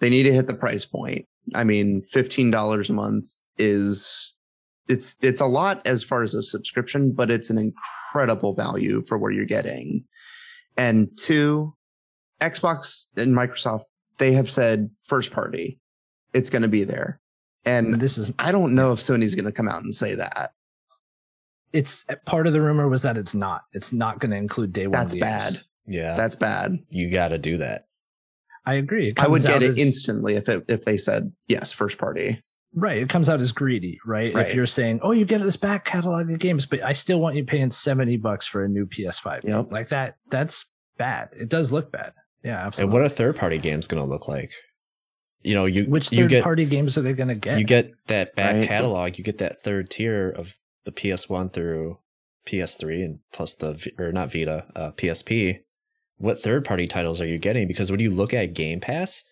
They 0.00 0.10
need 0.10 0.24
to 0.24 0.32
hit 0.32 0.46
the 0.46 0.54
price 0.54 0.84
point. 0.84 1.26
I 1.54 1.62
mean, 1.64 2.02
$15 2.12 2.88
a 2.88 2.92
month 2.92 3.26
is 3.58 4.34
it's 4.88 5.16
it's 5.22 5.40
a 5.40 5.46
lot 5.46 5.80
as 5.86 6.02
far 6.02 6.22
as 6.22 6.34
a 6.34 6.42
subscription, 6.42 7.12
but 7.12 7.30
it's 7.30 7.50
an 7.50 7.58
incredible 7.58 8.54
value 8.54 9.02
for 9.06 9.16
what 9.18 9.34
you're 9.34 9.44
getting. 9.44 10.04
And 10.76 11.08
two, 11.16 11.74
Xbox 12.40 13.04
and 13.16 13.34
Microsoft, 13.34 13.82
they 14.18 14.32
have 14.32 14.50
said 14.50 14.90
first 15.04 15.30
party. 15.30 15.78
It's 16.34 16.50
going 16.50 16.62
to 16.62 16.68
be 16.68 16.84
there. 16.84 17.20
And 17.64 17.94
And 17.94 18.00
this 18.00 18.18
is 18.18 18.30
I 18.38 18.52
don't 18.52 18.74
know 18.74 18.92
if 18.92 18.98
Sony's 19.00 19.34
going 19.34 19.46
to 19.46 19.52
come 19.52 19.68
out 19.68 19.82
and 19.82 19.94
say 19.94 20.14
that. 20.16 20.50
it's 21.72 22.04
part 22.26 22.46
of 22.46 22.52
the 22.52 22.60
rumor 22.60 22.88
was 22.88 23.02
that 23.02 23.16
it's 23.18 23.34
not. 23.34 23.62
It's 23.72 23.92
not 23.92 24.18
going 24.20 24.30
to 24.30 24.36
include 24.36 24.72
day 24.72 24.86
one. 24.86 24.92
That's 24.92 25.14
games. 25.14 25.20
bad. 25.22 25.60
Yeah, 25.86 26.16
That's 26.16 26.36
bad. 26.36 26.78
you 26.90 27.10
got 27.10 27.28
to 27.28 27.38
do 27.38 27.58
that. 27.58 27.86
I 28.66 28.74
agree. 28.74 29.12
I 29.18 29.28
would 29.28 29.42
get 29.42 29.62
it 29.62 29.70
as- 29.70 29.78
instantly 29.78 30.34
if 30.36 30.48
it, 30.48 30.64
if 30.68 30.84
they 30.84 30.96
said 30.96 31.32
yes, 31.48 31.72
first 31.72 31.98
party. 31.98 32.40
Right. 32.76 32.98
It 33.02 33.08
comes 33.08 33.28
out 33.30 33.40
as 33.40 33.52
greedy, 33.52 34.00
right? 34.06 34.34
Right. 34.34 34.48
If 34.48 34.54
you're 34.54 34.66
saying, 34.66 35.00
"Oh, 35.02 35.12
you 35.12 35.24
get 35.24 35.40
this 35.42 35.56
back 35.56 35.84
catalog 35.84 36.28
of 36.30 36.38
games, 36.40 36.66
but 36.66 36.82
I 36.82 36.92
still 36.92 37.20
want 37.20 37.36
you 37.36 37.44
paying 37.44 37.70
seventy 37.70 38.16
bucks 38.16 38.46
for 38.48 38.64
a 38.64 38.68
new 38.68 38.86
PS5," 38.86 39.44
Yep. 39.44 39.70
like 39.70 39.90
that. 39.90 40.16
That's 40.30 40.64
bad. 40.98 41.28
It 41.38 41.48
does 41.50 41.70
look 41.70 41.92
bad. 41.92 42.14
Yeah, 42.42 42.52
absolutely. 42.56 42.56
And 42.56 42.66
absolutely. 42.66 42.92
what 42.94 43.02
are 43.02 43.08
third 43.08 43.36
party 43.36 43.58
games 43.58 43.86
going 43.86 44.02
to 44.02 44.08
look 44.10 44.26
like? 44.26 44.50
You 45.44 45.54
know, 45.54 45.66
you 45.66 45.84
Which 45.84 46.10
you 46.10 46.22
third 46.24 46.30
get 46.30 46.42
party 46.42 46.64
games 46.64 46.96
are 46.98 47.02
they 47.02 47.12
going 47.12 47.28
to 47.28 47.34
get? 47.34 47.58
you 47.58 47.64
get 47.64 47.92
that 48.06 48.34
back 48.34 48.56
Right. 48.56 48.66
catalog, 48.66 49.18
you 49.18 49.24
get 49.24 49.38
that 49.38 49.60
third 49.60 49.90
tier 49.90 50.30
of 50.30 50.54
the 50.84 50.92
PS1 50.92 51.52
through 51.52 51.98
PS3 52.46 53.04
and 53.04 53.18
plus 53.32 53.54
the 53.54 53.90
or 53.98 54.10
not 54.10 54.32
Vita, 54.32 54.66
uh, 54.74 54.90
PSP, 54.92 55.60
what 56.16 56.38
third 56.38 56.64
party 56.64 56.86
titles 56.86 57.20
are 57.20 57.26
you 57.26 57.38
getting? 57.38 57.68
Because 57.68 57.90
when 57.90 58.00
you 58.00 58.10
look 58.10 58.32
at 58.34 58.54
Game 58.54 58.80
Pass, 58.80 59.22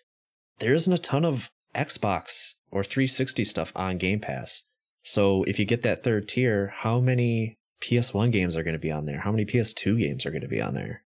there 0.59 0.73
isn't 0.75 0.93
a 0.93 0.99
ton 0.99 1.25
of 1.25 1.51
Xbox 1.75 2.53
or 2.71 2.85
360 2.85 3.45
stuff 3.45 3.73
on 3.75 3.97
Game 3.99 4.21
Pass. 4.21 4.63
So 5.03 5.43
if 5.45 5.59
you 5.59 5.65
get 5.65 5.83
that 5.83 6.05
third 6.05 6.29
tier, 6.29 6.69
how 6.75 7.01
many 7.01 7.59
PS1 7.83 8.31
games 8.33 8.57
are 8.57 8.63
going 8.63 8.75
to 8.75 8.79
be 8.79 8.93
on 8.93 9.07
there? 9.07 9.21
How 9.21 9.33
many 9.33 9.45
PS2 9.45 9.99
games 9.99 10.25
are 10.27 10.31
going 10.31 10.43
to 10.43 10.49
be 10.49 10.61
on 10.61 10.75
there? 10.75 11.03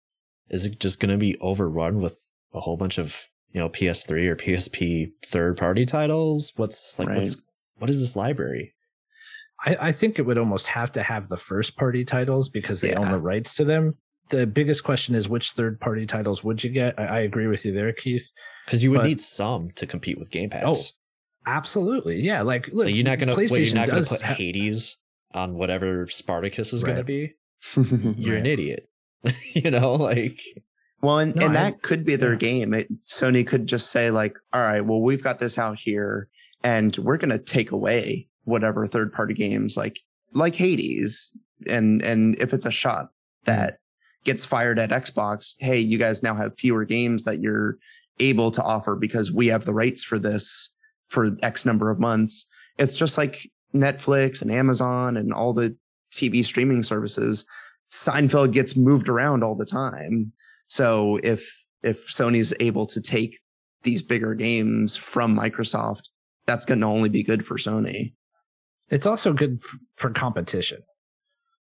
Is 0.49 0.65
it 0.65 0.79
just 0.79 0.99
going 0.99 1.11
to 1.11 1.17
be 1.17 1.37
overrun 1.39 1.99
with 2.01 2.27
a 2.53 2.59
whole 2.61 2.77
bunch 2.77 2.97
of 2.97 3.27
you 3.53 3.59
know 3.59 3.69
PS3 3.69 4.27
or 4.27 4.35
PSP 4.35 5.11
third 5.25 5.57
party 5.57 5.85
titles? 5.85 6.53
What's 6.55 6.97
like 6.99 7.09
what's 7.09 7.41
what 7.77 7.89
is 7.89 7.99
this 7.99 8.15
library? 8.15 8.73
I, 9.63 9.77
I 9.79 9.91
think 9.91 10.17
it 10.17 10.23
would 10.23 10.37
almost 10.37 10.67
have 10.67 10.91
to 10.93 11.03
have 11.03 11.27
the 11.29 11.37
first 11.37 11.77
party 11.77 12.03
titles 12.03 12.49
because 12.49 12.81
they 12.81 12.93
own 12.95 13.11
the 13.11 13.19
rights 13.19 13.55
to 13.55 13.63
them. 13.65 13.95
The 14.29 14.47
biggest 14.47 14.83
question 14.83 15.13
is 15.13 15.29
which 15.29 15.51
third 15.51 15.79
party 15.79 16.05
titles 16.05 16.43
would 16.43 16.63
you 16.63 16.69
get? 16.71 16.99
I, 16.99 17.05
I 17.05 17.19
agree 17.19 17.47
with 17.47 17.65
you 17.65 17.71
there, 17.71 17.91
Keith. 17.93 18.27
Because 18.65 18.83
you 18.83 18.89
would 18.91 18.99
But- 19.01 19.07
need 19.07 19.19
some 19.19 19.69
to 19.75 19.85
compete 19.85 20.17
with 20.17 20.31
Game 20.31 20.49
Pass. 20.49 20.63
Oh, 20.65 20.75
Absolutely. 21.47 22.21
Yeah. 22.21 22.41
Like, 22.43 22.67
look, 22.67 22.85
Like, 22.85 22.95
you're 22.95 23.03
not 23.03 23.17
gonna 23.19 23.35
wait, 23.35 23.49
you're 23.51 23.73
not 23.75 23.89
gonna 23.89 24.03
put 24.03 24.21
ha- 24.21 24.35
Hades 24.35 24.97
on 25.33 25.55
whatever 25.55 26.07
Spartacus 26.07 26.71
is 26.71 26.83
gonna 26.83 27.03
be. 27.03 27.33
You're 27.75 28.37
an 28.37 28.45
idiot. 28.45 28.87
you 29.53 29.69
know, 29.71 29.93
like 29.95 30.39
Well, 31.01 31.19
and, 31.19 31.35
No, 31.35 31.47
and 31.47 31.57
I- 31.57 31.71
that 31.71 31.81
could 31.81 32.05
be 32.05 32.15
their 32.15 32.33
yeah. 32.33 32.39
game. 32.39 32.73
It, 32.73 33.01
Sony 33.01 33.45
could 33.45 33.67
just 33.67 33.89
say 33.89 34.11
like, 34.11 34.37
all 34.53 34.61
right, 34.61 34.81
well, 34.81 35.01
we've 35.01 35.23
got 35.23 35.39
this 35.39 35.57
out 35.57 35.79
here 35.79 36.27
and 36.63 36.95
we're 36.97 37.17
going 37.17 37.29
to 37.29 37.39
take 37.39 37.71
away 37.71 38.27
whatever 38.43 38.85
third 38.87 39.13
party 39.13 39.33
games 39.33 39.77
like, 39.77 39.99
like 40.33 40.55
Hades. 40.55 41.35
And, 41.67 42.01
and 42.01 42.35
if 42.39 42.53
it's 42.53 42.65
a 42.65 42.71
shot 42.71 43.05
mm-hmm. 43.45 43.51
that 43.51 43.77
gets 44.23 44.45
fired 44.45 44.79
at 44.79 44.91
Xbox, 44.91 45.55
Hey, 45.59 45.79
you 45.79 45.97
guys 45.97 46.23
now 46.23 46.35
have 46.35 46.57
fewer 46.57 46.85
games 46.85 47.23
that 47.23 47.41
you're 47.41 47.77
able 48.19 48.51
to 48.51 48.61
offer 48.61 48.95
because 48.95 49.31
we 49.31 49.47
have 49.47 49.65
the 49.65 49.73
rights 49.73 50.03
for 50.03 50.19
this 50.19 50.73
for 51.07 51.35
X 51.41 51.65
number 51.65 51.89
of 51.89 51.99
months. 51.99 52.45
It's 52.77 52.97
just 52.97 53.17
like 53.17 53.49
Netflix 53.73 54.41
and 54.41 54.51
Amazon 54.51 55.17
and 55.17 55.33
all 55.33 55.53
the 55.53 55.75
TV 56.11 56.45
streaming 56.45 56.83
services. 56.83 57.45
Seinfeld 57.89 58.53
gets 58.53 58.75
moved 58.75 59.09
around 59.09 59.43
all 59.43 59.55
the 59.55 59.65
time. 59.65 60.33
So 60.71 61.19
if 61.21 61.65
if 61.83 62.07
Sony's 62.07 62.53
able 62.61 62.85
to 62.85 63.01
take 63.01 63.41
these 63.83 64.01
bigger 64.01 64.33
games 64.35 64.95
from 64.95 65.35
Microsoft, 65.37 66.03
that's 66.45 66.63
going 66.63 66.79
to 66.79 66.85
only 66.87 67.09
be 67.09 67.23
good 67.23 67.45
for 67.45 67.57
Sony. 67.57 68.13
It's 68.89 69.05
also 69.05 69.33
good 69.33 69.59
f- 69.61 69.79
for 69.97 70.11
competition. 70.11 70.81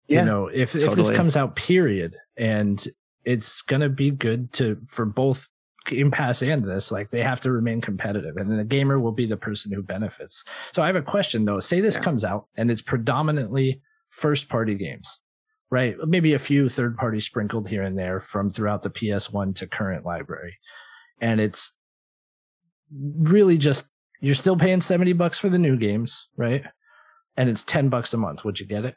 Yeah, 0.06 0.20
You 0.20 0.27
know, 0.27 0.47
if 0.48 0.77
if 0.77 0.94
this 0.97 1.10
comes 1.10 1.35
out, 1.35 1.56
period, 1.56 2.14
and 2.36 2.86
it's 3.24 3.62
gonna 3.62 3.89
be 3.89 4.10
good 4.10 4.52
to 4.55 4.77
for 4.86 5.06
both 5.06 5.48
Game 5.86 6.10
Pass 6.10 6.43
and 6.43 6.62
this, 6.62 6.93
like 6.93 7.09
they 7.09 7.22
have 7.22 7.40
to 7.40 7.52
remain 7.52 7.81
competitive, 7.81 8.36
and 8.36 8.51
then 8.51 8.59
the 8.59 8.64
gamer 8.64 9.01
will 9.01 9.12
be 9.12 9.24
the 9.24 9.36
person 9.39 9.72
who 9.72 9.82
benefits. 9.82 10.44
So 10.74 10.82
I 10.82 10.86
have 10.89 10.97
a 10.97 11.01
question 11.02 11.47
though. 11.47 11.60
Say 11.60 11.81
this 11.81 11.94
Yeah. 11.97 12.02
comes 12.02 12.22
out 12.22 12.48
and 12.59 12.70
it's 12.70 12.82
predominantly 12.82 13.81
first 14.10 14.51
party 14.51 14.74
games, 14.74 15.20
right? 15.70 15.97
Maybe 16.06 16.34
a 16.34 16.38
few 16.38 16.68
third 16.68 16.97
party 16.97 17.20
sprinkled 17.20 17.68
here 17.68 17.82
and 17.82 17.98
there 17.98 18.20
from 18.20 18.51
throughout 18.51 18.82
the 18.82 18.90
PS1 18.90 19.55
to 19.56 19.66
current 19.66 20.05
library, 20.05 20.59
and 21.20 21.40
it's 21.40 21.76
really 22.92 23.59
just 23.59 23.90
you're 24.20 24.34
still 24.34 24.56
paying 24.56 24.80
70 24.80 25.12
bucks 25.14 25.38
for 25.38 25.48
the 25.48 25.59
new 25.59 25.76
games, 25.76 26.28
right? 26.36 26.64
And 27.36 27.48
it's 27.48 27.62
10 27.64 27.88
bucks 27.88 28.12
a 28.12 28.18
month. 28.18 28.44
Would 28.44 28.60
you 28.60 28.66
get 28.66 28.84
it? 28.84 28.94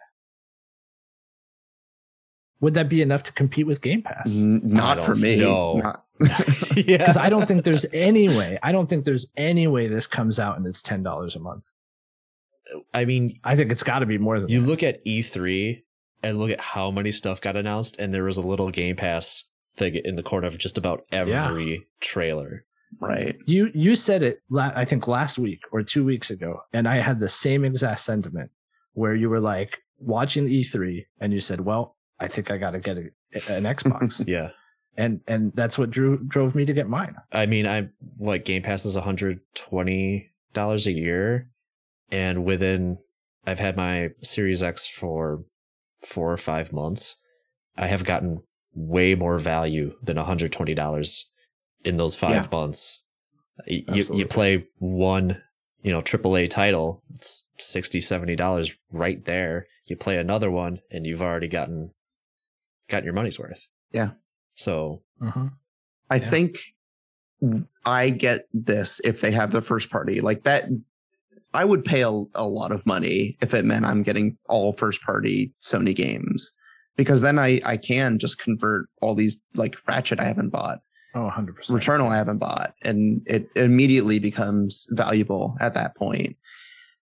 Would 2.60 2.74
that 2.74 2.90
be 2.90 3.02
enough 3.02 3.24
to 3.24 3.34
compete 3.34 3.68
with 3.68 3.82
Game 3.82 4.02
Pass? 4.02 4.36
N- 4.36 4.62
not 4.64 5.00
for 5.00 5.16
me. 5.16 5.38
know. 5.40 5.78
Not- 5.78 6.06
yeah. 6.78 6.98
Because 6.98 7.18
I 7.18 7.30
don't 7.30 7.46
think 7.48 7.64
there's 7.64 7.86
any 7.94 8.28
way. 8.30 8.58
I 8.64 8.72
don't 8.72 8.88
think 8.88 9.06
there's 9.06 9.28
any 9.36 9.68
way 9.68 9.88
this 9.88 10.08
comes 10.08 10.40
out 10.40 10.58
and 10.58 10.66
it's 10.66 10.82
ten 10.82 11.04
dollars 11.04 11.36
a 11.36 11.40
month. 11.40 11.64
I 12.94 13.06
mean, 13.06 13.38
I 13.44 13.56
think 13.56 13.72
it's 13.72 13.84
got 13.84 14.00
to 14.00 14.06
be 14.06 14.18
more 14.18 14.40
than 14.40 14.50
you 14.50 14.62
that. 14.62 14.68
look 14.68 14.84
at 14.84 15.04
E3 15.06 15.84
and 16.24 16.40
look 16.40 16.50
at 16.52 16.60
how 16.62 16.90
many 16.90 17.12
stuff 17.12 17.42
got 17.42 17.56
announced, 17.56 18.00
and 18.00 18.14
there 18.14 18.24
was 18.24 18.38
a 18.38 18.42
little 18.42 18.70
Game 18.72 18.96
Pass 18.96 19.44
thing 19.76 19.96
in 19.96 20.16
the 20.16 20.24
corner 20.24 20.48
of 20.48 20.58
just 20.58 20.78
about 20.78 21.04
every 21.12 21.86
trailer. 22.00 22.66
right. 23.00 23.36
You 23.46 23.72
you 23.74 23.96
said 23.96 24.24
it. 24.24 24.40
La- 24.50 24.72
I 24.76 24.86
think 24.86 25.08
last 25.08 25.38
week 25.40 25.60
or 25.72 25.84
two 25.84 26.04
weeks 26.06 26.30
ago, 26.30 26.62
and 26.74 26.88
I 26.88 26.98
had 26.98 27.20
the 27.20 27.30
same 27.30 27.66
exact 27.66 28.00
sentiment 28.00 28.52
where 28.94 29.16
you 29.16 29.30
were 29.30 29.40
like 29.40 29.80
watching 30.00 30.46
E3 30.48 31.06
and 31.20 31.34
you 31.34 31.40
said, 31.42 31.62
"Well, 31.62 31.96
I 32.20 32.28
think 32.28 32.50
I 32.52 32.58
got 32.58 32.72
to 32.72 32.80
get 32.80 32.98
a, 32.98 33.54
an 33.54 33.64
Xbox," 33.64 34.24
Yeah. 34.28 34.50
and 34.96 35.22
and 35.28 35.52
that's 35.56 35.78
what 35.80 35.90
drew 35.90 36.20
drove 36.28 36.54
me 36.56 36.66
to 36.66 36.74
get 36.74 36.88
mine. 36.88 37.16
I 37.32 37.48
mean, 37.48 37.66
I 37.66 37.90
what 38.20 38.46
Game 38.46 38.62
Pass 38.62 38.86
is 38.86 38.96
$120 38.96 40.86
a 40.86 40.92
year, 40.92 41.50
and 42.12 42.46
within 42.46 42.98
I've 43.46 43.60
had 43.60 43.76
my 43.76 44.10
Series 44.22 44.62
X 44.64 44.86
for 44.88 45.44
four 46.06 46.32
or 46.32 46.38
five 46.38 46.72
months. 46.74 47.16
I 47.78 47.88
have 47.88 48.04
gotten 48.04 48.42
way 48.76 49.16
more 49.16 49.38
value 49.38 49.96
than 50.02 50.18
$120 50.18 51.24
in 51.86 51.98
those 51.98 52.16
five 52.16 52.32
Yeah. 52.32 52.48
months. 52.52 53.02
Y- 53.68 53.84
You, 53.94 54.04
you 54.14 54.26
play 54.26 54.68
one, 54.80 55.42
you 55.82 55.92
know, 55.92 56.02
AAA 56.02 56.50
title, 56.50 57.04
it's 57.14 57.44
60 57.58 58.00
$70 58.00 58.76
right 58.92 59.24
there. 59.26 59.68
You 59.86 59.96
play 59.96 60.18
another 60.18 60.50
one 60.50 60.80
and 60.92 61.06
you've 61.06 61.22
already 61.22 61.48
gotten 61.48 61.92
gotten 62.90 63.06
your 63.06 63.14
money's 63.14 63.40
worth. 63.40 63.68
Yeah. 63.92 64.12
So 64.56 65.02
Mm-hmm. 65.22 65.48
I 66.10 66.16
Yeah. 66.18 66.30
think 66.30 66.58
I 67.86 68.10
get 68.10 68.48
this 68.54 69.02
if 69.04 69.22
they 69.22 69.32
have 69.32 69.52
the 69.52 69.62
first 69.62 69.90
party 69.90 70.22
like 70.22 70.44
that. 70.44 70.66
I 71.54 71.66
would 71.66 71.86
pay 71.86 72.02
a, 72.02 72.10
a 72.10 72.48
lot 72.48 72.72
of 72.72 72.86
money 72.86 73.38
if 73.42 73.54
it 73.54 73.66
meant 73.66 73.86
I'm 73.86 74.04
getting 74.04 74.38
all 74.50 74.74
first 74.74 75.02
party 75.02 75.54
Sony 75.62 75.96
games 75.96 76.52
because 76.96 77.22
then 77.22 77.40
I, 77.40 77.62
I 77.64 77.78
can 77.78 78.20
just 78.20 78.40
convert 78.40 78.88
all 79.02 79.16
these 79.16 79.42
like 79.56 79.76
Ratchet 79.88 80.20
I 80.20 80.26
haven't 80.26 80.50
bought, 80.50 80.80
Oh, 81.16 81.24
100 81.24 81.56
percent. 81.56 81.80
Returnal 81.80 82.12
I 82.12 82.18
haven't 82.18 82.40
bought, 82.40 82.74
and 82.82 83.22
it 83.28 83.48
immediately 83.56 84.18
becomes 84.18 84.88
valuable 84.90 85.56
at 85.60 85.76
that 85.76 85.96
point. 85.96 86.38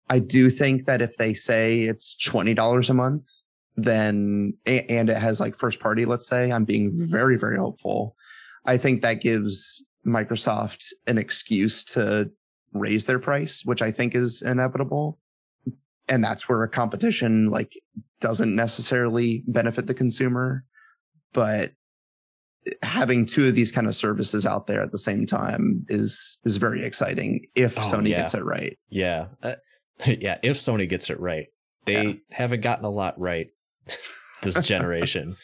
I 0.09 0.19
do 0.19 0.51
think 0.51 0.85
that 0.85 1.01
if 1.01 1.17
they 1.17 1.33
say 1.33 1.81
it's 1.81 2.15
$20 2.23 2.89
a 2.89 2.93
month, 2.93 3.27
then, 3.75 4.53
and 4.67 5.09
it 5.09 5.17
has 5.17 5.39
like 5.39 5.57
first 5.57 5.79
party, 5.79 6.05
let's 6.05 6.27
say, 6.27 6.51
I'm 6.51 6.65
being 6.65 6.91
mm-hmm. 6.91 7.05
very, 7.05 7.37
very 7.37 7.57
hopeful. 7.57 8.15
I 8.63 8.77
think 8.77 9.01
that 9.01 9.21
gives 9.21 9.83
Microsoft 10.05 10.93
an 11.07 11.17
excuse 11.17 11.83
to 11.85 12.29
raise 12.75 13.05
their 13.05 13.19
price, 13.19 13.63
which 13.65 13.81
I 13.81 13.91
think 13.91 14.13
is 14.13 14.41
inevitable. 14.41 15.19
And 16.07 16.23
that's 16.23 16.47
where 16.47 16.61
a 16.61 16.69
competition 16.69 17.49
like 17.49 17.73
doesn't 18.19 18.55
necessarily 18.55 19.43
benefit 19.47 19.87
the 19.87 19.93
consumer, 19.95 20.63
but 21.33 21.71
having 22.81 23.25
two 23.25 23.47
of 23.47 23.55
these 23.55 23.71
kind 23.71 23.87
of 23.87 23.95
services 23.95 24.45
out 24.45 24.67
there 24.67 24.81
at 24.81 24.91
the 24.91 24.97
same 24.97 25.25
time 25.25 25.85
is 25.87 26.39
is 26.45 26.57
very 26.57 26.83
exciting 26.83 27.45
if 27.55 27.77
Oh, 27.77 27.81
Sony 27.81 28.09
yeah. 28.09 28.21
gets 28.21 28.33
it 28.33 28.43
right. 28.43 28.77
Yeah. 28.89 29.27
Uh, 29.41 29.55
yeah, 30.05 30.37
if 30.43 30.57
Sony 30.57 30.87
gets 30.89 31.09
it 31.09 31.19
right. 31.19 31.47
They 31.85 32.03
Yeah. 32.03 32.13
haven't 32.31 32.61
gotten 32.61 32.85
a 32.85 32.89
lot 32.89 33.19
right 33.19 33.47
this 34.41 34.55
generation. 34.61 35.37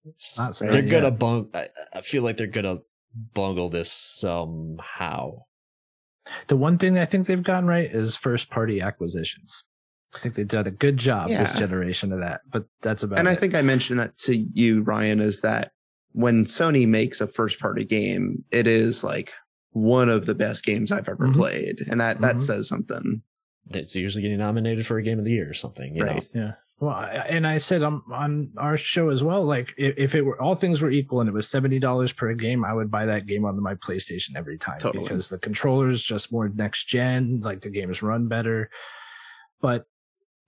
They're 0.60 0.82
gonna 0.82 1.10
bung 1.10 1.48
I, 1.54 1.68
I 1.94 2.00
feel 2.02 2.22
like 2.22 2.36
they're 2.36 2.46
gonna 2.46 2.78
bungle 3.32 3.70
this 3.70 3.90
somehow. 3.90 5.44
The 6.48 6.56
one 6.56 6.78
thing 6.78 6.98
I 6.98 7.04
think 7.04 7.26
they've 7.26 7.42
gotten 7.42 7.66
right 7.68 7.90
is 7.90 8.16
first 8.16 8.50
party 8.50 8.80
acquisitions. 8.80 9.64
I 10.14 10.18
think 10.20 10.34
they've 10.36 10.46
done 10.48 10.66
a 10.66 10.70
good 10.70 10.96
job 10.96 11.28
this 11.30 11.52
generation 11.54 12.12
of 12.12 12.20
that, 12.20 12.42
but 12.50 12.66
that's 12.82 13.02
about 13.02 13.18
and 13.18 13.28
I 13.28 13.34
think 13.34 13.54
I 13.54 13.62
mentioned 13.62 13.98
that 13.98 14.16
to 14.18 14.36
you, 14.36 14.82
Ryan, 14.82 15.20
is 15.20 15.40
that 15.40 15.72
when 16.12 16.44
Sony 16.44 16.86
makes 16.86 17.20
a 17.20 17.26
first 17.26 17.58
party 17.58 17.84
game, 17.84 18.44
it 18.52 18.66
is 18.68 19.02
like 19.02 19.32
one 19.72 20.08
of 20.08 20.26
the 20.26 20.34
best 20.36 20.64
games 20.64 20.92
I've 20.92 21.08
ever 21.08 21.26
Mhm. 21.26 21.34
played. 21.34 21.84
And 21.90 22.00
that 22.00 22.20
that 22.20 22.36
Mhm. 22.36 22.42
says 22.42 22.68
something. 22.68 23.22
It's 23.70 23.96
usually 23.96 24.22
getting 24.22 24.38
nominated 24.38 24.86
for 24.86 24.98
a 24.98 25.02
game 25.02 25.18
of 25.18 25.24
the 25.24 25.32
year 25.32 25.50
or 25.50 25.54
something, 25.54 25.96
you 25.96 26.04
Right. 26.04 26.28
Yeah. 26.32 26.52
Well, 26.80 26.90
I, 26.90 27.06
and 27.28 27.46
I 27.46 27.58
said 27.58 27.82
on 27.82 28.02
on 28.12 28.50
our 28.56 28.76
show 28.76 29.08
as 29.08 29.22
well, 29.22 29.44
like 29.44 29.72
if, 29.78 29.94
if 29.96 30.14
it 30.14 30.22
were 30.22 30.40
all 30.42 30.54
things 30.56 30.82
were 30.82 30.90
equal 30.90 31.20
and 31.20 31.28
it 31.28 31.32
was 31.32 31.48
seventy 31.48 31.78
dollars 31.78 32.12
per 32.12 32.34
game, 32.34 32.64
I 32.64 32.74
would 32.74 32.90
buy 32.90 33.06
that 33.06 33.26
game 33.26 33.44
on 33.44 33.62
my 33.62 33.74
PlayStation 33.76 34.30
every 34.36 34.58
time 34.58 34.80
Totally. 34.80 35.04
because 35.04 35.28
the 35.28 35.38
controller's 35.38 36.02
just 36.02 36.32
more 36.32 36.48
next 36.48 36.84
gen, 36.86 37.40
like 37.42 37.60
the 37.60 37.70
games 37.70 38.02
run 38.02 38.26
better. 38.26 38.70
But 39.60 39.86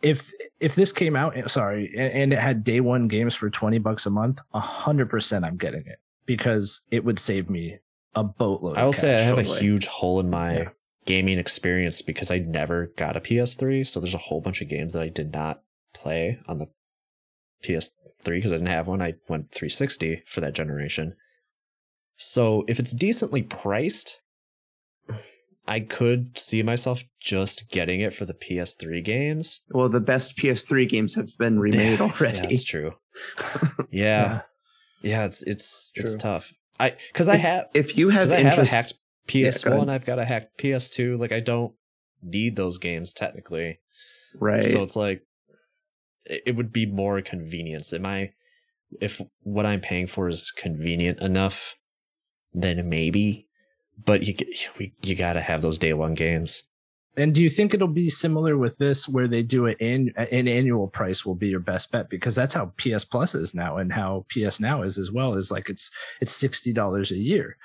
if 0.03 0.33
if 0.61 0.75
this 0.75 0.91
came 0.93 1.15
out, 1.15 1.37
eh, 1.37 1.47
sorry, 1.47 1.93
and, 1.97 2.13
and 2.13 2.33
it 2.33 2.39
had 2.41 2.65
day 2.65 2.81
one 2.81 3.07
games 3.09 3.35
for 3.37 3.49
twenty 3.49 3.79
bucks 3.79 4.05
a 4.07 4.11
month, 4.11 4.41
a 4.53 4.61
hundred 4.61 5.09
percent, 5.09 5.45
I'm 5.45 5.57
getting 5.57 5.87
it 5.87 6.01
because 6.27 6.81
it 6.91 7.05
would 7.05 7.21
save 7.21 7.49
me 7.49 7.79
a 8.17 8.25
boatload. 8.25 8.77
I 8.79 8.85
will 8.85 8.93
say 8.93 9.17
I 9.17 9.21
have 9.23 9.37
totally. 9.37 9.57
a 9.59 9.61
huge 9.61 9.87
hole 9.87 10.19
in 10.19 10.29
my 10.29 10.55
Yeah. 10.57 10.69
gaming 11.05 11.39
experience 11.39 12.03
because 12.03 12.33
I 12.33 12.39
never 12.39 12.89
got 12.97 13.17
a 13.17 13.21
PS3, 13.21 13.87
so 13.87 14.01
there's 14.01 14.13
a 14.15 14.19
whole 14.19 14.41
bunch 14.41 14.61
of 14.61 14.69
games 14.69 14.93
that 14.93 15.03
I 15.03 15.09
did 15.09 15.33
not 15.33 15.63
play 15.97 16.39
on 16.47 16.59
the 16.59 16.67
PS3 17.65 17.91
because 18.25 18.53
I 18.53 18.57
didn't 18.57 18.69
have 18.69 18.87
one. 18.87 19.03
I 19.03 19.15
went 19.29 19.51
360 19.51 20.23
for 20.27 20.41
that 20.41 20.55
generation. 20.55 21.15
So 22.17 22.65
if 22.69 22.79
it's 22.79 22.93
decently 22.93 23.43
priced, 23.43 24.21
I 25.67 25.81
could 25.81 26.39
see 26.39 26.63
myself 26.63 27.03
just 27.21 27.71
getting 27.71 28.01
it 28.01 28.13
for 28.15 28.25
the 28.25 28.35
PS3 28.35 29.03
games. 29.05 29.61
Well, 29.71 29.89
the 29.89 30.01
best 30.01 30.37
PS3 30.37 30.89
games 30.89 31.15
have 31.15 31.37
been 31.39 31.59
remade 31.59 31.99
Yeah, 31.99 32.07
already. 32.07 32.39
that's 32.39 32.65
true. 32.65 32.93
Yeah. 33.91 34.43
Yeah, 35.03 35.25
it's 35.25 35.43
it's 35.43 35.93
it's 35.95 36.13
True. 36.13 36.19
tough. 36.21 36.53
I 36.81 36.95
cuz 37.15 37.29
I 37.29 37.37
have 37.37 37.67
if 37.75 37.97
you 37.97 38.09
have 38.11 38.23
cuz 38.29 38.31
I 38.33 38.41
have 38.41 38.59
a 38.59 38.65
hacked 38.67 38.95
PS1, 39.29 39.67
ahead. 39.73 39.89
I've 39.89 40.05
got 40.05 40.19
a 40.19 40.25
hacked 40.25 40.59
PS2, 40.59 41.19
like 41.19 41.33
I 41.33 41.41
don't 41.41 41.75
need 42.23 42.57
those 42.57 42.79
games 42.79 43.13
technically. 43.13 43.79
right? 44.39 44.65
So 44.65 44.83
it's 44.83 44.97
like 44.97 45.23
it 46.29 46.57
would 46.57 46.73
be 46.73 46.87
more 46.87 47.21
convenience. 47.23 47.93
Am 47.93 48.07
I 48.07 48.33
if 49.01 49.21
what 49.43 49.67
I'm 49.67 49.81
paying 49.81 50.07
for 50.07 50.29
is 50.29 50.51
convenient 50.51 51.21
enough, 51.21 51.75
then 52.53 52.89
maybe. 52.89 53.47
But 54.05 54.23
you 54.25 54.35
we, 54.79 54.93
you 55.03 55.17
got 55.17 55.35
to 55.35 55.41
have 55.41 55.63
those 55.63 55.79
day 55.79 55.93
one 55.95 56.15
games. 56.15 56.63
And 57.19 57.35
do 57.35 57.43
you 57.43 57.49
think 57.49 57.73
it'll 57.73 57.89
be 57.89 58.11
similar 58.11 58.59
with 58.59 58.77
this, 58.77 59.09
where 59.09 59.27
they 59.27 59.43
do 59.43 59.65
it 59.65 59.79
in 59.81 60.13
an 60.17 60.47
annual 60.47 60.87
price 60.87 61.25
will 61.25 61.35
be 61.35 61.49
your 61.49 61.61
best 61.61 61.91
bet 61.91 62.11
because 62.11 62.35
that's 62.35 62.53
how 62.53 62.73
PS 62.77 63.07
Plus 63.07 63.35
is 63.35 63.55
now, 63.55 63.79
and 63.79 63.91
how 63.91 64.27
PS 64.29 64.61
Now 64.61 64.83
is 64.83 64.99
as 64.99 65.11
well. 65.11 65.35
Is 65.35 65.51
like 65.51 65.71
it's 65.71 65.91
it's 66.21 66.35
sixty 66.35 66.75
dollars 66.75 67.11
a 67.11 67.17
year. 67.17 67.57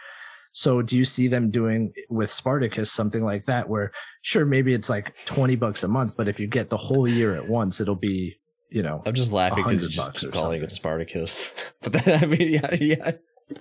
So 0.54 0.82
do 0.82 0.98
you 0.98 1.06
see 1.06 1.28
them 1.28 1.52
doing 1.52 1.94
with 2.10 2.32
Spartacus 2.32 2.92
something 2.92 3.24
like 3.24 3.46
that, 3.48 3.68
where 3.68 3.92
sure 4.22 4.46
maybe 4.46 4.74
it's 4.74 4.90
like 4.90 5.14
twenty 5.26 5.58
bucks 5.58 5.84
a 5.84 5.90
month, 5.90 6.14
but 6.16 6.30
if 6.30 6.40
you 6.40 6.48
get 6.48 6.70
the 6.70 6.78
whole 6.78 7.08
year 7.08 7.36
at 7.36 7.50
once, 7.50 7.82
it'll 7.82 7.96
be 7.96 8.38
you 8.72 8.82
know 8.82 9.04
I'm 9.06 9.14
just 9.14 9.32
laughing 9.32 9.64
because 9.64 9.82
you 9.84 9.90
100 9.90 9.92
just 9.96 10.14
keep 10.16 10.30
or 10.30 10.32
calling 10.32 10.64
it. 10.64 10.72
Spartacus. 10.72 11.54
but 11.82 11.94
then, 11.94 12.24
I 12.24 12.26
mean, 12.26 12.50
yeah, 12.54 12.76
yeah, 12.76 13.12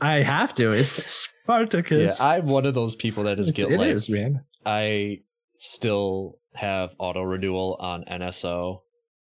I 0.00 0.20
have 0.20 0.54
to. 0.54 0.70
It's 0.70 1.28
Spartacus. 1.44 2.18
yeah. 2.20 2.26
I'm 2.26 2.46
one 2.46 2.64
of 2.66 2.74
those 2.74 2.94
people 2.94 3.24
that 3.24 3.38
is 3.38 3.48
just 3.50 3.58
It's- 3.58 4.06
get 4.06 4.10
like 4.16 4.22
man. 4.22 4.44
I 4.64 5.18
still 5.58 6.38
have 6.54 6.94
auto 6.98 7.22
renewal 7.22 7.76
on 7.80 8.04
NSO, 8.04 8.80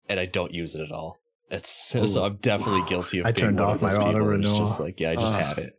and 0.09 0.19
I 0.19 0.25
don't 0.25 0.53
use 0.53 0.75
it 0.75 0.81
at 0.81 0.91
all. 0.91 1.17
It's 1.51 1.69
so 1.69 2.23
I'm 2.25 2.37
definitely 2.37 2.83
guilty 2.87 3.19
of. 3.19 3.25
I 3.27 3.31
being 3.31 3.45
turned 3.45 3.59
one 3.59 3.69
off 3.69 3.75
of 3.75 3.81
those 3.81 3.97
my 3.97 4.03
people 4.05 4.13
that's 4.13 4.15
auto-renewal. 4.15 4.57
Just 4.57 4.79
like 4.79 4.99
yeah, 4.99 5.11
I 5.11 5.15
just 5.15 5.35
Ugh. 5.35 5.41
have 5.41 5.57
it. 5.59 5.73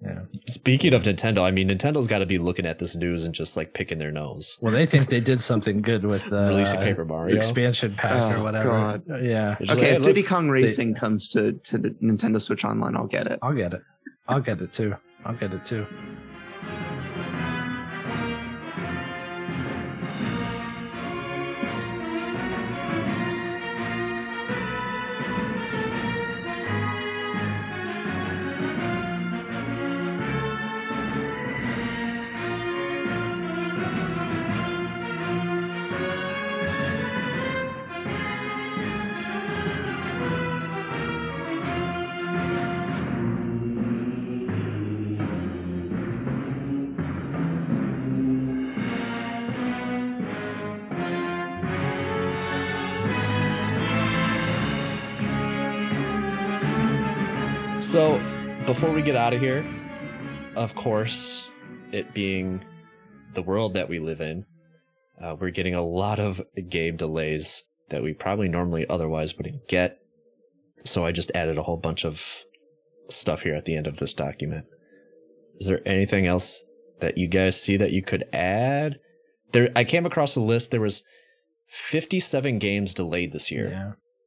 Yeah. 0.00 0.20
Speaking 0.46 0.94
of 0.94 1.02
Nintendo, 1.02 1.42
I 1.42 1.50
mean 1.50 1.68
Nintendo's 1.70 2.06
got 2.06 2.18
to 2.20 2.26
be 2.26 2.38
looking 2.38 2.66
at 2.66 2.78
this 2.78 2.94
news 2.94 3.24
and 3.24 3.34
just 3.34 3.56
like 3.56 3.74
picking 3.74 3.98
their 3.98 4.12
nose. 4.12 4.56
Well, 4.60 4.72
they 4.72 4.86
think 4.86 5.08
they 5.08 5.18
did 5.18 5.42
something 5.42 5.82
good 5.82 6.04
with 6.04 6.32
uh, 6.32 6.46
Releasing 6.48 6.80
Paper 6.80 7.04
Mario. 7.04 7.34
expansion 7.34 7.94
pack 7.96 8.32
or 8.32 8.36
Oh, 8.38 8.42
whatever. 8.44 8.68
God. 8.68 9.02
Yeah, 9.08 9.56
okay, 9.60 9.64
like, 9.66 9.78
if 9.78 9.78
"Hey, 9.78 9.98
Diddy 9.98 10.22
Kong 10.22 10.48
Racing 10.50 10.94
comes 10.94 11.28
to 11.30 11.52
to 11.64 11.78
the 11.78 11.90
Nintendo 12.00 12.40
Switch 12.40 12.64
Online, 12.64 12.94
I'll 12.94 13.06
get 13.08 13.26
it. 13.26 13.40
I'll 13.42 13.52
get 13.54 13.74
it. 13.74 13.82
I'll 14.28 14.40
get 14.40 14.60
it 14.60 14.72
too. 14.72 14.94
I'll 15.24 15.34
get 15.34 15.52
it 15.52 15.64
too. 15.64 15.84
Get 59.08 59.16
out 59.16 59.32
of 59.32 59.40
here, 59.40 59.64
of 60.54 60.74
course, 60.74 61.48
it 61.92 62.12
being 62.12 62.62
the 63.32 63.40
world 63.40 63.72
that 63.72 63.88
we 63.88 63.98
live 63.98 64.20
in, 64.20 64.44
uh, 65.22 65.34
we're 65.40 65.48
getting 65.48 65.74
a 65.74 65.80
lot 65.82 66.18
of 66.18 66.42
game 66.68 66.94
delays 66.94 67.64
that 67.88 68.02
we 68.02 68.12
probably 68.12 68.50
normally 68.50 68.86
otherwise 68.90 69.34
wouldn't 69.34 69.66
get. 69.66 69.98
So, 70.84 71.06
I 71.06 71.12
just 71.12 71.32
added 71.34 71.56
a 71.56 71.62
whole 71.62 71.78
bunch 71.78 72.04
of 72.04 72.22
stuff 73.08 73.40
here 73.40 73.54
at 73.54 73.64
the 73.64 73.76
end 73.76 73.86
of 73.86 73.96
this 73.96 74.12
document. 74.12 74.66
Is 75.58 75.68
there 75.68 75.80
anything 75.88 76.26
else 76.26 76.62
that 77.00 77.16
you 77.16 77.28
guys 77.28 77.58
see 77.58 77.78
that 77.78 77.92
you 77.92 78.02
could 78.02 78.24
add? 78.34 78.98
There, 79.52 79.70
I 79.74 79.84
came 79.84 80.04
across 80.04 80.36
a 80.36 80.40
list. 80.40 80.70
There 80.70 80.82
was 80.82 81.02
57 81.68 82.58
games 82.58 82.92
delayed 82.92 83.32
this 83.32 83.50
year. 83.50 83.70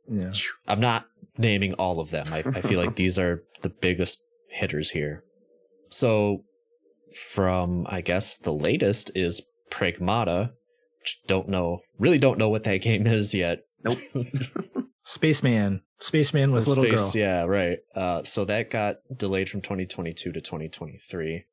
Yeah. 0.10 0.24
Yeah. 0.24 0.34
I'm 0.68 0.80
not 0.80 1.06
naming 1.38 1.74
all 1.76 2.00
of 2.00 2.10
them. 2.10 2.26
I, 2.32 2.40
I 2.40 2.62
feel 2.62 2.80
like 2.80 2.96
these 2.96 3.20
are 3.20 3.44
the 3.62 3.70
biggest 3.70 4.24
hitters 4.52 4.92
here. 4.92 5.24
So, 5.90 6.44
from 7.34 7.86
I 7.90 8.02
guess 8.02 8.38
the 8.38 8.54
latest 8.54 9.12
is 9.16 9.42
Pragmata. 9.70 10.52
Don't 11.28 11.50
know, 11.50 11.80
really 11.98 12.18
don't 12.20 12.38
know 12.38 12.50
what 12.50 12.64
that 12.66 12.78
game 12.82 13.08
is 13.08 13.34
yet. 13.34 13.60
Nope. 13.84 13.98
Spaceman. 15.06 15.82
Spaceman 16.00 16.52
with 16.52 16.68
little 16.68 16.84
girl. 16.84 17.12
yeah, 17.14 17.44
right. 17.44 17.78
Uh, 17.96 18.24
so 18.24 18.46
that 18.46 18.70
got 18.70 18.98
delayed 19.16 19.50
from 19.50 19.62
2022 19.62 20.32
to 20.32 20.42
2023. 20.42 21.44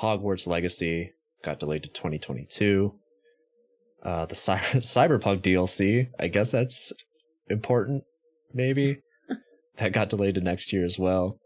Hogwarts 0.00 0.46
Legacy 0.46 1.12
got 1.42 1.58
delayed 1.60 1.82
to 1.84 1.88
2022. 1.88 2.92
Uh, 4.02 4.26
the 4.26 4.34
Cy- 4.34 4.58
Cyberpunk 4.58 5.42
DLC, 5.42 6.08
I 6.18 6.28
guess 6.28 6.52
that's 6.52 6.92
important, 7.48 8.04
maybe. 8.52 8.98
that 9.78 9.92
got 9.92 10.08
delayed 10.10 10.34
to 10.36 10.40
next 10.40 10.72
year 10.72 10.84
as 10.84 10.98
well. 10.98 11.38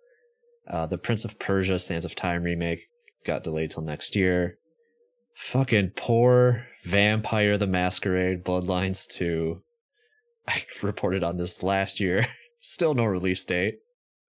Uh, 0.71 0.87
the 0.87 0.99
Prince 0.99 1.25
of 1.25 1.39
Persia 1.39 1.79
Sands 1.79 2.05
of 2.05 2.15
Time 2.15 2.43
remake 2.45 2.89
got 3.25 3.43
delayed 3.43 3.71
till 3.71 3.83
next 3.83 4.15
year. 4.15 4.57
Fucking 5.35 5.93
poor 5.97 6.67
Vampire 6.85 7.59
the 7.59 7.67
Masquerade 7.67 8.45
Bloodlines 8.45 9.07
2. 9.09 9.61
I 10.49 10.63
reported 10.83 11.25
on 11.25 11.37
this 11.37 11.63
last 11.63 12.01
year. 12.01 12.27
Still 12.61 12.95
no 12.95 13.05
release 13.05 13.45
date. 13.45 13.79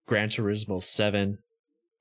Gran 0.07 0.29
Turismo 0.29 0.83
7 0.83 1.37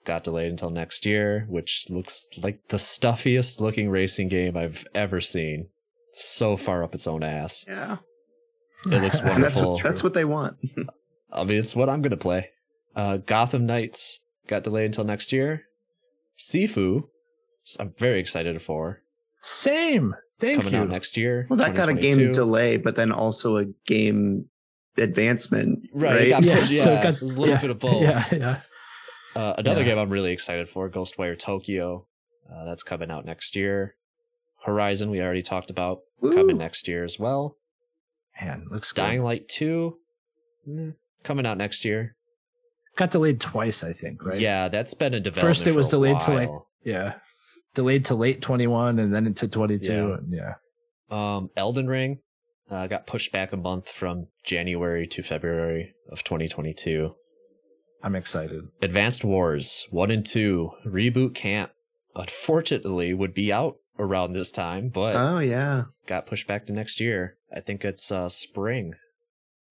got 0.05 0.25
delayed 0.25 0.51
until 0.51 0.71
next 0.71 1.05
year, 1.05 1.45
which 1.49 1.87
looks 1.91 2.29
like 2.39 2.61
the 2.69 2.79
stuffiest 2.79 3.61
looking 3.61 3.91
racing 3.91 4.29
game 4.29 4.57
I've 4.57 4.87
ever 4.95 5.21
seen. 5.21 5.69
So 6.13 6.57
far 6.57 6.83
up 6.83 6.95
its 6.95 7.07
own 7.07 7.23
ass. 7.23 7.65
Yeah, 7.69 7.99
It 8.87 9.03
looks 9.03 9.21
and 9.21 9.45
that's 9.45 9.57
wonderful. 9.61 9.73
what, 9.75 9.83
that's 9.83 10.03
what 10.03 10.15
they 10.15 10.25
want. 10.25 10.57
I 11.33 11.45
mean, 11.45 11.59
it's 11.59 11.77
what 11.77 11.89
I'm 11.89 12.03
gonna 12.03 12.17
play. 12.17 12.51
Uh, 12.97 13.19
Gotham 13.19 13.67
Knights 13.67 14.21
got 14.51 14.65
delayed 14.65 14.85
until 14.87 15.05
next 15.05 15.33
year. 15.33 15.63
Sifu, 16.39 17.09
I'm 17.79 17.95
very 17.99 18.21
excited 18.21 18.61
for 18.61 19.01
Same. 19.43 20.15
Thank 20.39 20.59
coming 20.59 20.73
you. 20.75 20.81
out 20.81 20.89
next 20.89 21.17
year. 21.17 21.47
Well, 21.51 21.59
that 21.59 21.75
got 21.75 21.89
a 21.89 21.95
game 21.95 22.33
delay, 22.33 22.77
but 22.79 22.97
then 22.97 23.13
also 23.13 23.59
a 23.59 23.65
game 23.87 24.49
advancement. 24.99 25.81
Right, 25.93 26.13
Right. 26.13 26.21
it 26.23 26.29
got 26.31 26.45
Yeah, 26.45 26.59
pushed- 26.61 26.73
yeah, 26.73 26.85
so 26.85 26.93
it 26.95 27.03
got- 27.03 27.15
it 27.15 27.21
was 27.21 27.35
a 27.35 27.41
little 27.41 27.55
yeah, 27.55 27.61
bit 27.61 27.71
of 27.71 27.79
both. 27.79 28.03
Yeah, 28.03 28.25
yeah. 28.33 28.61
Uh, 29.37 29.55
another 29.59 29.83
Yeah. 29.83 29.89
game 29.89 29.99
I'm 29.99 30.11
really 30.11 30.33
excited 30.33 30.69
for, 30.69 30.91
Ghostwire 30.91 31.39
Tokyo. 31.39 32.07
Uh, 32.51 32.65
that's 32.65 32.83
coming 32.83 33.11
out 33.11 33.25
next 33.25 33.55
year. 33.55 33.95
Horizon, 34.65 35.11
we 35.11 35.21
already 35.21 35.43
talked 35.43 35.71
about, 35.71 36.01
Woo. 36.21 36.35
coming 36.35 36.59
next 36.59 36.89
year 36.89 37.05
as 37.05 37.19
well. 37.19 37.57
Man, 38.41 38.67
looks 38.71 38.93
good. 38.93 39.03
Dying 39.03 39.23
Light 39.23 39.47
2, 39.49 39.99
eh, 40.69 40.91
coming 41.23 41.47
out 41.47 41.59
next 41.59 41.85
year. 41.85 42.17
Got 43.01 43.13
delayed 43.13 43.41
twice, 43.41 43.83
I 43.83 43.95
think, 43.95 44.27
right? 44.27 44.39
Yeah, 44.39 44.69
that's 44.69 44.93
been 44.93 45.15
a 45.15 45.21
development. 45.21 45.57
First 45.57 45.67
it 45.67 45.75
was 45.75 45.89
delayed 45.89 46.21
to, 46.21 46.35
like. 46.35 46.51
Yeah. 46.85 47.15
Delayed 47.75 48.05
to 48.05 48.15
late 48.15 48.43
21 48.43 48.99
and 48.99 49.15
then 49.15 49.27
into 49.27 49.49
22. 49.49 49.91
Yeah. 49.91 50.17
And 50.19 50.31
yeah. 50.31 50.55
Um, 51.11 51.49
Elden 51.57 51.89
Ring 51.89 52.19
uh, 52.71 52.89
got 52.89 53.07
pushed 53.07 53.33
back 53.33 53.55
a 53.55 53.57
month 53.57 53.89
from 53.89 54.27
January 54.45 55.07
to 55.07 55.23
February 55.23 55.95
of 56.11 56.23
2022. 56.25 57.15
I'm 58.03 58.15
excited. 58.17 58.65
Advanced 58.83 59.25
Wars 59.25 59.87
1 59.91 60.11
and 60.11 60.27
2 60.27 60.71
Reboot 60.87 61.35
Camp, 61.35 61.71
unfortunately, 62.15 63.15
would 63.15 63.33
be 63.33 63.51
out 63.51 63.77
around 63.99 64.35
this 64.35 64.53
time, 64.53 64.91
but 64.91 65.17
Oh 65.17 65.39
yeah. 65.39 65.85
got 66.07 66.27
pushed 66.27 66.47
back 66.47 66.67
to 66.67 66.73
next 66.75 67.01
year. 67.01 67.39
I 67.51 67.61
think 67.61 67.83
it's 67.83 68.13
uh, 68.13 68.29
spring. 68.29 68.93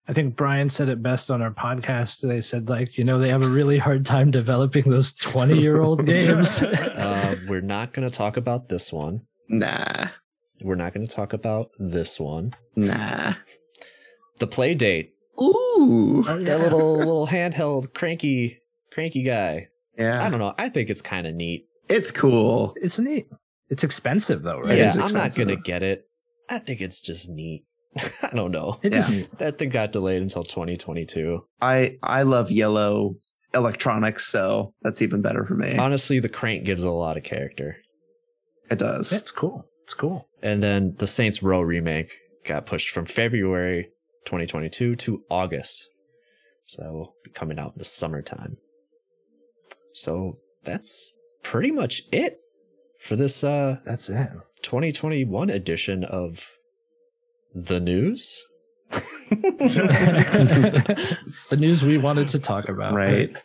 I 0.08 0.12
think 0.12 0.34
Brian 0.34 0.68
said 0.68 0.88
it 0.88 1.02
best 1.02 1.30
on 1.30 1.40
our 1.40 1.52
podcast. 1.52 2.26
They 2.26 2.40
said, 2.40 2.68
like, 2.68 2.98
you 2.98 3.04
know, 3.04 3.18
they 3.18 3.28
have 3.28 3.44
a 3.44 3.48
really 3.48 3.78
hard 3.78 4.04
time 4.04 4.30
developing 4.30 4.90
those 4.90 5.12
20 5.12 5.58
year 5.60 5.80
old 5.80 6.04
games. 6.06 6.60
Uh, 6.60 7.36
we're 7.46 7.60
not 7.60 7.92
going 7.92 8.08
to 8.08 8.14
talk 8.14 8.36
about 8.36 8.68
this 8.68 8.92
one. 8.92 9.20
Nah. 9.48 10.08
We're 10.62 10.74
not 10.74 10.94
going 10.94 11.06
to 11.06 11.14
talk 11.14 11.32
about 11.32 11.70
this 11.78 12.18
one. 12.18 12.52
Nah. 12.76 13.34
The 14.38 14.46
Playdate 14.46 15.10
Ooh. 15.40 16.24
Oh, 16.26 16.38
That 16.42 16.60
little 16.60 16.96
little 16.98 17.26
handheld 17.26 17.94
cranky 17.94 18.58
cranky 18.92 19.22
guy. 19.22 19.68
Yeah. 19.96 20.22
I 20.24 20.28
don't 20.28 20.38
know. 20.38 20.54
I 20.58 20.68
think 20.68 20.90
it's 20.90 21.02
kind 21.02 21.26
of 21.26 21.34
neat. 21.34 21.66
It's 21.88 22.10
cool. 22.10 22.74
It's 22.80 22.98
neat. 22.98 23.28
It's 23.68 23.84
expensive 23.84 24.42
though, 24.42 24.60
right? 24.60 24.76
Yeah, 24.76 24.88
is 24.88 24.98
I'm 24.98 25.12
not 25.12 25.34
gonna 25.34 25.56
get 25.56 25.82
it. 25.82 26.04
I 26.48 26.58
think 26.58 26.80
it's 26.80 27.00
just 27.00 27.28
neat. 27.28 27.64
I 28.22 28.34
don't 28.34 28.50
know. 28.52 28.78
It 28.82 28.94
is 28.94 29.08
Yeah. 29.08 29.16
neat. 29.16 29.38
That 29.38 29.58
thing 29.58 29.68
got 29.70 29.92
delayed 29.92 30.22
until 30.22 30.44
2022. 30.44 31.44
I 31.60 31.96
I 32.02 32.22
love 32.22 32.50
yellow 32.50 33.16
electronics, 33.54 34.26
so 34.28 34.72
that's 34.82 35.02
even 35.02 35.22
better 35.22 35.44
for 35.44 35.54
me. 35.54 35.76
Honestly, 35.76 36.20
the 36.20 36.28
crank 36.28 36.64
gives 36.64 36.84
a 36.84 36.90
lot 36.90 37.16
of 37.16 37.24
character. 37.24 37.76
It 38.70 38.78
does. 38.78 39.12
It's 39.12 39.32
cool. 39.32 39.64
It's 39.84 39.94
cool. 39.94 40.28
And 40.42 40.62
then 40.62 40.94
the 40.98 41.06
Saints 41.08 41.42
Row 41.42 41.60
remake 41.60 42.12
got 42.44 42.64
pushed 42.66 42.90
from 42.90 43.06
February 43.06 43.88
2022 44.26 44.94
to 44.94 45.24
August. 45.28 45.88
So 46.64 46.82
that 46.82 46.92
will 46.92 47.14
be 47.24 47.30
coming 47.32 47.58
out 47.58 47.72
in 47.72 47.78
the 47.78 47.84
summertime. 47.84 48.56
So 49.94 50.34
that's 50.62 51.12
pretty 51.42 51.72
much 51.72 52.02
it 52.12 52.38
for 53.00 53.16
this 53.16 53.42
uh 53.42 53.78
That's 53.84 54.08
it. 54.08 54.28
2021 54.62 55.50
edition 55.50 56.04
of 56.04 56.56
the 57.54 57.80
news. 57.80 58.44
the 58.90 59.56
news 61.56 61.84
we 61.84 61.98
wanted 61.98 62.28
to 62.28 62.38
talk 62.40 62.68
about. 62.68 62.92
Right. 62.92 63.36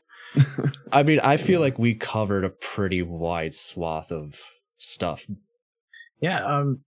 I 0.92 1.04
mean, 1.04 1.20
I 1.20 1.38
feel 1.38 1.62
like 1.62 1.78
we 1.78 1.94
covered 1.94 2.44
a 2.44 2.50
pretty 2.50 3.02
wide 3.02 3.54
swath 3.54 4.12
of 4.12 4.42
stuff. 4.78 5.26
Yeah. 6.22 6.44
Um. 6.44 6.80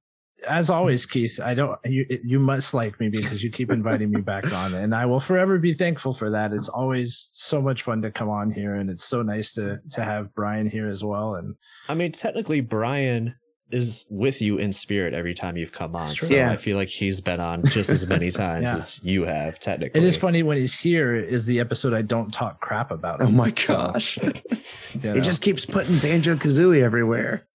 As 0.46 0.70
always, 0.70 1.04
Keith, 1.04 1.40
I 1.40 1.54
don't. 1.54 1.76
You 1.84 2.06
you 2.22 2.38
must 2.38 2.72
like 2.72 3.00
me 3.00 3.08
because 3.08 3.42
you 3.42 3.50
keep 3.50 3.72
inviting 3.72 4.10
me 4.10 4.20
back 4.20 4.52
on, 4.52 4.72
and 4.74 4.94
I 4.94 5.04
will 5.04 5.18
forever 5.18 5.58
be 5.58 5.72
thankful 5.72 6.12
for 6.12 6.30
that. 6.30 6.52
It's 6.52 6.68
always 6.68 7.28
so 7.32 7.60
much 7.60 7.82
fun 7.82 8.02
to 8.02 8.12
come 8.12 8.28
on 8.28 8.52
here, 8.52 8.76
and 8.76 8.88
it's 8.88 9.04
so 9.04 9.22
nice 9.22 9.52
to 9.54 9.80
to 9.92 10.04
have 10.04 10.32
Brian 10.34 10.70
here 10.70 10.88
as 10.88 11.02
well. 11.02 11.34
And 11.34 11.56
I 11.88 11.94
mean, 11.94 12.12
technically, 12.12 12.60
Brian 12.60 13.34
is 13.70 14.06
with 14.08 14.40
you 14.40 14.56
in 14.56 14.72
spirit 14.72 15.12
every 15.12 15.34
time 15.34 15.56
you've 15.56 15.72
come 15.72 15.94
on. 15.94 16.08
So 16.08 16.34
Yeah. 16.34 16.50
I 16.50 16.56
feel 16.56 16.76
like 16.76 16.88
he's 16.88 17.20
been 17.20 17.38
on 17.40 17.62
just 17.66 17.90
as 17.90 18.06
many 18.06 18.30
times 18.44 18.64
Yeah. 18.64 18.72
as 18.74 19.00
you 19.02 19.24
have, 19.24 19.58
technically. 19.58 20.00
it 20.00 20.06
is 20.06 20.16
funny 20.16 20.42
when 20.42 20.56
he's 20.56 20.78
here. 20.78 21.14
Is 21.14 21.44
the 21.46 21.60
episode 21.60 21.92
I 21.92 22.02
don't 22.02 22.32
talk 22.32 22.60
crap 22.60 22.90
about? 22.90 23.20
Oh 23.20 23.26
him. 23.26 23.36
my 23.36 23.52
So, 23.56 23.74
gosh. 23.74 24.16
you 24.94 25.00
He 25.02 25.08
know. 25.12 25.20
just 25.20 25.42
keeps 25.42 25.66
putting 25.66 25.98
Banjo 25.98 26.36
Kazooie 26.36 26.82
everywhere. 26.82 27.46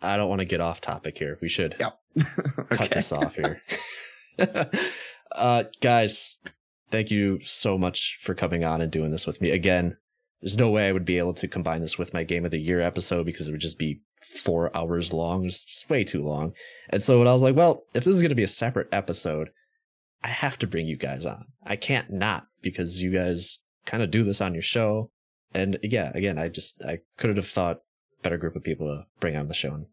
I 0.00 0.16
don't 0.16 0.28
want 0.28 0.40
to 0.40 0.44
get 0.44 0.60
off 0.60 0.80
topic 0.80 1.16
here. 1.18 1.38
We 1.40 1.48
should 1.48 1.76
Yep. 1.78 1.98
cut 2.70 2.90
this 2.90 3.12
off 3.12 3.36
here. 3.36 3.62
uh, 5.36 5.64
guys, 5.80 6.38
thank 6.90 7.10
you 7.10 7.40
so 7.42 7.78
much 7.78 8.18
for 8.22 8.34
coming 8.34 8.64
on 8.64 8.80
and 8.80 8.90
doing 8.90 9.10
this 9.10 9.26
with 9.26 9.40
me. 9.40 9.50
Again, 9.50 9.96
there's 10.40 10.56
no 10.58 10.70
way 10.70 10.88
I 10.88 10.92
would 10.92 11.04
be 11.04 11.18
able 11.18 11.34
to 11.34 11.46
combine 11.48 11.80
this 11.80 11.98
with 11.98 12.12
my 12.12 12.24
Game 12.24 12.44
of 12.44 12.50
the 12.50 12.58
Year 12.58 12.80
episode 12.80 13.24
because 13.26 13.48
it 13.48 13.52
would 13.52 13.60
just 13.60 13.78
be 13.78 14.00
four 14.22 14.74
hours 14.76 15.12
long. 15.12 15.44
It's 15.44 15.64
just 15.64 15.90
way 15.90 16.04
too 16.04 16.22
long. 16.22 16.52
And 16.90 17.02
so 17.02 17.18
when 17.18 17.28
I 17.28 17.32
was 17.32 17.42
like, 17.42 17.56
well, 17.56 17.84
if 17.94 18.04
this 18.04 18.14
is 18.14 18.22
going 18.22 18.30
to 18.30 18.34
be 18.36 18.42
a 18.42 18.48
separate 18.48 18.88
episode, 18.92 19.50
I 20.22 20.28
have 20.28 20.58
to 20.60 20.66
bring 20.66 20.86
you 20.86 20.96
guys 20.96 21.26
on. 21.26 21.44
I 21.64 21.76
can't 21.76 22.10
not 22.12 22.46
because 22.60 23.00
you 23.02 23.10
guys 23.12 23.58
kind 23.86 24.02
of 24.02 24.10
do 24.10 24.22
this 24.24 24.40
on 24.40 24.54
your 24.54 24.62
show. 24.62 25.10
And 25.54 25.78
yeah, 25.82 26.12
again, 26.14 26.38
I 26.38 26.48
just, 26.48 26.82
I 26.84 26.98
couldn't 27.18 27.36
have 27.36 27.46
thought 27.48 27.78
better 28.22 28.38
group 28.38 28.54
of 28.56 28.62
people 28.62 28.86
to 28.86 29.04
bring 29.20 29.36
on 29.36 29.48
the 29.48 29.54
show 29.54 29.74
and 29.74 29.86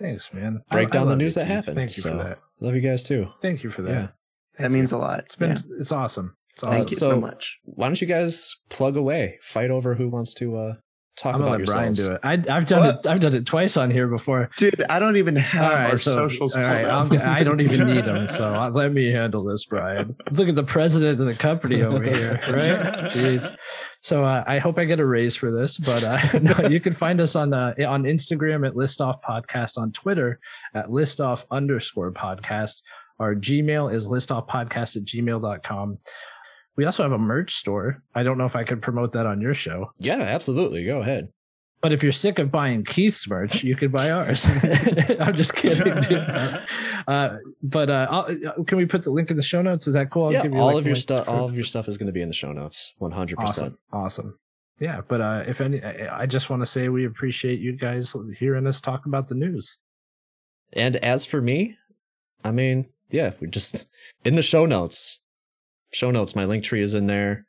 Thanks, 0.00 0.32
man. 0.32 0.62
break 0.70 0.86
I- 0.86 0.90
I 0.90 0.92
down 0.92 1.08
the 1.08 1.16
news 1.16 1.36
you, 1.36 1.42
that 1.42 1.46
Keith. 1.48 1.54
happened. 1.56 1.76
Thank 1.76 1.96
you 1.96 2.02
So, 2.02 2.10
for 2.18 2.24
that. 2.24 2.38
Love 2.60 2.74
you 2.74 2.80
guys 2.80 3.02
too. 3.02 3.28
Thank 3.40 3.62
you 3.64 3.70
for 3.70 3.82
that. 3.82 3.90
Yeah. 3.90 4.06
Thank 4.06 4.58
That 4.58 4.62
you. 4.64 4.70
means 4.70 4.92
a 4.92 4.98
lot. 4.98 5.20
It's 5.20 5.36
been 5.36 5.50
Yeah. 5.52 5.62
it's 5.80 5.92
awesome. 5.92 6.36
It's 6.54 6.62
awesome. 6.62 6.76
Thank 6.76 6.90
you 6.90 6.96
So- 6.96 7.10
so 7.10 7.20
much. 7.20 7.58
Why 7.64 7.86
don't 7.88 8.00
you 8.00 8.06
guys 8.06 8.54
plug 8.68 8.96
away? 8.96 9.38
Fight 9.42 9.70
over 9.70 9.94
who 9.96 10.08
wants 10.08 10.34
to 10.34 10.56
uh, 10.56 10.74
talk 11.16 11.34
I'm 11.34 11.42
about 11.42 11.60
let 11.60 11.66
Brian 11.66 11.92
do 11.92 12.12
it. 12.12 12.20
I, 12.22 12.32
I've 12.32 12.66
done 12.66 12.80
What? 12.80 13.04
it. 13.04 13.06
I've 13.06 13.20
done 13.20 13.34
it 13.34 13.46
twice 13.46 13.76
on 13.76 13.90
here 13.90 14.08
before. 14.08 14.50
Dude, 14.56 14.82
I 14.88 14.98
don't 14.98 15.16
even 15.16 15.36
have 15.36 15.72
All 15.72 15.78
right, 15.78 15.90
our 15.92 15.98
so, 15.98 16.14
socials. 16.14 16.56
All 16.56 16.62
right. 16.62 16.84
I'm, 16.84 17.10
I 17.20 17.42
don't 17.42 17.60
even 17.60 17.86
need 17.86 18.04
them. 18.04 18.28
So 18.28 18.70
let 18.72 18.92
me 18.92 19.10
handle 19.10 19.44
this, 19.44 19.64
Brian. 19.66 20.16
Look 20.30 20.48
at 20.48 20.54
the 20.54 20.64
president 20.64 21.20
of 21.20 21.26
the 21.26 21.34
company 21.34 21.82
over 21.82 22.02
here, 22.02 22.40
right? 22.48 23.10
Jeez. 23.12 23.54
So 24.00 24.24
uh, 24.24 24.42
I 24.46 24.58
hope 24.58 24.78
I 24.78 24.84
get 24.84 24.98
a 24.98 25.06
raise 25.06 25.36
for 25.36 25.52
this, 25.52 25.78
but 25.78 26.02
uh, 26.02 26.18
no, 26.42 26.68
you 26.68 26.80
can 26.80 26.92
find 26.92 27.20
us 27.20 27.36
on 27.36 27.54
uh, 27.54 27.74
on 27.86 28.02
Instagram 28.04 28.66
at 28.66 28.74
Listoff 28.74 29.22
Podcast, 29.22 29.78
on 29.78 29.92
Twitter 29.92 30.40
at 30.74 30.86
Listoff 30.86 31.44
underscore 31.50 32.12
podcast. 32.12 32.82
Our 33.20 33.36
Gmail 33.36 33.94
is 33.94 34.08
listoffpodcast 34.08 34.96
at 34.96 35.04
gmail.com. 35.04 35.98
We 36.76 36.84
also 36.84 37.02
have 37.02 37.12
a 37.12 37.18
merch 37.18 37.54
store. 37.54 38.02
I 38.14 38.22
don't 38.22 38.38
know 38.38 38.44
if 38.46 38.56
I 38.56 38.64
could 38.64 38.80
promote 38.80 39.12
that 39.12 39.26
on 39.26 39.40
your 39.40 39.54
show. 39.54 39.92
Yeah, 39.98 40.20
absolutely. 40.20 40.84
Go 40.84 41.00
ahead. 41.00 41.28
But 41.82 41.92
if 41.92 42.02
you're 42.02 42.12
sick 42.12 42.38
of 42.38 42.50
buying 42.52 42.84
Keith's 42.84 43.28
merch, 43.28 43.64
you 43.64 43.74
could 43.74 43.90
buy 43.90 44.10
ours. 44.10 44.46
I'm 45.20 45.36
just 45.36 45.54
kidding. 45.54 46.00
Dude. 46.00 46.62
Uh, 47.08 47.38
but 47.64 47.90
uh, 47.90 48.06
I'll, 48.08 48.64
can 48.64 48.78
we 48.78 48.86
put 48.86 49.02
the 49.02 49.10
link 49.10 49.28
in 49.32 49.36
the 49.36 49.42
show 49.42 49.60
notes? 49.60 49.88
Is 49.88 49.94
that 49.94 50.08
cool? 50.10 50.26
I'll 50.26 50.32
yeah, 50.32 50.42
give 50.44 50.52
you 50.52 50.60
all 50.60 50.66
like, 50.68 50.76
of 50.76 50.86
your 50.86 50.94
stuff. 50.94 51.24
for- 51.24 51.32
All 51.32 51.46
of 51.46 51.56
your 51.56 51.64
stuff 51.64 51.88
is 51.88 51.98
going 51.98 52.06
to 52.06 52.12
be 52.12 52.22
in 52.22 52.28
the 52.28 52.32
show 52.34 52.52
notes. 52.52 52.94
One 52.98 53.10
hundred 53.10 53.38
percent. 53.40 53.76
Awesome, 53.92 54.26
awesome. 54.26 54.38
Yeah, 54.78 55.00
but 55.08 55.20
uh, 55.20 55.42
if 55.44 55.60
any, 55.60 55.82
I 55.82 56.20
I 56.20 56.26
just 56.26 56.48
want 56.48 56.62
to 56.62 56.66
say 56.66 56.88
we 56.88 57.06
appreciate 57.06 57.58
you 57.58 57.72
guys 57.72 58.14
hearing 58.38 58.68
us 58.68 58.80
talk 58.80 59.06
about 59.06 59.26
the 59.26 59.34
news. 59.34 59.78
And 60.74 60.94
as 60.94 61.26
for 61.26 61.40
me, 61.42 61.76
I 62.44 62.52
mean, 62.52 62.86
yeah, 63.10 63.32
we 63.40 63.48
just 63.48 63.88
in 64.24 64.36
the 64.36 64.42
show 64.42 64.64
notes. 64.64 65.18
Show 65.92 66.10
notes. 66.10 66.34
My 66.34 66.46
link 66.46 66.64
tree 66.64 66.80
is 66.80 66.94
in 66.94 67.06
there. 67.06 67.46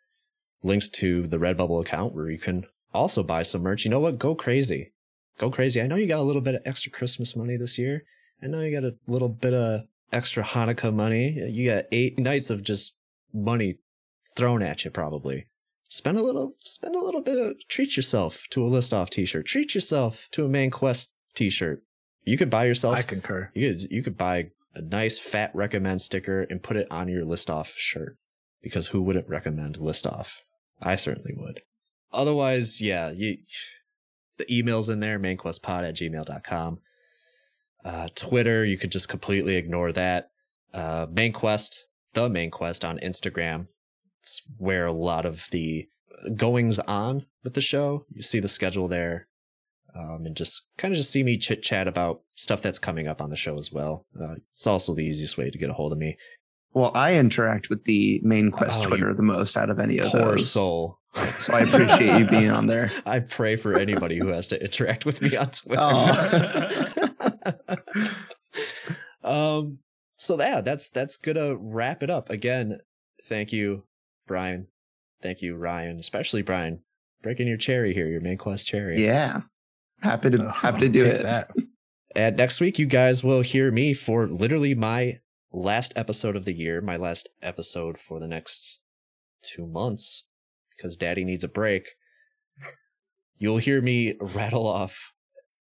Links 0.64 0.90
to 0.90 1.28
the 1.28 1.38
Redbubble 1.38 1.82
account 1.82 2.14
where 2.14 2.30
you 2.30 2.38
can 2.38 2.66
also 2.94 3.24
buy 3.24 3.42
some 3.44 3.62
merch. 3.62 3.86
You 3.86 3.92
know 3.92 4.00
what? 4.00 4.20
Go 4.20 4.36
crazy. 4.36 4.92
Go 5.40 5.50
crazy. 5.50 5.82
I 5.82 5.88
know 5.88 5.96
you 5.96 6.08
got 6.08 6.20
a 6.20 6.24
little 6.24 6.42
bit 6.42 6.56
of 6.56 6.62
extra 6.66 6.92
Christmas 6.92 7.36
money 7.36 7.58
this 7.58 7.78
year. 7.78 8.04
I 8.42 8.48
know 8.48 8.60
you 8.60 8.72
got 8.80 8.88
a 8.88 8.96
little 9.08 9.30
bit 9.30 9.54
of 9.54 9.82
extra 10.12 10.44
Hanukkah 10.44 10.94
money. 10.94 11.32
You 11.32 11.72
got 11.72 11.86
eight 11.92 12.20
nights 12.20 12.50
of 12.50 12.64
just 12.64 12.96
money 13.34 13.78
thrown 14.36 14.62
at 14.62 14.84
you, 14.84 14.92
probably. 14.92 15.48
Spend 15.88 16.18
a 16.18 16.24
little, 16.24 16.54
spend 16.64 16.96
a 16.96 17.00
little 17.02 17.22
bit 17.22 17.38
of, 17.38 17.56
treat 17.70 17.96
yourself 17.96 18.46
to 18.52 18.64
a 18.64 18.68
list 18.68 18.94
off 18.94 19.10
t-shirt. 19.10 19.46
Treat 19.46 19.74
yourself 19.74 20.28
to 20.32 20.46
a 20.46 20.50
main 20.50 20.70
quest 20.70 21.14
t-shirt. 21.34 21.82
You 22.26 22.38
could 22.38 22.50
buy 22.50 22.66
yourself 22.66 22.98
I 22.98 23.02
concur. 23.04 23.52
you 23.54 23.74
could 23.74 23.82
you 23.92 24.04
could 24.04 24.18
buy 24.18 24.52
a 24.76 24.82
nice 24.82 25.20
fat 25.20 25.52
recommend 25.54 26.02
sticker 26.02 26.42
and 26.42 26.64
put 26.64 26.78
it 26.78 26.88
on 26.90 27.10
your 27.10 27.26
list 27.26 27.50
off 27.50 27.74
shirt 27.76 28.18
because 28.64 28.88
who 28.88 29.02
wouldn't 29.04 29.30
recommend 29.30 29.78
list 29.78 30.08
off? 30.08 30.42
I 30.82 30.96
certainly 30.96 31.34
would. 31.36 31.62
Otherwise, 32.12 32.82
yeah, 32.82 33.12
you 33.12 33.38
the 34.38 34.52
email's 34.52 34.90
in 34.90 35.00
there, 35.00 35.20
mainquestpod 35.20 35.88
at 35.88 35.96
gmail.com. 35.96 36.80
Uh, 37.86 38.08
Twitter, 38.16 38.66
you 38.66 38.78
could 38.78 38.92
just 38.92 39.10
completely 39.10 39.58
ignore 39.58 39.92
that. 39.92 40.30
Uh, 40.74 41.06
main 41.12 41.34
quest, 41.34 41.88
the 42.14 42.28
main 42.28 42.50
quest 42.50 42.84
on 42.84 42.98
Instagram. 43.00 43.68
It's 44.22 44.42
where 44.58 44.88
a 44.88 44.92
lot 44.94 45.26
of 45.26 45.48
the 45.52 45.88
goings 46.36 46.80
on 46.80 47.26
with 47.44 47.54
the 47.54 47.62
show. 47.62 48.06
You 48.10 48.22
see 48.22 48.40
the 48.40 48.48
schedule 48.48 48.88
there 48.88 49.28
um, 49.96 50.26
and 50.26 50.36
just 50.36 50.68
kind 50.78 50.94
of 50.94 50.98
just 50.98 51.12
see 51.12 51.24
me 51.24 51.38
chit 51.38 51.62
chat 51.62 51.88
about 51.88 52.22
stuff 52.36 52.62
that's 52.62 52.80
coming 52.80 53.08
up 53.08 53.22
on 53.22 53.30
the 53.30 53.36
show 53.36 53.58
as 53.58 53.72
well. 53.72 54.06
Uh, 54.20 54.36
it's 54.50 54.66
also 54.66 54.94
the 54.94 55.06
easiest 55.06 55.38
way 55.38 55.50
to 55.50 55.58
get 55.58 55.70
a 55.70 55.74
hold 55.74 55.92
of 55.92 55.98
me. 55.98 56.18
Well, 56.74 56.92
I 56.96 57.16
interact 57.16 57.70
with 57.70 57.84
the 57.86 58.20
main 58.24 58.50
quest 58.52 58.84
Oh, 58.84 58.88
Twitter 58.88 59.14
the 59.14 59.22
most 59.24 59.56
out 59.58 59.70
of 59.70 59.80
any 59.80 60.00
of 60.00 60.12
Poor 60.12 60.32
those. 60.32 60.50
soul. 60.52 61.00
So 61.16 61.54
I 61.54 61.60
appreciate 61.62 62.18
you 62.20 62.26
being 62.26 62.50
on 62.50 62.66
there. 62.68 62.92
I 63.06 63.20
pray 63.20 63.56
for 63.56 63.78
anybody 63.78 64.18
who 64.18 64.28
has 64.30 64.48
to 64.48 64.60
interact 64.60 65.06
with 65.06 65.22
me 65.22 65.36
on 65.36 65.52
Twitter. 65.52 65.82
um. 69.24 69.80
So 70.16 70.40
yeah, 70.40 70.62
that's 70.62 70.90
that's 70.90 71.18
gonna 71.18 71.56
wrap 71.56 72.02
it 72.02 72.10
up. 72.10 72.30
Again, 72.30 72.80
thank 73.26 73.52
you, 73.52 73.84
Brian. 74.28 74.68
Thank 75.22 75.42
you, 75.42 75.56
Ryan. 75.56 76.00
Especially 76.00 76.42
Brian, 76.42 76.80
breaking 77.22 77.48
your 77.48 77.58
cherry 77.58 77.94
here, 77.94 78.08
your 78.08 78.22
main 78.22 78.38
quest 78.38 78.68
cherry. 78.68 79.04
Yeah. 79.04 79.42
Happy 80.02 80.30
to 80.32 80.46
Oh, 80.48 80.50
happy 80.50 80.82
to 80.82 80.90
do 80.90 81.06
it. 81.06 81.24
That. 81.24 81.52
And 82.16 82.38
next 82.38 82.60
week, 82.62 82.78
you 82.80 82.86
guys 82.86 83.24
will 83.24 83.42
hear 83.42 83.72
me 83.72 83.94
for 83.94 84.28
literally 84.28 84.76
my 84.76 85.20
last 85.54 85.94
episode 85.96 86.36
of 86.36 86.46
the 86.46 86.54
year, 86.54 86.82
my 86.82 86.98
last 86.98 87.30
episode 87.42 87.98
for 87.98 88.20
the 88.20 88.28
next 88.28 88.80
two 89.44 89.68
months, 89.68 90.26
because 90.76 90.98
daddy 90.98 91.24
needs 91.24 91.44
a 91.44 91.48
break. 91.48 91.88
You'll 93.38 93.58
hear 93.58 93.82
me 93.82 94.16
rattle 94.20 94.68
off 94.68 95.12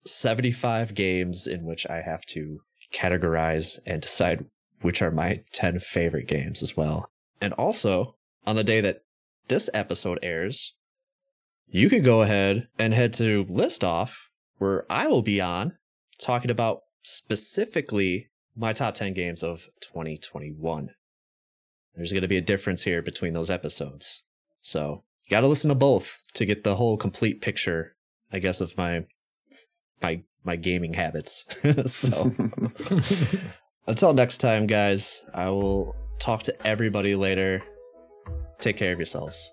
75 0.07 0.95
games 0.95 1.47
in 1.47 1.65
which 1.65 1.87
I 1.89 2.01
have 2.01 2.25
to 2.27 2.61
categorize 2.93 3.79
and 3.87 4.03
decide 4.03 4.45
which 4.81 5.03
are 5.03 5.11
my 5.11 5.43
10 5.53 5.79
favorite 5.79 6.27
games 6.27 6.63
as 6.63 6.77
well. 6.77 7.11
And 7.41 7.53
also, 7.55 8.17
on 8.47 8.57
the 8.57 8.65
day 8.65 8.81
that 8.81 9.03
this 9.49 9.71
episode 9.75 10.19
airs, 10.23 10.75
you 11.67 11.89
can 11.89 12.03
go 12.03 12.23
ahead 12.23 12.69
and 12.79 12.93
head 12.93 13.13
to 13.15 13.47
List 13.49 13.85
Off, 13.85 14.29
where 14.59 14.85
I 14.91 15.07
will 15.07 15.23
be 15.23 15.41
on 15.41 15.77
talking 16.19 16.51
about 16.51 16.81
specifically 17.03 18.29
my 18.57 18.73
top 18.73 18.95
10 18.95 19.15
games 19.15 19.43
of 19.43 19.69
2021. 19.81 20.91
There's 21.95 22.13
going 22.13 22.23
to 22.23 22.29
be 22.29 22.39
a 22.39 22.43
difference 22.43 22.83
here 22.83 23.03
between 23.03 23.35
those 23.35 23.51
episodes. 23.51 24.23
So 24.61 25.05
you 25.25 25.31
got 25.31 25.41
to 25.41 25.49
listen 25.49 25.69
to 25.69 25.75
both 25.75 26.23
to 26.35 26.45
get 26.45 26.65
the 26.65 26.77
whole 26.77 26.97
complete 26.97 27.41
picture, 27.41 27.95
I 28.33 28.39
guess, 28.39 28.61
of 28.61 28.77
my 28.77 29.05
my 30.01 30.23
my 30.45 30.57
gaming 30.57 30.95
habits. 30.95 31.45
so 31.87 32.35
until 33.87 34.13
next 34.15 34.39
time, 34.39 34.67
guys, 34.67 35.23
I 35.35 35.51
will 35.51 35.95
talk 36.19 36.43
to 36.45 36.67
everybody 36.67 37.15
later. 37.15 37.63
Take 38.59 38.77
care 38.77 38.93
of 38.93 38.99
yourselves. 38.99 39.53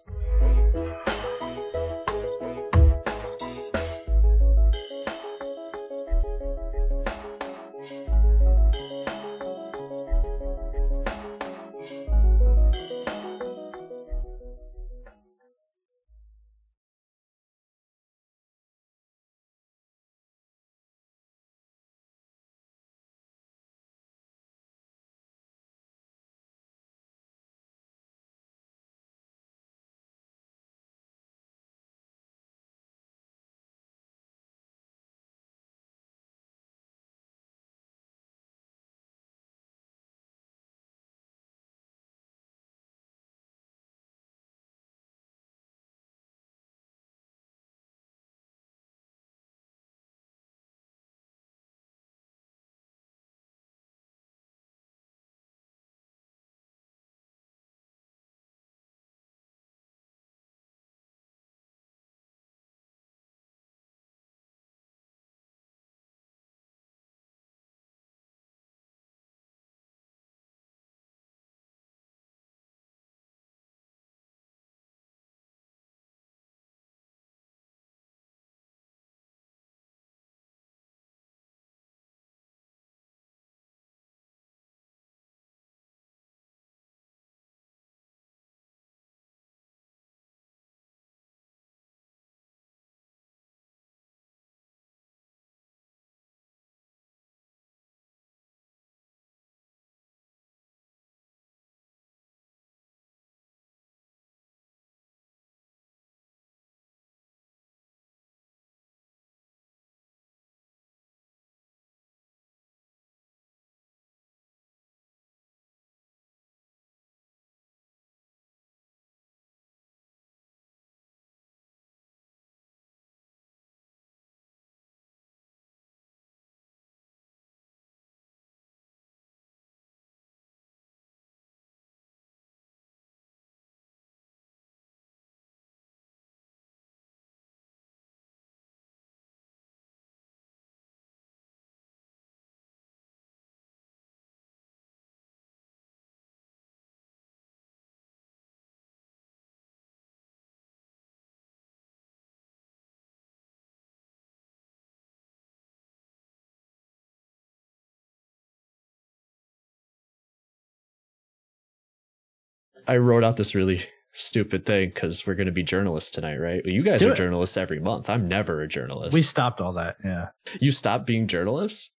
I 162.89 162.97
wrote 162.97 163.23
out 163.23 163.37
this 163.37 163.53
really 163.53 163.81
stupid 164.13 164.65
thing 164.65 164.89
because 164.89 165.27
we're 165.27 165.35
going 165.35 165.45
to 165.45 165.51
be 165.51 165.63
journalists 165.63 166.09
tonight, 166.09 166.37
right? 166.37 166.65
You 166.65 166.81
guys 166.81 167.01
Do 167.01 167.09
are 167.09 167.11
it. 167.11 167.15
journalists 167.17 167.55
every 167.55 167.79
month. 167.79 168.09
I'm 168.09 168.27
never 168.27 168.61
a 168.61 168.67
journalist. 168.67 169.13
We 169.13 169.21
stopped 169.21 169.61
all 169.61 169.73
that. 169.73 169.97
Yeah. 170.03 170.29
you 170.59 170.71
stopped 170.71 171.05
being 171.05 171.27
journalists? 171.27 171.91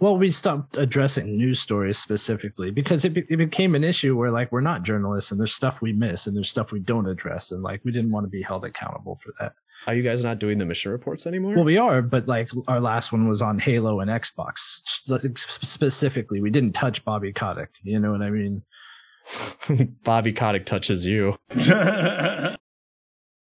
Well, 0.00 0.18
we 0.18 0.30
stopped 0.30 0.76
addressing 0.76 1.36
news 1.36 1.60
stories 1.60 1.98
specifically 1.98 2.70
because 2.72 3.04
it, 3.04 3.14
be- 3.14 3.26
it 3.28 3.36
became 3.36 3.74
an 3.74 3.84
issue 3.84 4.16
where 4.16 4.30
like 4.30 4.50
we're 4.52 4.60
not 4.60 4.82
journalists 4.82 5.30
and 5.30 5.38
there's 5.40 5.54
stuff 5.54 5.80
we 5.82 5.92
miss 5.92 6.26
and 6.26 6.36
there's 6.36 6.50
stuff 6.50 6.72
we 6.72 6.80
don't 6.80 7.06
address 7.08 7.50
and 7.52 7.62
like 7.62 7.80
we 7.84 7.92
didn't 7.92 8.10
want 8.12 8.24
to 8.24 8.28
be 8.30 8.42
held 8.42 8.64
accountable 8.64 9.16
for 9.22 9.32
that. 9.40 9.52
Are 9.86 9.94
you 9.94 10.02
guys 10.02 10.24
not 10.24 10.40
doing 10.40 10.58
the 10.58 10.64
mission 10.64 10.90
reports 10.90 11.26
anymore? 11.26 11.54
Well, 11.54 11.64
we 11.64 11.78
are, 11.78 12.02
but 12.02 12.26
like 12.26 12.50
our 12.66 12.80
last 12.80 13.12
one 13.12 13.28
was 13.28 13.40
on 13.42 13.60
Halo 13.60 14.00
and 14.00 14.10
Xbox 14.10 14.80
specifically. 15.36 16.40
We 16.40 16.50
didn't 16.50 16.72
touch 16.72 17.04
Bobby 17.04 17.32
Kotick. 17.32 17.70
You 17.84 18.00
know 18.00 18.10
what 18.10 18.22
I 18.22 18.30
mean? 18.30 18.62
Bobby 20.04 20.32
Kotick 20.32 20.66
touches 20.66 21.06
you. 21.06 21.36